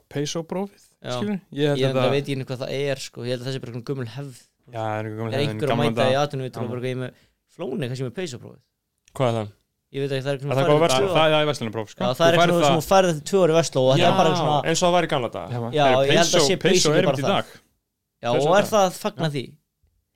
skilur 1.20 1.40
ég 1.52 1.82
Ég 1.82 1.86
að 2.08 2.14
veit 2.16 2.30
ég 2.32 2.38
hvað 2.50 2.62
það 2.64 2.72
er 2.80 3.02
sko. 3.04 3.26
ég 3.26 3.36
held 3.36 3.44
að 3.44 3.50
þessi 3.50 3.60
er 3.60 3.64
bara 3.66 3.72
einhvern 3.76 3.88
gummul 3.90 4.08
hefð. 4.16 4.40
Já, 4.66 4.82
er 5.00 5.10
einhver 5.44 5.68
er 5.68 5.74
að 5.76 5.82
mæta 5.84 6.08
í 6.10 6.16
með 7.04 7.20
flóni 7.56 7.90
kannski 7.92 8.08
með 8.08 8.16
peysaprófið 8.20 8.62
Hvað 9.16 9.28
er 9.30 9.36
það? 9.40 9.52
ég 9.96 10.02
veit 10.04 10.12
ekki 10.16 10.26
það 10.26 10.32
er 10.32 10.40
Er 10.40 10.56
það 10.56 10.62
eitthvað 10.62 10.82
verslun? 10.86 11.06
tvö 11.06 11.14
Það 11.16 11.28
það 11.30 11.36
er 11.40 11.50
vestlunarpróf 11.52 11.92
sko. 11.92 12.08
það 12.16 12.26
er 12.26 12.36
eitthvað 12.36 12.66
sem 12.66 12.80
þú 12.80 12.86
færði 12.90 13.12
þetta 13.14 13.28
tvö 13.30 13.44
ári 13.46 13.56
vestló 13.56 13.84
og 13.86 13.92
þetta 13.96 14.08
er 14.10 14.18
bara 14.20 14.32
svona 14.36 14.56
eins 14.66 14.82
og 14.82 14.88
það 14.88 14.96
var 14.96 15.06
í 15.06 15.12
gamla 15.14 15.30
dag 15.36 15.54
að 16.36 16.48
sé 16.48 16.58
basically 16.66 16.98
er 17.00 17.06
bara 17.06 17.16
einmitt 17.16 17.22
í 17.22 17.28
það. 17.28 17.36
dag. 17.36 17.46
Já, 18.26 18.30
og 18.34 18.58
er 18.58 18.68
það 18.72 18.98
fagna 19.06 19.30
því? 19.36 19.44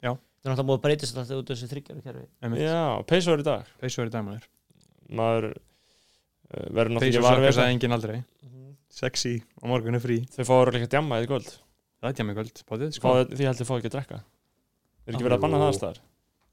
Já. 0.03 0.11
það 0.11 0.49
er 0.49 0.51
náttúrulega 0.51 0.67
búið 0.69 0.79
að 0.79 0.83
breytast 0.87 1.19
alltaf 1.21 1.39
út 1.39 1.49
af 1.49 1.55
þessu 1.59 1.69
þryggjaru. 1.69 2.23
Já, 2.59 2.81
peso 3.07 3.33
er 3.35 3.39
í 3.39 3.47
dag. 3.47 3.71
Peso 3.79 4.01
er 4.03 4.09
í 4.09 4.13
dag 4.17 4.25
maður. 4.27 4.49
Maður 5.19 5.47
uh, 5.53 6.67
verður 6.73 6.93
náttúrulega 6.97 7.07
ekki 7.07 7.23
við 7.45 7.53
sagði 7.53 7.61
það. 7.61 7.73
enginn 7.77 7.95
aldrei 7.99 8.17
Sexy 8.89 9.35
og 9.61 9.69
morgun 9.69 9.95
er 9.95 10.03
frí. 10.03 10.19
Þau 10.33 10.45
fáður 10.49 10.73
líka 10.77 10.89
djamma 10.95 11.19
í 11.23 11.27
kvöld. 11.29 11.49
Það 11.99 12.09
er 12.09 12.15
tjámi 12.19 12.33
kvöld 12.37 12.61
Bátið 12.69 12.93
sko. 12.95 13.01
Fá, 13.09 13.33
því 13.35 13.47
heldur 13.49 13.65
þau 13.65 13.69
fá 13.69 13.75
ekki 13.79 13.89
að 13.91 13.95
drekka. 13.97 14.19
Er 15.09 15.13
ekki 15.17 15.25
verið 15.27 15.37
að 15.37 15.43
banna 15.45 15.59
það 15.65 15.75
staðar? 15.79 15.99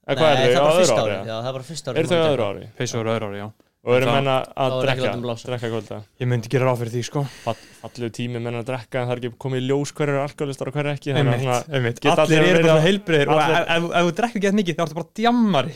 Eða 0.06 0.16
Nei, 0.16 0.16
hvað 0.16 0.32
er 0.36 0.50
það 0.50 0.56
á 0.56 0.66
bara 0.66 0.80
fyrsta 0.80 0.96
ári? 0.96 1.06
ári 1.06 1.16
eða? 1.16 1.26
já, 1.26 1.36
það 1.36 1.48
er 1.50 1.56
bara 1.56 1.66
fyrsta 1.70 1.90
ári 1.92 1.98
eru 2.02 2.10
þau 2.10 2.18
öðru 2.26 2.44
ári? 2.50 2.66
Peso 2.78 3.00
er 3.00 3.08
öðru 3.14 3.28
ári, 3.30 3.38
já. 3.40 3.48
Og 3.86 3.94
eru 3.94 4.06
menna 4.10 4.34
að 4.58 4.72
er 4.76 4.86
drekka 4.86 5.34
drekka 5.46 5.68
kvölda 5.70 5.96
Ég 6.18 6.26
myndi 6.26 6.50
gera 6.50 6.66
ráð 6.66 6.80
fyrir 6.82 6.92
því 6.96 7.02
sko. 7.06 7.20
Fallu 7.46 8.08
tími 8.10 8.40
menna 8.42 8.62
að 8.64 8.68
drekka 8.72 8.98
en 9.02 9.06
það 9.06 9.14
er 9.14 9.20
ekki 9.22 9.38
komið 9.44 9.60
í 9.62 9.66
ljós 9.70 9.92
hverju 9.94 10.10
eru 10.16 10.22
alkoholistar 10.26 10.70
og 10.70 10.74
hverju 10.74 10.92
ekki 10.96 11.12
að 11.14 11.20
Einmitt, 11.22 12.00
Allir 12.02 12.24
allir 12.26 12.48
eru 12.50 12.62
bara 12.66 12.74
að- 12.80 12.86
heilbreyðir 12.86 13.30
og 13.30 13.38
allir- 13.38 13.70
ef- 13.76 13.90
þú 13.94 14.14
drekkur 14.18 14.40
ekki 14.42 14.54
mikið 14.58 14.74
þá 14.74 14.82
ertu 14.86 14.98
bara 14.98 15.10
djammari. 15.20 15.74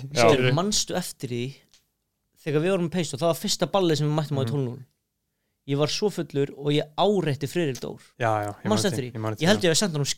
Manstu 0.59 0.97
eftir 0.99 1.29
því 1.31 1.43
þegar 2.43 2.61
við 2.67 2.71
vorum 2.75 2.89
með 2.89 2.95
peysu 2.99 3.15
það 3.21 3.31
var 3.31 3.39
fyrsta 3.45 3.71
ballið 3.71 3.97
sem 4.03 4.11
við 4.11 4.17
mættum 4.19 4.39
á 4.39 4.43
í 4.43 4.47
Mhm. 4.51 4.51
12 5.71 5.75
ég 5.75 5.79
var 5.81 5.93
svo 5.95 6.11
fullur 6.15 6.51
og 6.57 6.73
ég 6.75 6.89
áreitti 6.99 7.49
Friðrik 7.51 7.81
Dór. 7.83 8.01
Já, 8.19 8.31
já, 8.45 8.51
ég 8.51 8.67
eftir 8.91 9.07
man 9.23 9.37
ég 9.41 9.49
held 9.51 9.63
ég 9.69 9.71
að 9.75 9.79
senda 9.85 9.99
hann 10.01 10.11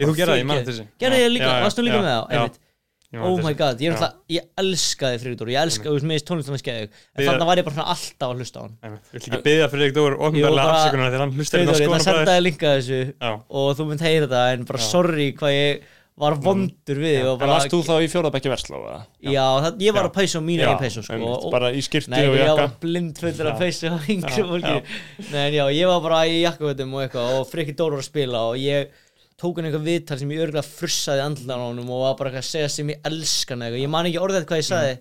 Ég, 0.00 0.08
þú 0.08 0.14
ég 0.40 0.48
man 0.48 0.56
fyrirgefðu. 0.56 0.86
eftir 0.88 1.04
gerði 1.04 1.20
ég 1.24 1.30
líka, 1.36 1.52
já, 1.52 1.62
varstu 1.68 1.84
líka 1.84 2.00
með 2.02 2.16
það? 2.16 2.24
ég 2.38 3.22
oh 3.24 3.38
my 3.40 3.54
god, 3.56 3.78
ég, 3.80 3.88
náttúrulega- 3.94 4.36
ég 4.36 4.42
elskaði 4.60 5.18
Friðrik 5.22 5.38
Dór 5.40 5.48
ég 5.48 5.60
elska, 5.62 5.84
þú 5.88 5.94
veist, 5.96 6.04
mér 6.08 6.18
finnst 6.18 6.26
tónlistan 6.28 6.56
að 6.58 6.60
en 6.92 7.24
þannig 7.24 7.46
var 7.48 7.56
ég 7.56 7.64
bara 7.68 7.84
alltaf 7.94 8.28
að 8.28 8.36
hlusta 8.42 8.58
á 8.58 8.62
hann. 8.66 8.74
Einmitt. 8.84 9.06
Viltu 9.14 9.30
ekki 9.32 9.42
byggja 9.48 9.68
fyrir 9.72 9.84
Dór 9.96 10.16
bara- 10.60 10.74
afsökunar 10.76 11.08
þegar 11.08 11.22
hann 11.24 11.32
hlustar 11.38 11.56
Friðrik 11.58 11.64
inn 11.64 11.68
á 11.68 11.72
Dór, 11.72 11.80
ég 11.80 11.88
ætla 11.88 11.96
að 11.96 12.08
senda 12.08 12.34
þér 12.36 12.44
linka 12.44 12.68
þessu 12.76 13.00
og 13.48 13.68
þú 13.78 13.86
mynd 13.88 14.00
heyra 14.04 14.28
það 14.28 14.52
en 14.58 14.64
bara 14.68 14.78
sorry 14.92 15.32
hvað 15.40 15.52
ég 15.56 15.82
var 16.18 16.36
vondur 16.42 17.00
við 17.02 17.26
bara, 17.38 17.50
varst 17.54 17.72
þú 17.72 17.80
þá 17.86 17.92
í 18.02 18.08
fjórðabækki 18.12 18.50
versló 18.52 18.80
eða? 18.82 19.00
já, 19.22 19.44
það, 19.64 19.82
ég 19.84 19.96
var 19.96 20.06
Já. 20.06 20.08
að 20.08 20.14
peysa 20.18 20.38
á 20.38 20.42
Já, 20.48 20.68
einn 20.68 20.80
peysu 20.82 21.04
sko, 21.06 21.18
og, 21.32 21.48
bara 21.54 21.72
í 21.72 21.82
skirti 21.84 22.12
Nei, 22.12 22.22
og 22.26 22.36
ég 22.38 22.42
jakka 22.44 22.64
var 22.64 22.72
blind 22.82 23.20
fullur 23.22 23.50
að 23.50 23.52
Já. 23.52 23.58
peysa 23.62 23.92
á 23.94 23.98
yngri 24.14 24.40
Já, 24.42 24.46
fólki 24.52 25.32
Nei, 25.32 25.44
já, 25.54 25.64
ég 25.78 25.92
var 25.92 26.00
bara 26.08 26.22
í 26.26 26.40
jakkavöldum 26.42 26.96
og 26.98 27.04
eitthvað 27.04 27.36
og 27.38 27.46
Frikki 27.52 27.76
Dór 27.78 27.94
var 27.96 28.02
að 28.02 28.08
spila 28.10 28.42
og 28.50 28.58
ég 28.62 28.96
tók 29.38 29.60
hann 29.60 29.68
eitthvað 29.68 29.86
viðtal 29.86 30.18
sem 30.18 30.32
ég 30.34 30.42
örgulega 30.48 30.66
frussaði 30.66 31.22
andlan 31.22 31.62
á 31.62 31.66
honum 31.68 31.92
og 31.94 32.02
var 32.02 32.16
bara 32.18 32.32
eitthvað 32.32 32.46
að 32.46 32.50
segja 32.50 32.70
sem 32.74 32.90
ég 32.90 33.04
elskan 33.06 33.62
eitthvað, 33.62 33.84
ég 33.84 33.92
man 33.94 34.08
ekki 34.10 34.22
orðið 34.24 34.48
hvað 34.50 34.62
ég 34.62 34.66
sagði 34.66 34.96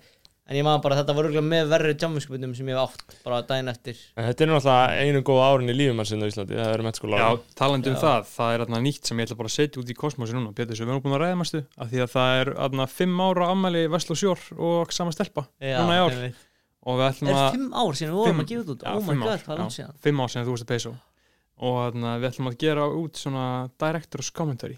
en 0.47 0.55
ég 0.57 0.63
man 0.63 0.79
bara 0.83 0.95
að 0.95 1.01
þetta 1.01 1.15
var 1.17 1.27
örgulega 1.27 1.43
með 1.51 1.69
verri 1.73 1.93
jammiskupundum 1.99 2.53
sem 2.55 2.67
ég 2.71 2.77
hef 2.77 2.83
átt 2.97 3.15
bara 3.25 3.41
daginn 3.49 3.67
eftir. 3.71 3.97
En 4.15 4.27
þetta 4.29 4.43
er 4.45 4.49
náttúrulega 4.53 4.87
einu 5.03 5.21
góða 5.27 5.47
árin 5.51 5.71
í 5.73 5.75
lífum 5.75 5.99
hans 6.01 6.11
á 6.15 6.17
Íslandi 6.31 6.55
það 6.57 6.71
eru 6.73 6.83
mettskóla 6.87 7.19
já 7.21 7.29
talandi 7.59 7.91
um 7.91 7.99
það 8.01 8.21
Það 8.31 8.53
er 8.53 8.59
þarna 8.63 8.79
nýtt 8.87 9.03
sem 9.11 9.19
ég 9.19 9.25
ætla 9.27 9.37
bara 9.41 9.51
að 9.51 9.57
setja 9.57 9.81
út 9.81 9.91
í 9.91 9.97
kosmosi 9.97 10.33
núna. 10.37 10.53
Pétur, 10.55 10.75
sem 10.79 10.87
við 10.87 10.93
erum 10.95 11.03
búin 11.03 11.17
að 11.17 11.23
ræða 11.25 11.37
mástu 11.41 11.59
af 11.77 11.91
því 11.91 11.99
að 12.05 12.11
það 12.15 12.29
er 12.41 12.47
þarna 12.57 12.85
fimm 12.95 13.17
ára 13.27 13.45
ammæli 13.51 13.83
Veslu 13.91 14.15
Sjór 14.15 14.39
og 14.57 14.93
sama 14.95 15.11
stelpa 15.15 15.43
Já, 15.59 15.77
núna 15.83 15.93
í 15.93 16.01
ár. 16.01 16.11
einmitt. 16.15 16.39
og 16.87 16.93
við 17.01 17.05
ætlum 17.11 17.27
Er 17.27 17.35
að 17.37 17.51
fimm 17.57 17.69
ár 17.75 17.93
síðan 17.99 18.13
við 18.15 18.19
vorum 18.23 18.39
að 18.43 18.49
gefa 18.53 18.71
út? 18.71 18.81
Já, 18.83 18.91
Oh 18.95 19.03
my 19.03 19.15
god, 19.19 19.41
hvað 19.43 19.55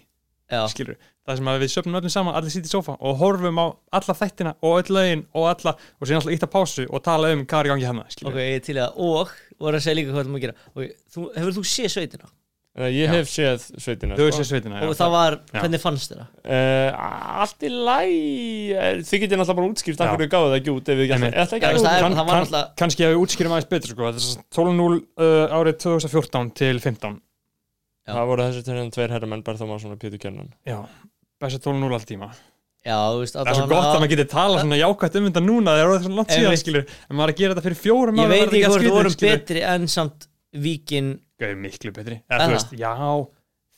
er 0.00 0.09
já. 0.50 0.62
sem 0.66 0.66
þú 0.66 0.66
og 0.66 0.66
þarna, 0.66 0.66
við 0.66 0.66
Já, 0.66 0.74
skilur 0.74 0.98
það 1.30 1.38
sem 1.40 1.50
að 1.50 1.60
við 1.62 1.72
söpnum 1.74 2.00
öllum 2.00 2.14
saman, 2.14 2.36
allir 2.38 2.54
sýtt 2.54 2.68
í 2.68 2.72
sófa 2.72 2.96
og 2.98 3.20
horfum 3.20 3.60
á 3.60 3.66
alla 4.00 4.16
þættina 4.18 4.56
og 4.66 4.80
öll 4.80 4.96
lögin 4.96 5.24
og 5.36 5.48
alla, 5.52 5.76
og 6.00 6.08
síðan 6.08 6.20
alltaf 6.22 6.36
ítt 6.36 6.46
að 6.48 6.52
pásu 6.56 6.88
og 6.88 7.04
tala 7.06 7.32
um 7.34 7.46
hvað 7.46 7.60
er 7.60 7.70
í 7.70 7.72
gangi 7.74 7.88
hérna, 7.88 8.04
skilur 8.10 8.34
ok, 8.34 8.42
ég 8.42 8.58
er 8.58 8.66
til 8.66 8.78
það 8.80 9.00
og 9.06 9.32
voru 9.60 9.80
að 9.80 9.86
segja 9.86 9.98
líka 10.00 10.10
hvað 10.10 10.20
við 10.20 10.26
ætlum 10.26 10.38
að 10.40 10.44
gera 10.46 10.58
okay, 10.74 10.92
þú, 11.14 11.26
Hefur 11.36 11.58
þú 11.58 11.66
séð 11.70 11.94
sveitina? 11.94 12.30
ég 12.80 13.10
Já. 13.10 13.10
hef 13.10 13.30
séð 13.30 13.64
sveitina 13.82 14.16
þau 14.16 14.28
sko. 14.30 14.36
séu 14.38 14.46
sveitina, 14.46 14.82
og 14.86 14.94
það 14.96 15.14
var, 15.14 15.36
Já. 15.50 15.58
hvernig 15.58 15.80
fannst 15.82 16.12
þér 16.12 16.20
það? 16.20 16.28
Uh, 16.54 17.00
allt 17.44 17.66
í 17.66 17.70
læ 17.74 17.98
þið 19.02 19.24
getið 19.24 19.40
náttúrulega 19.40 19.58
bara 19.58 19.70
útskýrt 19.72 20.00
af 20.00 20.06
Já. 20.06 20.12
hverju 20.14 20.30
gáðu 20.30 20.52
það 20.52 20.58
ekki 20.60 20.74
út 20.76 20.92
ef 20.92 21.00
við 21.00 21.04
ekki 21.06 21.16
Einmitt. 21.16 21.34
ætla 21.34 21.58
ekki 21.58 21.66
Já, 21.66 21.72
að 21.72 21.80
það, 21.82 21.96
er, 21.96 22.14
það 22.20 22.30
var 22.30 22.38
náttúrulega 22.38 22.70
kannski 22.80 23.06
að 23.06 23.10
við 23.10 23.24
útskýrum 23.24 23.56
aðeins 23.56 23.70
betur 23.74 23.92
sko. 23.92 24.06
þetta 24.06 24.22
er 24.22 24.26
svo 24.28 24.70
12.0 24.70 25.00
uh, 25.26 25.56
árið 25.58 25.80
2014 25.82 26.52
til 26.62 26.78
15 26.78 27.18
Já. 28.10 28.14
það 28.18 28.30
voru 28.32 28.46
þessi 28.48 28.64
tveir 28.66 28.90
tveir 28.98 29.14
herramenn 29.16 29.44
Berþó 29.46 29.68
Másson 29.70 29.94
og 29.94 30.00
Pétur 30.02 30.20
Kjernan 30.22 30.50
já, 30.66 30.78
besta 31.40 31.62
12.0 31.70 31.94
all 31.96 32.08
tíma 32.10 32.30
Já, 32.80 32.96
þú 33.12 33.18
veist, 33.20 33.34
það 33.36 33.48
er 33.50 33.56
svo 33.58 33.66
gott 33.68 33.86
að 33.90 33.98
maður 34.00 34.10
geti 34.14 34.24
talað 34.32 34.62
svona 34.64 34.76
jákvæmt 34.80 35.16
um 35.20 35.24
þetta 35.28 35.40
núna 35.44 35.72
þegar 35.76 35.90
það 35.90 35.96
er 35.98 36.04
svona 36.06 36.16
langt 36.20 36.30
síðan, 36.32 36.46
Einmitt. 36.48 36.62
skilur 36.62 36.84
en 36.88 37.16
maður 37.18 37.28
er 37.28 37.34
að 37.34 37.40
gera 37.42 37.52
þetta 37.58 37.64
fyrir 37.66 37.80
fjórum 37.82 38.16
Ég 38.16 38.24
árum, 38.24 38.30
veit 38.32 38.40
var 38.40 38.48
þetta 38.48 38.56
ekki 38.56 38.70
hvort 38.70 38.80
allt 38.80 38.86
þú 38.88 38.94
vorum 38.96 39.12
skrítið, 39.12 39.20
skilur. 39.20 39.42
betri 39.44 39.64
en 39.74 39.84
samt 39.94 40.26
Víkin 40.64 41.10
Gauð, 41.40 41.58
miklu 41.60 41.92
betri 41.92 42.16
Er 42.16 42.24
Eða, 42.24 42.40
þú 42.40 42.48
það? 42.48 42.56
veist, 42.56 42.72
já, 42.80 42.92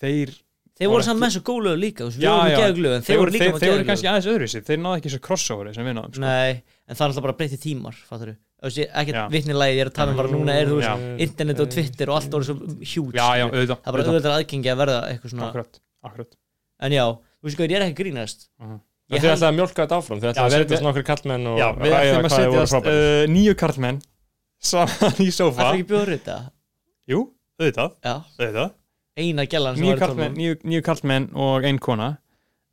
þeir 0.03 0.33
Þeir 0.73 0.89
Var 0.89 0.95
voru 0.95 1.05
samt 1.05 1.19
ekki- 1.19 1.23
með 1.27 1.33
svo 1.35 1.43
góðlegu 1.51 1.79
líka 1.83 2.01
þú 2.03 2.07
veist, 2.09 2.19
Við 2.19 2.25
Já, 2.25 2.31
vorum 2.33 2.47
já. 2.47 2.55
með 2.57 2.63
geðglöðu 2.63 2.95
en 2.97 3.03
þeir 3.07 3.19
voru 3.21 3.33
líka 3.35 3.43
þeir, 3.45 3.53
með 3.53 3.61
þeir 3.63 3.69
voru 3.69 3.73
geðglöðu 3.83 3.89
kannski 3.91 4.09
aðeins 4.13 4.29
öðruvísi 4.33 4.63
þeir 4.67 4.79
náðu 4.87 4.97
ekki 5.03 5.09
þessu 5.13 5.21
crossoveri 5.27 5.75
sem 5.77 5.85
við 5.91 5.95
náðum 5.99 6.15
sko. 6.17 6.23
Nei, 6.23 6.53
en 6.89 6.97
það 6.97 7.03
er 7.03 7.11
alltaf 7.13 7.27
bara 7.27 7.37
breytti 7.43 7.59
tímar 7.61 7.95
Fattur 8.09 8.31
þú? 8.33 8.37
Ekkert 8.63 9.17
Já. 9.19 9.25
vitnilega 9.33 9.75
ég 9.75 9.81
er 9.83 9.89
að 9.91 9.95
tala 9.97 10.13
um 10.13 10.17
bara 10.23 10.29
núna 10.31 10.55
er 10.55 10.67
þú 10.71 10.77
veist 10.79 11.21
Internet 11.27 11.61
og 11.65 11.71
Twitter 11.75 12.11
og 12.13 12.17
allt 12.21 12.31
voru 12.31 12.45
svo 12.47 12.55
hjút 12.79 13.17
já, 13.19 13.27
já, 13.41 13.45
auðvitað 13.51 13.79
Það 13.83 13.89
er 13.89 13.93
bara 13.97 14.05
auðvitað. 14.07 14.37
aðgengi 14.39 14.71
að 14.73 14.79
verða 14.83 14.99
eitthvað 15.11 15.31
svona 15.35 15.49
akkurat, 15.51 15.81
akkurat. 16.07 16.37
En 16.83 16.93
já, 16.95 17.05
þú 17.11 17.49
veist 17.49 17.59
hvað, 17.59 17.71
ég 17.73 17.77
er 17.81 17.85
ekki 17.89 17.99
grínast. 18.05 18.49
Mhm. 18.63 18.79
Ég 19.13 19.19
þið 19.19 19.27
held- 19.29 19.35
ætlaði 19.37 19.51
að 19.53 19.57
mjólka 19.59 19.83
þetta 19.83 19.97
áfram 19.99 20.21
þið 20.23 20.29
ætlaði 20.31 20.47
að 20.47 20.53
við- 20.53 20.63
setjast 20.63 20.83
nokkri 20.87 21.05
kallmenn 21.11 21.47
og 21.47 21.59
ræða 21.59 22.21
hvað 22.23 22.39
þið 22.39 22.53
voru 22.55 22.71
frábærir. 22.73 23.03
uh, 23.03 23.27
nýju 23.35 23.55
karlmenn 23.59 23.99
saman 24.63 25.19
í 25.19 25.29
Það 25.29 25.37
sófa. 25.37 25.61
Er 25.67 25.75
ekki 25.75 25.89
bjóður 25.91 26.13
þetta 26.17 26.37
jú, 27.13 27.21
auðvitað, 27.61 27.91
Já, 28.07 28.15
auðvitað. 28.39 28.71
Eina 29.19 29.45
gælan 29.45 29.77
sem 29.77 29.85
nýju 29.85 29.91
var 29.91 29.99
í 29.99 30.13
tólunum 30.13 30.37
nýju, 30.65 30.83
karlmenn 30.87 31.27
og 31.37 31.65
ein 31.69 31.79
kona 31.79 32.19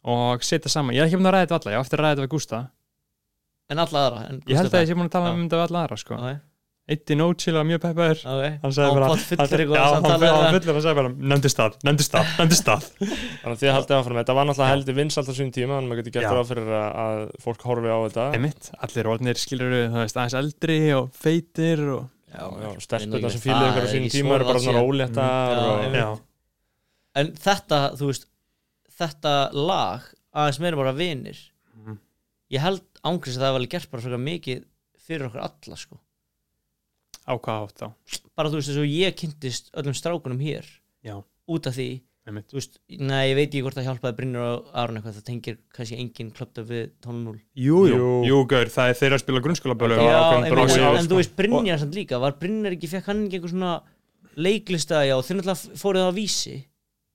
og 0.06 0.40
setja 0.46 0.70
saman, 0.72 0.96
ég 0.96 1.02
er 1.02 1.10
ekki 1.10 1.18
búin 1.20 1.28
að 1.28 1.36
ræða 1.36 1.48
þetta 1.50 1.58
alla 1.60 1.72
ég 1.74 1.80
á 1.80 1.84
eftir 1.84 2.00
að 2.00 2.04
ræða 2.06 2.16
þetta 2.16 2.26
við 2.28 2.32
Gústa 2.38 2.60
En 3.70 3.82
alla 3.84 4.06
aðra 4.08 4.22
en 4.30 4.40
ég 4.50 4.58
held 4.58 4.74
að 4.74 4.82
ég 4.86 4.92
sé 4.92 4.96
búin 4.98 5.10
að 5.10 5.16
tala 5.18 5.34
um 5.36 5.44
þetta 5.44 5.60
við 5.60 5.68
alla 5.68 5.84
aðra 5.86 5.98
sko. 6.02 6.20
Eitt 6.90 7.12
í 7.14 7.16
nótsill 7.20 7.54
var 7.54 7.66
mjög 7.70 7.82
peppaður. 7.84 8.22
Hann 8.64 8.74
sagði 8.74 8.94
bara 8.98 9.10
pott 9.12 9.22
fullur 9.28 9.62
eitthvað 9.62 9.76
já, 9.78 9.82
að 9.84 9.92
hann 9.94 10.06
samtala 10.08 10.30
hann 10.34 10.56
við 10.56 10.56
fullur 10.56 10.74
hann 10.74 10.86
sagði 10.86 10.98
bara 11.00 11.12
nefndi 11.34 11.52
stað, 11.54 11.76
nefndi 11.86 12.06
stað, 12.08 12.32
nefndi 12.40 12.58
stað. 12.58 12.88
Þannig 13.44 13.52
að 13.52 13.60
þið 13.62 13.74
haldið 13.76 13.98
áfram 14.00 14.18
þetta 14.20 14.36
var 14.40 14.48
náttúrulega 14.50 14.74
heldur 14.74 14.98
vinsalt 14.98 15.30
á 15.30 15.34
sín 15.38 15.52
tíma 15.54 15.76
þannig 15.78 15.86
að 15.86 15.92
maður 15.92 16.02
getur 16.02 16.16
gert 16.16 16.34
ráð 16.34 16.50
fyrir 16.50 16.72
að, 16.80 16.88
að 17.04 17.22
fólk 17.46 17.68
horfi 17.70 17.94
á 17.94 17.98
þetta. 18.08 18.26
Einmitt, 18.40 18.72
allir 18.88 19.12
orðnir 19.14 19.42
skilur 19.44 19.76
það 19.78 20.00
veist 20.02 20.18
aðeins 20.18 20.38
eldri 20.42 20.80
og 20.98 21.12
feitir 21.14 21.84
og 21.94 22.10
stelpurnar 22.88 23.36
sem 23.36 23.46
það 23.46 23.46
fíluðu 23.46 23.70
ykkur 23.70 23.86
á 23.86 23.90
ekki 23.94 24.12
tíma 24.16 24.40
eru 24.40 24.50
bara 24.50 24.64
svona 24.66 24.84
einmitt. 24.90 26.02
já, 26.02 26.10
En 27.22 27.32
þetta, 27.38 27.84
þú 28.02 28.10
veist 28.10 28.26
Þetta 29.00 29.34
lag 29.56 30.08
aðeins 30.36 30.60
meira 30.60 30.80
bara 30.80 30.92
vinir. 30.96 31.38
Mhm. 31.78 32.00
Ég 32.52 32.64
held 32.66 32.89
ángriðs 33.08 33.38
að 33.40 33.44
það 33.46 33.54
var 33.54 33.60
alveg 33.62 33.74
gert 33.76 33.92
bara 33.94 34.04
frekar 34.06 34.24
mikið 34.26 34.62
fyrir 35.08 35.28
okkur 35.30 35.46
alla 35.48 35.80
sko 35.80 36.00
á 37.30 37.34
hvað 37.38 37.64
átt 37.68 37.82
þá 37.84 37.88
Bara 38.40 38.50
þú 38.52 38.60
veist 38.60 38.70
þess 38.72 38.82
að 38.84 38.94
ég 38.96 39.18
kynntist 39.20 39.72
öllum 39.78 39.96
strákunum 39.98 40.40
hér 40.44 40.66
Já. 41.06 41.16
Út 41.50 41.68
af 41.70 41.76
því 41.78 41.90
Einmitt. 42.30 42.46
þú 42.52 42.58
veist, 42.60 42.76
nei, 43.00 43.30
ég 43.32 43.36
veit 43.40 43.48
ekki 43.50 43.62
hvort 43.66 43.78
það 43.80 43.86
hjálpaði 43.88 44.16
Brynjar 44.20 44.44
og 44.46 44.68
Aron 44.78 45.00
eitthvað, 45.00 45.16
það 45.18 45.26
tengir 45.30 45.56
kannski 45.74 45.98
engin 45.98 46.30
klöpta 46.36 46.62
við 46.68 46.92
12-0 47.02 47.40
Jú, 47.58 47.78
jú, 47.90 48.10
Jú. 48.28 48.40
gaur, 48.52 48.70
það 48.70 48.92
er 48.92 48.98
þeirra 49.00 49.18
að 49.18 49.24
spila 49.24 49.42
grunnskólabölu 49.46 49.98
Það 49.98 50.06
var 50.06 50.14
Já, 50.14 50.20
en, 50.20 50.46
en, 50.46 50.60
á, 50.60 50.64
en 50.68 51.00
sko. 51.00 51.08
þú 51.10 51.20
veist 51.22 51.34
Brynjar 51.40 51.80
samt 51.82 51.98
líka, 51.98 52.20
var 52.22 52.36
Brynjar 52.42 52.76
ekki, 52.76 52.92
fekk 52.92 53.10
hann 53.10 53.24
ekki 53.26 53.40
einhver 53.40 53.54
svona 53.56 53.72
leiklista, 54.38 55.02
já, 55.08 55.16
þeir 55.26 55.40
náttúrulega 55.40 55.80
fóruð 55.82 56.04
það 56.06 56.12
á 56.12 56.20
vísi 56.20 56.56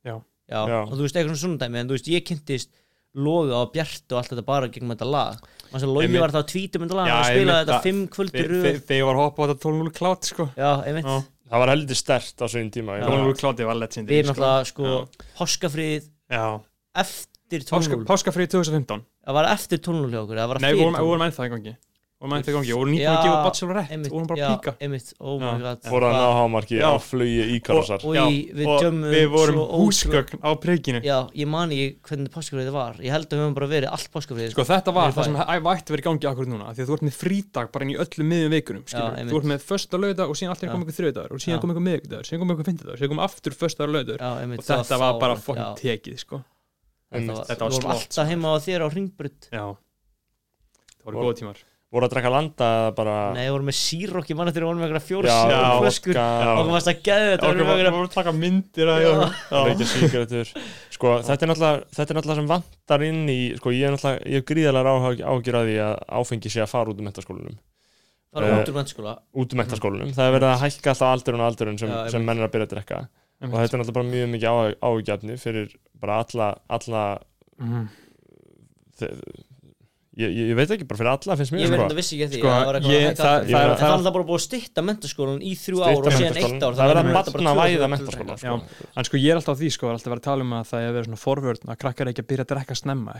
Já. 0.05 0.15
já, 0.51 0.61
Já. 0.73 0.81
og 0.83 0.97
þú 0.97 1.05
veist, 1.07 1.21
eitthvað 1.21 1.39
svona 1.45 1.61
dæmi, 1.63 1.79
en 1.85 1.93
þú 1.93 1.99
veist, 1.99 2.11
ég 2.11 2.27
kynntist 2.33 2.75
Loga 3.15 3.61
og 3.63 3.73
Bjart 3.75 4.11
og 4.15 4.19
allt 4.21 4.33
þetta 4.33 4.45
bara 4.49 4.69
gegn 4.75 4.91
þetta 4.95 5.07
lag. 5.11 5.45
Mann 5.71 5.83
sem 5.83 5.91
Logi 5.91 6.07
Einmitt. 6.09 6.21
var 6.25 6.35
það 6.35 6.43
að 6.43 6.49
tvítum 6.51 6.85
þetta 6.85 6.97
lag, 6.99 7.07
Já, 7.07 7.15
hann 7.15 7.21
var 7.21 7.25
að 7.25 7.37
spila 7.37 7.53
einmitt, 7.55 7.69
þetta 7.69 7.83
fimm 7.87 8.03
kvöldur 8.15 8.51
röð. 8.55 8.81
Þegar 8.89 9.07
var 9.11 9.21
hoppað 9.21 9.45
á 9.45 9.51
þetta 9.55 9.69
12-0 9.69 9.95
klát 9.99 10.29
sko. 10.31 10.47
Já, 10.59 10.71
einmitt, 10.89 11.07
Já. 11.11 11.23
það 11.55 11.63
var 11.65 11.73
heldur 11.75 12.01
stert 12.01 12.43
á 12.43 12.47
svegin 12.51 12.71
tíma 12.75 12.99
ég 12.99 13.05
Já. 13.05 13.09
meina, 13.09 13.25
12-0 13.31 13.39
klátið 13.43 13.69
var 13.71 13.79
lett 13.79 13.97
við 14.01 14.29
náttúrulega 14.29 14.69
sko 14.71 14.93
páskafrið 15.39 16.07
Já, 16.35 16.45
eftir 17.05 17.67
Páska, 17.69 17.95
12-0 17.95 18.07
páskafrið 18.09 18.49
2015 18.57 19.05
það 19.25 19.37
var 19.39 19.51
eftir 19.53 19.79
12-0 19.85 20.11
hjá 20.15 20.21
okkur, 20.25 20.41
það 20.41 20.49
var 20.55 20.63
Nei, 20.65 20.71
við 20.73 20.81
vorum, 20.83 20.95
við 20.95 21.05
12-0. 21.05 21.11
vorum 21.11 21.27
ennþá 21.29 21.47
í 21.47 21.75
vorum 22.25 22.35
ennþá 22.39 22.51
í 22.51 22.55
gangi, 22.55 22.71
við 22.71 22.79
vorum 22.81 22.95
nýtt 22.95 23.09
að 23.11 23.19
gefa 23.25 23.39
Bachelor 23.45 23.75
rétt 23.79 23.91
einmitt, 23.95 24.09
Við 24.09 24.15
vorum 24.15 24.29
bara 24.31 24.49
píka. 24.55 24.73
einmitt, 24.81 25.09
oh 25.21 25.37
my 25.39 25.45
Já. 25.45 25.59
god. 25.65 25.79
Fór 25.85 26.03
að 26.09 26.15
ná 26.15 26.29
hámarki 26.39 26.77
á 26.81 26.93
flugi 27.05 27.45
Íkarosar 27.59 28.01
og 28.05 28.13
Já, 28.17 28.25
í, 28.25 28.39
við 28.55 28.67
og 28.73 28.81
við 29.13 29.27
vorum 29.35 29.59
húsgögn 29.85 30.39
á 30.41 30.51
preikinu 30.65 31.01
Já, 31.05 31.19
ég 31.37 31.47
man 31.53 31.69
ekki 31.75 32.01
hvernig 32.09 32.31
páskafriðið 32.35 32.73
var. 32.75 32.95
Ég 33.05 33.13
held 33.13 33.29
að 33.29 33.35
við 33.35 33.43
höfum 33.45 33.57
bara 33.61 33.69
verið 33.75 33.89
allt 33.93 34.09
páskafriðið 34.15 34.51
Sko 34.55 34.65
þetta 34.69 34.91
var 34.97 35.13
það 35.13 35.25
sem 35.29 35.37
ætti 35.37 35.53
að 35.85 35.93
vera 35.95 36.01
í 36.01 36.09
gangi 36.09 36.27
akkur 36.33 36.47
núna 36.49 36.65
af 36.71 36.75
Því 36.75 36.81
að 36.85 36.89
þú 36.89 36.95
ert 36.97 37.07
með 37.09 37.17
frídag 37.21 37.67
bara 37.75 37.83
inn 37.85 37.93
í 37.93 37.99
öllum 38.01 38.27
miðjum 38.33 38.55
einmitt. 38.55 39.31
Þú 39.31 39.39
ert 39.39 39.49
með 39.51 39.61
fösta 39.69 39.95
laugardag 40.01 40.29
og 40.31 40.37
síðan 40.39 40.55
Já. 40.55 40.59
komið 40.73 40.85
ykkur 40.89 40.99
þriðdagur 41.01 41.33
og 41.35 41.41
síðan 41.45 41.61
komið 41.63 41.75
ykkur 41.75 41.87
miðvikudagur 41.89 42.27
síðan 42.29 42.41
komið 42.43 42.55
ykkur 42.55 42.69
fimmtudagur, 42.71 42.99
síðan 43.01 43.13
komið 43.13 43.25
aftur 43.29 43.53
fösta 43.55 43.83
laugardagur 51.05 51.74
Og 51.95 52.01
Það 52.03 52.03
voru 52.03 52.03
Og- 52.03 52.03
voru 52.03 52.07
að 52.09 52.15
drekka 52.15 52.31
landa 52.35 52.69
bara 52.97 53.15
Nei, 53.35 53.45
við 53.47 53.53
vorum 53.55 53.69
með 53.71 53.77
sírokk 53.79 54.31
Ég 54.31 54.37
man 54.37 54.49
eftir 54.51 54.61
að 54.61 54.65
við 54.65 54.71
vorum 54.71 54.81
með 54.83 54.87
einhverja 54.89 55.07
fjóra 55.07 55.29
já, 55.31 55.37
sírokk 55.45 55.83
flöskur. 55.85 56.15
Vodka, 56.19 56.55
Og 56.59 56.71
varst 56.75 56.89
að 56.91 57.03
geða 57.07 57.27
þetta 57.31 57.47
var 57.47 57.55
einhverja- 57.55 57.93
voru 57.95 58.09
að 58.09 58.15
taka 58.19 58.33
myndir 58.35 58.89
að 58.91 59.03
sko, 60.91 61.09
þetta 61.23 61.43
er 61.43 61.49
náttúrulega 61.53 61.85
þetta 61.95 62.11
er 62.11 62.17
náttúrulega 62.19 62.41
sem 62.41 62.51
vantar 62.51 63.01
inn 63.07 63.23
í 63.31 63.39
sko, 63.57 63.71
ég 63.71 63.87
er 63.87 63.95
náttúrulega, 63.95 64.27
ég 64.27 64.35
hef 64.35 64.45
gríðarlega 64.51 64.91
áhugjur 65.23 65.55
að 65.61 65.67
því 65.71 65.77
að 65.87 65.95
áfengi 66.19 66.51
sé 66.51 66.61
að 66.65 66.73
fara 66.75 66.91
út 66.91 66.99
um 66.99 67.07
mentaskólanum 67.07 67.57
Bara 68.35 68.47
Eh, 68.51 68.59
út 68.59 68.69
úr 68.69 68.75
mennskóla 68.75 69.13
út 69.39 69.53
um 69.55 69.59
mentaskólanum, 69.63 70.11
það 70.11 70.27
er 70.27 70.33
verið 70.35 70.51
að 70.51 70.63
hækka 70.65 70.91
alltaf 70.91 71.11
aldurinn 71.15 71.41
og 71.41 71.47
aldurinn 71.53 71.79
sem, 71.79 71.93
sem 72.11 72.25
menn 72.27 72.39
er 72.43 72.49
að 72.49 72.51
byrja 72.57 72.67
að 72.67 72.73
drekka. 72.75 72.99
Og 73.47 73.53
þetta 73.55 73.75
er 73.75 73.79
náttúrulega 73.79 73.95
bara 73.95 74.11
mjög 74.11 74.29
mikið 74.35 74.49
áhugjafni 74.83 75.37
fyrir 75.39 75.69
bara 76.01 76.19
alla, 76.25 76.49
alla 76.69 77.05
Mhm. 77.63 77.87
Ég, 80.17 80.31
ég, 80.31 80.49
ég 80.51 80.57
veit 80.59 80.71
ekki, 80.75 80.87
bara 80.87 80.99
fyrir 81.01 81.11
alla 81.11 81.37
finnst 81.41 81.53
Ég 81.55 81.59
mér 81.65 81.71
veit 81.75 81.81
sko. 81.91 81.97
vissi 81.99 82.15
ekki 82.17 82.25
að 82.25 82.33
því 82.35 82.39
Sko, 82.41 82.49
að 82.49 82.87
ég- 82.89 83.05
að 83.05 83.17
það- 83.19 83.45
það 83.51 83.61
er- 83.61 84.07
er 84.07 84.15
bara 84.15 84.27
búið 84.29 84.39
að 84.39 84.45
stytta 84.45 84.81
mentaskólan 84.85 85.41
í 85.43 85.53
þrjú 85.59 85.79
ár 85.85 85.95
og 85.95 86.13
síðan 86.15 86.39
eitt 86.39 86.63
ár 86.65 86.75
það 86.75 86.91
er 86.91 86.99
að 87.01 87.07
tvö 87.25 87.55
væða 87.59 87.89
mentaskólan 87.95 88.35
að 88.35 88.39
sko. 88.45 88.57
En 88.97 89.05
sko 89.05 89.17
ég 89.19 89.31
er 89.31 89.37
alltaf 89.41 89.55
á 89.55 89.61
því 89.61 89.69
sko, 89.75 89.85
alltaf 89.91 90.11
verið 90.15 90.23
að 90.23 90.29
tala 90.29 90.41
um 90.45 90.53
að 90.55 90.65
það 90.71 90.81
er 90.85 90.93
verið 90.95 91.07
svona 91.09 91.23
forvörn 91.25 91.65
að 91.75 91.79
krakkar 91.83 92.07
ekki 92.13 92.23
að 92.23 92.29
byrja 92.31 92.45
að 92.45 92.51
drekka 92.55 92.75
snemma. 92.79 93.13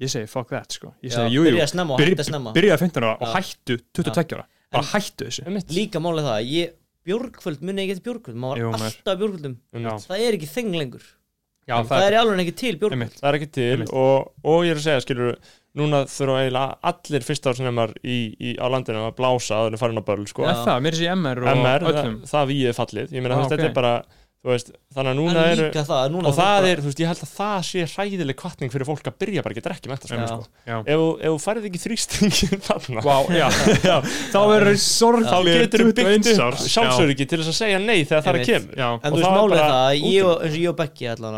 Ég 0.00 0.10
segi 0.10 0.28
fuck 0.28 0.48
that 0.50 0.70
sko. 0.72 0.94
Ég 1.02 1.10
segi 1.12 1.30
jú 1.34 1.42
jú, 1.44 1.54
Byrja 1.54 2.74
að 2.74 2.80
15 2.80 3.02
ára 3.04 3.16
og 3.20 3.28
Já. 3.28 3.34
hættu 3.38 3.74
22 3.94 4.34
ára. 4.34 4.44
Bara 4.72 4.84
hættu 4.84 5.22
þessu. 5.28 5.42
Líka 5.70 5.98
málið 6.02 6.24
það, 6.26 6.40
ég 6.50 6.70
Björgvöld 7.04 7.60
munið 7.60 7.84
ekki 7.84 7.92
eftir 7.98 8.06
Björgvöld 8.08 8.38
Maður 8.40 8.72
var 8.72 8.80
alltaf 8.80 9.18
Björgvöldum 9.20 9.56
Það 15.74 15.82
er 15.82 15.94
Það 15.94 16.00
er 16.00 16.12
það 16.14 16.34
er 16.34 16.34
og, 16.34 16.34
og 16.34 16.34
er 16.34 16.34
að 16.34 16.34
núna 16.34 16.34
þurfa 16.34 16.40
eiginlega 16.44 16.76
allir 16.90 17.24
í, 18.40 18.50
á 18.62 18.66
landinu 18.70 19.04
að 19.08 19.16
blása 19.18 19.54
að 19.58 19.70
þeir 19.70 19.78
farin 19.82 19.98
á 19.98 20.04
börl 20.06 20.26
sko. 20.30 20.44
Er 20.46 20.60
það, 20.64 20.82
mér 20.86 20.94
sé 20.94 21.08
MR 21.14 21.38
og 21.42 21.48
MR, 21.54 21.88
öllum. 21.90 22.20
það, 22.22 22.28
það 22.30 22.46
við 22.52 22.68
er 22.68 22.76
fallið. 22.78 23.08
Ég 23.10 23.22
meina 23.24 23.34
Ah, 23.34 23.48
þetta 23.48 23.54
ok. 23.54 23.64
er 23.64 23.74
bara 23.74 23.94
þú 24.44 24.50
veist, 24.52 24.70
þannig 24.92 25.08
að 25.08 25.16
núna 25.16 25.42
eru 25.48 25.62
líka 25.64 25.82
það, 25.88 26.02
núna 26.12 26.28
og 26.28 26.34
það 26.36 26.54
bara- 26.54 26.68
er, 26.68 26.76
þú 26.76 26.88
veist, 26.90 26.98
ég 27.00 27.08
held 27.08 27.22
að 27.24 27.30
það 27.34 27.58
sé 27.64 27.84
hræðileg 27.88 28.36
kvartning 28.36 28.70
fyrir 28.74 28.84
fólk 28.84 29.06
að 29.08 29.14
byrja 29.24 29.42
bara 29.42 29.54
ekki 29.54 29.62
að 29.62 29.68
drekka 29.70 29.88
með 29.88 29.98
þetta 30.04 30.26
sko. 30.28 30.44
Já, 30.68 30.76
ef, 30.84 30.98
þú- 31.00 31.16
ef 31.24 31.30
þú 31.32 31.38
færið 31.46 31.64
ekki 31.70 31.80
þrýstingin 31.80 32.60
þarna 32.68 33.00
Vá, 33.00 33.16
já, 33.40 33.48
já, 33.88 33.96
þá 34.04 34.40
verður 34.52 34.76
þá 34.76 34.84
sorglega 34.84 35.56
getur 35.64 35.80
þú 35.80 35.94
byggt 35.96 36.28
upp 36.28 36.28
sjálfsögur 36.36 36.74
sjálfsöryggi 36.74 37.26
til 37.32 37.38
þess 37.40 37.48
að 37.54 37.58
segja 37.64 37.78
nei 37.80 38.04
þegar 38.04 38.22
það 38.22 38.34
Einmitt. 38.34 38.50
kemur. 38.52 38.74
Já, 38.76 38.88
En 38.92 39.00
Og 39.00 39.00
þú 39.00 39.16
veist 39.16 39.24
það 39.24 39.32
er 39.32 39.40
málið 39.40 39.64
það, 39.64 40.04
ég 40.12 40.24
og, 40.28 40.36
og 40.36 40.48
og 40.68 40.76
allan 41.16 41.34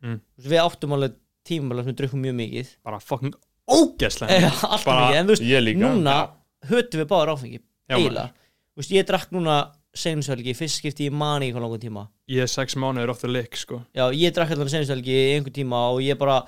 Mm. 0.00 0.20
Við 0.40 0.60
áttum 0.60 0.92
alveg 0.96 1.16
tímabæla 1.48 1.82
sem 1.84 1.92
við 1.92 1.96
drukkum 2.00 2.20
mjög 2.24 2.36
mikið. 2.44 2.68
Bara 2.84 3.00
fucking 3.00 3.34
ógeðslega 3.70 4.30
Eh, 4.36 4.64
Allt 4.70 4.84
Bara- 4.84 5.08
mikið, 5.08 5.18
en 5.20 5.26
þú 5.26 5.34
veist, 5.36 5.76
núna 5.80 6.16
hötum 6.70 7.00
við 7.02 7.08
báður 7.10 7.32
áfengi 7.34 7.58
Já, 7.60 7.96
Eiginlega 7.96 8.30
Þú 8.70 8.82
veist, 8.82 8.94
ég 8.96 9.06
drakk 9.08 9.30
núna 9.34 9.58
seinsvelgi, 9.94 10.52
fyrst 10.54 10.78
skipti 10.80 11.08
í 11.08 11.12
mani 11.12 11.48
í 11.50 11.52
hvað 11.54 11.64
langan 11.66 11.80
tíma 11.82 12.02
Ég 12.30 12.44
er 12.44 12.50
sex 12.50 12.76
mánuður 12.78 13.10
ofta 13.14 13.26
leik, 13.30 13.56
sko 13.58 13.80
Já, 13.96 14.04
ég 14.14 14.34
drakk 14.36 14.52
allan 14.54 14.70
seinsvelgi 14.70 15.10
í 15.14 15.32
einhver 15.38 15.54
tíma 15.56 15.88
og 15.94 16.00
ég 16.04 16.18
bara 16.20 16.44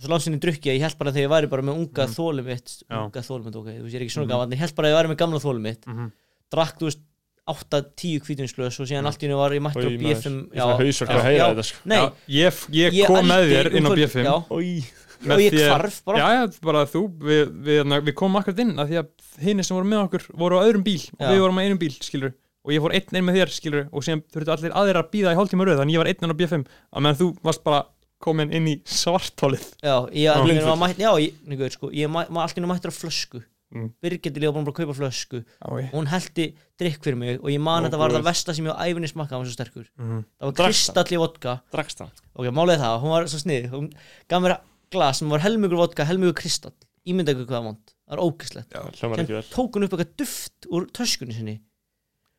Svo 0.00 0.08
langt 0.08 0.24
sinni 0.24 0.38
drukki 0.40 0.70
að 0.72 0.78
ég 0.78 0.84
held 0.86 0.96
bara 0.96 1.12
þegar 1.12 1.26
ég 1.26 1.32
væri 1.34 1.48
bara 1.52 1.62
með 1.62 1.74
unga 1.76 2.06
mm. 2.06 2.12
þólum 2.16 2.46
mitt. 2.48 2.70
Unga 2.88 3.20
þólum 3.20 3.44
mitt, 3.50 3.56
ok, 3.60 3.66
þú 3.68 3.82
veist, 3.84 3.92
ég 3.92 3.98
er 4.00 4.04
ekki 4.06 4.14
svona 4.14 4.24
Mhm. 4.24 4.30
mm. 4.30 4.38
gaman 4.40 4.54
Ég 4.56 4.60
held 4.64 4.74
bara 4.78 4.88
að 4.88 4.92
ég 4.94 4.96
væri 4.96 5.10
með 5.12 5.18
gamla 5.20 5.40
þólum 5.44 5.60
mitt 5.68 5.84
mm 5.86 6.12
Drakk, 6.50 6.78
þú 6.80 6.86
veist, 6.88 7.02
8-10 7.50 8.20
kvítunsglös 8.24 8.80
og 8.80 8.86
síðan 8.88 9.02
Mm. 9.04 9.06
allt 9.10 9.20
í 9.20 9.26
hennu 9.28 9.36
var 9.36 9.50
ég 9.52 9.60
mættur 9.60 9.84
á 9.84 9.90
Oj, 9.90 9.98
maður, 9.98 10.16
B5 10.16 10.32
ég 10.54 10.64
fæ 10.64 10.80
hausverk 10.80 11.10
að 11.10 11.16
já, 11.20 11.22
heyra 11.26 11.36
já. 11.44 11.48
þetta 11.50 11.64
sko. 11.68 11.78
Nei, 11.84 11.96
já, 12.00 12.12
ég, 12.40 12.58
ég, 12.80 12.92
ég 13.00 13.06
kom 13.06 13.26
með 13.28 13.42
þér 13.50 13.66
inn 13.76 13.86
á 13.86 14.36
um 14.40 14.60
kvöld- 15.20 15.38
B5 15.40 15.52
Já, 15.52 15.60
Oj. 15.60 15.60
og 15.60 15.60
ég 15.60 15.70
hvarf 15.70 15.98
bara. 16.04 16.18
Já, 16.18 16.26
já, 16.36 16.60
bara 16.62 16.84
þú, 16.86 17.02
við, 17.20 17.42
við, 17.66 17.80
við, 17.84 18.04
við 18.08 18.14
komum 18.20 18.40
akkurat 18.40 18.58
inn 18.64 18.74
að 18.80 18.88
því 18.92 18.98
að 19.02 19.08
hinni 19.46 19.64
sem 19.64 19.76
voru 19.76 19.88
með 19.92 20.04
okkur 20.08 20.26
voru 20.44 20.58
á 20.58 20.64
öðrum 20.66 20.84
bíl 20.84 21.02
og 21.18 21.24
Já. 21.26 21.30
við 21.34 21.40
vorum 21.44 21.58
á 21.58 21.62
einum 21.64 21.78
bíl, 21.80 21.92
skilur 22.00 22.32
og 22.64 22.72
ég 22.74 22.80
fór 22.84 22.92
einn 22.92 23.16
inn 23.16 23.24
með 23.24 23.36
þér, 23.40 23.52
skilur 23.56 23.86
og 23.92 24.02
síðan 24.04 24.22
þurftu 24.32 24.52
allir 24.56 24.74
aðrir 24.76 24.98
að 25.00 25.10
býða 25.14 25.32
í 25.32 25.38
hálftíma 25.38 25.64
röð 25.64 25.78
þannig 25.80 25.94
ég 25.96 26.02
var 26.02 26.10
einn 26.12 26.24
inn 26.26 26.34
á 26.34 26.40
B5 26.40 26.66
að 26.92 27.00
meðan 27.06 27.20
þú 27.20 27.28
varst 27.42 27.64
bara 27.64 27.84
komin 28.20 28.52
inn 28.52 28.66
í 28.68 28.74
svartólið 28.84 29.64
Já, 29.80 29.96
ég 30.12 30.64
var 30.66 30.76
mætt, 30.76 30.98
já, 31.00 31.10
ég, 31.20 31.32
nýgur, 31.48 31.72
sko, 31.72 31.88
ég 31.92 32.10
ma- 32.12 32.26
var 32.28 32.48
í 32.52 32.60
hennu 32.60 32.68
mættur 32.68 32.92
á 32.92 32.96
flösku. 32.96 33.40
Mm. 33.70 33.92
Birgit 34.02 34.34
líka 34.34 34.50
búin 34.50 34.66
að 34.66 34.74
kaupa 34.74 34.94
flösku. 34.98 35.44
Og 35.62 35.92
hún 35.94 36.08
heldi 36.10 36.48
drikk 36.76 37.04
fyrir 37.04 37.16
mig 37.16 37.36
og 37.38 37.48
ég 37.54 37.60
man 37.62 37.84
að 37.84 37.92
þetta 37.92 37.98
var 38.02 38.10
það 38.10 38.24
versta 38.26 38.54
sem 38.56 38.64
ég 38.66 38.74
á 38.74 38.82
æfinni 38.82 39.06
smakka 39.08 39.38
Mhm. 39.96 40.24
það 40.40 40.44
var 40.44 40.52
Drakkst 40.58 40.90
kristall 40.90 41.14
í 41.14 41.20
vodka. 41.22 41.60
Það? 41.70 42.10
Ok, 42.34 42.50
er 42.74 42.78
það, 42.82 43.00
hún 43.00 43.10
var 43.14 43.24
svo 43.30 43.38
snið 43.38 43.70
hún 43.70 43.92
gaf 44.28 44.42
mér 44.42 44.56
glas 44.90 45.20
sem 45.22 45.30
var 45.32 45.42
helmingur 45.44 45.78
vodka, 45.80 46.04
helmingur 46.08 46.36
kristall. 46.40 46.74
Ímynda 47.08 47.32
ykkur 47.32 47.46
hvað 47.48 47.56
það 47.60 47.66
vant, 47.70 47.92
það 48.04 48.16
var 48.16 48.22
ógislegt 48.26 48.74
Já, 48.76 48.80
hljómar 49.00 49.20
ekki 49.24 49.34
vel. 49.38 49.42
tók 49.54 49.76
hún 49.76 49.84
upp 49.86 49.94
eitthvað 49.96 50.16
duft 50.20 50.66
úr 50.70 50.86
töskunni 50.92 51.34
sinni. 51.36 51.54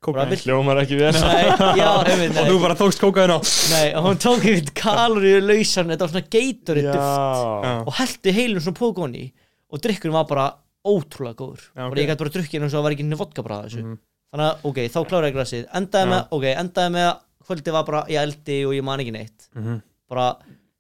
Vill- 0.02 0.42
hljómar 0.46 0.80
ekki 0.82 0.98
vel. 0.98 1.14
Nei, 1.14 1.46
já, 1.78 1.90
einmitt, 2.10 2.38
og 2.42 2.48
þú 2.50 2.56
bara 2.64 2.76
tókst 2.78 3.02
kókaðin 3.02 3.36
á. 3.38 3.40
Nei, 3.70 3.88
og 3.98 4.06
hún 4.08 4.18
tók 4.22 4.46
eitthvað 4.50 4.74
kaloríu 4.82 5.42
lausan, 5.46 5.92
þetta 5.94 6.06
var 6.08 6.14
svona 6.14 6.30
geitori 6.34 6.86
duft 6.88 6.98
Já, 6.98 7.74
og 7.86 7.94
hellti 8.00 8.34
heilum 8.34 8.64
svona 8.66 8.80
pókoni 8.82 9.26
og 9.70 9.82
drikkurinn 9.86 10.16
var 10.18 10.26
bara 10.30 10.48
ótrúlega 10.86 11.38
góður. 11.38 11.68
Já, 11.78 11.86
ok. 11.86 11.92
bara 11.94 12.02
ég 12.02 12.10
gæti 12.10 12.22
bara 12.24 12.34
drukkið 12.38 12.62
eins 12.66 12.74
og 12.74 12.80
það 12.80 12.86
var 12.88 12.96
ekki 12.96 13.06
henni 13.06 13.20
vodka 13.22 13.44
bara 13.46 13.60
þessu. 13.68 13.84
Mhm. 13.86 14.00
þannig 14.32 14.48
að 14.48 14.66
ok, 14.72 14.78
þá 14.90 15.00
kláraði 15.12 15.30
ég 15.30 15.36
glasið. 15.38 15.64
Endaði 15.82 16.10
með, 16.14 16.22
ok, 16.32 16.46
endaði 16.64 16.92
með 16.96 17.06
að 17.12 17.18
kvöldið 17.46 17.74
var 17.78 17.86
bara 17.92 18.02
í 18.10 18.16
eldi 18.22 18.58
og 18.66 18.74
ég 18.78 18.84
man 18.90 19.00
ekki 19.04 19.14
neitt. 19.14 19.48
Mhm. 19.56 19.82
bara 20.10 20.26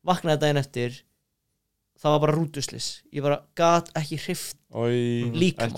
vaknaði 0.07 0.39
daginn 0.41 0.57
eftir 0.65 1.01
það 2.01 2.15
var 2.15 2.23
bara 2.25 2.37
rútuslis. 2.37 2.91
Ég 3.13 3.25
bara 3.25 3.41
gat 3.57 3.91
ekki 4.01 4.19
hrift 4.25 4.57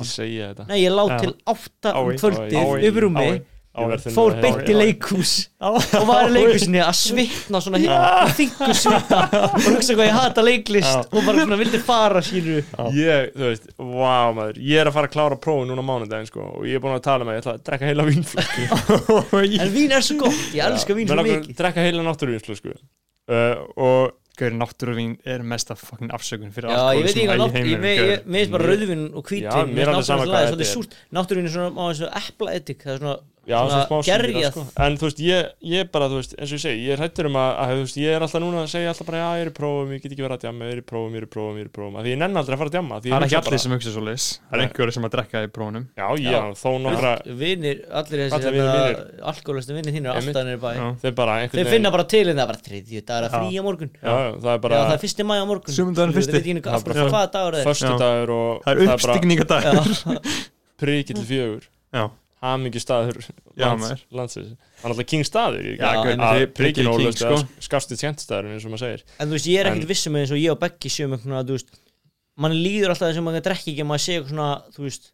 segja 0.08 0.52
þetta. 0.52 0.68
Nei, 0.70 0.78
ég 0.84 0.94
lá 0.94 1.04
Já. 1.10 1.18
til 1.24 1.34
átta 1.50 1.98
um 1.98 2.14
Ái, 2.14 2.22
kvöldið 2.22 2.62
ái, 2.62 2.86
yfir 2.90 3.10
verð 3.90 4.04
þinn 4.06 4.14
fór 4.14 4.36
beint 4.38 4.68
í 4.70 4.76
leikhús. 4.78 5.32
Og 5.66 6.06
var 6.06 6.28
í 6.30 6.34
leikhúsinni 6.36 6.82
að 6.84 6.94
svitna 7.00 7.62
svona 7.64 7.80
þingu 8.38 8.76
svita 8.78 9.22
og 9.50 9.56
hugsa 9.66 9.96
hvað 9.98 10.06
ég 10.06 10.18
hata 10.20 10.46
leiklist 10.46 11.10
og 11.10 11.26
bara 11.26 11.42
svona 11.42 11.58
vildi 11.58 11.82
fara 11.82 12.22
sínu 12.22 12.60
Ég, 12.94 13.32
þú 13.34 13.48
veist, 13.50 13.68
vá 13.82 14.30
maður. 14.38 14.62
Ég 14.62 14.84
er 14.84 14.92
að 14.92 14.98
fara 15.00 15.10
að 15.10 15.16
klára 15.18 15.40
prófin 15.42 15.74
núna 15.74 15.82
á 15.82 15.90
mánudaginn 15.90 16.30
sko 16.30 16.46
Og 16.60 16.68
ég 16.70 16.78
er 16.78 16.84
búin 16.86 17.00
að 17.00 17.06
tala 17.10 17.26
með, 17.26 17.40
ég 17.40 17.46
ætla 17.46 17.56
að 17.58 17.64
drekka 17.72 17.90
heila 17.90 18.06
vínflösku 18.12 18.68
en 19.66 19.74
vín 19.74 19.98
er 19.98 20.06
svo 20.06 20.20
gott, 20.22 20.44
ég 20.54 20.68
elska 20.70 20.98
vín 20.98 21.10
svo 21.10 21.18
mikið. 21.26 21.56
Drekka 21.58 21.88
heila 21.88 22.06
náttúruvínsflösku 22.06 22.76
uh, 22.78 23.64
Og 23.74 24.14
Gaur, 24.40 24.52
náttúruvín 24.58 25.12
er 25.30 25.44
mesta 25.46 25.76
fucking 25.78 26.10
afsökun 26.16 26.50
fyrir 26.56 26.72
Já, 26.74 26.78
ég 26.98 27.04
veit 27.06 27.18
alkoholisma 27.18 27.22
ekki 27.22 27.28
hvað 27.28 27.38
í 27.38 27.54
heiminum, 27.54 27.84
mér 28.34 28.40
finnst 28.40 28.54
bara 28.56 28.64
Mér- 28.64 28.72
rauðvin 28.74 29.04
og 29.14 29.22
Já, 29.22 29.30
hvítvin 29.30 29.76
mér 29.78 29.84
er 29.84 29.92
alveg 29.94 30.08
sama 30.08 30.24
hvað 30.26 30.34
það 30.34 30.44
er 30.44 30.50
svolítið 30.50 30.66
er. 30.66 30.72
súrt 30.74 30.96
náttúruvín 31.18 31.46
er 31.50 31.54
svona 31.54 31.70
á 31.78 31.84
þessu 31.94 32.10
epla 32.22 32.56
edik 32.58 32.82
það 32.88 32.94
er 32.96 33.02
svona 33.04 33.16
Já, 33.44 33.58
Svona 33.68 34.00
gerjað. 34.08 34.52
sko. 34.54 34.62
En 34.80 34.94
þú 34.96 35.04
veist, 35.10 35.20
ég, 35.20 35.48
ég 35.68 35.90
bara, 35.92 36.08
þú 36.08 36.16
veist, 36.22 36.32
eins 36.40 36.48
og 36.48 36.56
ég 36.56 36.62
segi 36.64 36.80
Ég 36.88 36.94
er 36.96 37.02
hættur 37.04 37.28
um 37.28 37.36
að, 37.36 37.50
að 37.60 37.68
þú 37.74 37.82
veist, 37.84 37.98
ég 38.00 38.08
er 38.16 38.22
alltaf 38.24 38.40
núna 38.40 38.58
að 38.64 38.70
segja 38.72 38.88
alltaf 38.94 39.08
bara, 39.10 39.20
já, 39.20 39.28
ég 39.36 39.44
er 39.44 39.50
í 39.52 39.56
prófum, 39.58 39.90
ég 39.92 40.00
get 40.00 40.12
ekki 40.16 40.24
verið 40.24 40.38
að 40.38 40.44
djamma 40.46 40.64
Ég 40.64 40.72
er 40.72 40.80
í 40.80 40.86
prófum, 40.88 41.12
ég 41.12 41.20
er 41.20 41.28
í 41.28 41.32
prófum, 41.34 41.56
ég 41.60 41.64
er 41.64 41.68
í 41.68 41.74
prófum. 41.76 41.96
Af 42.00 42.04
Því 42.04 42.12
ég 42.14 42.20
nenni 42.24 42.40
aldrei 42.40 42.56
að 42.56 42.62
fara 42.64 42.72
að 42.72 42.78
ég 42.80 43.12
Það 43.12 43.20
er 43.20 43.26
ekki 43.28 43.40
allir 43.42 43.60
sem 43.66 43.76
hugsa 43.76 43.92
svo 43.92 44.04
leis 44.08 44.26
Það 44.48 44.56
er 44.56 44.64
einhverju 44.64 44.94
sem 44.96 45.04
að 45.04 45.12
drekka 45.18 45.38
í 45.44 45.52
prófunum. 45.52 45.84
Já, 46.00 46.08
já, 46.24 46.40
þó 46.64 46.70
nokkra 46.88 47.12
Vinir, 47.44 47.78
allir 47.92 48.18
þessi 48.32 48.48
alkoholistu 49.34 49.76
vinir 49.76 49.92
þínir 49.92 50.10
Einmitt. 50.14 50.32
alltaf 50.32 50.48
nýri 50.48 50.60
bæ. 50.64 50.72
Já. 50.80 50.88
Þeir 51.04 51.14
bara 51.20 51.34
einhvern 51.44 51.60
Þeir 51.60 51.68
finna 51.74 51.92
bara 51.92 52.08
til 52.08 52.26
en 52.32 52.38
það 52.40 52.44
er 52.44 52.48
bara 52.48 52.64
þriðju 52.64 53.02
dagar 61.60 62.23
og 63.48 63.56
Já, 63.58 63.70
lands, 63.72 64.04
landsins. 64.12 64.50
Það 64.82 64.84
er 64.84 64.94
alltaf 64.94 65.10
king 65.14 65.24
staður 65.28 65.64
Já, 65.70 65.78
Já, 65.80 65.94
gaur, 65.96 66.12
en 66.12 66.20
þið- 66.24 66.44
Prikið 66.44 66.58
prikið 66.60 66.84
king, 66.84 66.92
ólust 66.94 67.24
sko. 67.24 67.38
Skafstu 67.70 67.98
tjentstaður 68.00 68.52
eins 68.52 68.66
og 68.68 68.74
maður 68.74 68.84
segir. 68.84 69.04
En 69.20 69.30
þú 69.32 69.38
veist, 69.38 69.50
ég 69.54 69.60
er 69.62 69.72
ekkert 69.72 69.90
vissum 69.94 70.20
eins 70.20 70.34
og 70.36 70.42
ég 70.42 70.52
og 70.52 70.60
Beggi 70.60 70.92
séum 70.92 71.16
mann 72.42 72.56
líður 72.58 72.94
alltaf 72.94 73.12
þess 73.12 73.22
að 73.22 73.28
maður 73.28 73.46
drekki 73.46 73.74
ekki 73.74 73.84
að 73.84 73.90
maður 73.90 74.04
sé 74.04 74.16
eitthvað 74.18 74.34
svona, 74.34 74.48
þú 74.74 74.86
veist 74.88 75.12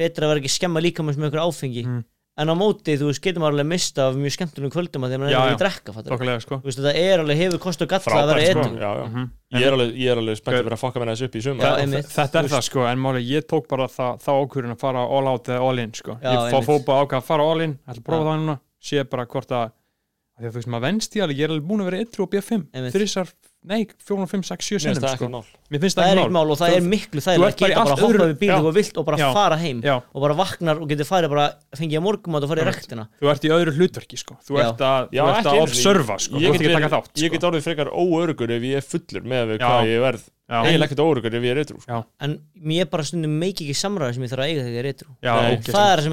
betra 0.00 0.26
að 0.26 0.30
vera 0.32 0.40
ekki 0.40 0.50
að 0.50 0.56
skemma 0.56 0.82
líka 0.84 1.04
með 1.04 1.18
eitthvað 1.28 1.48
áfengi. 1.50 1.82
Mm. 1.84 2.04
En 2.40 2.52
á 2.52 2.54
móti, 2.56 2.96
þú 2.96 3.10
veist, 3.10 3.22
getur 3.24 3.42
maður 3.42 3.56
alveg 3.58 3.68
mista 3.70 4.06
af 4.08 4.16
mjög 4.18 4.34
skemmtunum 4.36 4.72
kvöldum 4.72 5.04
að 5.04 5.12
því 5.12 5.16
að 5.16 5.22
maður 5.22 5.30
er 5.30 5.36
ekki 5.36 5.50
já. 5.50 5.54
að 5.56 5.62
drekka, 5.62 5.94
fattar 5.96 6.14
þokkalega 6.14 6.44
sko 6.44 6.58
Þú 6.60 6.70
veist, 6.70 6.80
þetta 6.80 7.04
er 7.04 7.22
alveg, 7.24 7.40
hefur 7.44 7.62
kost 7.66 7.84
og 7.84 7.90
galla 7.90 8.20
að 8.20 8.32
vera 8.32 8.46
sko 8.46 8.64
já, 8.70 8.90
já. 9.00 9.04
Mhm. 9.10 9.28
Ég 9.50 9.66
er 9.66 9.76
alveg, 9.76 9.92
ég 9.98 10.10
er 10.14 10.22
alveg 10.22 10.40
spennt 10.40 10.56
að 10.60 10.66
vera 10.70 10.78
að 10.78 10.82
fokka 10.84 11.02
með 11.02 11.10
þessu 11.10 11.28
upp 11.28 11.36
í 11.36 11.44
einmitt. 11.50 12.10
þetta 12.14 12.40
er 12.40 12.50
það 12.54 12.64
sko, 12.70 12.86
en 12.86 13.02
máli 13.02 13.22
ég 13.26 13.46
tók 13.50 13.68
bara 13.68 13.88
það, 13.90 14.20
þá 14.24 14.30
ákvörðin 14.40 14.74
að 14.76 14.80
fara 14.80 15.04
all 15.04 15.26
out 15.26 15.50
eða 15.50 15.60
all 15.66 15.78
in 15.82 15.92
sko. 15.92 16.16
Já, 16.22 16.30
ég 16.30 16.54
fá 16.54 16.60
fópa 16.70 17.00
ákvað 17.02 17.18
að 17.18 17.26
fara 17.26 17.46
all 17.50 17.64
in, 17.66 17.78
ætla 17.82 17.98
að 17.98 18.06
prófa 18.06 18.28
það 18.30 18.38
núna 18.44 18.58
sé 18.80 19.04
bara 19.04 19.26
hvort 19.28 19.52
að, 19.52 19.72
því 20.38 20.48
að 20.48 20.54
þú 20.54 20.60
veist 20.60 20.70
maður 20.72 20.86
venst 20.86 21.16
í 21.16 21.22
alveg, 21.24 21.40
ég 21.40 21.48
er 21.48 21.54
alveg 21.54 21.68
búin 21.68 21.82
að 21.84 21.90
vera 21.90 22.02
yttru 22.04 22.24
og 22.24 22.30
B5 22.32 22.62
Einmitt. 22.72 22.94
þrissar, 22.94 23.32
nei, 23.62 23.84
4, 24.08 24.26
5, 24.26 24.42
6, 24.48 24.64
7 24.64 24.78
Mér 24.80 24.80
finnst 24.80 24.86
sinnum 24.86 25.04
það 25.04 25.14
sko. 25.16 25.26
ekki 25.26 25.32
mál. 25.34 25.44
Það 25.70 26.00
er 26.00 26.18
ekki 26.20 26.30
mál. 26.32 26.36
mál 26.36 26.50
og 26.54 26.58
það 26.60 26.74
er 26.76 26.84
miklu 26.88 27.20
þægilega 27.20 27.50
að 27.50 27.58
geta 27.60 27.84
bara 27.84 27.90
hoppað 27.96 28.08
öðru- 28.08 28.28
við 28.30 28.38
bíl 28.40 28.54
og 28.56 28.74
vilt 28.74 28.96
og 28.96 29.04
bara 29.06 29.18
Já. 29.20 29.26
fara 29.36 29.56
heim 29.60 29.82
Já, 29.84 29.96
og 30.00 30.20
bara 30.24 30.34
vaknar 30.40 30.76
og 30.80 30.88
getur 30.88 31.04
farið 31.10 31.28
bara 31.34 31.46
fengið 31.76 31.98
að 32.00 32.04
morgumat 32.08 32.42
og 32.42 32.48
farið 32.50 32.64
í 32.64 32.68
rektina 32.70 33.04
þú 33.20 33.30
ert 33.34 33.44
í 33.44 33.52
öðru 33.54 33.72
hlutverki 33.76 34.16
sko. 34.18 34.34
þú 34.48 34.52
Já. 34.56 34.64
ert 34.70 34.80
að, 34.80 35.02
þú 35.12 35.28
ert 35.28 35.46
að 35.52 35.60
observa 35.60 36.16
sko. 36.18 36.36
Ég 36.40 36.52
get 36.56 36.72
að 36.80 36.90
þátt 36.96 37.14
Ég 37.20 37.30
get 37.30 37.40
sko. 37.40 37.48
orðið 37.50 37.66
frekar 37.68 37.88
óörugur 37.92 38.50
ef 38.50 38.62
ég 38.62 38.76
er 38.76 38.84
fullur 38.86 39.22
með 39.28 39.58
hvað 39.60 39.84
ég 39.92 40.00
verð. 40.00 40.24
Já. 40.50 40.64
Eiginlega 40.66 40.88
ekkert 40.90 41.02
óörugur 41.06 41.30
ef 41.38 41.42
ég 41.46 41.50
er 41.54 41.58
eitthvað 41.62 41.84
Já, 41.86 41.98
en 42.26 42.32
mér 42.58 42.88
bara 42.90 43.04
stundum 43.06 43.30
meiki 43.38 43.62
ekki 43.68 43.76
samræði 43.78 44.14
sem 44.16 44.24
ég 44.24 44.30
þarf 44.32 44.42
að 44.42 44.50
eiga 44.50 44.62
þegar 44.66 44.82
ég 44.82 44.90
er 44.90 45.06
ok, 45.06 45.62
það 45.70 45.86
er 45.86 45.98
það 46.00 46.02
sem 46.02 46.12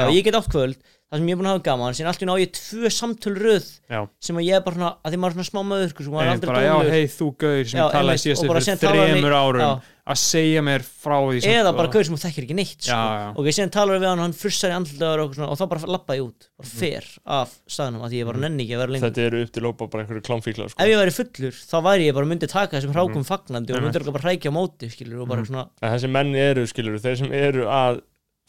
að 0.00 0.14
ég 0.14 0.24
get 0.24 0.34
átt 0.40 0.80
ég 1.10 1.16
það 1.16 1.18
sem 1.18 1.26
ég 1.26 1.34
er 1.34 1.38
búin 1.40 1.48
að 1.50 1.54
hafa 1.56 1.64
gaman 1.66 1.94
síðan 1.98 2.10
allt 2.12 2.22
í 2.22 2.26
ná 2.28 2.34
ég 2.38 2.50
tvö 2.54 2.90
samtöl 2.94 3.34
röð 3.34 3.68
já. 3.90 4.00
sem 4.22 4.36
að 4.38 4.44
ég 4.46 4.54
er 4.54 4.62
bara 4.62 4.76
svona, 4.76 4.90
að 5.02 5.10
því 5.10 5.18
maður 5.18 5.30
er 5.30 5.36
svona 5.40 5.50
smá 5.50 5.62
möður 5.66 5.90
sko, 5.90 6.04
maður 6.14 6.30
er 6.30 6.44
bara, 6.46 6.60
já, 6.62 6.74
hei 6.94 7.06
þú 7.10 7.26
gaur 7.40 7.64
sem 7.66 7.80
Já, 7.80 7.82
ég 7.82 7.94
talaði 7.96 8.20
síðast 8.22 8.44
og 8.44 8.52
fyrir 8.54 8.78
þremur 8.84 9.34
árum 9.34 9.60
Já. 9.64 9.70
að 10.10 10.20
segja 10.22 10.62
mér 10.62 10.84
frá 10.86 11.16
því 11.26 11.40
sem- 11.42 11.56
eða 11.58 11.72
bara 11.74 11.90
gaur 11.90 12.04
sem 12.06 12.14
þú 12.14 12.20
þekkir 12.22 12.46
ekki 12.46 12.56
neitt 12.60 12.78
sko. 12.86 12.94
Já, 12.94 13.02
já. 13.18 13.26
ok, 13.42 13.46
síðan 13.58 13.72
talar 13.74 13.98
við 13.98 14.06
hann 14.10 14.18
og 14.22 14.24
hann 14.28 14.36
frussar 14.38 14.70
í 14.70 14.76
andlutaður 14.78 15.22
og, 15.24 15.38
og 15.50 15.58
þá 15.58 15.64
bara 15.74 15.90
lappa 15.90 16.14
ég 16.14 16.22
út, 16.30 16.46
bara 16.54 16.68
Mhm. 16.70 16.78
fer 16.78 17.04
af 17.26 17.50
staðnum 17.66 18.02
að 18.06 18.10
því 18.14 18.18
ég 18.22 18.26
bara 18.30 18.38
nenni 18.46 18.62
ekki 18.64 18.74
að 18.78 18.82
vera 18.84 18.92
lengur 18.94 19.10
Þetta 19.10 19.26
eru 19.26 19.42
upp 19.42 19.52
til 19.52 19.62
lópa 19.66 19.90
bara 19.90 20.04
einhverju 20.06 20.22
klámfíklar 20.30 20.70
sko. 20.70 20.78
ef 20.78 20.86
ég 20.94 20.98
væri 21.02 21.14
fullur, 21.18 21.54
þá 21.58 21.76
væri 21.90 22.06
ég 22.06 22.14
bara 22.14 22.26
myndi 22.30 22.46
taka 22.46 22.76
þessum 22.78 22.94
hrákum 22.94 23.18
Mhm. 23.18 23.26
fagnandi 23.26 23.70
og 23.74 23.76
Einmitt. 23.78 23.82
myndi 23.82 23.98
örugglega 23.98 24.14
bara 24.14 24.26
hrækja 24.30 24.50
móti 24.54 24.86
skilur, 24.90 25.22
og 25.22 25.28
bara 25.28 25.42
Mhm. 25.42 25.46
svona, 25.50 25.68
En 25.82 25.90
þessi 25.98 26.08
menn 26.10 26.34
eru, 26.36 26.66
skilur, 26.66 26.98
þeir 27.02 27.16
sem 27.18 27.32
eru 27.32 27.66
að 27.66 28.00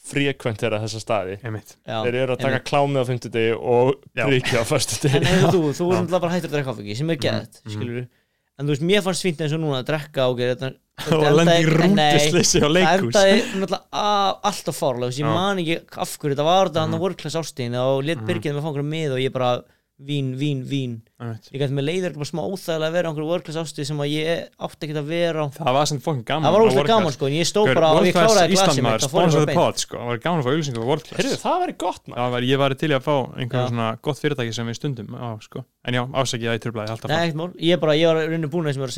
frekventera 0.02 0.80
þessa 0.82 1.00
staði 1.04 1.36
Einmitt. 1.46 1.76
já, 1.86 1.98
Þeir 2.06 2.16
eru 2.24 2.34
að 2.36 2.40
taka 2.42 2.56
einmitt. 2.58 2.70
klámið 2.72 3.02
á 3.02 3.06
fimmtudegi 3.10 3.52
og 3.56 3.92
prikið 4.18 4.58
á 4.58 4.64
en 4.64 4.70
föstudegi 4.72 5.22
hefur 5.28 5.52
þú, 5.54 5.62
þú 5.78 5.90
er 5.98 6.08
bara 6.20 6.32
hættur 6.34 6.50
að 6.50 6.56
drekka 6.58 6.74
áfengi 6.74 6.96
sem 6.98 7.10
er 7.14 7.20
geðt, 7.22 7.62
Mhm. 7.66 7.72
skilur 7.76 8.08
en 8.60 8.66
þú 8.68 8.72
veist, 8.74 8.82
mér 8.86 9.02
fannst 9.06 9.24
fínt 9.26 9.42
eins 9.42 9.54
og 9.54 9.60
núna 9.62 9.84
að 9.84 9.90
drekka 9.92 10.26
og 10.30 10.38
gera 10.38 10.56
þetta 10.56 10.74
og 11.12 11.36
lendi 11.38 11.58
í 11.62 11.68
rúndisleysi 11.70 12.62
á 12.62 12.66
það 12.66 12.74
leikhús 12.78 13.16
endaði 13.16 13.38
náttúrulega 13.62 14.40
alltaf 14.44 14.76
að 14.82 15.20
ég 15.22 15.26
man 15.26 15.58
ekki 15.62 15.78
af 15.98 16.18
hverju 16.18 16.36
þetta 16.36 16.44
var 16.50 16.68
þetta 16.70 16.82
hann 16.82 16.92
Mhm. 16.92 16.98
á 16.98 17.04
workclass 17.06 17.36
ástíðin 17.42 17.78
og 17.82 18.04
let 18.06 18.18
Mhm. 18.18 18.28
byrgið 18.28 18.54
með 18.58 18.66
fangur 18.66 18.86
með 18.86 19.12
og 19.14 19.20
ég 19.22 19.32
bara 19.32 19.62
vín, 20.06 20.32
vín, 20.40 20.62
vín. 20.68 20.94
Einmitt. 21.22 21.50
ég 21.54 21.62
gæti 21.62 21.76
með 21.78 21.86
leiður 21.88 22.14
bara 22.18 22.26
smá 22.30 22.42
óþægilega 22.42 22.88
að 22.90 22.96
vera 22.96 23.06
á 23.06 23.10
einhverju 23.12 23.30
workclass 23.30 23.60
ástíð 23.62 23.86
sem 23.90 24.00
að 24.02 24.10
ég 24.12 24.28
átti 24.68 24.82
ekki 24.88 24.96
að 24.98 25.10
vera 25.12 25.40
á. 25.46 25.48
Það 25.58 25.74
var 25.78 25.86
sem 25.92 26.00
fokkin 26.02 26.26
gaman 26.28 26.44
það 26.48 26.54
var 26.56 26.62
óslega 26.66 26.90
gaman 26.92 27.14
sko, 27.16 27.24
en 27.30 27.36
ég 27.38 27.46
stóð 27.50 27.66
bara 27.72 27.88
og 27.94 28.06
ég 28.08 28.14
kláraði 28.18 28.56
glasið 28.56 28.84
mitt 28.88 29.06
sko, 29.06 29.96
það 30.02 30.10
var 30.10 30.18
gaman 30.26 30.40
að 30.42 30.46
fá 30.46 30.52
auðlýsingar 30.52 30.82
á 30.82 30.90
World 30.90 31.06
Class 31.06 31.20
Heyrðu, 31.22 31.38
það 31.42 31.58
væri 31.66 31.76
gott 31.86 32.04
maður. 32.08 32.20
Það 32.22 32.30
var, 32.36 32.42
ég 32.52 32.58
var 32.62 32.72
til 32.82 32.92
að 32.92 33.06
fá 33.06 33.16
einhverjum 33.38 33.72
svona 33.72 33.90
gott 34.02 34.20
fyrirtæki 34.22 34.54
sem 34.58 34.66
við 34.72 34.76
stundum 34.80 35.10
á, 35.14 35.30
sko. 35.46 35.60
en 35.86 35.94
já, 35.98 36.04
ásækja 36.10 36.50
það 36.50 36.58
í 36.58 36.64
tröflaði 36.66 36.90
alltaf 36.96 37.10
Nei, 37.12 37.22
ekkert 37.22 37.40
mál, 37.42 37.52
ég, 37.62 37.76
bara, 37.82 37.94
ég 38.00 38.06
var 38.10 38.16
raunin 38.26 38.52
búin 38.52 38.66
að 38.66 38.74
sem 38.74 38.82
ég 38.82 38.86
var 38.88 38.94
að 38.94 38.98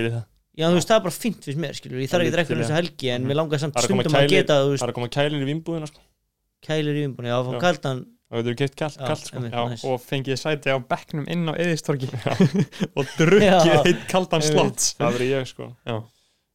segja 0.00 0.33
Já. 0.54 0.66
Mhm. 0.68 0.70
þú 0.70 0.78
veist, 0.78 0.88
það 0.88 0.94
það 0.94 1.00
er 1.00 1.04
bara 1.08 1.18
fínt 1.18 1.44
fyrst 1.48 1.58
mér, 1.64 1.74
skilur 1.74 1.98
ég 1.98 2.10
þarf 2.10 2.22
ekki 2.22 2.30
að 2.30 2.36
drekka 2.36 2.52
Helviti 2.54 2.64
þessu 2.68 2.78
helgi 2.78 3.08
en 3.14 3.22
Mhm. 3.22 3.28
mér 3.30 3.36
langar 3.40 3.58
samt 3.58 3.74
Það 3.74 3.82
er 3.82 3.88
stundum 3.88 4.18
að 4.20 4.28
geta 4.30 4.56
veist, 4.68 4.80
Það 4.82 4.88
er 4.88 4.92
að 4.92 4.98
koma 4.98 5.08
kælir 5.08 5.42
í 5.42 5.48
vínbúðina 5.50 5.86
sko. 5.90 6.00
kælir 6.64 6.94
í 6.94 7.04
umbúinu, 7.08 7.28
já, 7.28 7.38
fá 7.44 7.60
kaldan 7.60 8.04
Það 8.34 8.38
getur 8.42 8.56
keitt 8.56 8.76
kallt, 8.76 8.98
kallt 8.98 9.26
sko. 9.28 9.38
Já, 9.38 9.84
og 9.84 10.00
fengið 10.02 10.38
sæti 10.40 10.70
á 10.72 10.78
bekknum 10.80 11.26
inn 11.28 11.44
á 11.46 11.54
eðistorki 11.54 12.08
og 12.96 13.04
drukkið 13.18 13.84
heitt 13.84 14.06
kaldan 14.08 14.42
slott 14.42 14.80
Það 14.98 15.12
verður 15.12 15.28
ég 15.28 15.46
sko 15.50 15.68
Já. 15.86 15.98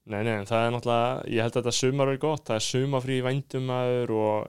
Nei, 0.10 0.24
nei, 0.24 0.34
en 0.40 0.46
það 0.50 0.64
er 0.66 0.72
náttúrulega 0.74 1.28
Ég 1.30 1.42
held 1.46 1.54
að 1.54 1.62
þetta 1.62 1.76
sumar 1.78 2.08
verður 2.10 2.20
gott 2.24 2.46
Það 2.50 2.56
er 2.56 2.66
sumafrí 2.66 3.20
í 3.20 3.26
vændum 3.28 3.68
maður 3.70 4.10
og 4.18 4.48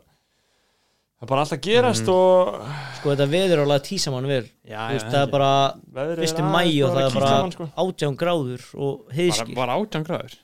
Það 1.21 1.27
er 1.27 1.29
bara 1.29 1.41
allt 1.45 1.53
að 1.53 1.61
gerast 1.67 2.07
Mhm. 2.07 2.13
og 2.15 2.55
sko, 2.97 3.11
þetta 3.13 3.27
veður 3.29 3.61
alveg 3.67 3.83
tísa 3.85 4.11
mann 4.11 4.27
vel. 4.27 4.47
Já, 4.65 4.79
þú 4.89 4.93
veist, 4.95 5.07
það 5.13 5.23
er 5.27 5.31
bara 5.35 5.51
veðrið 5.93 6.23
fyrstu 6.25 6.41
aðeins 6.41 6.55
mæ 6.55 6.85
og 6.85 6.95
það 6.95 7.01
er 7.01 7.11
að 7.11 7.15
bara 7.15 7.51
sko. 7.53 7.67
átján 7.77 8.17
gráður 8.17 8.63
og 8.81 8.95
bara, 9.05 9.17
heiðskil 9.19 9.55
bara 9.55 9.77
átján 9.77 10.05
gráður? 10.07 10.35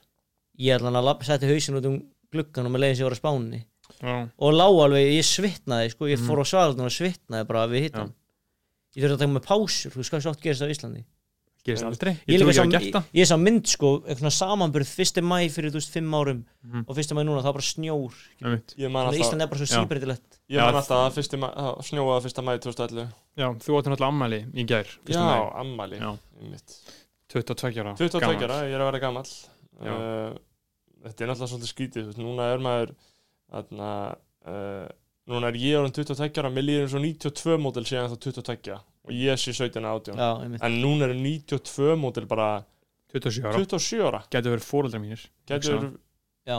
Ég 0.59 0.75
ætla 0.77 0.91
hann 0.91 1.01
að 1.01 1.23
setti 1.25 1.49
hausin 1.49 1.77
út 1.81 1.85
um 1.89 1.97
gluggan 2.31 2.65
og 2.67 2.71
með 2.71 2.79
leiðin 2.83 2.95
sem 2.97 3.05
ég 3.05 3.09
var 3.09 3.17
á 3.17 3.21
spáninni 3.23 3.63
Já, 4.03 4.29
og 4.37 4.53
lá 4.53 4.67
alveg, 4.69 5.17
ég 5.17 5.25
svitnaði 5.25 5.89
sko, 5.95 6.05
ég 6.05 6.19
Mhm. 6.19 6.27
fór 6.29 6.37
á 6.37 6.45
svalun 6.45 6.85
og 6.85 6.93
svitnaði 6.93 7.47
bara 7.47 7.67
við 7.67 7.81
hittan 7.89 8.13
ég 8.95 9.01
þurfti 9.01 9.17
að 9.17 9.19
taka 9.19 9.33
með 9.33 9.45
pásur, 9.49 9.89
þú 9.91 9.97
veist 9.97 10.11
hvað 10.13 10.21
svo 10.21 10.29
oft 10.29 10.41
gerist 10.41 10.61
á 10.61 10.69
Íslandi 10.69 11.03
gerist 11.67 11.85
aldrei 11.87 12.13
ég, 12.15 12.33
Ég 12.33 12.39
trú 12.41 12.47
ekki 12.47 12.57
sá, 12.57 12.63
að 12.63 12.67
ég, 12.67 12.73
gert 12.77 12.95
það 12.95 13.19
ég 13.19 13.27
sá 13.29 13.35
mynd 13.41 13.67
sko, 13.71 13.89
eitthvað 14.07 14.33
samanburð 14.37 14.91
fyrsti 14.97 15.21
mæ 15.23 15.37
fyrir 15.53 15.71
þú 15.73 15.79
veist 15.81 15.91
fimm 15.93 16.15
árum 16.17 16.41
Mhm. 16.67 16.83
og 16.87 16.95
fyrsti 16.97 17.13
mæ 17.17 17.21
núna, 17.27 17.39
það 17.43 17.49
var 17.51 17.57
bara 17.59 17.67
snjór. 17.67 18.13
Ég 18.77 18.91
Ísland 19.21 19.41
er 19.41 19.47
bara 19.51 19.59
svo 19.61 19.69
síbreytilegt 19.71 20.39
Ég 20.49 20.57
man 20.63 20.75
alltaf 20.79 21.03
að 21.05 21.15
mæ- 21.43 21.53
snjóaða 21.87 22.23
fyrsta 22.25 22.41
mæði 22.47 22.59
2011 22.65 23.07
Já, 23.37 23.47
þú 23.63 23.77
áttu 23.77 23.91
náttúrulega 23.93 24.11
ammæli 24.11 24.39
í 24.55 24.65
gær 24.67 24.87
Já, 25.07 25.23
ammali 25.61 25.99
Já. 25.99 26.17
einmitt. 26.41 26.77
22 27.29 27.79
ára 27.83 27.95
22 27.97 28.19
gamall. 28.19 28.43
ára, 28.47 28.59
ég 28.67 28.73
er 28.73 28.81
að 28.81 28.91
vera 28.91 28.99
gamall 28.99 29.31
Já. 29.83 29.93
uh, 29.93 30.37
Þetta 31.07 31.21
er 31.23 31.27
náttúrulega 31.29 31.51
svolítið 31.51 31.71
veist, 32.07 32.17
Núna 32.17 32.47
er 32.53 32.57
maður 32.63 32.95
þarna, 33.51 33.89
uh, 34.47 34.87
Núna 35.27 35.49
er 35.51 35.57
ég 35.59 35.75
orðin 35.79 35.93
22 35.93 36.39
ára 36.41 36.51
Mér 36.51 36.63
líður 36.67 36.85
eins 36.87 36.95
og 36.95 37.03
92 37.03 37.57
mótil 37.59 37.83
síðan 37.87 38.11
þá 38.11 38.17
22 38.27 38.79
Og 39.07 39.13
ég 39.15 39.39
sé 39.39 39.53
17 39.55 39.83
átján. 39.87 40.17
Já, 40.19 40.29
einmitt. 40.43 40.63
En 40.63 40.77
núna 40.83 41.07
eru 41.07 41.15
92 41.15 41.95
mótil 41.95 42.27
bara 42.27 42.65
27 43.13 43.45
ára. 43.47 43.55
27 43.63 44.03
ára. 44.03 44.21
Gætu 44.29 44.51
verið 44.51 44.67
fóreldrar 44.67 45.01
mínir. 45.01 45.21
Gætur 45.47 45.77
Hugsa. 45.79 45.97
Já. 46.47 46.57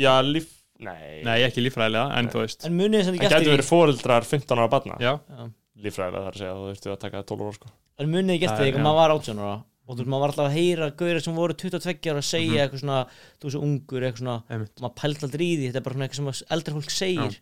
Já, 0.00 0.12
líf 0.24 0.50
Nei, 0.82 1.22
Nei, 1.22 1.42
ekki 1.46 1.62
líffræðilega, 1.62 2.16
en 2.18 2.26
þú 2.32 2.40
veist. 2.42 2.64
En 2.66 2.72
munið 2.74 3.02
þess 3.04 3.10
að 3.12 3.14
En 3.14 3.20
gætur 3.22 3.36
eftir 3.38 3.52
verið 3.52 3.68
fóreldrar 3.68 4.24
15 4.26 4.58
ára 4.58 4.68
batna 4.72 4.96
Já, 4.98 5.12
því 5.30 5.84
Líffræðilega 5.84 6.22
þar 6.24 6.32
að 6.32 6.40
segja, 6.40 6.54
þú 6.56 6.64
þurftu 6.72 6.90
að 6.90 6.98
taka 7.04 7.20
12 7.28 7.44
ára 7.46 7.52
sko. 7.54 7.68
En 8.02 8.08
munið 8.10 8.34
ekki 8.34 8.48
eftir 8.48 8.56
Það 8.56 8.64
því 8.64 8.72
er- 8.72 8.74
að 8.74 8.80
já. 8.80 8.86
maður 8.88 8.98
var 8.98 9.14
18 9.14 9.38
ára 9.44 9.52
og 9.62 9.94
þú 9.94 9.98
veist, 10.02 10.10
maður 10.10 10.22
var 10.24 10.32
alltaf 10.32 10.48
að 10.48 10.56
heyra 10.58 10.88
gauðir 10.98 11.22
sem 11.22 11.34
voru 11.38 11.54
22 11.54 12.10
ára 12.10 12.18
að 12.18 12.26
segja 12.32 12.50
Mhm. 12.50 12.62
eitthvað 12.64 12.82
svona, 12.82 12.98
þú 13.38 13.44
veist, 13.46 13.60
ungur 13.62 14.02
eitthvað 14.02 14.22
svona, 14.22 14.36
einmitt. 14.50 14.74
maður 14.82 14.96
pælt 15.02 15.22
aldrei 15.22 15.46
í 15.46 15.56
því 15.58 15.66
þetta 15.70 15.76
er 15.76 15.86
bara 15.86 15.94
svona 15.94 16.06
eitthvað 16.08 16.18
sem 16.18 16.26
að 16.32 16.42
eldri 16.56 16.74
fólk 16.74 16.90
segir 16.90 17.38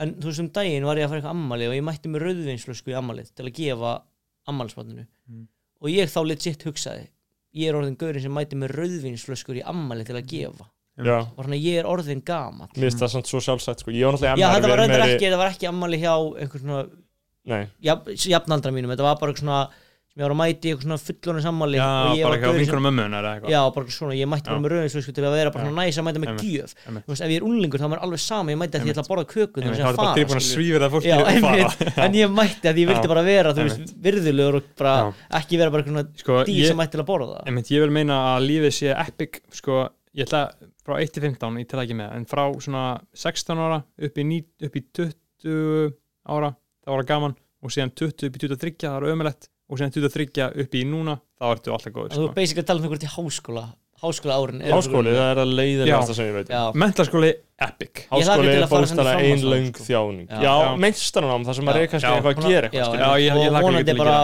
en 0.00 0.14
þú 0.14 0.24
veist, 0.30 0.40
um 0.40 0.48
daginn 0.48 0.84
var 0.84 0.96
ég 0.96 1.04
að 1.04 1.08
fara 1.08 1.20
eitthvað 1.20 1.36
ammali 1.36 1.66
og 1.68 1.74
ég 1.74 1.84
mætti 1.84 2.08
með 2.08 2.22
rauðvinsflösku 2.26 2.90
í 2.92 2.96
ammalið 2.98 3.32
til 3.34 3.44
að 3.46 3.52
gefa 3.54 4.02
ammalismatninu 4.48 5.06
Mhm. 5.28 5.46
og 5.82 5.88
ég 5.90 6.06
þá 6.10 6.20
legit 6.26 6.62
hugsaði 6.64 7.08
ég 7.54 7.68
er 7.68 7.74
orðin 7.74 7.96
gaurin 7.98 8.22
sem 8.22 8.32
mætti 8.32 8.56
með 8.56 8.72
rauðvinsflöskur 8.78 9.56
í 9.60 9.62
ammalið 9.62 10.06
til 10.06 10.16
að 10.16 10.26
gefa. 10.26 10.66
Já, 11.02 11.20
og 11.20 11.44
þannig 11.44 11.60
að 11.60 11.64
ég 11.64 11.78
er 11.80 11.84
orðin 11.88 12.22
gamall? 12.24 12.68
Mér 12.76 12.90
finnst 12.90 13.00
það 13.00 13.24
svo 13.24 13.40
sjálfsagt 13.40 13.80
sko. 13.80 13.90
Ég 13.90 14.04
var 14.04 14.12
náttúrulega 14.12 14.36
Já, 14.38 14.48
þetta 14.52 14.68
var 14.68 14.78
meiri- 14.88 15.16
ekki, 15.16 15.24
þetta 15.24 15.38
var 15.38 15.50
ekki 15.50 15.68
ammali 15.68 15.98
hjá 15.98 16.12
einhver 16.40 16.60
svona 16.60 17.68
jafnaldra 17.82 18.72
mínum, 18.72 18.90
þetta 18.92 19.06
var 19.06 19.16
bara 19.20 19.32
eitthvað 19.32 19.44
svona 19.44 19.70
sem 20.12 20.20
ég 20.20 20.26
var 20.26 20.32
að 20.34 20.38
mæti 20.42 20.68
í 20.68 20.72
eitthvað 20.72 20.84
svona 20.84 20.98
fullorinn 21.00 21.42
sammáli 21.46 21.78
já, 21.78 21.84
og 21.88 22.16
ég 22.18 22.26
bara 22.26 22.36
sem- 22.52 22.58
vinkunum 22.60 22.86
eitthvað. 23.32 23.52
Já, 23.52 23.60
bara 23.72 23.92
svona, 23.96 24.12
ég 24.18 24.28
mætti 24.28 24.50
bara 24.52 24.60
með 24.60 24.72
rauðinsflösku 24.72 25.12
til 25.16 25.24
að 25.24 25.32
vera 25.38 25.52
bara 25.54 25.70
næs 25.72 25.96
að 25.96 26.04
mæta 26.04 26.20
með 26.22 26.42
gjöf. 26.42 26.74
Þú 26.84 27.12
veist, 27.12 27.22
ef 27.24 27.30
ég 27.32 27.38
er 27.40 27.46
unlingur 27.48 27.80
þá 27.80 27.86
er 27.86 27.92
maður 27.92 28.04
alveg 28.06 28.20
sama, 28.20 28.52
ég 28.52 28.58
mætti 28.60 28.76
að 28.76 28.82
því 28.82 28.90
ég 28.90 28.92
ætla 28.92 29.04
að 29.06 29.10
borða 29.12 29.24
kökun 29.32 29.62
að 29.62 29.72
er 29.72 29.82
bara 29.82 29.96
fara, 30.02 30.16
tilbúin 30.18 30.36
að 30.36 30.46
svífa 30.52 30.82
það 30.82 30.84
að 30.84 31.30
einmitt, 31.32 31.72
en 32.04 32.18
ég 32.20 32.34
mætti 32.36 32.68
að 32.68 32.80
ég 32.82 32.90
vildi 32.92 33.08
bara 33.12 33.22
vera, 33.24 33.54
þú 33.56 33.64
veist, 33.64 33.94
virðulegur 34.04 34.58
og 34.60 34.68
bara 34.82 34.94
ekki 35.40 35.60
vera 35.62 35.70
bara 35.72 35.86
svona 35.88 36.04
sko, 36.20 36.38
dýr 36.44 36.68
sem 36.68 36.76
mætti 36.82 36.92
til 36.92 37.00
að 37.00 37.08
borða. 37.08 37.38
Það 37.40 37.72
ég 37.72 37.80
vil 37.86 37.94
meina 37.96 38.18
að 38.36 38.46
lífið 38.50 38.76
sé 38.82 38.92
epic 38.92 39.40
sko, 39.56 39.78
ég 40.12 40.28
ætla 40.28 40.42
frá 40.84 40.98
1 41.00 41.12
til 41.14 41.22
15 41.24 41.56
ég 41.62 41.68
tel 41.72 41.80
ekki 41.80 41.96
með, 41.96 42.12
en 42.18 42.26
frá 42.28 42.44
svona 42.60 42.84
16 43.16 43.56
ára 43.64 43.80
upp 44.02 44.18
í, 44.18 44.24
ní, 44.28 44.42
upp 44.66 44.76
í 44.76 44.84
20 44.92 45.94
ára, 46.28 46.52
það 46.84 46.96
var 46.98 47.08
gaman 47.08 47.36
og 47.62 47.70
síðan 47.70 47.94
20 47.94 48.26
upp 48.28 48.36
í 48.36 48.42
23, 48.42 48.74
það 48.82 48.96
var 48.98 49.08
ömulegt 49.12 49.48
og 49.72 49.80
síðan 49.80 49.94
23 49.96 50.48
upp 50.66 50.74
í 50.76 50.82
núna 50.84 51.16
þá 51.40 51.46
ertu 51.56 51.72
alltaf 51.72 51.94
góður 51.96 52.12
Þú 52.12 52.20
er 52.20 52.28
sko. 52.28 52.34
basically 52.36 52.62
að 52.62 52.68
tala 52.68 52.82
um 52.82 52.86
einhver 52.90 53.00
til 53.02 53.12
háskóla 53.16 53.64
Háskóla 54.02 54.34
árin 54.42 54.62
Háskóli, 54.66 55.12
það 55.14 55.28
er 55.32 55.38
að 55.38 55.50
leiðilegasta 55.58 56.14
sem 56.18 56.26
ég 56.26 56.32
veit 56.34 56.48
um. 56.48 56.54
Já, 56.56 56.62
mentaskóli 56.82 57.28
epic. 57.62 58.00
Ég 58.02 58.08
hlakka 58.10 58.32
Háskóli 58.34 58.50
er 58.52 58.64
að 58.66 58.72
bóstara 58.72 59.12
fram 59.12 59.22
á 59.22 59.26
ein 59.28 59.38
svona, 59.38 59.52
löng 59.54 59.68
sko. 59.70 59.84
þjáning. 59.86 60.26
Já. 60.42 60.54
Meistranám, 60.82 61.44
það 61.46 61.54
sem 61.58 61.68
maður 61.68 61.84
er 61.84 61.92
kannski 61.92 62.10
eitthvað 62.10 62.32
að 62.32 62.48
gera 62.50 62.70
já, 62.72 62.82
eitthvað 62.82 63.22
ég- 63.22 63.22
ég 63.22 63.46
og 63.46 63.62
vonandi 63.62 63.86
til 63.86 63.94
að 63.94 64.02
bara 64.02 64.18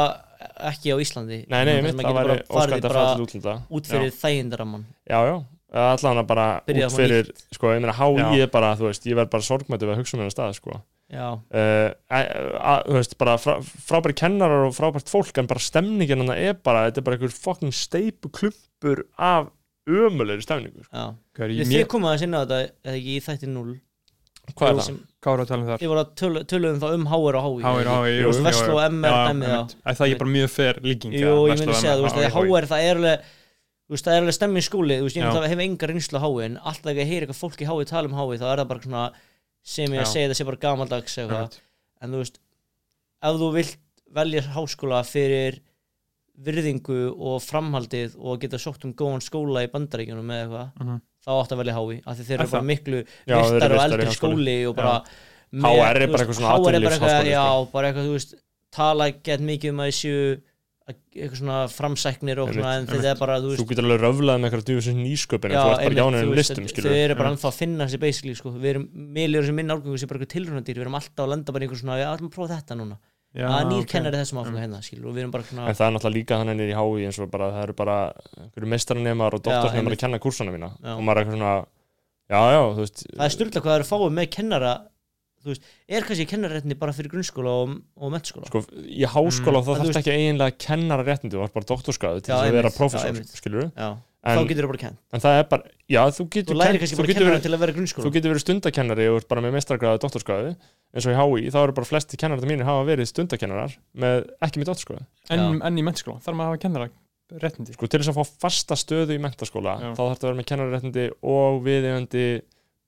ekki 0.72 0.90
á 0.90 0.96
Íslandi. 0.99 1.38
Nei, 1.46 1.62
nei, 1.64 1.76
sem 1.86 2.03
það 2.03 2.18
væri 2.18 2.36
óskæmt 2.51 2.82
að 2.82 2.90
fara 2.90 3.14
til 3.14 3.26
útlanda. 3.28 3.55
út 3.70 3.86
fyrir 3.86 4.11
þægindaramman 4.18 4.84
Já, 5.07 5.18
já, 5.30 5.36
allan 5.78 6.18
að 6.24 6.26
bara 6.26 6.49
út 6.66 6.99
fyrir, 6.99 7.30
sko, 7.55 7.70
ég 7.70 7.80
meina. 7.80 7.94
HÍ 7.94 8.42
er 8.42 8.51
bara, 8.51 8.74
þú 8.74 8.90
veist, 8.90 9.07
ég 9.07 9.14
verð 9.14 9.30
bara 9.30 9.46
sorgmættu 9.46 9.86
að 11.09 11.32
um 11.32 11.40
að, 12.12 12.82
þú 12.88 12.96
veist, 12.98 13.14
bara 13.20 13.36
frá, 13.40 13.54
frábæri 13.64 14.14
kennarar 14.20 14.66
og 14.68 14.74
frábært 14.76 15.09
fólk 15.09 15.38
en 15.40 15.46
bara 15.48 15.62
stemningin 15.62 16.20
hann 16.20 16.34
er 16.36 16.52
bara, 16.61 16.86
þetta 16.90 17.00
er 17.00 17.06
bara 17.06 17.16
einhver 17.16 17.32
fucking 17.32 17.72
steipu 17.72 18.28
klumpur 18.28 19.06
af 19.16 19.48
ömulegri 19.88 20.44
stemningu 20.44 20.84
sko. 20.84 21.14
þið 21.38 21.86
komum 21.88 22.11
að 22.12 22.18
sinna 22.20 22.42
þetta, 22.44 22.72
eða 22.84 22.98
ekki 22.98 23.14
í 23.16 23.22
þætti 23.24 23.48
0 23.54 23.76
Hvað 24.48 24.68
er 24.68 24.76
það? 24.78 24.84
sem- 24.84 25.00
hvað 25.20 25.32
var 25.34 25.40
að 25.42 25.48
tala 25.48 25.61
um 25.62 25.66
þar? 25.68 25.78
Þið 25.80 25.88
voru 25.92 26.00
að 26.02 26.12
tölu- 26.20 26.44
töluðum 26.48 26.78
þá 26.80 26.88
um 26.94 27.06
HR 27.09 27.36
og 27.36 27.42
HÍ 27.44 27.62
Háir, 27.64 27.88
háir, 27.88 28.12
Jú, 28.18 28.28
jú, 28.32 28.44
Vestló 28.44 28.76
og 28.78 28.84
MR 28.92 29.16
þá. 29.32 29.74
það 29.96 30.12
er 30.12 30.18
bara 30.22 30.30
mjög 30.36 30.50
fer 30.50 30.74
líking 30.84 31.12
Jú, 31.12 31.32
ég 31.48 31.59
myndi 31.59 31.74
segja, 31.76 31.96
þú 31.98 32.04
veist, 32.06 32.16
að 32.16 32.32
HR 32.36 32.64
það 32.68 32.84
er 32.88 32.96
alveg 32.96 33.26
Þú 33.88 33.94
veist, 33.96 34.04
það 34.04 34.12
er 34.12 34.20
alveg 34.20 34.34
stemming 34.36 34.64
skóli, 34.64 34.96
þú 35.00 35.04
veist, 35.09 35.16
ég 35.16 35.22
Já. 35.24 35.28
náttúrulega 35.32 35.48
hef 35.48 35.61
enga 35.64 35.86
reynslu 35.88 36.16
á 36.20 36.24
HÍ 36.28 36.44
en 36.44 36.56
alltaf 36.61 36.90
ekki 36.92 37.00
að 37.04 37.09
heyra 37.09 37.24
eitthvað 37.24 37.40
fólk 37.40 37.61
í 37.64 37.68
HÍ 37.68 37.84
tala 37.88 38.09
um 38.09 38.16
HÍ 38.18 38.36
þá 38.36 38.44
er 38.52 38.59
það 38.61 38.68
bara 38.68 38.80
svona 38.84 39.04
sem 39.69 39.93
ég 39.95 40.01
að 40.05 40.11
segja 40.14 40.31
það 40.33 40.39
sé 40.41 40.47
bara 40.49 40.61
gamaldags 40.64 41.19
eitthvað. 41.21 41.59
En 42.03 42.14
þú 42.14 42.23
veist, 42.23 42.39
ef 43.29 43.41
þú 43.43 43.49
vilt 43.59 43.77
velja 44.19 44.43
háskóla 44.55 45.03
fyrir 45.05 45.59
virðingu 46.39 46.99
og 47.19 47.41
framhaldið 47.43 48.14
og 48.23 48.39
geta 48.45 48.61
sótt 48.62 48.85
um 48.87 48.93
góðan 48.97 49.25
skóla 49.25 49.64
í 49.66 49.71
bandaríkjunum 49.73 50.29
eða 50.31 50.45
eitthvað, 50.45 50.69
Mhm. 50.79 51.01
þá 51.27 51.31
átt 51.43 51.53
að 51.53 51.59
velja 51.62 51.75
HÍ 51.79 51.97
af 52.07 52.16
því 52.19 52.25
þeir 52.29 52.39
Er 52.39 52.41
eru 52.45 52.51
bara 52.53 52.62
miklu 52.71 52.99
virtar 53.27 53.73
og 53.73 53.83
eldri 53.83 54.07
háskóli. 54.07 54.16
skóli 54.19 54.69
og 54.69 54.77
bara 54.77 55.03
HR 55.53 56.03
er 56.03 56.07
bara 56.07 56.25
eitthvað 56.25 56.39
svona 56.39 56.53
eitthvað, 56.55 56.69
atvinnulífsháskóli, 56.69 57.33
já, 57.35 57.73
bara 57.73 57.89
eitthvað, 57.93 58.07
þú 58.07 58.12
veist 58.14 58.35
tala 58.71 59.11
gett 59.11 59.41
mikið 59.41 59.71
um 59.71 59.79
að 59.83 59.89
þessu 59.91 60.41
eitthvað 60.89 61.41
svona 61.43 61.59
framsæknir 61.72 62.41
og 62.43 62.53
svona 62.55 62.72
en 62.78 62.86
þetta 62.89 63.11
er 63.12 63.18
bara, 63.20 63.36
þú 63.43 63.57
Þú 63.59 63.66
getur 63.72 63.86
alveg 63.89 64.01
röflað 64.05 64.41
með 64.41 64.49
eitthvað 64.49 64.64
djúfisins 64.70 64.99
nýsköpun 65.03 65.53
en 65.53 65.57
Já, 65.57 65.61
þú 65.61 65.74
ert 65.74 65.99
bara 65.99 66.07
ánægðin 66.09 66.32
veist, 66.39 66.55
listum, 66.62 66.89
þau 66.89 66.97
eru 67.03 67.18
bara 67.18 67.32
ennþá 67.34 67.51
að 67.51 67.59
finna 67.59 67.89
sér 67.93 68.03
basically 68.03 68.34
sko. 68.39 68.55
við 68.55 68.70
erum 68.72 68.89
miljur 69.18 69.47
sem 69.49 69.59
minn 69.59 69.74
árgangu 69.74 70.01
sem 70.01 70.11
bara 70.11 70.20
eitthvað 70.22 70.34
tilrunadýr 70.34 70.80
við 70.80 70.86
erum 70.86 70.99
alltaf 70.99 71.24
að 71.26 71.32
lenda 71.34 71.55
bara 71.55 71.64
í 71.64 71.68
einhver 71.68 71.82
svona 71.82 71.99
já, 72.01 72.09
ætlum 72.14 72.30
að 72.30 72.36
prófa 72.39 72.57
þetta 72.57 72.78
núna. 72.80 72.99
Að 73.39 73.66
nýr 73.68 73.84
kennari 73.84 74.16
þessum 74.22 74.39
áfanga 74.41 74.62
hérna 74.62 74.78
skilur 74.80 75.12
við 75.12 75.26
erum 75.26 75.34
svona 75.45 75.66
En 75.68 75.76
það 75.76 75.84
er 75.84 75.93
náttúrulega 75.95 76.16
líka 76.16 76.39
þannig 76.41 76.70
í 76.72 76.76
HÍ 76.78 77.03
eins 77.05 77.18
og 77.20 77.28
bara 77.28 77.51
það 77.53 77.64
eru 77.66 77.74
bara 77.76 77.97
einhverju 78.41 78.70
meistaranemar 78.72 79.36
og 79.36 79.43
doktorsnemar 79.45 79.95
að 79.95 80.01
kenna 80.01 80.20
kursana 80.22 80.55
mína. 80.55 80.70
Já. 80.80 80.95
og 80.95 81.03
maður 81.05 81.20
er 81.20 81.26
eitthvað 81.26 81.36
svona 81.36 81.53
já, 82.32 82.41
já, 82.55 82.62
það 83.18 83.26
er 83.28 83.34
styrla 83.36 83.61
hvað 83.61 83.68
það 83.68 83.76
eru 83.78 83.89
fáið 83.91 84.16
með 84.16 84.30
kennara 84.39 84.72
þú 85.45 85.53
veist, 85.53 85.62
er 85.89 86.03
kannski 86.09 86.26
kennararéttinni 86.32 86.76
bara 86.78 86.93
fyrir 86.97 87.11
grunnskóla 87.12 87.53
og, 87.62 87.76
og 87.97 88.12
mennskóla 88.12 88.47
sko, 88.51 88.62
í 88.82 89.05
háskóla 89.07 89.61
Mm. 89.62 89.66
þá 89.68 89.70
En 89.70 89.80
þú 89.80 89.89
þarf 89.89 90.01
ekki 90.03 90.14
eiginlega 90.16 90.51
að 90.51 90.59
kennara 90.66 91.05
réttindi 91.07 91.36
þú 91.39 91.45
ert 91.47 91.55
bara 91.55 91.68
doktorskráðu 91.72 92.22
til 92.22 92.34
þess 92.34 92.45
að 92.49 92.57
vera 92.59 92.70
einmitt. 93.09 93.32
skilur 93.39 93.70
já, 93.72 93.89
En- 94.28 94.34
þá 94.39 94.49
getur 94.51 94.64
það 94.66 94.70
bara 94.72 94.82
kent 94.82 94.99
en 95.14 95.20
það 95.22 95.39
er 95.39 95.45
bara, 95.49 95.62
já, 95.89 96.03
þú 96.11 96.22
getur 96.28 96.55
þú 96.55 96.59
kennt- 96.59 96.80
kannski 96.82 96.97
þú 96.97 96.99
bara 96.99 97.30
verið- 97.30 97.43
til 97.47 97.53
að 97.55 97.59
vera 97.62 97.72
þú 97.72 97.76
grunnskóla 97.78 98.12
getur 98.18 98.30
verið 98.34 98.45
stundakennari 98.45 99.07
og 99.09 99.16
ert 99.22 99.28
bara 99.28 99.41
með 99.41 99.53
mestrargráðu 99.55 99.99
doktorskráðu 100.03 100.51
eins 100.95 101.07
og 101.07 101.12
í 101.12 101.18
HÍ, 101.18 101.51
þá 101.55 101.59
eru 101.62 101.72
bara 101.78 101.86
flesti 101.86 102.16
kennarar 102.18 102.43
mínir 102.51 102.64
hafa 102.66 102.84
verið 102.89 103.07
stundakennarar 103.12 103.76
með, 103.95 104.26
ekki 104.43 104.59
með 104.59 104.68
doktorskráðu 104.72 105.07
en, 105.30 105.62
en 105.62 105.78
í 105.78 105.82
mentaskóla, 105.86 106.18
þarf 106.18 106.34
maður 106.34 106.49
að 106.49 106.51
hafa 106.51 106.62
kennara 106.66 106.91
réttindi 107.39 107.72
sko 107.76 107.86
til 107.86 108.01
þess 108.01 108.09
að 108.11 108.18
fá 108.18 108.24
fasta 108.43 108.74
stöðu 108.74 109.14
í 109.14 109.20
mentaskóla 109.22 109.78
Já. 109.78 109.93
þá 109.95 110.01
þarf 110.03 110.14
þetta 110.18 110.24
að 110.26 110.30
vera 110.32 110.41
með 110.43 110.49
kennararéttindi 110.51 111.11
og 111.22 111.62
viðeigandi 111.62 112.26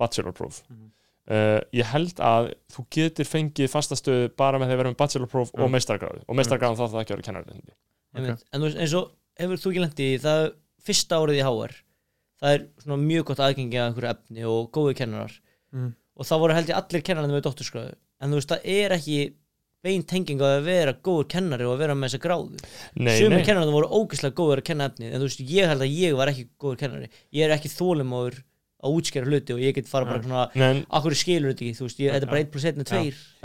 bachelorpróf 0.00 0.62
Mhm. 0.68 0.89
Uh, 1.30 1.60
ég 1.76 1.90
held 1.92 2.22
að 2.24 2.50
þú 2.74 2.86
getur 2.96 3.28
fengið 3.28 3.70
fasta 3.72 3.98
stöðu 3.98 4.32
bara 4.38 4.60
með 4.60 4.70
því 4.70 4.76
að 4.76 4.82
vera 4.82 4.92
með 4.92 4.98
bachelorpróf 5.02 5.52
Já. 5.54 5.62
og 5.64 5.72
meistargráðu 5.74 6.24
og 6.26 6.38
meistargráðan 6.38 6.78
þá 6.78 6.82
þarf 6.84 6.96
það 6.96 7.04
ekki 7.04 7.14
að 7.14 7.20
vera 7.20 7.28
kennararéttindi 7.28 7.76
Einmitt. 8.10 8.44
en 8.50 8.60
þú 8.60 8.68
veist, 8.68 8.80
eins 8.82 8.96
og 8.98 9.12
hefur 9.40 9.62
þú 9.62 9.72
ekki 9.72 9.84
lendi 9.84 10.10
í 10.10 10.20
það 10.24 10.44
fyrsta 10.86 11.20
árið 11.20 11.40
í 11.40 11.46
HR 11.46 11.76
það 12.40 12.56
er 12.56 12.64
svona 12.82 13.02
mjög 13.04 13.26
gott 13.30 13.42
aðgengi 13.44 13.78
að 13.80 13.90
einhverju 13.90 14.12
efni 14.14 14.46
og 14.48 14.70
góði 14.74 14.96
kennarar. 15.02 15.34
Mm. 15.70 15.92
og 16.18 16.26
það 16.26 16.40
voru 16.42 16.54
held 16.56 16.70
ég 16.72 16.78
allir 16.80 17.02
kennararnir 17.06 17.36
með 17.38 17.44
doktorskráðu 17.46 17.92
en 17.94 18.32
þú 18.32 18.40
veist, 18.40 18.50
það 18.50 18.64
er 18.74 18.94
ekki 18.96 19.18
bein 19.80 20.02
tenging 20.04 20.42
á 20.44 20.48
að 20.58 20.66
vera 20.66 20.92
góður 20.92 21.28
kennari 21.32 21.64
og 21.64 21.76
að 21.76 21.82
vera 21.84 21.94
með 21.96 22.10
þessa 22.10 22.22
gráðu. 22.24 22.58
Nei. 23.00 23.44
kennararnir 23.46 23.76
voru 23.76 24.00
ógeðslega 24.00 24.36
góður 24.36 24.60
að 24.60 24.66
kenna 24.68 24.88
efni 24.90 25.08
en 25.08 25.16
þú 25.16 25.28
veist, 25.28 25.44
ég 25.48 25.70
held 25.70 25.84
að 25.86 25.94
ég 25.94 26.16
var 26.18 26.32
ekki 26.32 26.48
góður 26.60 26.80
kennari. 26.82 27.08
Ég 27.32 27.46
er 27.46 27.54
ekki 27.54 27.72
þólumóður 27.72 28.40
að 28.80 28.96
útskjara 28.96 29.28
hluti 29.28 29.54
og 29.54 29.60
ég 29.60 29.74
get 29.76 29.88
fara 29.90 30.08
bara 30.08 30.22
svona 30.24 30.44
Nei, 30.56 30.82
akkur 30.96 31.16
skilur 31.18 31.52
þetta 31.52 31.64
ekki, 31.66 31.76
þú 31.76 31.86
veist, 31.86 31.98
ég, 32.00 32.14
þetta 32.14 32.26
er 32.26 32.30
bara 32.32 32.42
1 32.44 32.50
plus 32.54 32.66
1 32.70 32.80
er 32.80 32.88
2 32.90 33.00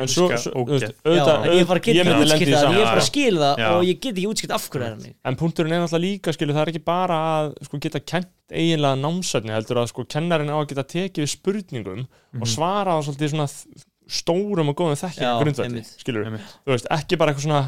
en 0.05 0.11
svo, 0.11 0.27
þú 0.31 0.65
veist, 0.69 0.93
auðvitað, 1.03 1.47
en 1.47 1.55
ég 1.59 1.69
bara 1.71 1.83
get 1.85 1.97
ég 1.99 2.11
ekki 2.11 2.47
í 2.47 2.53
það, 2.53 2.67
ég 2.71 2.79
er 2.79 2.87
bara 2.87 2.95
Já. 2.95 3.01
að 3.01 3.09
skil 3.09 3.35
það 3.41 3.61
Já. 3.63 3.67
og 3.71 3.87
ég 3.89 3.99
get 4.05 4.13
ekki 4.15 4.29
útskipt 4.31 4.55
af 4.55 4.69
hverju 4.69 4.85
er 4.85 4.95
hann 4.95 5.15
en 5.31 5.39
punkturinn 5.41 5.75
er 5.75 5.83
náttúrulega 5.83 6.05
líka 6.05 6.35
skilu, 6.35 6.55
það 6.55 6.63
er 6.63 6.73
ekki 6.73 6.83
bara 6.87 7.19
að 7.33 7.51
sko, 7.67 7.81
geta 7.85 8.03
kent 8.13 8.31
eiginlega 8.51 9.01
námsætni 9.01 9.55
heldur 9.55 9.81
að 9.81 9.91
sko, 9.91 10.07
kennarin 10.15 10.53
á 10.53 10.57
að 10.57 10.69
geta 10.71 10.87
tekið 10.95 11.25
við 11.25 11.33
spurningum 11.33 12.05
og 12.39 12.47
svara 12.49 12.95
á 12.95 12.99
svolítið 13.03 13.35
svona 13.35 13.49
stórum 14.05 14.69
og 14.69 14.77
góðum 14.77 14.99
skilur, 15.01 16.27
Einmitt. 16.29 16.55
þú 16.63 16.75
veist, 16.75 16.87
ekki 16.93 17.17
bara 17.17 17.33
eitthvað 17.33 17.47
svona 17.47 17.63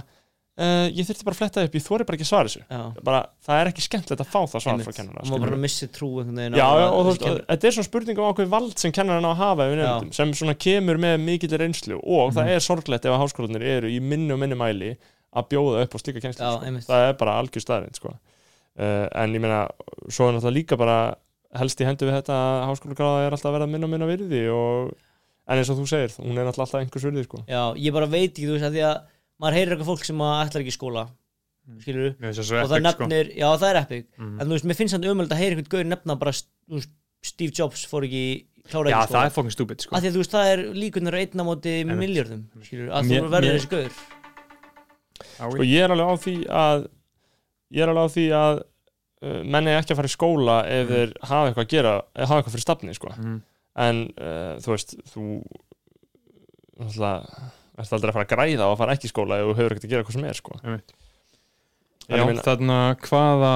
uh, 0.57 0.85
ég 0.89 1.07
þurfti 1.07 1.25
bara 1.27 1.35
að 1.35 1.41
fletta 1.41 1.65
upp, 1.67 1.75
ég 1.77 1.83
þóri 1.85 2.07
bara 2.07 2.17
ekki 2.17 2.25
að 2.25 2.31
svara 2.31 2.51
þessu. 2.51 2.63
Bara, 3.07 3.19
það 3.47 3.61
er 3.61 3.71
ekki 3.71 3.85
skemmtilegt 3.85 4.23
að 4.23 4.31
fá 4.31 4.39
það 4.53 4.63
svar 4.65 4.83
frá 4.85 4.95
kennara 4.97 5.23
og 5.23 5.31
maður 5.31 5.45
bara 5.47 5.59
missi 5.65 5.89
trú 5.93 6.09
þetta 6.23 7.69
er 7.69 7.75
svona 7.77 7.87
spurning 7.89 8.21
um 8.21 8.31
ákveð 8.31 8.49
vald 8.53 8.77
sem 8.81 8.95
kennarinn 8.95 9.27
á 9.27 9.31
að 9.31 9.41
hafa 9.43 9.67
nefndum, 9.71 10.13
sem 10.17 10.33
svona 10.41 10.57
kemur 10.67 11.01
með 11.03 11.19
mikill 11.25 11.57
reynslu 11.61 11.99
og 12.01 12.33
það 12.37 12.53
er 12.55 12.65
sorglegt 12.65 13.05
ef 13.07 13.13
að 13.15 13.21
háskólanir 13.23 13.67
eru 13.77 13.91
í 13.91 13.99
minni 14.01 14.33
og 14.35 14.41
minni 14.41 14.57
mæli 14.59 14.95
að 15.37 15.49
bjóða 15.53 15.85
upp 15.85 15.95
á 15.95 15.97
slíka 16.01 16.23
kennslu 16.23 16.47
sko. 16.47 16.83
það 16.87 17.07
er 17.09 17.17
bara 17.19 17.37
algjör 17.41 17.63
staðrind 17.63 17.99
sko. 17.99 18.13
uh, 18.13 19.07
en 19.13 19.35
ég 19.37 19.43
meina, 19.43 19.65
svo 20.09 20.29
er 20.29 20.37
náttúrulega 20.37 20.57
líka 20.57 20.79
bara 20.79 20.97
helst 21.57 21.81
í 21.81 21.87
hendu 21.87 22.07
við 22.07 22.17
þetta 22.19 22.37
að 22.37 22.63
háskólagráða 22.71 23.27
er 23.27 23.35
alltaf 23.35 23.51
að 23.51 23.57
verða 23.57 23.69
minna 23.71 23.87
og 23.87 23.93
minna 23.93 24.09
virði 24.09 24.41
og, 24.53 24.95
en 25.47 25.61
eins 25.61 25.71
og 25.71 25.79
þú 25.79 25.85
segir, 25.89 26.15
hún 26.19 26.33
er 26.35 26.47
náttúrulega 26.47 26.65
alltaf 26.65 26.81
einhvers 26.81 27.07
virði 27.07 27.23
sko. 27.27 27.43
Já, 27.47 27.61
þú 29.37 29.43
maður 29.45 29.53
heyrir 29.57 29.73
eitthvað 29.75 29.89
fólk 29.91 30.05
sem 30.05 30.17
að 30.25 30.35
ætlar 30.47 30.61
ekki 30.65 30.73
í 30.73 30.77
skóla 30.77 31.07
skilur 31.83 32.13
finnst 32.17 32.39
það 32.39 32.45
svo 32.47 32.61
og 32.63 32.69
það 32.71 32.77
sko. 32.79 33.07
nefnir, 33.07 33.31
já 33.37 33.47
það 33.59 33.69
er 33.69 33.77
epic 33.81 34.05
Mhm. 34.17 34.39
en 34.41 34.47
þú 34.47 34.51
veist, 34.55 34.65
mér 34.65 34.75
finnst 34.79 34.95
það 34.95 35.09
umöld 35.11 35.29
að 35.35 35.37
heyra 35.41 35.55
einhvern 35.55 35.69
gaur 35.73 35.83
nefna 35.85 36.15
bara, 36.19 36.31
þú 36.31 36.73
veist, 36.79 36.89
Steve 37.23 37.51
Jobs 37.51 37.85
fór 37.85 38.03
ekki 38.07 38.45
klára 38.69 38.89
Já, 38.89 39.01
ekki 39.03 39.13
það 39.13 39.25
er 39.25 39.29
fucking 39.35 39.51
stupid 39.51 39.81
sko. 39.81 39.95
að 39.95 40.01
því 40.01 40.07
að 40.07 40.13
þú 40.15 40.21
veist, 40.21 40.31
það 40.31 40.51
er 40.53 40.59
líkunar 40.73 41.13
einna 41.19 41.43
móti 41.43 41.73
miljardum, 41.85 42.43
skilur, 42.63 42.89
að 42.93 43.03
þú 43.11 43.29
verður 43.29 43.57
þessi 43.57 43.69
gaur 43.69 43.91
Já, 45.37 45.49
sko, 45.51 45.63
ég 45.65 45.83
er 45.83 45.91
alveg 45.91 46.07
á 46.07 46.15
því 46.23 46.35
að 46.47 46.87
ég 47.73 47.81
er 47.83 47.89
alveg 47.89 48.05
á 48.07 48.09
því 48.15 48.25
að 48.37 48.63
uh, 49.27 49.43
menn 49.43 49.67
er 49.67 49.81
ekki 49.81 49.91
að 49.91 49.99
fara 49.99 50.07
í 50.07 50.15
skóla 50.15 50.57
ef 50.69 50.87
Mhm. 50.87 50.93
þeir 50.93 51.13
hafa 51.23 51.47
eitthvað 51.51 51.65
að 51.65 51.73
gera, 51.75 51.93
eða 52.15 52.27
hafa 52.27 52.37
eitthvað 52.41 52.55
fyrir 52.55 52.65
stafni 52.67 52.93
sko. 52.95 53.09
Mhm. 53.17 53.41
en 53.77 53.97
uh, 54.17 54.55
þú 54.61 54.69
veist 54.71 54.95
þú 55.11 55.23
náttúrulega 56.79 57.51
ert 57.85 57.93
aldrei 57.97 58.09
að 58.11 58.15
fara 58.17 58.25
að 58.27 58.31
græða 58.35 58.63
á 58.65 58.69
að 58.73 58.79
fara 58.81 58.95
ekki 58.97 59.05
í 59.09 59.11
skóla 59.13 59.37
ef 59.41 59.45
þú 59.51 59.57
hefur 59.59 59.75
ekkert 59.75 59.85
að 59.87 59.93
gera 59.93 60.07
hvað 60.07 60.17
sem 60.17 60.25
er 60.31 60.39
sko. 60.39 60.57
Já, 62.07 62.15
ég 62.15 62.23
meina- 62.29 62.43
þarna 62.45 62.75
hvaða 63.03 63.49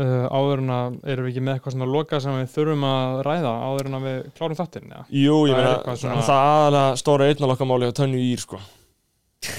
uh, 0.00 0.26
áður 0.32 0.62
en 0.62 0.70
að 0.72 0.94
erum 1.12 1.26
við 1.26 1.32
ekki 1.34 1.42
með 1.44 1.58
eitthvað 1.58 1.74
svona 1.74 1.88
loka 1.92 2.20
sem 2.24 2.38
við 2.38 2.46
þurfum 2.54 2.86
að 2.88 3.18
ræða 3.26 3.50
áður 3.68 3.90
en 3.90 3.96
að 3.98 4.06
við 4.08 4.18
klárum 4.38 4.56
þáttinn 4.62 4.94
já. 4.94 5.00
Jú, 5.12 5.34
ég 5.50 5.52
Það 5.52 5.60
er 5.60 5.76
meina, 5.76 5.96
svona... 6.00 6.22
það 6.24 6.40
aðalega 6.54 6.96
stóra 7.02 7.26
einnalokkamáli 7.28 7.90
á 7.92 7.98
tönnu 8.00 8.22
ír 8.30 8.40
sko. 8.46 8.60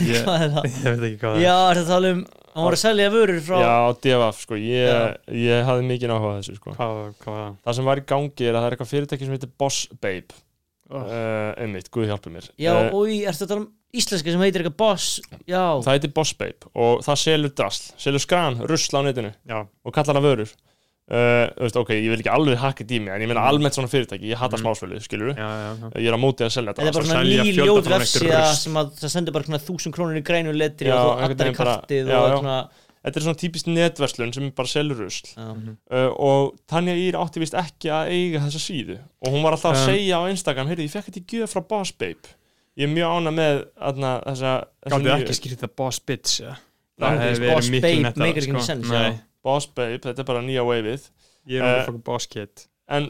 ég, 0.02 0.24
Hvað 0.26 0.42
er 0.48 0.56
það? 0.56 0.66
ég 0.74 0.90
veit 0.90 1.06
ekki 1.12 1.22
hvað 1.22 1.38
Já, 1.46 1.54
þetta 1.70 1.86
tala 1.94 2.10
um, 2.16 2.24
hann 2.56 2.66
voru 2.66 2.80
að 2.80 2.84
selja 2.88 3.12
vörur 3.14 3.40
frá 3.46 3.58
Já, 3.62 3.76
DFF, 4.02 4.42
sko, 4.48 4.58
ég, 4.66 4.90
Já. 4.90 5.38
ég 5.46 5.70
hafði 5.70 5.86
mikið 5.94 6.16
áhuga 6.18 6.34
á 6.34 6.38
þessu 6.42 6.58
sko. 6.58 6.74
hvað, 6.82 7.00
hvað 7.22 7.46
Það 7.70 7.78
sem 7.78 7.92
var 7.94 8.02
í 8.02 8.08
gangi 8.10 8.50
er 8.50 8.58
að 8.58 8.64
það 8.66 8.68
er 8.72 8.76
eitthvað 8.80 8.94
fyrirtæki 8.98 9.30
sem 9.30 9.38
heitir 9.38 9.54
Boss 9.62 9.86
Babe 10.02 10.42
Oh. 10.90 11.04
uh, 11.06 11.52
einmitt, 11.62 11.92
Guð 11.94 12.08
hjálpi 12.10 12.32
mér 12.34 12.48
Já, 12.58 12.72
uh, 12.74 12.96
og 12.98 13.12
ertu 13.14 13.46
að 13.46 13.50
tala 13.52 13.62
um 13.62 13.68
íslenska 13.94 14.32
sem 14.34 14.42
heitir 14.42 14.64
eitthvað 14.64 14.78
boss 14.82 15.20
Já, 15.46 15.62
það 15.86 15.92
heitir 15.94 16.14
Boss 16.18 16.32
Babe 16.40 16.72
og 16.74 17.04
það 17.06 17.20
selur 17.22 17.52
drasl, 17.54 17.92
selur 18.02 18.24
skran, 18.24 18.58
rusl 18.66 18.98
á 18.98 19.02
netinu 19.06 19.30
Já, 19.46 19.60
og 19.86 19.94
kallar 19.94 20.18
það 20.18 20.26
vörur 20.26 20.50
uh, 20.50 21.46
þú 21.54 21.64
veist, 21.68 21.78
ok, 21.84 21.92
ég 21.94 22.10
vil 22.10 22.20
ekki 22.24 22.34
alveg 22.34 22.58
hakka 22.64 22.88
dými 22.90 23.14
en 23.14 23.22
ég 23.22 23.30
meina 23.30 23.42
Mm. 23.44 23.52
almennt 23.54 23.78
svona 23.78 23.90
fyrirtæki, 23.94 24.30
ég 24.34 24.38
hata 24.42 24.58
Mm. 24.58 24.64
smásvölu, 24.66 25.00
skilur 25.06 25.34
já, 25.38 25.46
já, 25.46 25.70
já. 25.78 25.90
ég 26.02 26.08
er 26.10 26.18
á 26.18 26.20
móti 26.26 26.42
að 26.46 26.52
selja 26.58 26.74
þetta 26.74 26.88
er 26.90 26.94
bara 26.98 27.06
svona 27.06 27.22
selja 27.22 27.44
ný 27.44 27.54
fjölda 27.54 27.66
ljót 27.70 27.86
frá 27.86 27.96
einhverju 28.00 28.30
vefsíða 28.30 28.42
rusl. 28.50 28.62
sem 28.66 28.74
að 28.82 28.92
það 29.00 29.14
sendur 29.14 29.34
bara 29.38 29.46
svona 29.46 29.62
þúsund 29.70 29.94
krónur 29.94 30.18
í 30.18 30.24
grænu 30.26 30.54
letri 30.58 30.90
Já, 30.90 30.98
og 30.98 31.20
þú 31.22 31.30
í 31.30 31.38
bara- 31.38 31.54
kartið 31.80 32.14
og 32.18 32.40
svona 32.40 32.58
þetta 33.04 33.16
er 33.20 33.24
svona 33.26 33.40
típist 33.40 33.68
netverslun 33.72 34.34
sem 34.36 34.50
bara 34.56 34.68
selur 34.68 34.98
rusl 35.04 35.30
Já. 35.36 35.46
Mhm. 35.56 35.78
uh, 35.92 36.10
og 36.20 36.58
Tanja 36.68 36.96
Ír 37.00 37.16
átti 37.20 37.40
vist 37.44 37.54
ekki 37.58 37.90
að 37.94 38.12
eiga 38.16 38.42
þessa 38.48 38.62
síðu 38.66 38.98
og 39.26 39.32
hún 39.34 39.44
var 39.46 39.56
alltaf 39.56 39.76
að 39.78 39.86
segja 39.94 40.20
á 40.20 40.24
Instagram 40.32 40.68
heyrðu, 40.68 40.88
ég 40.88 40.92
fekk 40.98 41.10
þetta 41.12 41.22
í 41.24 41.28
gjöf 41.34 41.56
frá 41.56 41.62
Boss 41.70 41.92
Babe 41.96 42.36
ég 42.80 42.88
er 42.88 42.94
mjög 42.94 43.16
ána 43.20 43.32
með 43.36 43.62
aðna, 43.90 44.12
þessa, 44.28 44.52
þessa 44.86 45.00
Gáttu 45.04 45.24
ekki 45.24 45.38
skýrt 45.40 45.58
þetta 45.60 45.76
boss 45.76 46.00
bitch 46.00 46.40
ja. 46.44 46.56
Það 47.00 47.20
hefði 47.24 47.50
Boss 47.54 47.70
verið 47.70 47.76
miklu 47.76 48.04
babe 48.04 48.24
maker 48.26 48.44
ekki 48.44 48.64
já. 48.68 48.76
Nei, 48.92 49.20
Boss 49.44 49.68
Babe, 49.72 50.00
þetta 50.04 50.20
er 50.24 50.28
bara 50.28 50.42
nýja 50.44 50.64
waveið 50.68 51.10
ég 51.50 51.60
er 51.64 51.64
Eh, 51.64 51.80
um 51.80 51.86
fucking 51.88 52.04
boss 52.04 52.28
kid 52.28 52.66
en 52.92 53.10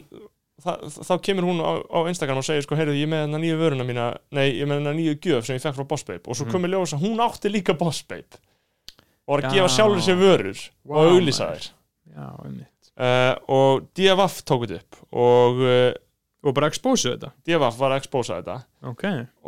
þa 0.60 0.74
þá 0.92 1.14
kemur 1.24 1.46
hún 1.48 1.62
á, 1.64 1.72
á 1.88 2.00
Instagram 2.12 2.38
og 2.42 2.46
segir 2.46 2.66
sko, 2.66 2.76
heyrðu, 2.78 2.94
ég 3.00 3.08
er 3.08 3.12
með 3.14 3.22
þennan 3.26 3.42
nýju 3.46 3.58
vöruna 3.62 3.86
mína 3.88 4.06
nei, 4.36 4.50
ég 4.60 4.68
með 4.68 4.82
þennan 4.82 4.98
nýju 5.00 5.16
gjöf 5.24 5.46
sem 5.48 5.56
ég 5.58 5.64
fekk 5.64 5.78
frá 5.80 5.88
Boss 5.88 6.04
Babe 6.06 6.26
og 6.28 6.36
svo 6.38 6.46
Mhm. 6.46 6.54
komið 6.54 6.74
ljós 6.76 6.94
að 6.98 7.04
hún 7.06 7.22
átti 7.26 7.50
líka 7.54 7.74
Boss 7.80 8.02
Babe 8.04 8.38
og 9.30 9.36
var 9.36 9.46
að 9.46 9.48
Já. 9.48 9.56
gefa 9.60 9.72
sjálfur 9.78 10.04
sér 10.10 10.18
vörur 10.20 10.60
Vá, 10.90 10.94
og 10.98 11.14
auglýsa 11.14 11.48
þær. 11.54 11.68
Já, 12.10 12.28
einmitt. 12.44 12.92
Uh, 13.00 13.34
og 13.56 13.86
DFF 13.96 14.42
tók 14.50 14.66
þetta 14.68 14.80
upp 14.82 14.98
og 15.16 15.62
uh, 15.64 15.90
Og 16.40 16.54
bara 16.56 16.70
expósu 16.72 17.10
þetta? 17.12 17.34
DFF 17.44 17.76
var 17.82 17.92
að 17.92 18.00
expósa 18.00 18.38
þetta. 18.38 18.54
Ok, 18.88 19.02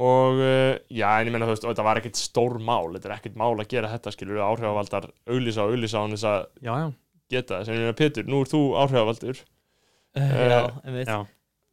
og 0.03 0.41
uh, 0.43 0.73
já, 0.91 1.05
en 1.21 1.29
ég 1.29 1.31
meina 1.31 1.47
þú 1.47 1.53
veist, 1.53 1.63
og 1.63 1.71
þetta 1.71 1.85
var 1.87 1.99
ekkert 2.01 2.19
stór 2.19 2.57
mál. 2.59 2.89
Þetta 2.97 3.07
er 3.07 3.13
ekkert 3.15 3.37
mál 3.39 3.53
að 3.55 3.69
gera 3.71 3.91
þetta, 3.93 4.11
skilur 4.11 4.41
áhrifavaldar 4.43 5.07
auglýsa 5.31 5.63
og 5.63 5.71
auglýsa 5.71 6.01
án 6.03 6.11
þess 6.17 6.27
að 6.27 6.89
geta 7.31 7.61
þess, 7.61 7.71
en 7.71 7.77
ég 7.79 7.85
meina 7.85 7.95
Pétur, 8.01 8.27
nú 8.27 8.41
er 8.43 8.51
þú 8.51 8.61
áhrifavaldur 8.81 9.39
Já, 10.19 10.67
einmitt. 10.83 11.07
já. 11.07 11.21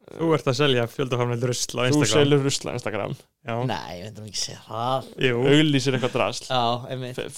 Þú 0.09 0.29
ert 0.35 0.47
að 0.49 0.57
selja 0.57 0.85
fjöldafamlega 0.89 1.49
rusl 1.51 1.77
á 1.77 1.81
þú 1.81 1.89
Instagram. 1.89 2.13
selur 2.13 2.41
rusla 2.47 2.73
Instagram. 2.79 3.13
Já, 3.45 3.53
Nei, 3.69 3.91
ég 3.99 4.07
veit 4.07 4.23
ekki 4.25 4.41
segja 4.41 4.61
það. 4.65 5.11
Jú. 5.27 5.43
Auglýsir 5.53 5.97
eitthvað 5.97 6.15
drasl. 6.17 6.47
Já, 6.49 6.63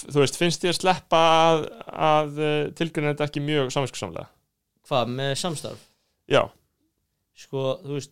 þú 0.07 0.23
veist, 0.23 0.39
finnst 0.39 0.64
þér 0.64 0.77
sleppa 0.80 1.22
að, 1.41 1.65
að 1.91 2.39
uh, 2.39 2.56
tilgjörna 2.80 3.11
þetta 3.14 3.27
ekki 3.27 3.43
mjög 3.43 3.73
samvinskusamlega? 3.76 4.31
Hvað, 4.88 5.14
með 5.19 5.35
samstarf? 5.43 5.85
Já, 6.31 6.43
Sko, 7.41 7.61
þú 7.84 7.95
veist 7.98 8.11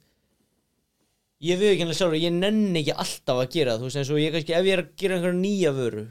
Ég 1.40 1.56
við 1.56 1.70
ekki 1.72 1.84
henni 1.86 1.96
sjálfur, 1.96 2.20
ég 2.20 2.34
nenni 2.36 2.82
ekki 2.82 2.92
alltaf 3.00 3.38
að 3.40 3.54
gera 3.54 3.72
það, 3.78 3.80
þú 3.80 3.88
veist, 3.88 3.98
eins 4.02 4.10
og 4.12 4.18
ég 4.20 4.34
kannski, 4.36 4.56
ef 4.58 4.66
ég 4.68 4.74
er 4.76 4.82
að 4.84 4.90
gera 5.00 5.16
einhverja 5.16 5.38
nýja 5.40 5.72
vöru, 5.78 6.02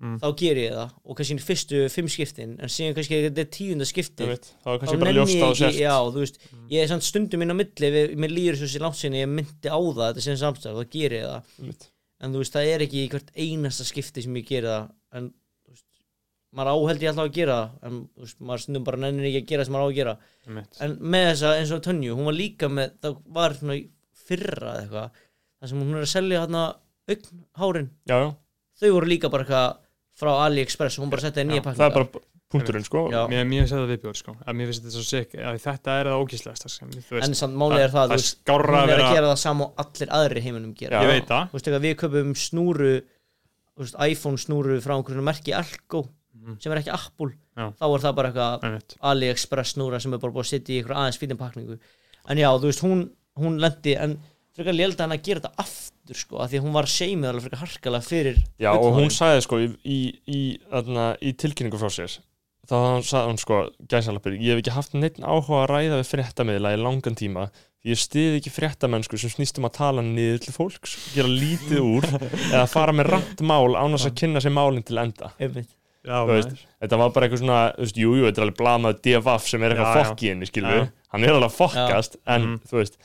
Mm. 0.00 0.14
þá 0.16 0.28
ger 0.40 0.56
ég 0.56 0.70
það, 0.72 0.92
og 1.04 1.16
kannski 1.18 1.34
í 1.36 1.42
fyrstu 1.44 1.78
fimm 1.92 2.06
skiptin, 2.08 2.52
en 2.56 2.70
síðan 2.72 2.94
kannski 2.96 3.18
þetta 3.26 3.42
er 3.42 3.48
tíunda 3.52 3.84
ég 3.84 3.90
skiptið, 3.90 4.30
veit, 4.30 4.46
þá 4.48 4.68
er 4.70 4.78
þá 4.78 4.80
kannski 4.80 5.00
bara 5.02 5.10
nenni 5.10 5.18
ljóst 5.20 5.42
á 5.44 5.48
sért 5.58 5.76
já, 5.76 5.92
þú 6.06 6.22
veist, 6.22 6.38
ég 6.72 6.80
er 6.80 6.88
samt 6.88 7.04
stundum 7.04 7.44
inn 7.44 7.52
á 7.52 7.56
milli, 7.58 7.90
við, 7.92 8.14
mér 8.24 8.32
líður 8.32 8.56
svo 8.62 8.68
sér 8.72 8.84
langt 8.86 8.96
sinni, 8.96 9.20
ég 9.20 9.28
myndi 9.28 9.68
á 9.68 9.76
það, 9.76 10.00
þetta 10.06 10.24
sem 10.24 10.38
samstarf, 10.40 10.80
þá 10.80 10.96
ger 10.96 11.16
ég 11.18 11.26
það, 11.28 11.52
Einmitt. 11.60 11.84
en 12.16 12.32
þú 12.32 12.40
veist, 12.40 12.56
það 12.56 12.70
er 12.72 12.86
ekki 12.86 13.02
í 13.02 13.10
hvert 13.12 13.30
einasta 13.44 13.88
skipti 13.90 14.24
sem 14.24 14.40
ég 14.40 14.48
geri 14.48 14.72
það, 14.72 14.88
en, 15.20 15.28
þú 15.68 15.76
veist, 15.76 15.86
maður 16.56 16.72
áheld 16.72 17.04
ég 17.04 17.12
alltaf 17.12 17.28
að 17.28 17.36
gera 17.36 17.60
það, 17.60 17.76
en, 17.90 18.02
þú 18.16 18.24
veist, 18.24 18.40
maður 18.40 18.64
stundum 18.64 18.88
bara 18.88 19.04
nennir 19.04 19.28
ekki 19.28 19.44
að 19.44 19.50
gera 19.52 19.60
það 19.60 19.68
sem 19.68 19.76
maður 19.76 19.84
á 19.84 19.90
að 19.92 19.98
gera, 20.00 20.16
en 20.80 20.96
með 21.12 21.28
þessa 21.34 21.52
eins 21.60 21.76
og 21.76 21.84
Tönju, 21.84 22.16
hún 22.16 22.30
var 22.32 22.40
líka 22.40 22.72
með 22.72 22.96
það 23.04 23.20
var 23.36 23.60
svona 23.60 23.76
fyrra 24.16 24.78
að 30.20 30.24
frá 30.24 30.30
AliExpress 30.46 30.98
og 30.98 31.04
hún 31.06 31.10
bara 31.14 31.24
setti 31.24 31.40
það 31.40 31.48
nýja 31.50 31.60
Já, 31.60 31.64
pakninga 31.64 31.80
það 31.80 31.90
er 31.90 31.96
bara 31.96 32.26
punkturinn, 32.50 32.84
sko 32.86 33.02
Já. 33.14 33.20
Mér, 33.30 33.44
mér 33.46 33.60
finnst 33.62 33.74
þetta 33.76 33.90
viðbjóð, 33.92 34.16
sko 34.20 34.32
að 34.42 34.56
Mér 34.58 34.70
finnst 34.70 34.82
þetta 34.84 34.94
svo 34.96 35.04
sikk 35.06 35.34
að 35.38 35.58
Þetta 35.64 35.96
er 36.00 36.08
það 36.10 36.22
ógíslegast 36.24 36.66
sko. 36.70 36.88
En 37.20 37.34
samt 37.38 37.54
málið 37.60 37.84
er 37.86 37.92
það, 37.94 38.14
það 38.14 38.24
skárra 38.26 38.72
hún 38.74 38.80
að 38.80 38.90
er 38.90 38.90
að 38.90 38.96
vera 39.04 39.12
gera 39.14 39.28
það 39.30 39.40
sama 39.44 39.66
og 39.68 39.84
allir 39.84 40.10
aðri 40.18 40.40
í 40.40 40.44
heiminum 40.48 40.72
gera 40.80 40.98
Já. 40.98 41.02
Ég 41.06 41.12
veit 41.14 41.28
það 41.30 41.44
þú 41.52 41.58
veist 41.58 41.68
eitthvað 41.70 41.84
við 41.86 41.94
köpum 42.02 42.32
snúru 42.42 42.90
veist, 43.80 43.96
iPhone 44.10 44.40
snúru 44.42 44.80
frá 44.84 44.96
einhverjum 44.98 45.24
merki 45.30 45.54
Algo 45.56 46.08
Mhm. 46.40 46.56
sem 46.62 46.72
er 46.72 46.78
ekki 46.80 46.92
Apple 46.94 47.32
Já. 47.58 47.66
þá 47.76 47.84
er 47.94 48.00
það 48.00 48.14
bara 48.16 48.28
eitthvað. 48.30 48.94
AliExpress 49.10 49.74
snúra 49.74 49.98
sem 50.00 50.14
er 50.14 50.18
bara 50.22 50.32
búið 50.32 50.46
að 50.46 50.50
setja 50.54 50.72
í 50.72 50.78
einhver 50.80 50.96
aðeins 50.96 51.18
fítin 51.20 51.36
pakningu 51.36 51.76
en 52.30 52.38
já, 52.38 52.48
þú 52.54 52.68
veist, 52.70 52.80
hún, 52.86 53.02
hún 53.36 53.58
lendi 53.60 53.94
en 53.98 54.14
frekar 54.56 54.76
lélda 54.76 55.04
hann 55.06 55.14
að 55.16 55.22
gera 55.28 55.40
þetta 55.44 55.64
aftur 55.64 56.18
sko, 56.18 56.40
af 56.42 56.50
því 56.50 56.58
að 56.60 56.64
hún 56.66 56.74
var 56.76 56.88
seimið 56.90 57.28
alveg 57.30 57.46
frekar 57.46 57.62
harkalega 57.64 58.06
fyrir 58.08 58.40
Já, 58.60 58.70
og 58.74 58.96
hún 58.98 59.10
sagði 59.14 59.44
sko 59.46 59.60
í, 59.62 59.68
í, 59.84 59.98
í, 60.26 60.40
þarna, 60.72 61.06
í 61.22 61.32
tilkynningu 61.38 61.80
frá 61.80 61.90
sér 61.94 62.18
þá 62.70 62.76
sagði 63.02 63.26
hún 63.32 63.40
sko, 63.42 63.58
gæsalapur 63.90 64.36
ég 64.36 64.52
hef 64.54 64.62
ekki 64.62 64.74
haft 64.76 64.94
neitt 64.98 65.18
áhuga 65.22 65.62
að 65.64 65.70
ræða 65.72 66.00
við 66.02 66.10
fréttamiðla 66.12 66.74
í 66.76 66.80
langan 66.82 67.16
tíma 67.18 67.48
því 67.80 67.94
ég 67.94 67.98
stiði 68.02 68.38
ekki 68.40 68.52
fréttamennsku 68.52 69.18
sem 69.18 69.32
snýst 69.32 69.56
um 69.58 69.66
að 69.70 69.76
tala 69.78 70.02
niður 70.04 70.42
til 70.44 70.52
fólks, 70.52 70.96
gera 71.14 71.30
lítið 71.32 71.80
úr 71.80 72.06
eða 72.52 72.66
fara 72.68 72.92
með 72.92 73.08
rætt 73.14 73.40
mál 73.48 73.72
án 73.78 73.94
þess 73.96 74.10
að 74.10 74.18
kynna 74.20 74.42
sér 74.44 74.52
málinn 74.52 74.84
til 74.84 74.98
enda. 75.00 75.30
Já, 75.40 76.18
veist, 76.28 76.52
þetta 76.80 76.98
var 77.00 77.10
bara 77.16 77.26
eitthvað 77.26 77.40
svona, 77.42 77.60
veist, 77.80 77.96
jú, 78.00 78.12
jú, 78.16 78.26
þetta 78.28 78.40
er 78.40 78.44
alveg 78.46 78.58
blamað 78.60 79.00
DFF 79.04 79.48
sem 79.48 79.64
er 79.64 79.74
eitthvað 79.74 79.88
Já, 79.90 79.96
já. 80.00 80.04
fokk 80.10 80.22
í 80.24 80.30
henni, 80.30 80.48
skilur 80.48 80.76
Já. 80.78 80.84
hann 81.12 81.24
er 81.26 81.34
alveg 81.38 81.52
fokkast, 81.56 82.16
en 82.24 82.46
Mhm. 82.46 82.54
þú 82.70 82.78
veist 82.80 82.96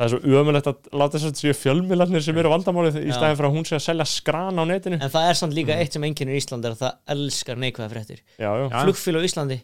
það 0.00 0.04
er 0.06 0.12
svo 0.14 0.38
ömulegt 0.40 0.68
að 0.70 0.86
láta 0.96 1.18
þess 1.18 1.28
að 1.28 1.40
séu 1.42 1.56
fjölmiðlarnir 1.60 2.22
sem 2.24 2.38
eru 2.40 2.52
vandamálið 2.54 2.96
í 3.04 3.10
staðin 3.12 3.36
fyrir 3.36 3.48
að 3.50 3.56
hún 3.58 3.66
sé 3.68 3.76
að 3.76 3.82
selja 3.84 4.06
skran 4.08 4.56
á 4.56 4.64
netinu. 4.64 4.96
En 4.96 5.12
það 5.12 5.26
er 5.28 5.38
samt 5.40 5.56
líka 5.58 5.76
eitt 5.76 5.92
sem 5.96 6.06
einkennir 6.08 6.38
Ísland 6.40 6.64
er 6.64 6.72
að 6.76 6.80
það 6.86 7.16
elskar 7.16 7.60
neikvæða 7.60 7.90
fréttir. 7.92 8.22
Já, 8.40 8.48
já, 8.48 8.64
Já. 8.64 8.78
flugfélag 8.86 9.20
á 9.20 9.28
Íslandi. 9.28 9.58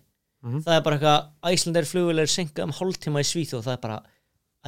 Mhm. 0.45 0.61
það 0.67 0.77
er 0.77 0.83
bara 0.85 0.97
eitthvað 0.99 1.55
Æslandir 1.57 1.87
flugvél 1.89 2.21
er 2.21 2.29
senkað 2.31 2.69
um 2.69 2.75
hálftíma 2.77 3.23
í 3.25 3.27
Svíþjóð. 3.27 3.65
Það 3.65 3.73
er 3.73 3.81
bara 3.87 4.03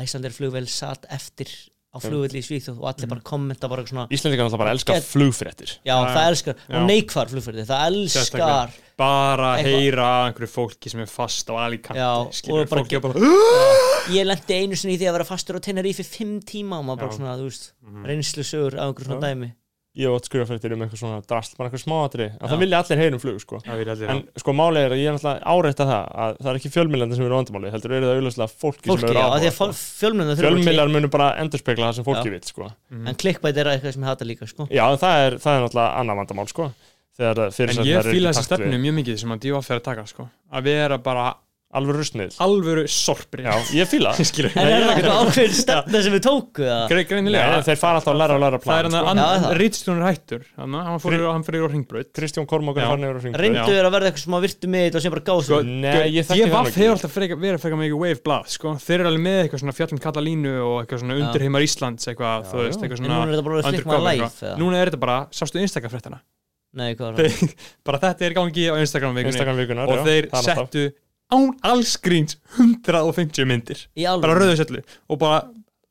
Æslandir 0.01 0.32
flugvél 0.32 0.66
satt 0.73 1.05
eftir 1.12 1.53
á 1.89 1.97
flugvelli 2.05 2.40
í 2.43 2.44
Svíþjóð 2.44 2.78
og 2.82 2.89
allir 2.90 3.09
bara 3.09 3.23
kommenta 3.24 3.69
bara 3.73 3.82
svona 3.89 4.05
Íslandingar 4.12 4.44
náttúrulega 4.47 4.60
bara 4.60 4.73
elska 4.77 4.93
Get- 4.98 5.06
flugfréttir. 5.09 5.70
Já, 5.89 5.94
það 6.05 6.27
elskar, 6.28 6.55
og 6.69 6.82
neikvar 6.86 7.31
flugfréttir 7.32 7.66
það 7.69 7.86
elskar. 7.89 8.74
Bara 8.98 9.52
heyra 9.62 10.09
einhverju 10.28 10.51
fólki 10.51 10.90
sem 10.90 11.01
er 11.01 11.06
fast 11.06 11.48
á 11.48 11.55
Alicante 11.65 12.01
Já, 12.02 12.10
skilur, 12.35 12.66
og 12.66 12.69
fólki 12.73 12.98
er 12.98 13.01
bara 13.01 13.15
ég 14.12 14.27
lendi 14.27 14.59
einu 14.59 14.77
sinni 14.77 14.97
í 14.97 15.01
því 15.01 15.09
að 15.09 15.16
vera 15.19 15.28
fastur 15.28 15.56
á 15.56 15.60
Tenerife 15.65 16.02
í 16.05 16.09
fimm 16.09 16.40
tíma 16.43 16.81
og 16.81 16.85
maður 16.89 17.05
bara 17.06 17.16
svona, 17.16 17.36
þú 17.39 17.47
veist, 17.48 17.73
Mhm. 17.86 18.05
reynslu 18.10 18.43
sögur 18.44 18.74
af 18.78 18.89
einhverjum 18.89 19.06
svona 19.09 19.24
dæmi 19.28 19.52
Ég 19.97 20.12
átt 20.12 20.28
skrifafréttir 20.28 20.74
um 20.77 20.82
eitthvað 20.85 21.01
svona 21.01 21.23
drast, 21.27 21.55
bara 21.59 21.70
eitthvað 21.70 21.81
smáatri 21.82 22.27
en 22.28 22.35
Já. 22.36 22.48
það 22.52 22.60
vilja 22.62 22.78
allir 22.82 23.01
heyra 23.01 23.16
um 23.16 23.23
flug, 23.23 23.39
sko. 23.43 23.59
Vil 23.65 23.89
En 24.12 24.20
sko 24.39 24.52
málið 24.55 24.82
er 24.85 24.93
að 24.94 25.01
ég 25.01 25.09
er 25.09 25.15
náttúrulega 25.16 25.40
áreitt 25.55 25.81
að 25.82 25.89
það 25.90 26.05
að 26.24 26.36
það 26.39 26.51
er 26.52 26.59
ekki 26.60 26.73
fjölmiðlandi 26.74 27.16
sem 27.19 27.24
eru 27.24 27.39
vandamálið 27.39 27.74
heldur 27.74 27.94
eru 27.97 28.06
það 28.10 28.20
auðvitað 28.20 28.52
fólki, 28.52 28.85
fólki, 28.85 29.01
sem 29.01 29.09
eru 29.09 29.19
já, 29.19 29.24
af 29.24 29.32
því 29.32 29.48
áhuga 29.48 29.48
að 29.48 29.56
sko. 29.56 29.97
fjölmjölna 30.02 30.36
Fjölmiðlar 30.39 30.93
munu 30.93 31.10
bara 31.16 31.28
endurspegla 31.43 31.89
það 31.89 31.98
sem 31.98 32.06
fólki 32.06 32.28
Já. 32.28 32.35
vill, 32.36 32.47
sko. 32.52 32.70
En 33.09 33.19
klikkbæt 33.24 33.59
er 33.59 33.73
eitthvað 33.73 33.97
sem 33.97 34.06
ég 34.06 34.12
hata 34.12 34.28
líka, 34.28 34.44
sko. 34.52 34.69
Já, 34.70 34.85
það 35.02 35.24
er, 35.24 35.40
það 35.43 35.52
er 35.56 35.66
náttúrulega 35.66 35.90
annað 36.05 36.20
vandamál, 36.23 36.48
sko. 36.52 36.70
Þegar 37.19 37.40
En 37.51 37.82
ég 37.82 37.98
þessa 38.31 38.44
takt 38.44 38.47
stefnu 38.52 38.78
mjög 38.78 38.94
mikið 39.01 39.16
sem 39.19 39.32
að 39.35 39.43
er 40.85 40.94
að 40.94 41.02
sko. 41.69 41.74
að 41.74 41.77
Alveg 41.78 41.97
rustnið 41.99 42.36
alvöru 42.40 42.82
sorpri 42.89 43.45
Já, 43.45 43.53
ég 43.77 43.89
fíla 43.90 44.12
það. 44.16 44.24
skilur 44.31 44.55
en 44.57 44.69
er 44.69 44.81
það 44.81 44.93
eitthvað 44.95 45.19
ákveðin 45.28 45.57
stefna 45.59 46.01
sem 46.07 46.15
við 46.15 46.23
tóku 46.24 46.62
það? 46.65 46.85
Gre- 46.89 47.03
greinilega. 47.11 47.51
Nei, 47.53 47.65
Þeir 47.69 47.81
fara 47.82 47.99
alltaf 48.01 48.12
að 48.15 48.19
læra 48.23 48.36
og 48.39 48.40
læra 48.45 48.57
það 48.59 48.65
plan, 48.65 48.78
er 48.78 48.89
sko. 48.89 49.03
hann 49.09 49.19
Já, 49.20 49.24
að 49.28 49.43
það. 49.45 49.53
Rítstjónur 49.61 50.07
hættur. 50.09 50.47
Hann, 50.57 50.77
hann 50.89 51.03
hann 51.28 51.45
fyrir 51.45 51.65
á 51.65 51.69
ringbraut 51.69 52.09
Kristján 52.16 52.49
Kormákur 52.49 52.81
Já. 52.81 52.89
er 53.05 53.12
á 53.12 53.20
hringbraut. 53.20 53.43
reyndu 53.45 53.69
þér 53.77 53.89
að 53.89 53.95
verða 53.99 54.09
eitthvað 54.09 54.24
sem 54.24 54.36
að 54.39 54.47
virtu 54.49 54.70
með 54.73 54.82
þetta 54.89 54.97
og 54.99 55.05
sem 55.05 55.12
bara 55.12 55.24
gáðu 55.28 55.45
Sko, 55.49 55.59
Nei, 55.69 56.09
ég 56.09 56.24
þekki 56.28 56.40
ég 56.40 56.49
það 56.49 56.57
var 56.57 56.65
nú 56.65 56.73
fyrir 56.73 56.89
ekki 56.89 56.95
alltaf 56.97 57.12
freka, 57.19 57.36
verið 57.45 57.61
frekar 57.66 57.81
mikið 57.85 58.01
wave 58.01 58.23
blað 58.24 58.49
sko. 58.57 58.73
þeir 58.81 58.97
eru 59.03 59.09
alveg 59.12 59.24
með 59.28 59.39
eitthvað 59.45 59.62
svona 59.62 59.77
fjallum 59.77 60.01
Katalínu 60.09 60.55
og 60.65 60.74
eitthvað 60.82 61.03
svona 61.05 61.19
undirheimar 61.20 61.66
er 64.81 64.89
að 64.89 65.05
er 65.85 65.93
fréttina 65.93 66.20
nei, 66.78 66.95
hvað 66.95 67.05
var 67.09 67.28
það? 67.28 67.55
bara 67.89 68.01
þetta 68.03 68.24
er 68.28 68.35
í 68.35 68.39
gangi 68.39 68.65
á 68.69 68.74
Instagram 68.81 69.15
vikunar, 69.19 69.89
og 69.89 70.03
þeir 70.07 70.28
það 70.32 70.39
er 70.39 70.49
settu 70.49 70.85
án 71.33 71.51
allscreens 71.63 72.39
150 72.57 73.45
myndir. 73.49 73.87
Bara 73.97 74.15
alveg, 74.17 74.37
rauðu 74.43 74.59
sellu 74.63 74.83
og 75.09 75.21
bara 75.23 75.41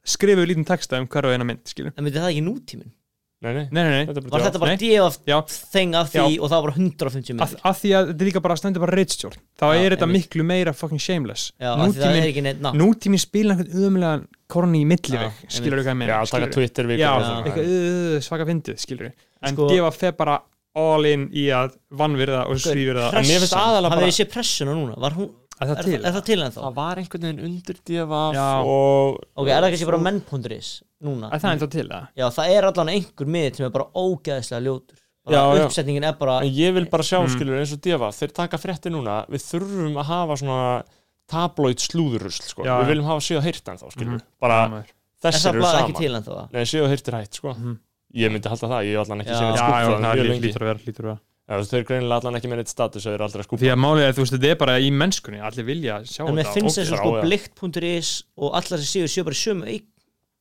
skrifuðu 0.08 0.48
lítinn 0.52 0.68
texta 0.68 1.00
um 1.02 1.08
hverju 1.12 1.34
eina 1.36 1.48
mynd 1.48 1.66
skilur. 1.68 1.94
en 1.96 2.06
myndi 2.06 2.18
það 2.22 2.32
ekki 2.32 2.46
nútíminn? 2.46 2.94
Nei, 3.38 3.52
nei, 3.54 3.66
nei, 3.70 3.84
nei, 3.86 3.90
nei, 3.94 4.06
þetta 4.10 4.22
var 4.24 4.32
bara 4.34 4.46
þetta 4.48 4.60
bara 4.64 4.76
Já. 5.30 5.36
þeng 5.46 5.92
af 6.00 6.08
því 6.10 6.22
Já. 6.24 6.40
og 6.42 6.50
það 6.50 6.56
var 6.58 6.64
bara 6.66 6.78
150 6.80 7.28
að, 7.30 7.36
myndir? 7.38 7.60
að 7.70 7.76
því 7.84 7.92
að 7.94 8.08
þetta 8.10 8.26
líka 8.26 8.42
bara 8.48 8.56
stendur 8.58 8.82
bara 8.82 8.96
reitstjórn 8.98 9.36
þá 9.62 9.66
Já, 9.68 9.82
er 9.84 9.94
þetta 9.94 10.08
miklu 10.10 10.46
meira 10.50 10.74
fucking 10.74 11.04
shameless. 11.04 11.52
Já, 11.62 11.70
af 11.76 11.84
því 11.94 12.02
það 12.02 12.18
er 12.18 12.80
nútíminn 12.82 13.22
spila 13.22 13.54
einhvern 13.54 13.86
ömulegan 13.92 14.24
korni 14.50 14.82
í 14.82 14.88
milliveg 14.90 15.38
skilur 15.54 15.84
þú 15.84 15.86
hvað 15.86 15.94
ég 15.94 15.94
Já, 15.94 16.00
meina 16.02 16.18
taka? 16.34 16.50
Twitter 16.58 16.90
já, 16.98 17.12
svona. 17.14 17.44
eitthvað 17.46 17.70
uh, 17.78 18.18
svaka 18.26 18.50
fyndið 18.50 18.82
skilur 18.88 19.12
en 19.14 19.54
Sko- 19.54 19.70
gefa 19.70 19.94
feð 20.02 20.18
bara 20.18 20.40
all 20.78 21.06
in 21.10 21.28
í 21.34 21.48
að 21.54 21.76
vannvirða 22.00 22.46
og 22.48 22.60
svívirða 22.64 23.10
En 23.18 23.26
mér 23.28 23.42
finnst 23.44 23.58
aðalega 23.58 23.90
bara- 23.94 24.02
verið 24.06 24.18
sér 24.20 24.30
pressuna 24.34 24.76
núna 24.78 24.98
var 25.04 25.12
hún, 25.18 25.30
Er 25.60 25.68
það 25.72 25.80
Er, 25.88 26.06
er 26.06 26.14
það 26.14 26.26
til 26.28 26.38
ennþá? 26.46 26.62
það 26.62 26.74
var 26.78 27.00
einhvern 27.02 27.24
veginn 27.26 27.40
undir 27.48 27.78
divaf 27.90 28.36
Já. 28.36 28.50
og 28.62 29.16
Ok, 29.42 29.48
er 29.50 29.62
það 29.64 29.72
kannski 29.74 29.88
bara 29.90 29.98
menn.is 30.06 30.70
núna? 31.04 31.32
Er 31.34 31.40
það 31.42 31.54
ennþá 31.56 31.70
til, 31.74 31.88
eða? 31.90 32.08
Já, 32.16 32.26
það 32.38 32.52
er 32.58 32.64
allan 32.70 32.92
einhver 32.94 33.26
mið 33.38 33.56
sem 33.58 33.66
er 33.66 33.74
bara 33.74 33.88
ógeðslega 33.96 34.62
ljótur 34.68 35.00
Já, 35.28 35.42
bara 35.42 35.58
já. 35.58 35.66
uppsetningin 35.66 36.06
er 36.08 36.14
bara 36.14 36.36
En 36.46 36.54
ég 36.54 36.74
vil 36.78 36.86
bara 36.86 37.04
sjá, 37.04 37.18
Mm. 37.26 37.34
skilur, 37.34 37.58
eins 37.60 37.74
og 37.74 37.82
divaf 37.82 38.16
þeir 38.22 38.34
taka 38.34 38.58
frétti 38.58 38.92
núna, 38.94 39.26
við 39.28 39.42
þurfum 39.50 39.98
að 39.98 40.06
hafa 40.06 40.38
svona 40.38 40.84
tabloid 41.28 41.78
slúðurusl 41.84 42.44
sko. 42.54 42.64
Já, 42.64 42.78
við 42.84 42.88
viljum 42.94 43.06
hafa 43.10 43.20
séð 43.26 43.38
og 43.38 43.44
heyrt 43.44 43.68
en 43.68 43.78
þá, 43.78 43.92
skilur 43.92 44.14
Mhm. 44.14 44.22
bara 44.40 44.64
er 44.64 44.86
það 45.24 45.34
eru 45.34 45.42
saman 45.42 45.62
það? 48.08 48.16
Er. 48.16 48.22
Ég 48.24 48.32
myndi 48.34 48.52
halda 48.54 48.70
það, 48.72 48.86
ég 48.88 48.94
hef 48.98 49.04
allan 49.06 49.24
ekki 49.24 49.34
já, 49.34 49.38
það 49.38 49.88
það 49.88 50.06
mjög 50.08 50.30
lengi 50.32 50.48
lítur 50.48 50.64
að 50.64 50.72
vera, 50.72 50.86
lítur 50.88 51.04
að 51.06 51.12
vera 51.12 51.20
Já, 51.48 51.54
þú 51.56 51.60
veist, 51.62 51.72
þeir 51.72 51.84
greinilega 51.88 52.18
allan 52.20 52.38
ekki 52.38 52.50
með 52.52 52.60
neitt 52.60 52.72
status 52.72 53.06
þeir 53.08 53.14
eru 53.14 53.24
aldrei 53.24 53.40
að 53.40 53.46
skúpa 53.48 53.62
Því 53.62 53.70
að 53.72 53.78
málið 53.80 54.04
er, 54.04 54.16
þú 54.18 54.24
veist, 54.24 54.34
þetta 54.36 54.50
er 54.52 54.58
bara 54.60 54.74
í 54.84 54.88
mennskunni 54.92 55.38
Allir 55.48 55.68
vilja 55.68 56.00
sjá 56.04 56.24
En 56.26 56.36
mér 56.36 56.44
þetta. 56.44 56.56
finnst 56.58 56.68
og- 56.68 56.82
þess 56.82 56.92
að 56.92 57.00
sko 57.00 57.22
blikt.is 57.24 58.10
og 58.36 58.58
allar 58.60 58.82
sem 58.84 58.90
séu 58.92 59.08
séu 59.08 59.24
bara 59.24 59.40
sömu 59.40 59.70
eik 59.72 59.86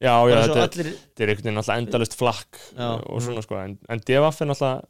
Já, 0.03 0.13
já, 0.29 0.35
þetta 0.43 0.59
er, 0.59 0.67
allir 0.67 0.89
er 0.91 1.31
einhvern 1.31 1.47
veginn 1.47 1.61
alltaf 1.63 1.79
endalist 1.81 2.17
flakk 2.19 2.59
Já. 2.77 2.89
og 3.09 3.23
svona, 3.25 3.43
sko. 3.47 3.57
En, 3.63 3.79
en 3.89 4.03
divaf 4.05 4.41
er 4.45 4.51
alltaf, 4.53 4.83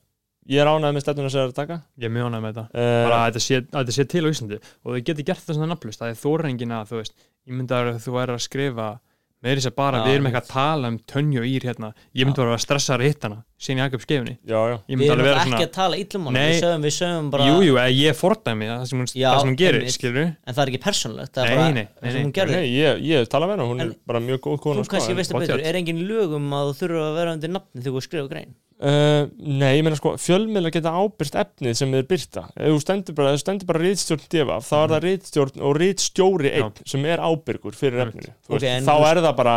ég 0.51 0.63
er 0.63 0.71
ánægð 0.73 0.97
með 0.97 1.05
stefnuna 1.05 1.31
sem 1.31 1.39
þeir 1.39 1.45
eru 1.45 1.53
að 1.53 1.61
taka. 1.61 1.77
Ég 2.03 2.09
er 2.09 2.15
mjög 2.17 2.27
ánægð 2.27 2.43
með 2.43 2.57
þetta. 2.57 2.65
Uh, 2.75 2.97
bara 3.07 3.21
að 3.21 3.29
þetta 3.29 3.43
sé, 3.45 3.61
að 3.63 3.77
þetta 3.77 3.95
sé 3.97 4.07
til 4.11 4.25
á 4.27 4.29
Íslandi. 4.33 4.59
Og 4.83 4.97
þau 4.97 5.05
geti 5.07 5.27
gert 5.31 5.45
það 5.47 5.59
svona 5.61 5.71
nafnlust 5.71 6.03
það 6.03 6.11
er 6.11 6.19
þórengin 6.25 6.75
að 6.75 6.91
þú 6.91 6.99
veist 6.99 7.15
ég 7.23 7.55
myndi 7.61 7.79
að 7.79 7.93
þú 8.03 8.17
væri 8.17 8.35
að 8.35 8.43
skrifa 8.49 8.89
með 9.45 9.59
þess 9.59 9.69
að 9.71 9.75
bara 9.77 9.99
Já, 10.01 10.05
við 10.07 10.15
erum 10.17 10.27
eitthvað 10.31 10.45
að 10.47 10.53
tala 10.53 10.89
um 10.91 10.97
tönju 11.13 11.41
og 11.43 11.47
ír 11.47 11.67
hérna. 11.69 11.91
Ég 12.17 12.25
myndi 12.27 12.41
bara 12.41 12.49
að 12.49 12.55
vera 12.57 12.63
stressaður 12.65 13.03
að 13.05 13.11
hitta 13.11 13.29
hana 13.29 13.43
skefinni 13.59 14.35
Já, 14.47 14.59
já. 14.71 14.77
Ég 14.89 14.99
Við 15.01 15.11
erum 15.13 15.27
ekki 15.29 15.47
svona 15.47 15.61
að 15.67 15.73
tala 15.77 15.97
illum 16.01 16.27
hana. 16.31 16.41
Við 16.47 16.59
sögum, 16.63 16.87
við 16.87 16.95
sögum 16.97 17.31
bara 17.35 17.47
jú, 17.47 17.57
jú, 17.67 17.77
ég 18.01 18.19
fordæmi 18.21 18.69
það 18.71 18.85
sem 18.91 18.99
hún, 19.03 19.11
Já, 19.13 19.29
það 19.31 19.41
sem 19.41 19.51
hún 19.53 19.59
gerir, 19.63 19.87
skilur 19.97 20.27
En 20.27 20.57
það 20.57 20.63
er 20.65 20.73
ekki 20.73 20.83
persónulegt 20.87 21.33
Það 21.37 21.47
er 21.47 21.57
bara 21.57 21.67
nei, 21.67 21.73
nei, 21.77 21.87
það 22.01 22.17
sem 22.17 22.27
hún 22.27 22.35
gerði. 22.41 22.57
Nei, 22.61 22.69
ég, 22.77 23.03
ég 23.13 23.31
tala 23.33 23.47
með 23.47 23.57
hennar, 23.57 23.71
hún 23.73 23.81
En- 23.81 23.91
er 23.91 23.97
bara 24.13 24.21
mjög 24.27 24.41
góð 24.47 24.61
kona 24.67 24.83
Þú 24.87 24.93
kannski 24.97 25.13
en- 25.15 25.21
veistu 25.21 25.37
pottet. 25.37 25.53
betur, 25.57 25.67
er 25.69 25.81
engin 25.81 26.03
lögum 26.09 26.49
að 26.57 26.71
þú 26.73 26.79
þurfa 26.81 27.05
að 27.07 27.19
vera 27.21 27.37
undir 27.37 27.53
nafni 27.57 27.83
þegar 27.83 27.97
þú 27.97 28.05
skrifa 28.09 28.29
grein 28.33 28.55
Uh, 28.77 29.31
nei, 29.41 29.79
ég 29.79 29.85
meina 29.87 29.97
sko, 29.97 30.11
fjölmiðlar 30.21 30.75
geta 30.75 30.91
ábyrst 30.93 31.39
efnið 31.41 31.79
sem 31.79 31.95
þeir 31.97 32.09
byrta 32.11 32.43
ef 32.53 32.75
þú 32.75 32.81
stendur 32.83 33.15
bara, 33.17 33.31
bara 33.71 33.81
rítstjórn 33.81 34.27
divaf 34.35 34.67
þá 34.69 34.75
er 34.83 34.91
það 34.93 35.07
rítstjórn 35.07 35.63
og 35.65 35.79
rítstjóri 35.81 36.51
einn 36.59 36.75
sem 36.85 37.07
er 37.09 37.23
ábyrgur 37.25 37.79
fyrir 37.79 38.05
efninu. 38.05 38.35
Þú 38.45 38.53
Ok, 38.59 38.61
veist, 38.67 38.85
þá 38.85 38.95
er 39.09 39.23
það 39.25 39.39
bara 39.39 39.55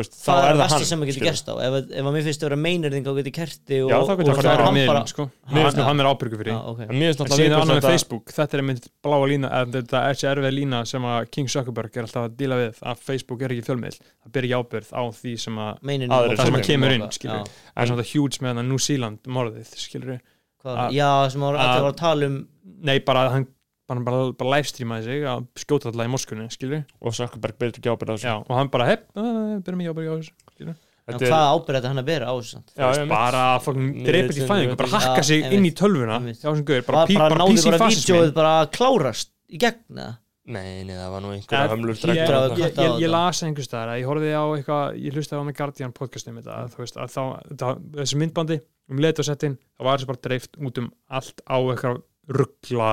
veist, 0.00 0.14
Það 0.18 0.38
er 0.38 0.44
er 0.44 0.44
það 0.44 0.54
það 0.54 0.60
versta 0.64 0.76
hann 0.78 0.88
sem 0.90 1.00
maður 1.00 1.10
getur 1.10 1.24
gerst 1.28 1.48
á 1.50 1.54
Ef, 1.54 1.74
ef 1.94 2.04
að 2.04 2.14
mér 2.14 2.24
finnst 2.26 2.42
að 2.44 2.48
vera 2.48 2.58
meinirðing 2.64 3.06
á 3.06 3.12
geti 3.18 3.32
kerti 3.38 3.78
og, 3.84 3.90
Já, 3.90 3.96
getur 4.20 4.32
og 4.34 4.38
það 4.38 4.44
það 4.44 4.54
er 4.54 4.62
hann 4.64 4.78
bara 4.90 5.02
sko. 5.10 5.26
Mér 5.54 5.66
finnst 5.68 5.78
hann, 5.78 5.88
hann 5.88 6.02
er 6.04 6.08
ábyrgur 6.10 6.40
fyrir 6.42 6.52
Já, 6.54 6.58
því 6.58 6.72
ok. 6.74 6.80
En 6.84 6.94
mér 6.94 7.08
finnst 7.08 7.20
En 7.20 7.26
náttúrulega 7.26 7.38
síðan 7.38 7.54
viðkvæmt 7.54 7.64
annað 7.64 7.74
með 7.74 7.80
þetta- 7.84 7.94
Facebook, 7.94 8.34
þetta 8.38 8.58
er 8.58 8.64
mynd 8.70 8.88
bláa 9.06 9.28
lína, 9.30 9.48
eða 9.60 9.72
þetta 9.78 10.02
er 10.04 10.14
þessi 10.18 10.28
erfið 10.34 10.54
lína 10.58 10.82
sem 10.90 11.08
að 11.14 11.30
King 11.30 11.48
Zuckerberg 11.54 11.96
er 11.96 12.04
alltaf 12.08 12.28
að 12.28 12.36
díla 12.42 12.60
við 12.64 12.82
að 12.82 13.02
Facebook 13.08 13.42
er 13.44 13.54
ekki 13.54 13.66
fjölmiðl, 13.70 13.98
það 14.24 14.34
ber 14.34 14.48
ekki 14.48 14.58
ábyrgð 14.60 14.90
á 14.94 15.02
því 15.14 15.34
sem 15.46 15.56
að, 15.64 15.72
á 16.10 16.18
sem 16.24 16.44
fjölmiðlum 16.44 16.68
kemur 16.68 16.94
inn, 16.98 17.08
það 17.08 17.82
er 17.82 17.90
svona 17.90 18.02
það 18.04 18.12
huge 18.14 18.38
með 18.44 18.54
hann 18.54 18.68
New 18.68 18.78
Zealand 18.78 19.18
morðið, 19.28 20.20
Að- 20.64 20.94
Já, 20.96 21.28
sem 21.28 21.42
að- 21.44 21.58
að 21.60 21.68
það 21.68 21.82
var 21.84 21.92
að 21.92 21.96
tala 22.00 22.26
um 22.26 22.36
nei, 22.80 22.98
bara 23.04 23.26
að 23.28 23.32
hann 23.34 23.46
bara, 23.90 24.00
bara, 24.06 24.22
bara 24.38 24.50
livestreamaði 24.56 25.04
sig 25.08 25.26
að 25.28 25.44
skjóta 25.60 25.90
alltaf 25.90 26.06
í 26.08 26.12
Moskunni, 26.14 26.48
skilur 26.54 26.82
og 27.00 27.14
Zuckerberg 27.18 27.58
byrður 27.60 27.78
ekki 27.82 27.92
ábyrð 27.92 28.10
á 28.10 28.14
þessu 28.16 28.28
já, 28.30 28.36
og 28.40 28.56
hann 28.58 28.70
bara, 28.72 28.88
hepp, 28.92 29.06
byrjum 29.14 29.84
ekki 29.84 29.92
ábyrgð 29.94 30.10
á 30.10 30.16
þessu 30.18 30.34
skilur. 30.54 30.74
en 30.74 31.14
Þetta 31.14 31.24
er- 31.26 31.32
Hvað 31.34 31.46
ábyrð 31.52 31.76
þetta 31.76 31.88
hann 31.92 32.00
að 32.00 32.06
bera 32.08 32.24
á 32.24 32.34
þessu 32.38 32.52
samt? 32.54 32.70
Já, 32.80 33.06
bara 33.10 33.40
að 33.54 33.62
fólk 33.66 33.76
Nei, 33.76 34.04
dreipið 34.08 34.30
í 34.30 34.40
þetta- 34.40 34.50
fæðingu, 34.54 34.76
bara 34.80 34.88
hakka 35.04 35.22
sig 35.28 35.52
inn 35.52 35.64
í 35.68 35.72
tölvuna 35.76 36.16
já, 36.32 36.48
sem 36.48 36.64
guður, 36.64 36.86
bara, 36.86 37.06
Bara, 37.06 37.06
pí, 37.06 38.34
bara 38.34 38.66
klárast 38.72 39.30
í 39.52 39.58
gegn 39.60 39.82
eða? 39.98 40.12
Nei, 40.44 40.84
nei, 40.84 40.92
það 40.92 41.08
var 41.08 41.22
nú 41.24 41.28
Ja, 41.32 41.36
einhverja 41.40 41.68
hömlur 41.72 41.94
ég, 41.94 42.04
ég, 42.04 42.18
ég, 42.20 42.72
þetta. 42.74 42.82
ég, 42.84 42.98
ég 43.00 43.08
las 43.08 43.38
einhvers 43.46 43.68
að 43.72 43.92
ég 43.96 44.04
horfði 44.10 44.32
á 44.36 44.44
eitthvað, 44.52 44.98
ég 45.00 45.14
hlustaði 45.16 45.40
á 45.40 45.44
með 45.48 45.56
Guardian 45.56 45.92
podcastum 45.96 46.36
þú 46.42 46.76
veist, 46.82 46.96
að 47.00 47.08
þá, 47.14 47.22
það, 47.62 47.80
þessi 47.96 48.18
myndbandi 48.20 48.58
um 48.92 49.00
leitasettin, 49.00 49.56
það 49.80 49.88
var 49.88 49.96
þessi 49.96 50.06
bara 50.10 50.20
dreift 50.26 50.58
út 50.60 50.78
um 50.82 50.90
allt 51.08 51.40
á 51.48 51.56
eitthvað 51.64 52.02
ruggla 52.28 52.90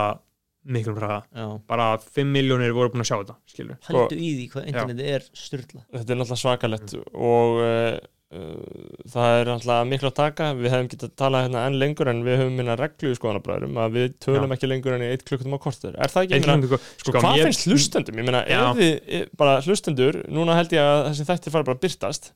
miklum 0.65 0.97
hraða, 0.99 1.21
Já. 1.33 1.45
Bara 1.67 1.85
5 1.97 2.27
miljónir 2.35 2.73
voru 2.77 2.91
búin 2.93 3.01
að 3.01 3.09
sjá 3.09 3.17
þetta, 3.23 3.35
skilur 3.49 3.77
Haldu 3.87 4.15
í 4.17 4.31
því 4.37 4.47
hvað 4.53 4.67
interneti 4.71 5.07
er 5.15 5.23
styrla 5.33 5.85
þetta 5.89 6.13
er 6.13 6.19
náttúrulega 6.19 6.41
svakalett 6.43 6.93
og 7.17 7.61
uh, 7.65 7.95
uh, 8.37 8.99
það 9.09 9.37
er 9.39 9.49
náttúrulega 9.49 9.87
miklu 9.89 10.11
að 10.11 10.15
taka. 10.19 10.49
Við 10.59 10.69
hefum 10.75 10.89
getað 10.93 11.13
talað 11.23 11.45
hérna 11.47 11.63
enn 11.69 11.79
lengur 11.81 12.11
en 12.13 12.21
við 12.27 12.37
höfum 12.43 12.59
minna 12.61 12.75
reglu 12.79 13.11
í 13.11 13.17
skoðanabræðurum 13.17 13.81
að 13.81 13.97
við 13.97 14.13
tölum 14.27 14.53
Já. 14.53 14.57
ekki 14.59 14.69
lengur 14.71 14.97
en 14.99 15.05
í 15.07 15.09
eitt 15.15 15.25
klukkutum 15.27 15.57
á 15.57 15.59
kortur 15.65 15.97
er 15.97 16.13
það 16.13 16.27
ekki, 16.27 16.37
ég 16.37 16.45
meina, 16.45 16.57
klukkutíma, 16.61 17.01
sko, 17.01 17.15
hvað 17.17 17.27
mér- 17.39 17.49
finnst 17.49 17.67
hlustendum? 17.71 18.21
Ég 18.21 18.29
meina, 18.29 18.45
Já. 18.45 18.61
ef 18.69 18.79
við, 18.79 18.93
e- 19.17 19.25
bara 19.41 19.57
hlustendur 19.65 20.21
núna 20.29 20.55
held 20.61 20.77
ég 20.77 20.85
að 20.85 21.09
þessi 21.09 21.27
þættir 21.31 21.55
fara 21.57 21.67
bara 21.71 21.79
að 21.79 21.83
byrtast 21.87 22.31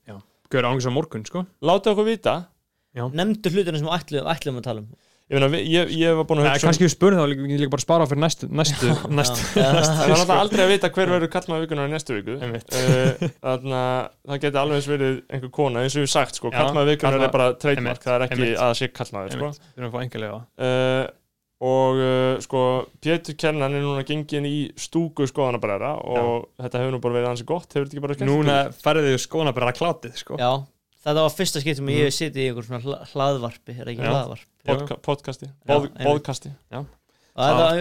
Gauður 0.50 0.68
ánægis 0.70 0.86
á 0.90 0.94
morgun, 0.94 1.24
sko. 1.26 1.42
Látið 1.66 1.92
okkur 1.96 2.06
vita. 2.06 2.34
Nemndu 2.96 3.50
hlutina 3.50 3.80
sem 3.82 3.88
við 3.90 4.28
ætlum 4.30 4.60
að 4.62 4.66
tala 4.68 4.84
um 4.84 4.90
ég 5.26 5.42
meina, 5.42 5.58
ég, 5.58 5.90
ég 5.98 6.14
var 6.20 6.26
búin 6.30 6.42
að 6.44 6.48
hugsa 6.52 6.60
um- 6.62 6.70
kannski 6.70 6.86
við 6.86 6.92
spurðum 6.94 7.22
þá, 7.24 7.28
líka- 7.32 7.48
ég 7.50 7.62
líka 7.64 7.74
bara 7.74 7.82
spara 7.86 8.06
á 8.06 8.10
fyrir 8.12 8.22
næstu 8.22 8.50
næstu, 8.60 8.90
næstu 9.10 9.42
Já, 9.58 9.66
það 9.74 9.80
er 9.82 9.82
já. 9.82 10.14
náttúrulega 10.14 10.38
aldrei 10.44 10.62
að 10.66 10.72
vita 10.76 10.92
hver 10.94 11.12
verður 11.16 11.32
kallmaður 11.34 11.64
vikunar 11.66 11.90
í 11.90 11.94
næstu 11.96 12.18
viku. 12.20 12.36
Uh, 12.38 13.26
Þannig 13.42 13.76
að 13.80 14.08
það 14.30 14.42
geti 14.46 14.62
alveg 14.62 14.78
eins 14.80 14.90
verið 14.94 15.20
einhver 15.34 15.54
kona 15.58 15.84
eins 15.86 15.98
og 15.98 16.06
við 16.06 16.12
sagt 16.14 16.38
sko, 16.40 16.52
Já, 16.54 16.58
kallmaður 16.62 16.92
vikunar 16.94 17.18
kallmaður- 17.18 17.28
er 17.28 17.36
bara 17.40 17.76
Einmitt, 17.76 18.06
það 18.06 18.16
er 18.20 18.26
ekki 18.28 18.40
einmitt. 18.40 18.64
að 18.68 18.74
sé 18.82 18.92
kallmaður 19.02 19.38
sko. 19.40 19.52
Við 19.56 19.82
erum 19.82 19.90
að 19.90 19.96
fá 19.98 20.04
engilega 20.06 20.38
uh, 20.70 21.06
og 21.66 22.00
uh, 22.04 22.38
sko 22.44 22.62
Pétur 23.02 23.38
Kennan 23.40 23.74
er 23.80 23.82
núna 23.82 24.04
gengin 24.06 24.46
í 24.46 24.56
stúku 24.78 25.26
skoðanabræðra 25.32 25.94
og 26.04 26.50
þetta 26.62 26.82
hefur 26.84 26.92
nú 26.94 27.02
bara 27.02 27.16
verið 27.18 27.30
ansi 27.32 27.46
gott, 27.48 27.70
hefur 27.72 27.88
þetta 27.88 27.96
ekki 27.96 28.04
bara 28.06 28.18
skemmt 28.18 28.30
Núna 28.30 28.58
bara 29.56 29.72
að 29.72 29.80
klátið, 29.80 30.18
sko. 30.20 30.36
Já, 30.38 30.52
þetta 31.06 31.22
var 31.26 31.34
fyrsta 31.38 31.62
skipt 31.64 31.78
sem 31.80 31.90
ég 31.94 32.04
hef 32.08 32.16
sitið 32.18 32.42
í 32.42 32.48
einhver 32.50 32.66
svona 32.68 32.82
hla- 32.84 33.06
hlaðvarpi 33.14 33.76
Er 33.80 33.92
ekki 33.94 34.04
hlaðvarp 34.06 34.46
Podca 34.66 34.96
podcasti, 35.06 35.50
Og 35.70 35.88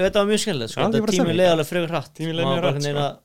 þetta, 0.05 0.19
var 0.21 0.27
mjög 0.29 0.41
skemmtilegt 0.43 0.71
sko. 0.75 0.81
Já, 0.81 0.85
ég 0.85 0.93
Þetta 0.93 1.01
bara 1.05 1.13
tíminn 1.15 1.25
stemning. 1.25 1.39
leið 1.41 1.53
alveg 1.55 1.69
frekar 1.71 1.93
hratt 1.95 2.11
Tíminn 2.19 2.37
leið 2.37 2.45
Maður 2.45 2.55
mjög 2.55 2.65
bara 2.65 2.73
hratt, 2.75 3.21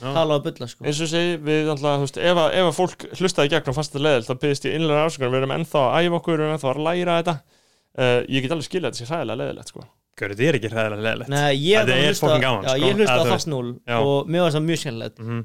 Já. 0.00 0.12
tala 0.14 0.34
og 0.38 0.42
bulla 0.44 0.66
sko. 0.70 0.84
eins 0.86 1.00
og 1.02 1.08
segi, 1.10 1.30
við 1.42 1.60
náttúrulega, 1.66 1.98
þú 1.98 2.04
veist, 2.06 2.18
ef 2.30 2.36
að, 2.40 2.48
ef 2.60 2.66
að 2.70 2.74
fólk 2.78 3.06
hlustaði 3.20 3.50
gegn 3.50 3.70
og 3.70 3.74
fannst 3.74 3.90
þetta 3.94 4.02
leðilt, 4.06 4.26
þá 4.30 4.34
byggðist 4.44 4.66
ég 4.68 4.74
innlega 4.78 5.00
ásökunar, 5.06 5.30
við 5.34 5.38
erum 5.40 5.54
ennþá 5.56 5.80
að 5.82 5.96
æfa 6.06 6.18
okkur, 6.20 6.36
við 6.36 6.44
erum 6.44 6.54
ennþá 6.54 6.70
að 6.70 6.82
læra 6.86 7.16
þetta 7.20 7.34
uh, 7.98 8.20
ég 8.30 8.44
get 8.44 8.54
alveg 8.54 8.68
skilja 8.68 8.90
þetta 8.92 9.00
sé 9.00 9.08
hræðilega 9.10 9.40
leðilegt 9.42 9.72
sko. 9.72 9.82
Gauður, 10.20 10.34
þetta 10.38 10.46
er 10.50 10.58
ekki 10.60 10.70
hræðilega 10.70 11.04
leðilegt 11.08 11.32
Nei, 11.34 11.50
ég 11.58 11.90
hlusta 11.90 12.30
Já, 12.38 12.52
sko. 12.70 12.78
ég 12.86 12.94
hlusta 13.00 13.18
á 13.18 13.38
0 13.50 13.72
Já. 13.90 13.96
og 13.98 14.30
mér 14.30 14.40
var 14.46 14.54
það 14.54 14.64
mjög 14.70 14.80
skemmtilegt 14.84 15.18
Mhm. 15.26 15.40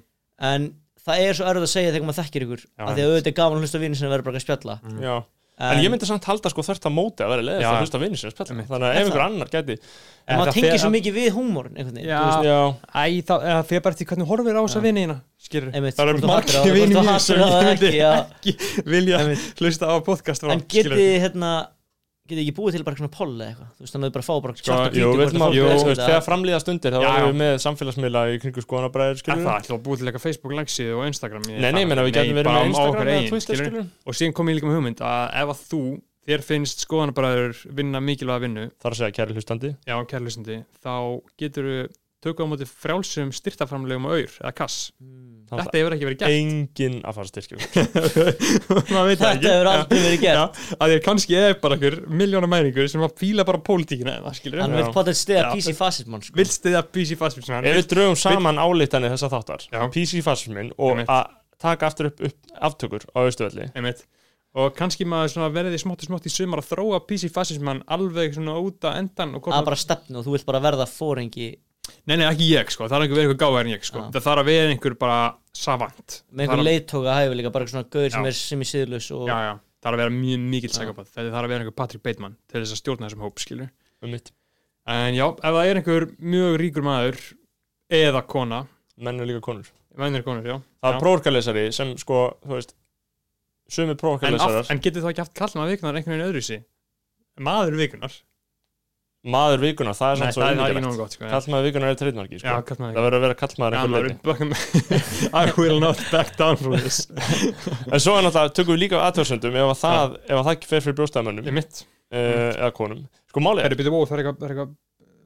En 0.45 0.69
það 1.05 1.23
er 1.27 1.37
svo 1.37 1.45
erfið 1.51 1.67
að 1.67 1.73
segja 1.75 1.93
þegar 1.95 2.07
maður 2.09 2.19
þekkir 2.23 2.45
ykkur 2.47 2.65
Já, 2.65 2.83
af 2.85 2.91
Því 2.95 3.01
að 3.05 3.07
auðvitað 3.13 3.31
er 3.31 3.39
gaman 3.39 3.57
að 3.57 3.65
hlusta 3.65 3.81
vinni 3.85 3.97
sem 4.01 4.09
verður 4.13 4.27
bara 4.29 4.37
að 4.41 4.45
spjalla 4.47 4.77
Mhm. 4.85 5.01
Já. 5.05 5.15
en, 5.55 5.77
ég 5.79 5.87
myndi 5.93 6.03
samt 6.09 6.25
halda 6.27 6.49
sko 6.51 6.63
þörft 6.67 6.83
að 6.89 6.91
móti 6.91 7.23
að 7.23 7.29
vera 7.31 7.43
leðilt 7.47 7.63
Já. 7.63 7.69
að 7.71 7.77
hlusta 7.85 7.99
vinni 8.01 8.17
sinni 8.19 8.33
spjalla 8.35 8.55
þannig 8.67 8.87
að 8.87 8.91
Er 8.91 8.97
ef 8.99 9.05
einhver 9.05 9.21
það? 9.21 9.29
annar 9.29 9.51
gæti 9.53 9.75
En 10.27 10.39
maður 10.39 10.49
það 10.49 10.55
tengir 10.57 10.79
svo 10.81 10.89
mikið 10.95 11.13
við 11.15 11.29
þá, 13.29 13.33
eða 13.45 13.61
fyrir 13.69 13.83
bara 13.85 13.95
til 13.95 14.07
hvernig 14.09 14.25
þú 14.25 14.29
horfir 14.33 14.57
á 14.59 14.61
þessa 14.65 14.81
vinina 14.83 15.15
Það 15.95 16.09
eru 16.11 16.27
margir 16.27 16.75
mínir 16.75 17.19
sem 17.23 17.39
ég 17.39 17.53
það 17.55 17.69
myndi 17.69 17.91
ekki, 18.09 18.55
vilja 18.89 19.21
hlusta 19.61 19.85
á 19.87 19.95
podcast 20.03 20.43
En 20.43 20.59
þið 20.99 21.19
hérna 21.23 21.53
Þið 22.25 22.39
ekki 22.41 22.53
búið 22.57 22.73
til 22.73 22.85
bara 22.87 22.97
svona 22.97 23.11
poll 23.13 23.33
eða 23.35 23.47
eitthvað? 23.51 23.67
Þú 23.75 23.83
veist 23.85 23.93
þannig 23.95 24.05
að 24.05 24.09
þið 24.09 24.15
bara 24.15 24.25
fá 24.25 24.35
bara 24.41 24.53
svart 24.57 24.85
og 24.85 24.95
við 24.95 25.03
að 25.05 25.41
að, 25.45 25.83
þetta. 25.85 26.07
þegar 26.09 26.23
framlýða 26.25 26.61
stundir 26.63 26.95
þá 26.95 26.99
erum 27.05 27.27
við 27.29 27.37
með 27.41 27.57
samfélagsmiðla 27.65 28.23
í 28.31 28.39
kringu 28.41 28.63
skoðanabræður 28.65 29.13
Er 29.13 29.21
skilur 29.21 29.43
það 29.45 29.59
ætlum 29.59 29.77
að 29.77 29.83
búið 29.85 30.01
til 30.01 30.09
eitthvað 30.09 30.25
Facebook 30.25 30.55
lagsíðu 30.57 30.95
og 30.97 31.05
Instagram 31.11 31.45
Nei, 31.45 31.53
nei, 31.53 31.69
það- 31.69 31.89
menna 31.91 32.05
við 32.07 32.15
getum 32.17 32.39
verið 32.39 32.49
með 32.49 32.65
á 32.65 32.69
Instagram 32.71 33.11
eða 33.13 33.29
Twitter 33.29 33.77
og 33.85 34.17
síðan 34.17 34.35
kom 34.39 34.49
ég 34.49 34.57
líka 34.57 34.69
með 34.71 34.77
hugmynd 34.79 35.03
að 35.05 35.37
ef 35.43 35.53
að 35.53 35.61
þú 35.69 35.81
þér 36.25 36.41
finnst 36.41 36.81
skoðanabræður 36.87 37.61
vinna 37.77 38.01
mikilvæga 38.01 38.41
vinnu 38.41 38.65
þar 38.81 38.95
að 38.95 38.99
segja 39.03 39.15
kærlusandi, 40.09 40.57
þá 40.81 40.95
getur 41.37 41.69
þú 41.69 41.77
tökum 42.23 42.47
á 42.47 42.51
móti 42.53 42.67
frjálsum 42.69 43.33
styrtaframlegum 43.35 44.07
og 44.09 44.17
auður 44.17 44.37
eða 44.41 44.55
kass, 44.61 44.91
Mm. 44.95 45.35
Þetta 45.45 45.77
hefur 45.77 45.93
ekki 45.93 46.05
verið 46.07 46.21
gert 46.21 46.33
engin 46.33 46.95
að 47.05 47.17
fara 47.19 47.29
styrkjum 47.29 47.59
Þetta 49.11 49.27
ekki 49.35 49.49
hefur 49.51 49.69
aldrei 49.69 49.99
verið 49.99 50.23
Já, 50.25 50.31
gert 50.39 50.61
að 50.81 50.93
þér 50.93 51.03
kannski 51.05 51.37
er 51.37 51.57
bara 51.61 51.77
einhver 51.77 51.97
miljónar 52.09 52.49
mæringur 52.49 52.89
sem 52.89 53.03
að 53.05 53.13
fíla 53.21 53.45
bara 53.45 53.61
pólitíkina 53.67 54.15
Hann 54.25 54.33
Já. 54.41 54.79
vil 54.79 54.87
potið 54.95 55.19
stiða 55.19 55.43
Já. 55.43 55.51
PC 55.53 55.75
fascismann 55.77 56.25
sko. 56.25 56.37
vill 56.39 56.49
stiðja 56.49 56.81
PC 56.89 57.19
fascism 57.19 57.57
ef 57.59 57.77
við 57.77 57.89
drögum 57.93 58.17
saman 58.17 58.61
álítanir 58.61 59.13
þessa 59.13 59.29
þáttar 59.35 59.67
Já. 59.69 59.85
PC 59.93 60.25
fascismin 60.25 60.73
og 60.81 61.03
að 61.05 61.23
taka 61.61 61.91
aftur 61.91 62.09
upp, 62.09 62.25
upp 62.25 62.57
aftökur 62.71 63.05
á 63.13 63.17
Austuvelli 63.21 63.69
og 64.55 64.71
kannski 64.77 65.05
maður 65.05 65.33
svona 65.33 65.51
verði 65.51 65.77
smátt 65.81 66.01
og 66.05 66.09
smátt 66.09 66.27
í 66.29 66.31
sumar 66.31 66.61
að 66.63 66.71
þróa 66.71 67.01
PC 67.05 67.29
fascismann 67.35 67.83
alveg 67.91 68.33
svona 68.37 68.55
út 68.63 68.87
að 68.87 69.01
endan 69.03 69.37
að 69.37 69.65
bara 69.67 69.77
stefnu 69.79 70.21
og 70.21 70.25
þú 70.27 70.35
vilt 70.37 70.47
bara 70.47 70.63
verða 70.63 70.87
fóringi 70.89 71.49
Nei, 72.05 72.15
nei, 72.17 72.25
ekki 72.27 72.47
ég 72.51 72.71
sko, 72.73 72.87
það 72.89 72.97
er 72.97 73.05
ekki 73.05 73.17
verið 73.17 73.29
eitthvað 73.29 73.41
gáðar 73.43 73.67
en 73.67 73.73
ég 73.73 73.85
sko. 73.87 74.03
Það 74.13 74.25
þarf 74.27 74.43
að 74.43 74.49
vera 74.51 74.73
einhver 74.73 74.95
bara 75.01 75.19
savant. 75.55 76.17
Með 76.31 76.45
einhver 76.45 76.61
Það 76.61 76.69
leiðtóka 76.69 77.15
hæfi 77.19 77.39
líka 77.39 77.53
bara 77.55 77.69
svona 77.71 77.87
gauður 77.95 78.15
sem 78.15 78.29
er 78.29 78.37
sem 78.39 78.65
í 78.65 78.69
síðlus 78.69 79.11
og 79.15 79.29
Já, 79.29 79.35
já, 79.45 79.53
það 79.55 79.87
þarf 79.87 79.97
að 79.97 80.03
vera 80.03 80.15
mjög 80.15 80.67
Já. 80.67 80.73
sækapat 80.79 81.11
Það 81.13 81.31
þarf 81.35 81.41
að 81.41 81.53
vera 81.53 81.65
einhver 81.65 81.77
Patrick 81.81 82.05
Bateman 82.05 82.37
til 82.51 82.61
þess 82.61 82.75
að 82.75 82.81
stjórna 82.81 83.09
þessum 83.09 83.25
hóp, 83.25 83.41
skilur 83.41 83.71
um 84.05 84.13
mitt 84.13 84.33
En 84.85 85.17
já, 85.17 85.25
ef 85.25 85.55
það 85.57 85.71
er 85.71 85.79
einhver 85.81 86.07
mjög 86.21 86.59
ríkur 86.61 86.85
maður 86.85 87.21
eða 87.95 88.21
kona, 88.29 88.59
menn 89.01 89.21
er 89.21 89.29
líka 89.29 89.41
konur. 89.45 89.69
Mennir 89.97 90.25
konur, 90.25 90.45
já. 90.45 90.59
Það 90.83 90.93
er 90.93 91.01
prófarkalesari 91.01 91.65
sem 91.73 91.93
sko, 91.97 92.19
þú 92.43 92.57
veist 92.57 92.75
sumi 93.71 93.89
en, 93.89 93.95
af, 93.95 94.01
prófarkalesarar 94.01 94.69
en 94.69 94.81
getur 94.83 95.05
þá 95.05 95.09
ekki 95.11 95.23
haft 95.23 95.35
kallmaður 95.39 95.73
vikunar 95.73 95.97
einhvern 95.97 96.13
veginn 96.13 96.27
öðruvísi? 96.27 96.57
Maður 97.45 97.77
vikunar 97.79 98.17
maður 99.25 99.63
vikunar, 99.63 99.95
það 99.97 100.11
er 100.11 100.19
Nei, 100.19 100.21
samt 100.21 100.35
svo 100.35 100.41
það 100.41 100.45
er 100.45 100.53
ekki 100.53 100.61
umhverfilegt 100.61 100.85
nógu 100.85 100.99
gott 101.01 101.15
sko. 101.15 101.29
kallmaður 101.31 101.65
vikunar 101.65 101.91
er 101.91 101.99
treytmarki 102.01 102.39
sko. 102.41 102.55
kallmaður 102.69 102.95
það 102.95 103.05
verður 103.05 103.17
að 103.17 103.25
vera 103.25 103.37
kallmaður 103.41 103.75
I 105.41 105.45
will 105.57 105.79
not 105.81 106.01
back 106.11 106.35
down 106.37 106.59
from 106.61 106.77
this. 106.77 106.99
En 107.93 108.01
svo 108.03 108.15
er 108.19 108.27
náttúrulega, 108.27 108.53
tökum 108.59 108.75
við 108.75 108.83
líka 108.85 109.01
aðtöðsöndum 109.07 109.57
ef 109.57 109.71
að 109.73 109.77
það, 109.81 110.17
ef 110.29 110.39
að 110.39 110.49
það 110.49 110.69
fer 110.71 110.85
fyrir 110.85 110.97
brjóstæðamönnum 111.01 111.49
Ég 111.49 111.57
mitt 111.57 111.81
uh, 111.81 112.17
eða 112.19 112.73
konum. 112.77 113.05
Sko 113.31 113.45
málið 113.45 113.65
Er 113.65 113.73
er, 113.73 113.79
það 113.79 113.85
er 113.85 114.25
eitthvað- 114.25 114.41
það 114.41 114.49
er 114.49 114.55
eitthvað 114.55 114.73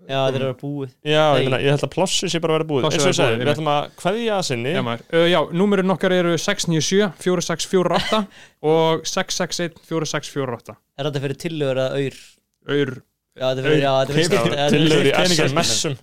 Já, 0.09 0.23
þetta 0.25 0.39
er 0.39 0.43
að 0.47 0.55
búið 0.57 0.93
já, 1.05 1.23
ég, 1.37 1.43
meina, 1.45 1.57
ég 1.61 1.75
held 1.75 1.83
að 1.85 1.91
plossu 1.93 2.29
sé 2.33 2.39
bara 2.41 2.55
að 2.55 2.57
vera 2.57 2.67
búið. 2.71 2.85
Eins 2.87 2.95
og 2.95 2.97
ég 2.97 3.03
vera 3.05 3.17
segi, 3.19 3.33
búið, 3.35 3.43
við 3.43 3.51
ætlum 3.51 3.67
að 3.69 3.89
kveðja 3.99 4.37
að 4.39 4.47
sinni. 4.47 4.71
Já, 4.73 4.81
uh, 4.89 5.25
Já, 5.29 5.37
númerinn 5.59 5.93
okkar 5.93 6.15
eru 6.15 6.31
697 6.41 7.11
4648 7.21 8.21
og 8.73 9.03
661 9.05 9.77
4648 9.85 10.75
Er 10.97 11.09
þetta 11.11 11.21
fyrir 11.27 11.39
tillögur 11.45 11.81
að 11.83 11.99
auður? 11.99 12.17
Auður 12.69 12.95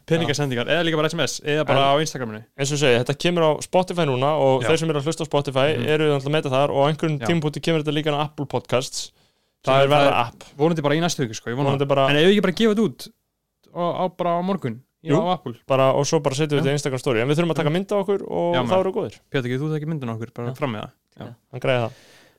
Peningasendingar 0.06 0.68
eða 0.72 0.84
líka 0.86 0.96
bara 1.00 1.10
SMS 1.10 1.38
eða 1.44 1.64
bara 1.68 1.84
á 1.92 1.94
Instagraminu 2.02 2.40
eins 2.56 2.72
og 2.72 2.80
segi, 2.80 2.98
þetta 3.02 3.16
kemur 3.24 3.42
á 3.46 3.50
Spotify 3.64 4.06
núna 4.08 4.30
og 4.40 4.62
Já. 4.64 4.68
þeir 4.70 4.78
sem 4.82 4.90
eru 4.92 5.00
að 5.02 5.08
hlusta 5.10 5.24
á 5.24 5.28
Spotify 5.28 5.66
Mhm. 5.76 5.86
eru 5.94 6.04
náttúrulega 6.12 6.30
að 6.30 6.36
meta 6.36 6.50
þar 6.54 6.70
og 6.70 6.80
á 6.80 6.84
einhverjum 6.90 7.18
Já. 7.20 7.26
tímpúti 7.28 7.60
kemur 7.62 7.82
þetta 7.84 7.94
líka 7.96 8.10
á 8.14 8.20
Apple 8.26 8.46
Podcasts 8.46 9.12
Það 9.66 9.72
það 9.72 9.78
er- 9.80 9.84
er 9.84 9.88
verða 9.90 10.12
það 10.12 10.26
app 10.26 10.44
vonandi 10.56 10.82
bara 10.82 10.94
í 10.94 11.00
næstu 11.00 11.20
viku 11.26 11.34
sko, 11.34 11.50
það. 11.50 12.10
en 12.10 12.16
ef 12.16 12.26
við 12.26 12.32
ekki 12.36 12.42
bara 12.42 12.52
gefa 12.52 12.74
þetta 12.74 12.86
út 12.86 13.08
á, 13.74 13.82
á 13.82 14.04
bara 14.16 14.30
á 14.38 14.40
morgun 14.46 14.80
já, 15.04 15.10
Jú. 15.10 15.16
á 15.20 15.32
Apple, 15.34 15.54
bara, 15.66 15.92
og 15.92 16.04
svo 16.06 16.20
bara 16.22 16.34
setjum 16.34 16.58
við 16.58 16.62
þetta 16.62 16.70
í 16.72 16.76
Instagram 16.78 16.98
story 16.98 17.20
en 17.20 17.28
við 17.28 17.36
þurfum 17.36 17.50
að 17.52 17.56
taka 17.56 17.70
mynda 17.70 17.94
okkur 18.00 18.20
og 18.30 18.54
Já, 18.54 18.60
þá 18.62 18.66
maður. 18.70 18.80
eru 18.80 18.92
góðir 18.92 19.14
Pétur, 19.30 19.48
getur 19.50 19.64
þú 19.66 19.70
það 19.70 19.76
ekki 19.80 19.88
myndin 19.90 20.10
okkur 20.14 20.30
bara 20.34 20.48
Já. 20.48 20.54
fram 20.56 20.72
með 20.72 20.80
það 21.18 21.34
hann 21.52 21.60
greiði 21.60 21.82
það, 21.82 21.92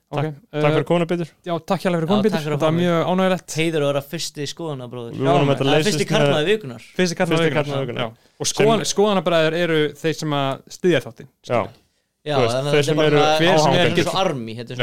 Ok, 0.08 0.22
takk. 0.24 0.36
uh, 0.56 0.68
fyrir 0.72 0.84
komuna 0.88 1.04
Pétur. 1.08 1.28
Já, 1.44 1.52
takk 1.68 1.82
hérlega 1.84 2.00
fyrir 2.00 2.08
takk 2.32 2.44
fyrir 2.46 2.54
að 2.56 2.62
það 2.62 2.68
var 2.68 2.76
mjög 2.78 3.00
ánægilegt 3.12 3.56
Heiður 3.58 3.82
að 3.84 3.90
vera 3.90 4.02
fyrsti 4.08 4.46
skoðanabróður 4.48 5.18
þetta 5.58 5.74
er 5.74 5.84
fyrsti 5.88 6.06
karlmaði 6.08 6.46
vikunar 6.48 6.86
Fyrsti 6.96 7.18
karlmaður 7.18 7.84
vikunar. 7.84 8.14
Og 8.38 8.48
skoðan, 8.48 8.84
skoðanabræður 8.88 9.56
eru 9.58 9.76
þeir 10.00 10.16
sem 10.22 10.32
að 10.38 10.62
styðja 10.78 11.02
þáttinn 11.04 11.28
já, 11.44 11.60
Já, 12.24 12.36
þeir 12.38 12.48
þetta 12.56 12.84
sem 12.88 12.98
er 12.98 13.04
eru 13.10 13.20
hver 13.20 13.58
sem 13.58 13.72
er- 13.72 13.78
Þetta 13.78 13.92
ekki 13.92 14.06
svo 14.08 14.16
armi 14.24 14.56
Þetta 14.58 14.72
er 14.72 14.80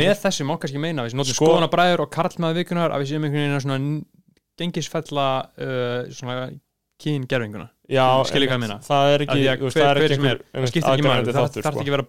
Með 0.00 0.14
þessu 0.22 0.46
má 0.48 0.54
kannski 0.62 0.80
meina, 0.80 1.08
Sko- 1.10 1.34
skoðanabræður 1.34 2.00
og 2.06 2.10
karlmaður 2.14 2.62
vikunar 2.62 2.94
að 2.94 3.02
við 3.02 3.10
séum 3.10 3.26
einhvern 3.26 3.58
veginn 3.58 3.74
að 3.74 3.82
gengisfella 4.62 5.26
já, 7.92 8.04
Skilji 8.28 8.46
hvað 8.48 8.56
ég 8.56 8.62
meina. 8.62 8.76
það 8.86 9.10
er 9.12 9.24
ekki, 9.26 9.38
að 9.52 9.72
það 9.74 9.82
er 9.90 9.98
hver 10.00 10.14
ekki 10.16 10.28
er, 10.32 10.38
þarf 11.66 11.74
sko. 11.76 11.82
ekki 11.82 11.92
að 11.92 11.96
vera 11.96 12.06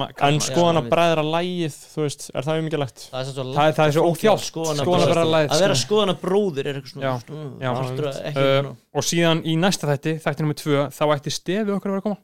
ma- 0.00 0.08
en 0.28 0.40
skoðan 0.46 0.80
að 0.80 0.88
bræðra 0.94 1.24
lægið 1.28 1.76
þú 1.92 2.02
veist, 2.06 2.26
er 2.34 2.48
það 2.48 2.62
umikilvægt 2.62 3.04
Það 3.12 3.20
er, 3.20 3.28
svo 3.28 3.44
er- 3.46 3.52
er 3.92 4.08
óþjált, 4.08 4.44
skoðanabræðralagið, 4.48 5.52
Að 5.52 5.62
vera 5.66 5.76
sko. 5.78 5.88
er 6.72 6.80
eitthvað 6.80 7.38
mm, 7.38 7.54
já. 7.62 7.70
partur 7.78 8.08
af- 8.10 8.20
ekki 8.32 8.42
Uh, 8.42 8.74
og 8.94 9.02
síðan 9.12 9.44
í 9.46 9.56
næsta 9.60 9.88
þætti, 9.92 10.16
þætti 10.24 10.40
nummer 10.46 10.58
tvö 10.62 10.86
þá 10.92 11.02
ætti 11.16 11.30
stefi 11.32 11.70
okkur 11.76 11.90
að 11.90 11.92
vera 11.92 12.02
að 12.02 12.06
koma. 12.08 12.18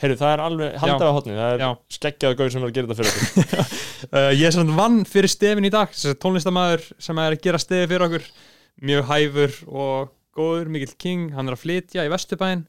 Heyrðu, 0.00 0.16
það 0.16 0.30
er 0.32 0.40
alveg, 0.40 0.76
haldið 0.80 1.04
á 1.04 1.12
hotni 1.12 1.34
það 1.36 1.50
er 1.52 1.62
skeggjaðu 1.92 2.36
gauð 2.38 2.52
sem 2.54 2.62
er 2.62 2.70
að 2.70 2.76
gera 2.76 2.86
þetta 2.86 2.98
fyrir 3.00 3.10
okkur. 3.12 3.82
Uh, 4.06 4.30
ég 4.36 4.44
er 4.46 4.52
svona 4.54 4.76
vann 4.76 4.96
fyrir 5.08 5.28
stefin 5.32 5.66
í 5.66 5.70
dag. 5.72 5.88
Tónlistamæður 6.22 6.84
sem 7.02 7.18
er 7.18 7.34
að 7.34 7.40
gera 7.44 7.58
stefi 7.60 7.88
fyrir 7.90 8.04
okkur. 8.06 8.24
Mjög 8.86 9.04
hæfur 9.10 9.52
og 9.72 10.10
góður, 10.36 10.70
mikill 10.72 10.94
king, 11.00 11.32
hann 11.36 11.48
er 11.48 11.56
að 11.56 11.64
flytja 11.64 12.04
í 12.06 12.12
Vesturbæinn 12.12 12.66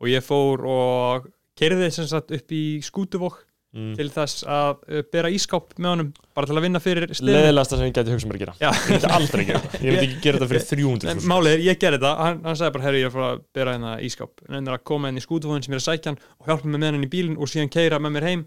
og 0.00 0.10
ég 0.10 0.24
fór 0.24 0.64
og 0.68 1.30
kerði 1.60 1.92
sem 1.92 2.08
sagt 2.08 2.32
upp 2.34 2.52
í 2.56 2.64
skútuvók 2.84 3.42
mm. 3.76 3.92
til 3.98 4.08
þess 4.12 4.44
að 4.48 4.70
uh, 4.88 5.02
bera 5.12 5.30
ískáp 5.32 5.74
með 5.78 5.90
honum 5.92 6.10
bara 6.36 6.48
til 6.48 6.56
að 6.56 6.64
vinna 6.66 6.82
fyrir 6.82 7.10
stefin 7.12 7.34
leðilegasta 7.34 7.78
sem 7.78 7.90
ég 7.90 7.96
gæti 7.96 8.14
hugsað 8.14 8.30
mér 8.30 8.38
að 8.38 8.44
gera 8.44 8.54
Já. 8.60 8.70
ég 8.70 8.88
myndi 8.94 9.12
aldrei 9.18 9.44
gera 9.50 9.62
það, 9.64 9.76
ég 9.76 9.94
myndi 9.94 10.06
ekki 10.06 10.22
gera 10.24 10.40
þetta 10.40 10.50
fyrir 10.52 10.66
300 10.70 11.12
En 11.12 11.22
málið 11.32 11.56
er, 11.56 11.64
ég 11.66 11.82
gerði 11.84 12.00
þetta, 12.00 12.14
hann, 12.24 12.40
hann 12.46 12.60
sagði 12.60 12.76
bara 12.76 12.88
herri, 12.88 13.02
ég 13.02 13.08
er 13.08 13.12
að 13.12 13.18
fara 13.18 13.30
að 13.34 13.44
bera 13.58 13.76
hérna 13.76 13.94
ískáp 14.08 14.44
en 14.46 14.58
hann 14.58 14.70
er 14.70 14.78
að 14.78 14.86
koma 14.92 15.12
inn 15.12 15.20
í 15.20 15.24
skútuvóðin 15.24 15.66
sem 15.66 15.76
er 15.76 15.82
að 15.82 15.86
sækja 15.86 16.12
hann 16.12 16.20
og 16.38 16.50
hjálpa 16.50 16.70
mig 16.70 16.80
með 16.80 16.90
hann 16.90 17.00
inn 17.00 17.08
í 17.08 17.12
bílinn 17.14 17.38
og 17.38 17.52
síðan 17.52 17.72
keira 17.72 18.00
með 18.02 18.16
mér 18.16 18.28
heim 18.30 18.46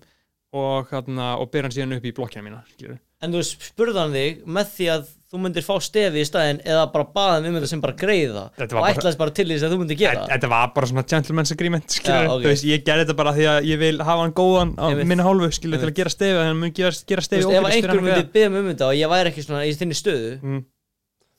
og, 0.54 0.90
hérna, 0.92 1.34
og 1.42 1.50
bera 1.54 1.70
hann 1.70 1.76
síðan 1.76 1.98
upp 1.98 2.08
í 2.08 2.14
blokkina 2.16 2.46
mína 2.46 2.62
skilurðu. 2.74 3.00
En 3.24 3.34
þú 3.34 3.44
spurði 3.48 4.02
hann 4.02 4.18
þig 4.18 4.42
með 4.58 4.74
því 4.76 4.90
að 4.94 5.08
þú 5.34 5.40
myndir 5.42 5.66
fá 5.66 5.74
stefi 5.82 6.22
í 6.22 6.26
staðinn 6.30 6.60
eða 6.62 6.84
bara 6.94 7.06
baða 7.16 7.40
um 7.50 7.56
þetta 7.58 7.70
sem 7.72 7.82
bara 7.82 7.94
greiða. 7.98 8.44
Þetta 8.54 8.76
og 8.78 8.82
bara- 8.84 8.94
ætlaðist 8.94 9.18
bara 9.18 9.32
til 9.40 9.46
þess 9.50 9.64
að 9.66 9.72
þú 9.74 9.80
myndir 9.82 9.98
gera 9.98 10.28
Þetta 10.30 10.50
var 10.54 10.68
bara 10.76 10.88
svona 10.92 11.04
gentleman's 11.10 11.52
agreement 11.56 11.88
skilur, 11.90 12.28
Já, 12.28 12.30
ok. 12.36 12.44
þú 12.44 12.52
veist, 12.54 12.68
ég 12.70 12.84
gerði 12.86 13.06
þetta 13.08 13.16
bara 13.18 13.34
því 13.34 13.48
að 13.50 13.70
ég 13.72 13.80
vil 13.82 13.98
hafa 13.98 14.22
hann 14.22 14.34
góðan 14.38 14.76
á 14.78 14.86
Einmitt. 14.92 15.08
minni 15.10 15.24
hálfu 15.26 15.50
til 15.58 15.90
að 15.90 15.96
gera 15.98 16.10
stefi 16.14 16.30
þannig 16.30 16.44
að 16.44 16.52
hann 16.54 16.60
mun 16.62 16.72
gera, 16.78 16.92
stefi 17.26 17.42
ef 17.42 17.66
einhver 17.74 18.02
myndi 18.06 18.30
byggja 18.34 18.52
mig 18.54 18.62
um 18.62 18.70
þetta 18.76 18.86
og 18.88 18.96
ég 19.02 19.10
væri 19.10 19.34
ekki 19.34 19.44
svona 19.48 19.66
í 19.66 19.74
þinni 19.74 19.98
stöðu 19.98 20.32
Mm. 20.44 20.62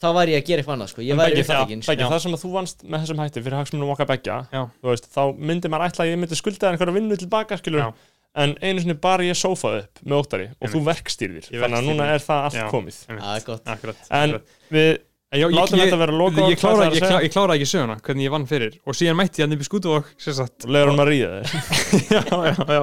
þá 0.02 0.08
væri 0.18 0.34
ég 0.34 0.42
að 0.42 0.46
gera 0.48 0.62
eitthvað 0.62 0.74
annað 0.74 0.90
sko. 0.90 1.00
uppfækinn 1.40 1.82
það, 2.10 2.20
sem 2.20 2.32
að 2.34 2.42
þú 2.44 2.50
vannst 2.52 2.78
með 2.84 2.98
þessum 3.04 3.20
hætti 3.22 3.42
fyrir 3.44 3.56
hagsmunum 3.62 3.92
okkar 3.94 4.06
begja 4.10 4.36
þá 5.14 5.22
myndi 5.38 5.70
maður 5.70 5.86
ætla 5.88 6.04
að 6.04 6.10
ég 6.10 6.18
myndi 6.18 6.34
skulda 6.36 6.74
en 8.34 8.54
einu 8.62 8.80
sinni 8.82 8.94
bara 8.98 9.22
ég 9.26 9.36
sófaði 9.38 9.84
upp 9.84 10.00
með 10.04 10.20
óttari 10.20 10.46
og 10.60 10.70
þú 10.72 10.84
verkstýrðir. 10.88 11.48
Þannig 11.52 11.78
að 11.80 11.88
núna 11.88 12.06
er 12.14 12.22
það 12.24 12.46
allt 12.48 12.58
Já. 12.60 12.68
komið. 12.72 13.00
er 13.08 13.18
Akkurat, 13.34 13.66
en 13.68 13.74
akkurat. 13.76 14.54
við 14.74 14.94
En 15.34 15.40
já, 15.40 15.48
ég- 15.48 15.54
látum 15.56 15.78
ég- 15.80 15.88
þetta 15.88 15.98
vera 15.98 16.12
loka 16.14 16.42
ég 16.46 16.58
kláraði 16.60 16.94
ég, 16.94 17.02
klá, 17.02 17.16
ég 17.24 17.32
kláraði 17.34 17.58
ekki 17.58 17.66
söguna 17.72 17.96
hvernig 18.06 18.22
ég 18.28 18.30
vann 18.30 18.44
fyrir. 18.46 18.74
Og 18.86 18.94
síðan 18.94 19.16
mætti 19.18 19.40
ég 19.42 19.48
hann 19.48 19.56
upp 19.56 19.64
í 19.64 19.66
sagt 20.38 20.64
og 20.66 20.70
leður 20.70 20.92
hún 20.92 21.02
að 21.02 21.08
ríða 21.10 21.30
þér 21.42 21.48
já, 22.14 22.22
já, 22.30 22.54
já, 22.70 22.82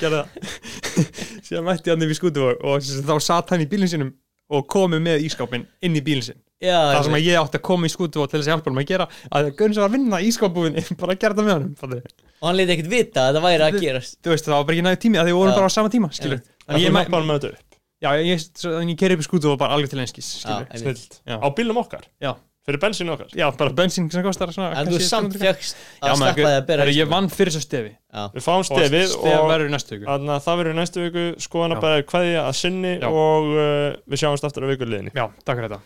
gerði 0.00 0.18
það. 0.18 0.28
Síðan 1.48 1.64
mætti 1.68 1.86
ég 1.86 1.94
hann 1.94 2.02
upp 2.08 2.14
í 2.14 2.18
skútuvók 2.18 2.64
og 2.66 2.82
þá 2.82 3.14
satt 3.22 3.50
hann 3.54 3.62
í 3.62 3.68
bílinn 3.70 3.92
sinum 3.92 4.10
og 4.50 4.66
komið 4.66 5.04
með 5.06 5.22
ískápin 5.28 5.66
inn 5.86 5.94
í 5.94 6.02
bílinn 6.02 6.26
sinn 6.32 6.40
Já, 6.58 6.74
það 6.90 7.04
sem 7.06 7.12
ég- 7.14 7.18
að 7.20 7.26
ég 7.28 7.38
átti 7.42 7.58
að 7.60 7.64
koma 7.68 7.86
í 7.86 7.92
skútuvók 7.92 8.30
til 8.32 8.40
þess 8.40 8.48
að 8.48 8.52
hjálpa 8.54 8.70
hann 8.72 8.80
að 8.82 8.88
gera 8.90 9.06
að 9.30 9.50
Gunns 9.60 9.76
var 9.78 9.86
að 9.88 9.94
vinna 9.94 10.18
ískápbúin 10.26 10.78
bara 11.00 11.14
að 11.14 11.20
gera 11.22 11.36
það 11.38 11.46
með 11.48 11.68
fattarðu? 11.78 12.16
og 12.38 12.48
hann 12.48 12.58
leiti 12.58 12.74
ekkert 12.74 12.90
vita 12.96 13.20
að 13.22 13.28
þetta 13.30 13.44
væri 13.46 13.66
að 13.68 13.78
gerast. 13.84 14.18
þú 14.22 14.32
veist 14.34 14.48
það 14.48 14.56
var 14.58 14.66
bara 14.66 14.74
ekki 14.78 14.86
næði 14.88 15.00
tími 15.04 15.18
að 15.22 15.28
því 15.28 15.32
við 15.34 15.38
vorum 15.38 15.54
bara 15.58 15.70
á 15.70 15.72
sama 15.78 15.92
tíma 15.94 16.10
en 16.10 16.34
ég, 16.34 16.42
þú 16.66 16.90
mæ- 16.90 17.00
hjálpa 17.04 17.16
hann 17.18 17.30
með 17.30 17.38
þetta 17.38 17.52
upp. 17.54 17.78
Já, 17.98 18.10
ég, 18.14 18.26
ég, 18.26 18.42
ég, 18.42 18.90
ég 18.90 18.98
keri 18.98 19.14
upp 19.18 19.22
í 19.22 19.26
skútuvók 19.26 19.58
bara 19.62 19.74
alveg 19.78 19.90
til 19.90 20.02
einskis 20.02 20.28
á 20.46 21.48
bílnum 21.54 21.78
okkar? 21.82 22.04
Já. 22.22 22.34
fyrir 22.68 22.80
bensínu 22.82 23.14
okkar? 23.14 23.30
Já, 23.32 23.46
bara 23.56 23.72
bensín 23.72 24.10
sem 24.12 24.22
kostar 24.22 24.50
svona 24.52 24.74
en 24.76 24.90
þú 24.90 24.98
samt 25.00 25.32
300 25.32 25.40
fjöxt 25.40 25.78
að 26.04 26.16
sleppa 26.20 26.34
því 26.36 26.50
að 26.58 26.66
bera 26.68 26.84
ég 26.92 27.08
vann 27.08 27.30
fyrir 27.32 27.54
þess 27.54 27.62
að 27.62 27.64
stefi 27.64 27.92
við 28.36 28.44
fáum 28.44 28.60
og 28.60 28.66
stefið 28.68 29.06
stef 29.08 29.38
og 29.40 29.46
verður 29.48 29.70
í 29.70 29.72
næstu 29.72 29.94
viku. 29.96 30.04
þannig 30.10 30.34
að 30.36 30.42
það 30.44 30.58
verður 30.60 30.74
í 30.74 30.78
næstu 30.82 31.04
viku. 31.06 31.24
Skoðan 31.46 31.74
að 31.78 31.80
bæða 31.86 32.02
kveðja 32.12 32.42
að 32.44 32.58
sinni 32.60 32.92
og 33.08 33.48
uh, 33.56 33.96
við 34.04 34.20
sjáumst 34.20 34.44
aftur 34.50 34.68
á 34.68 34.70
viku 34.74 34.84
liðinni 34.84 35.14
já, 35.16 35.24
takk 35.48 35.56
fyrir 35.62 35.72
þetta 35.72 35.80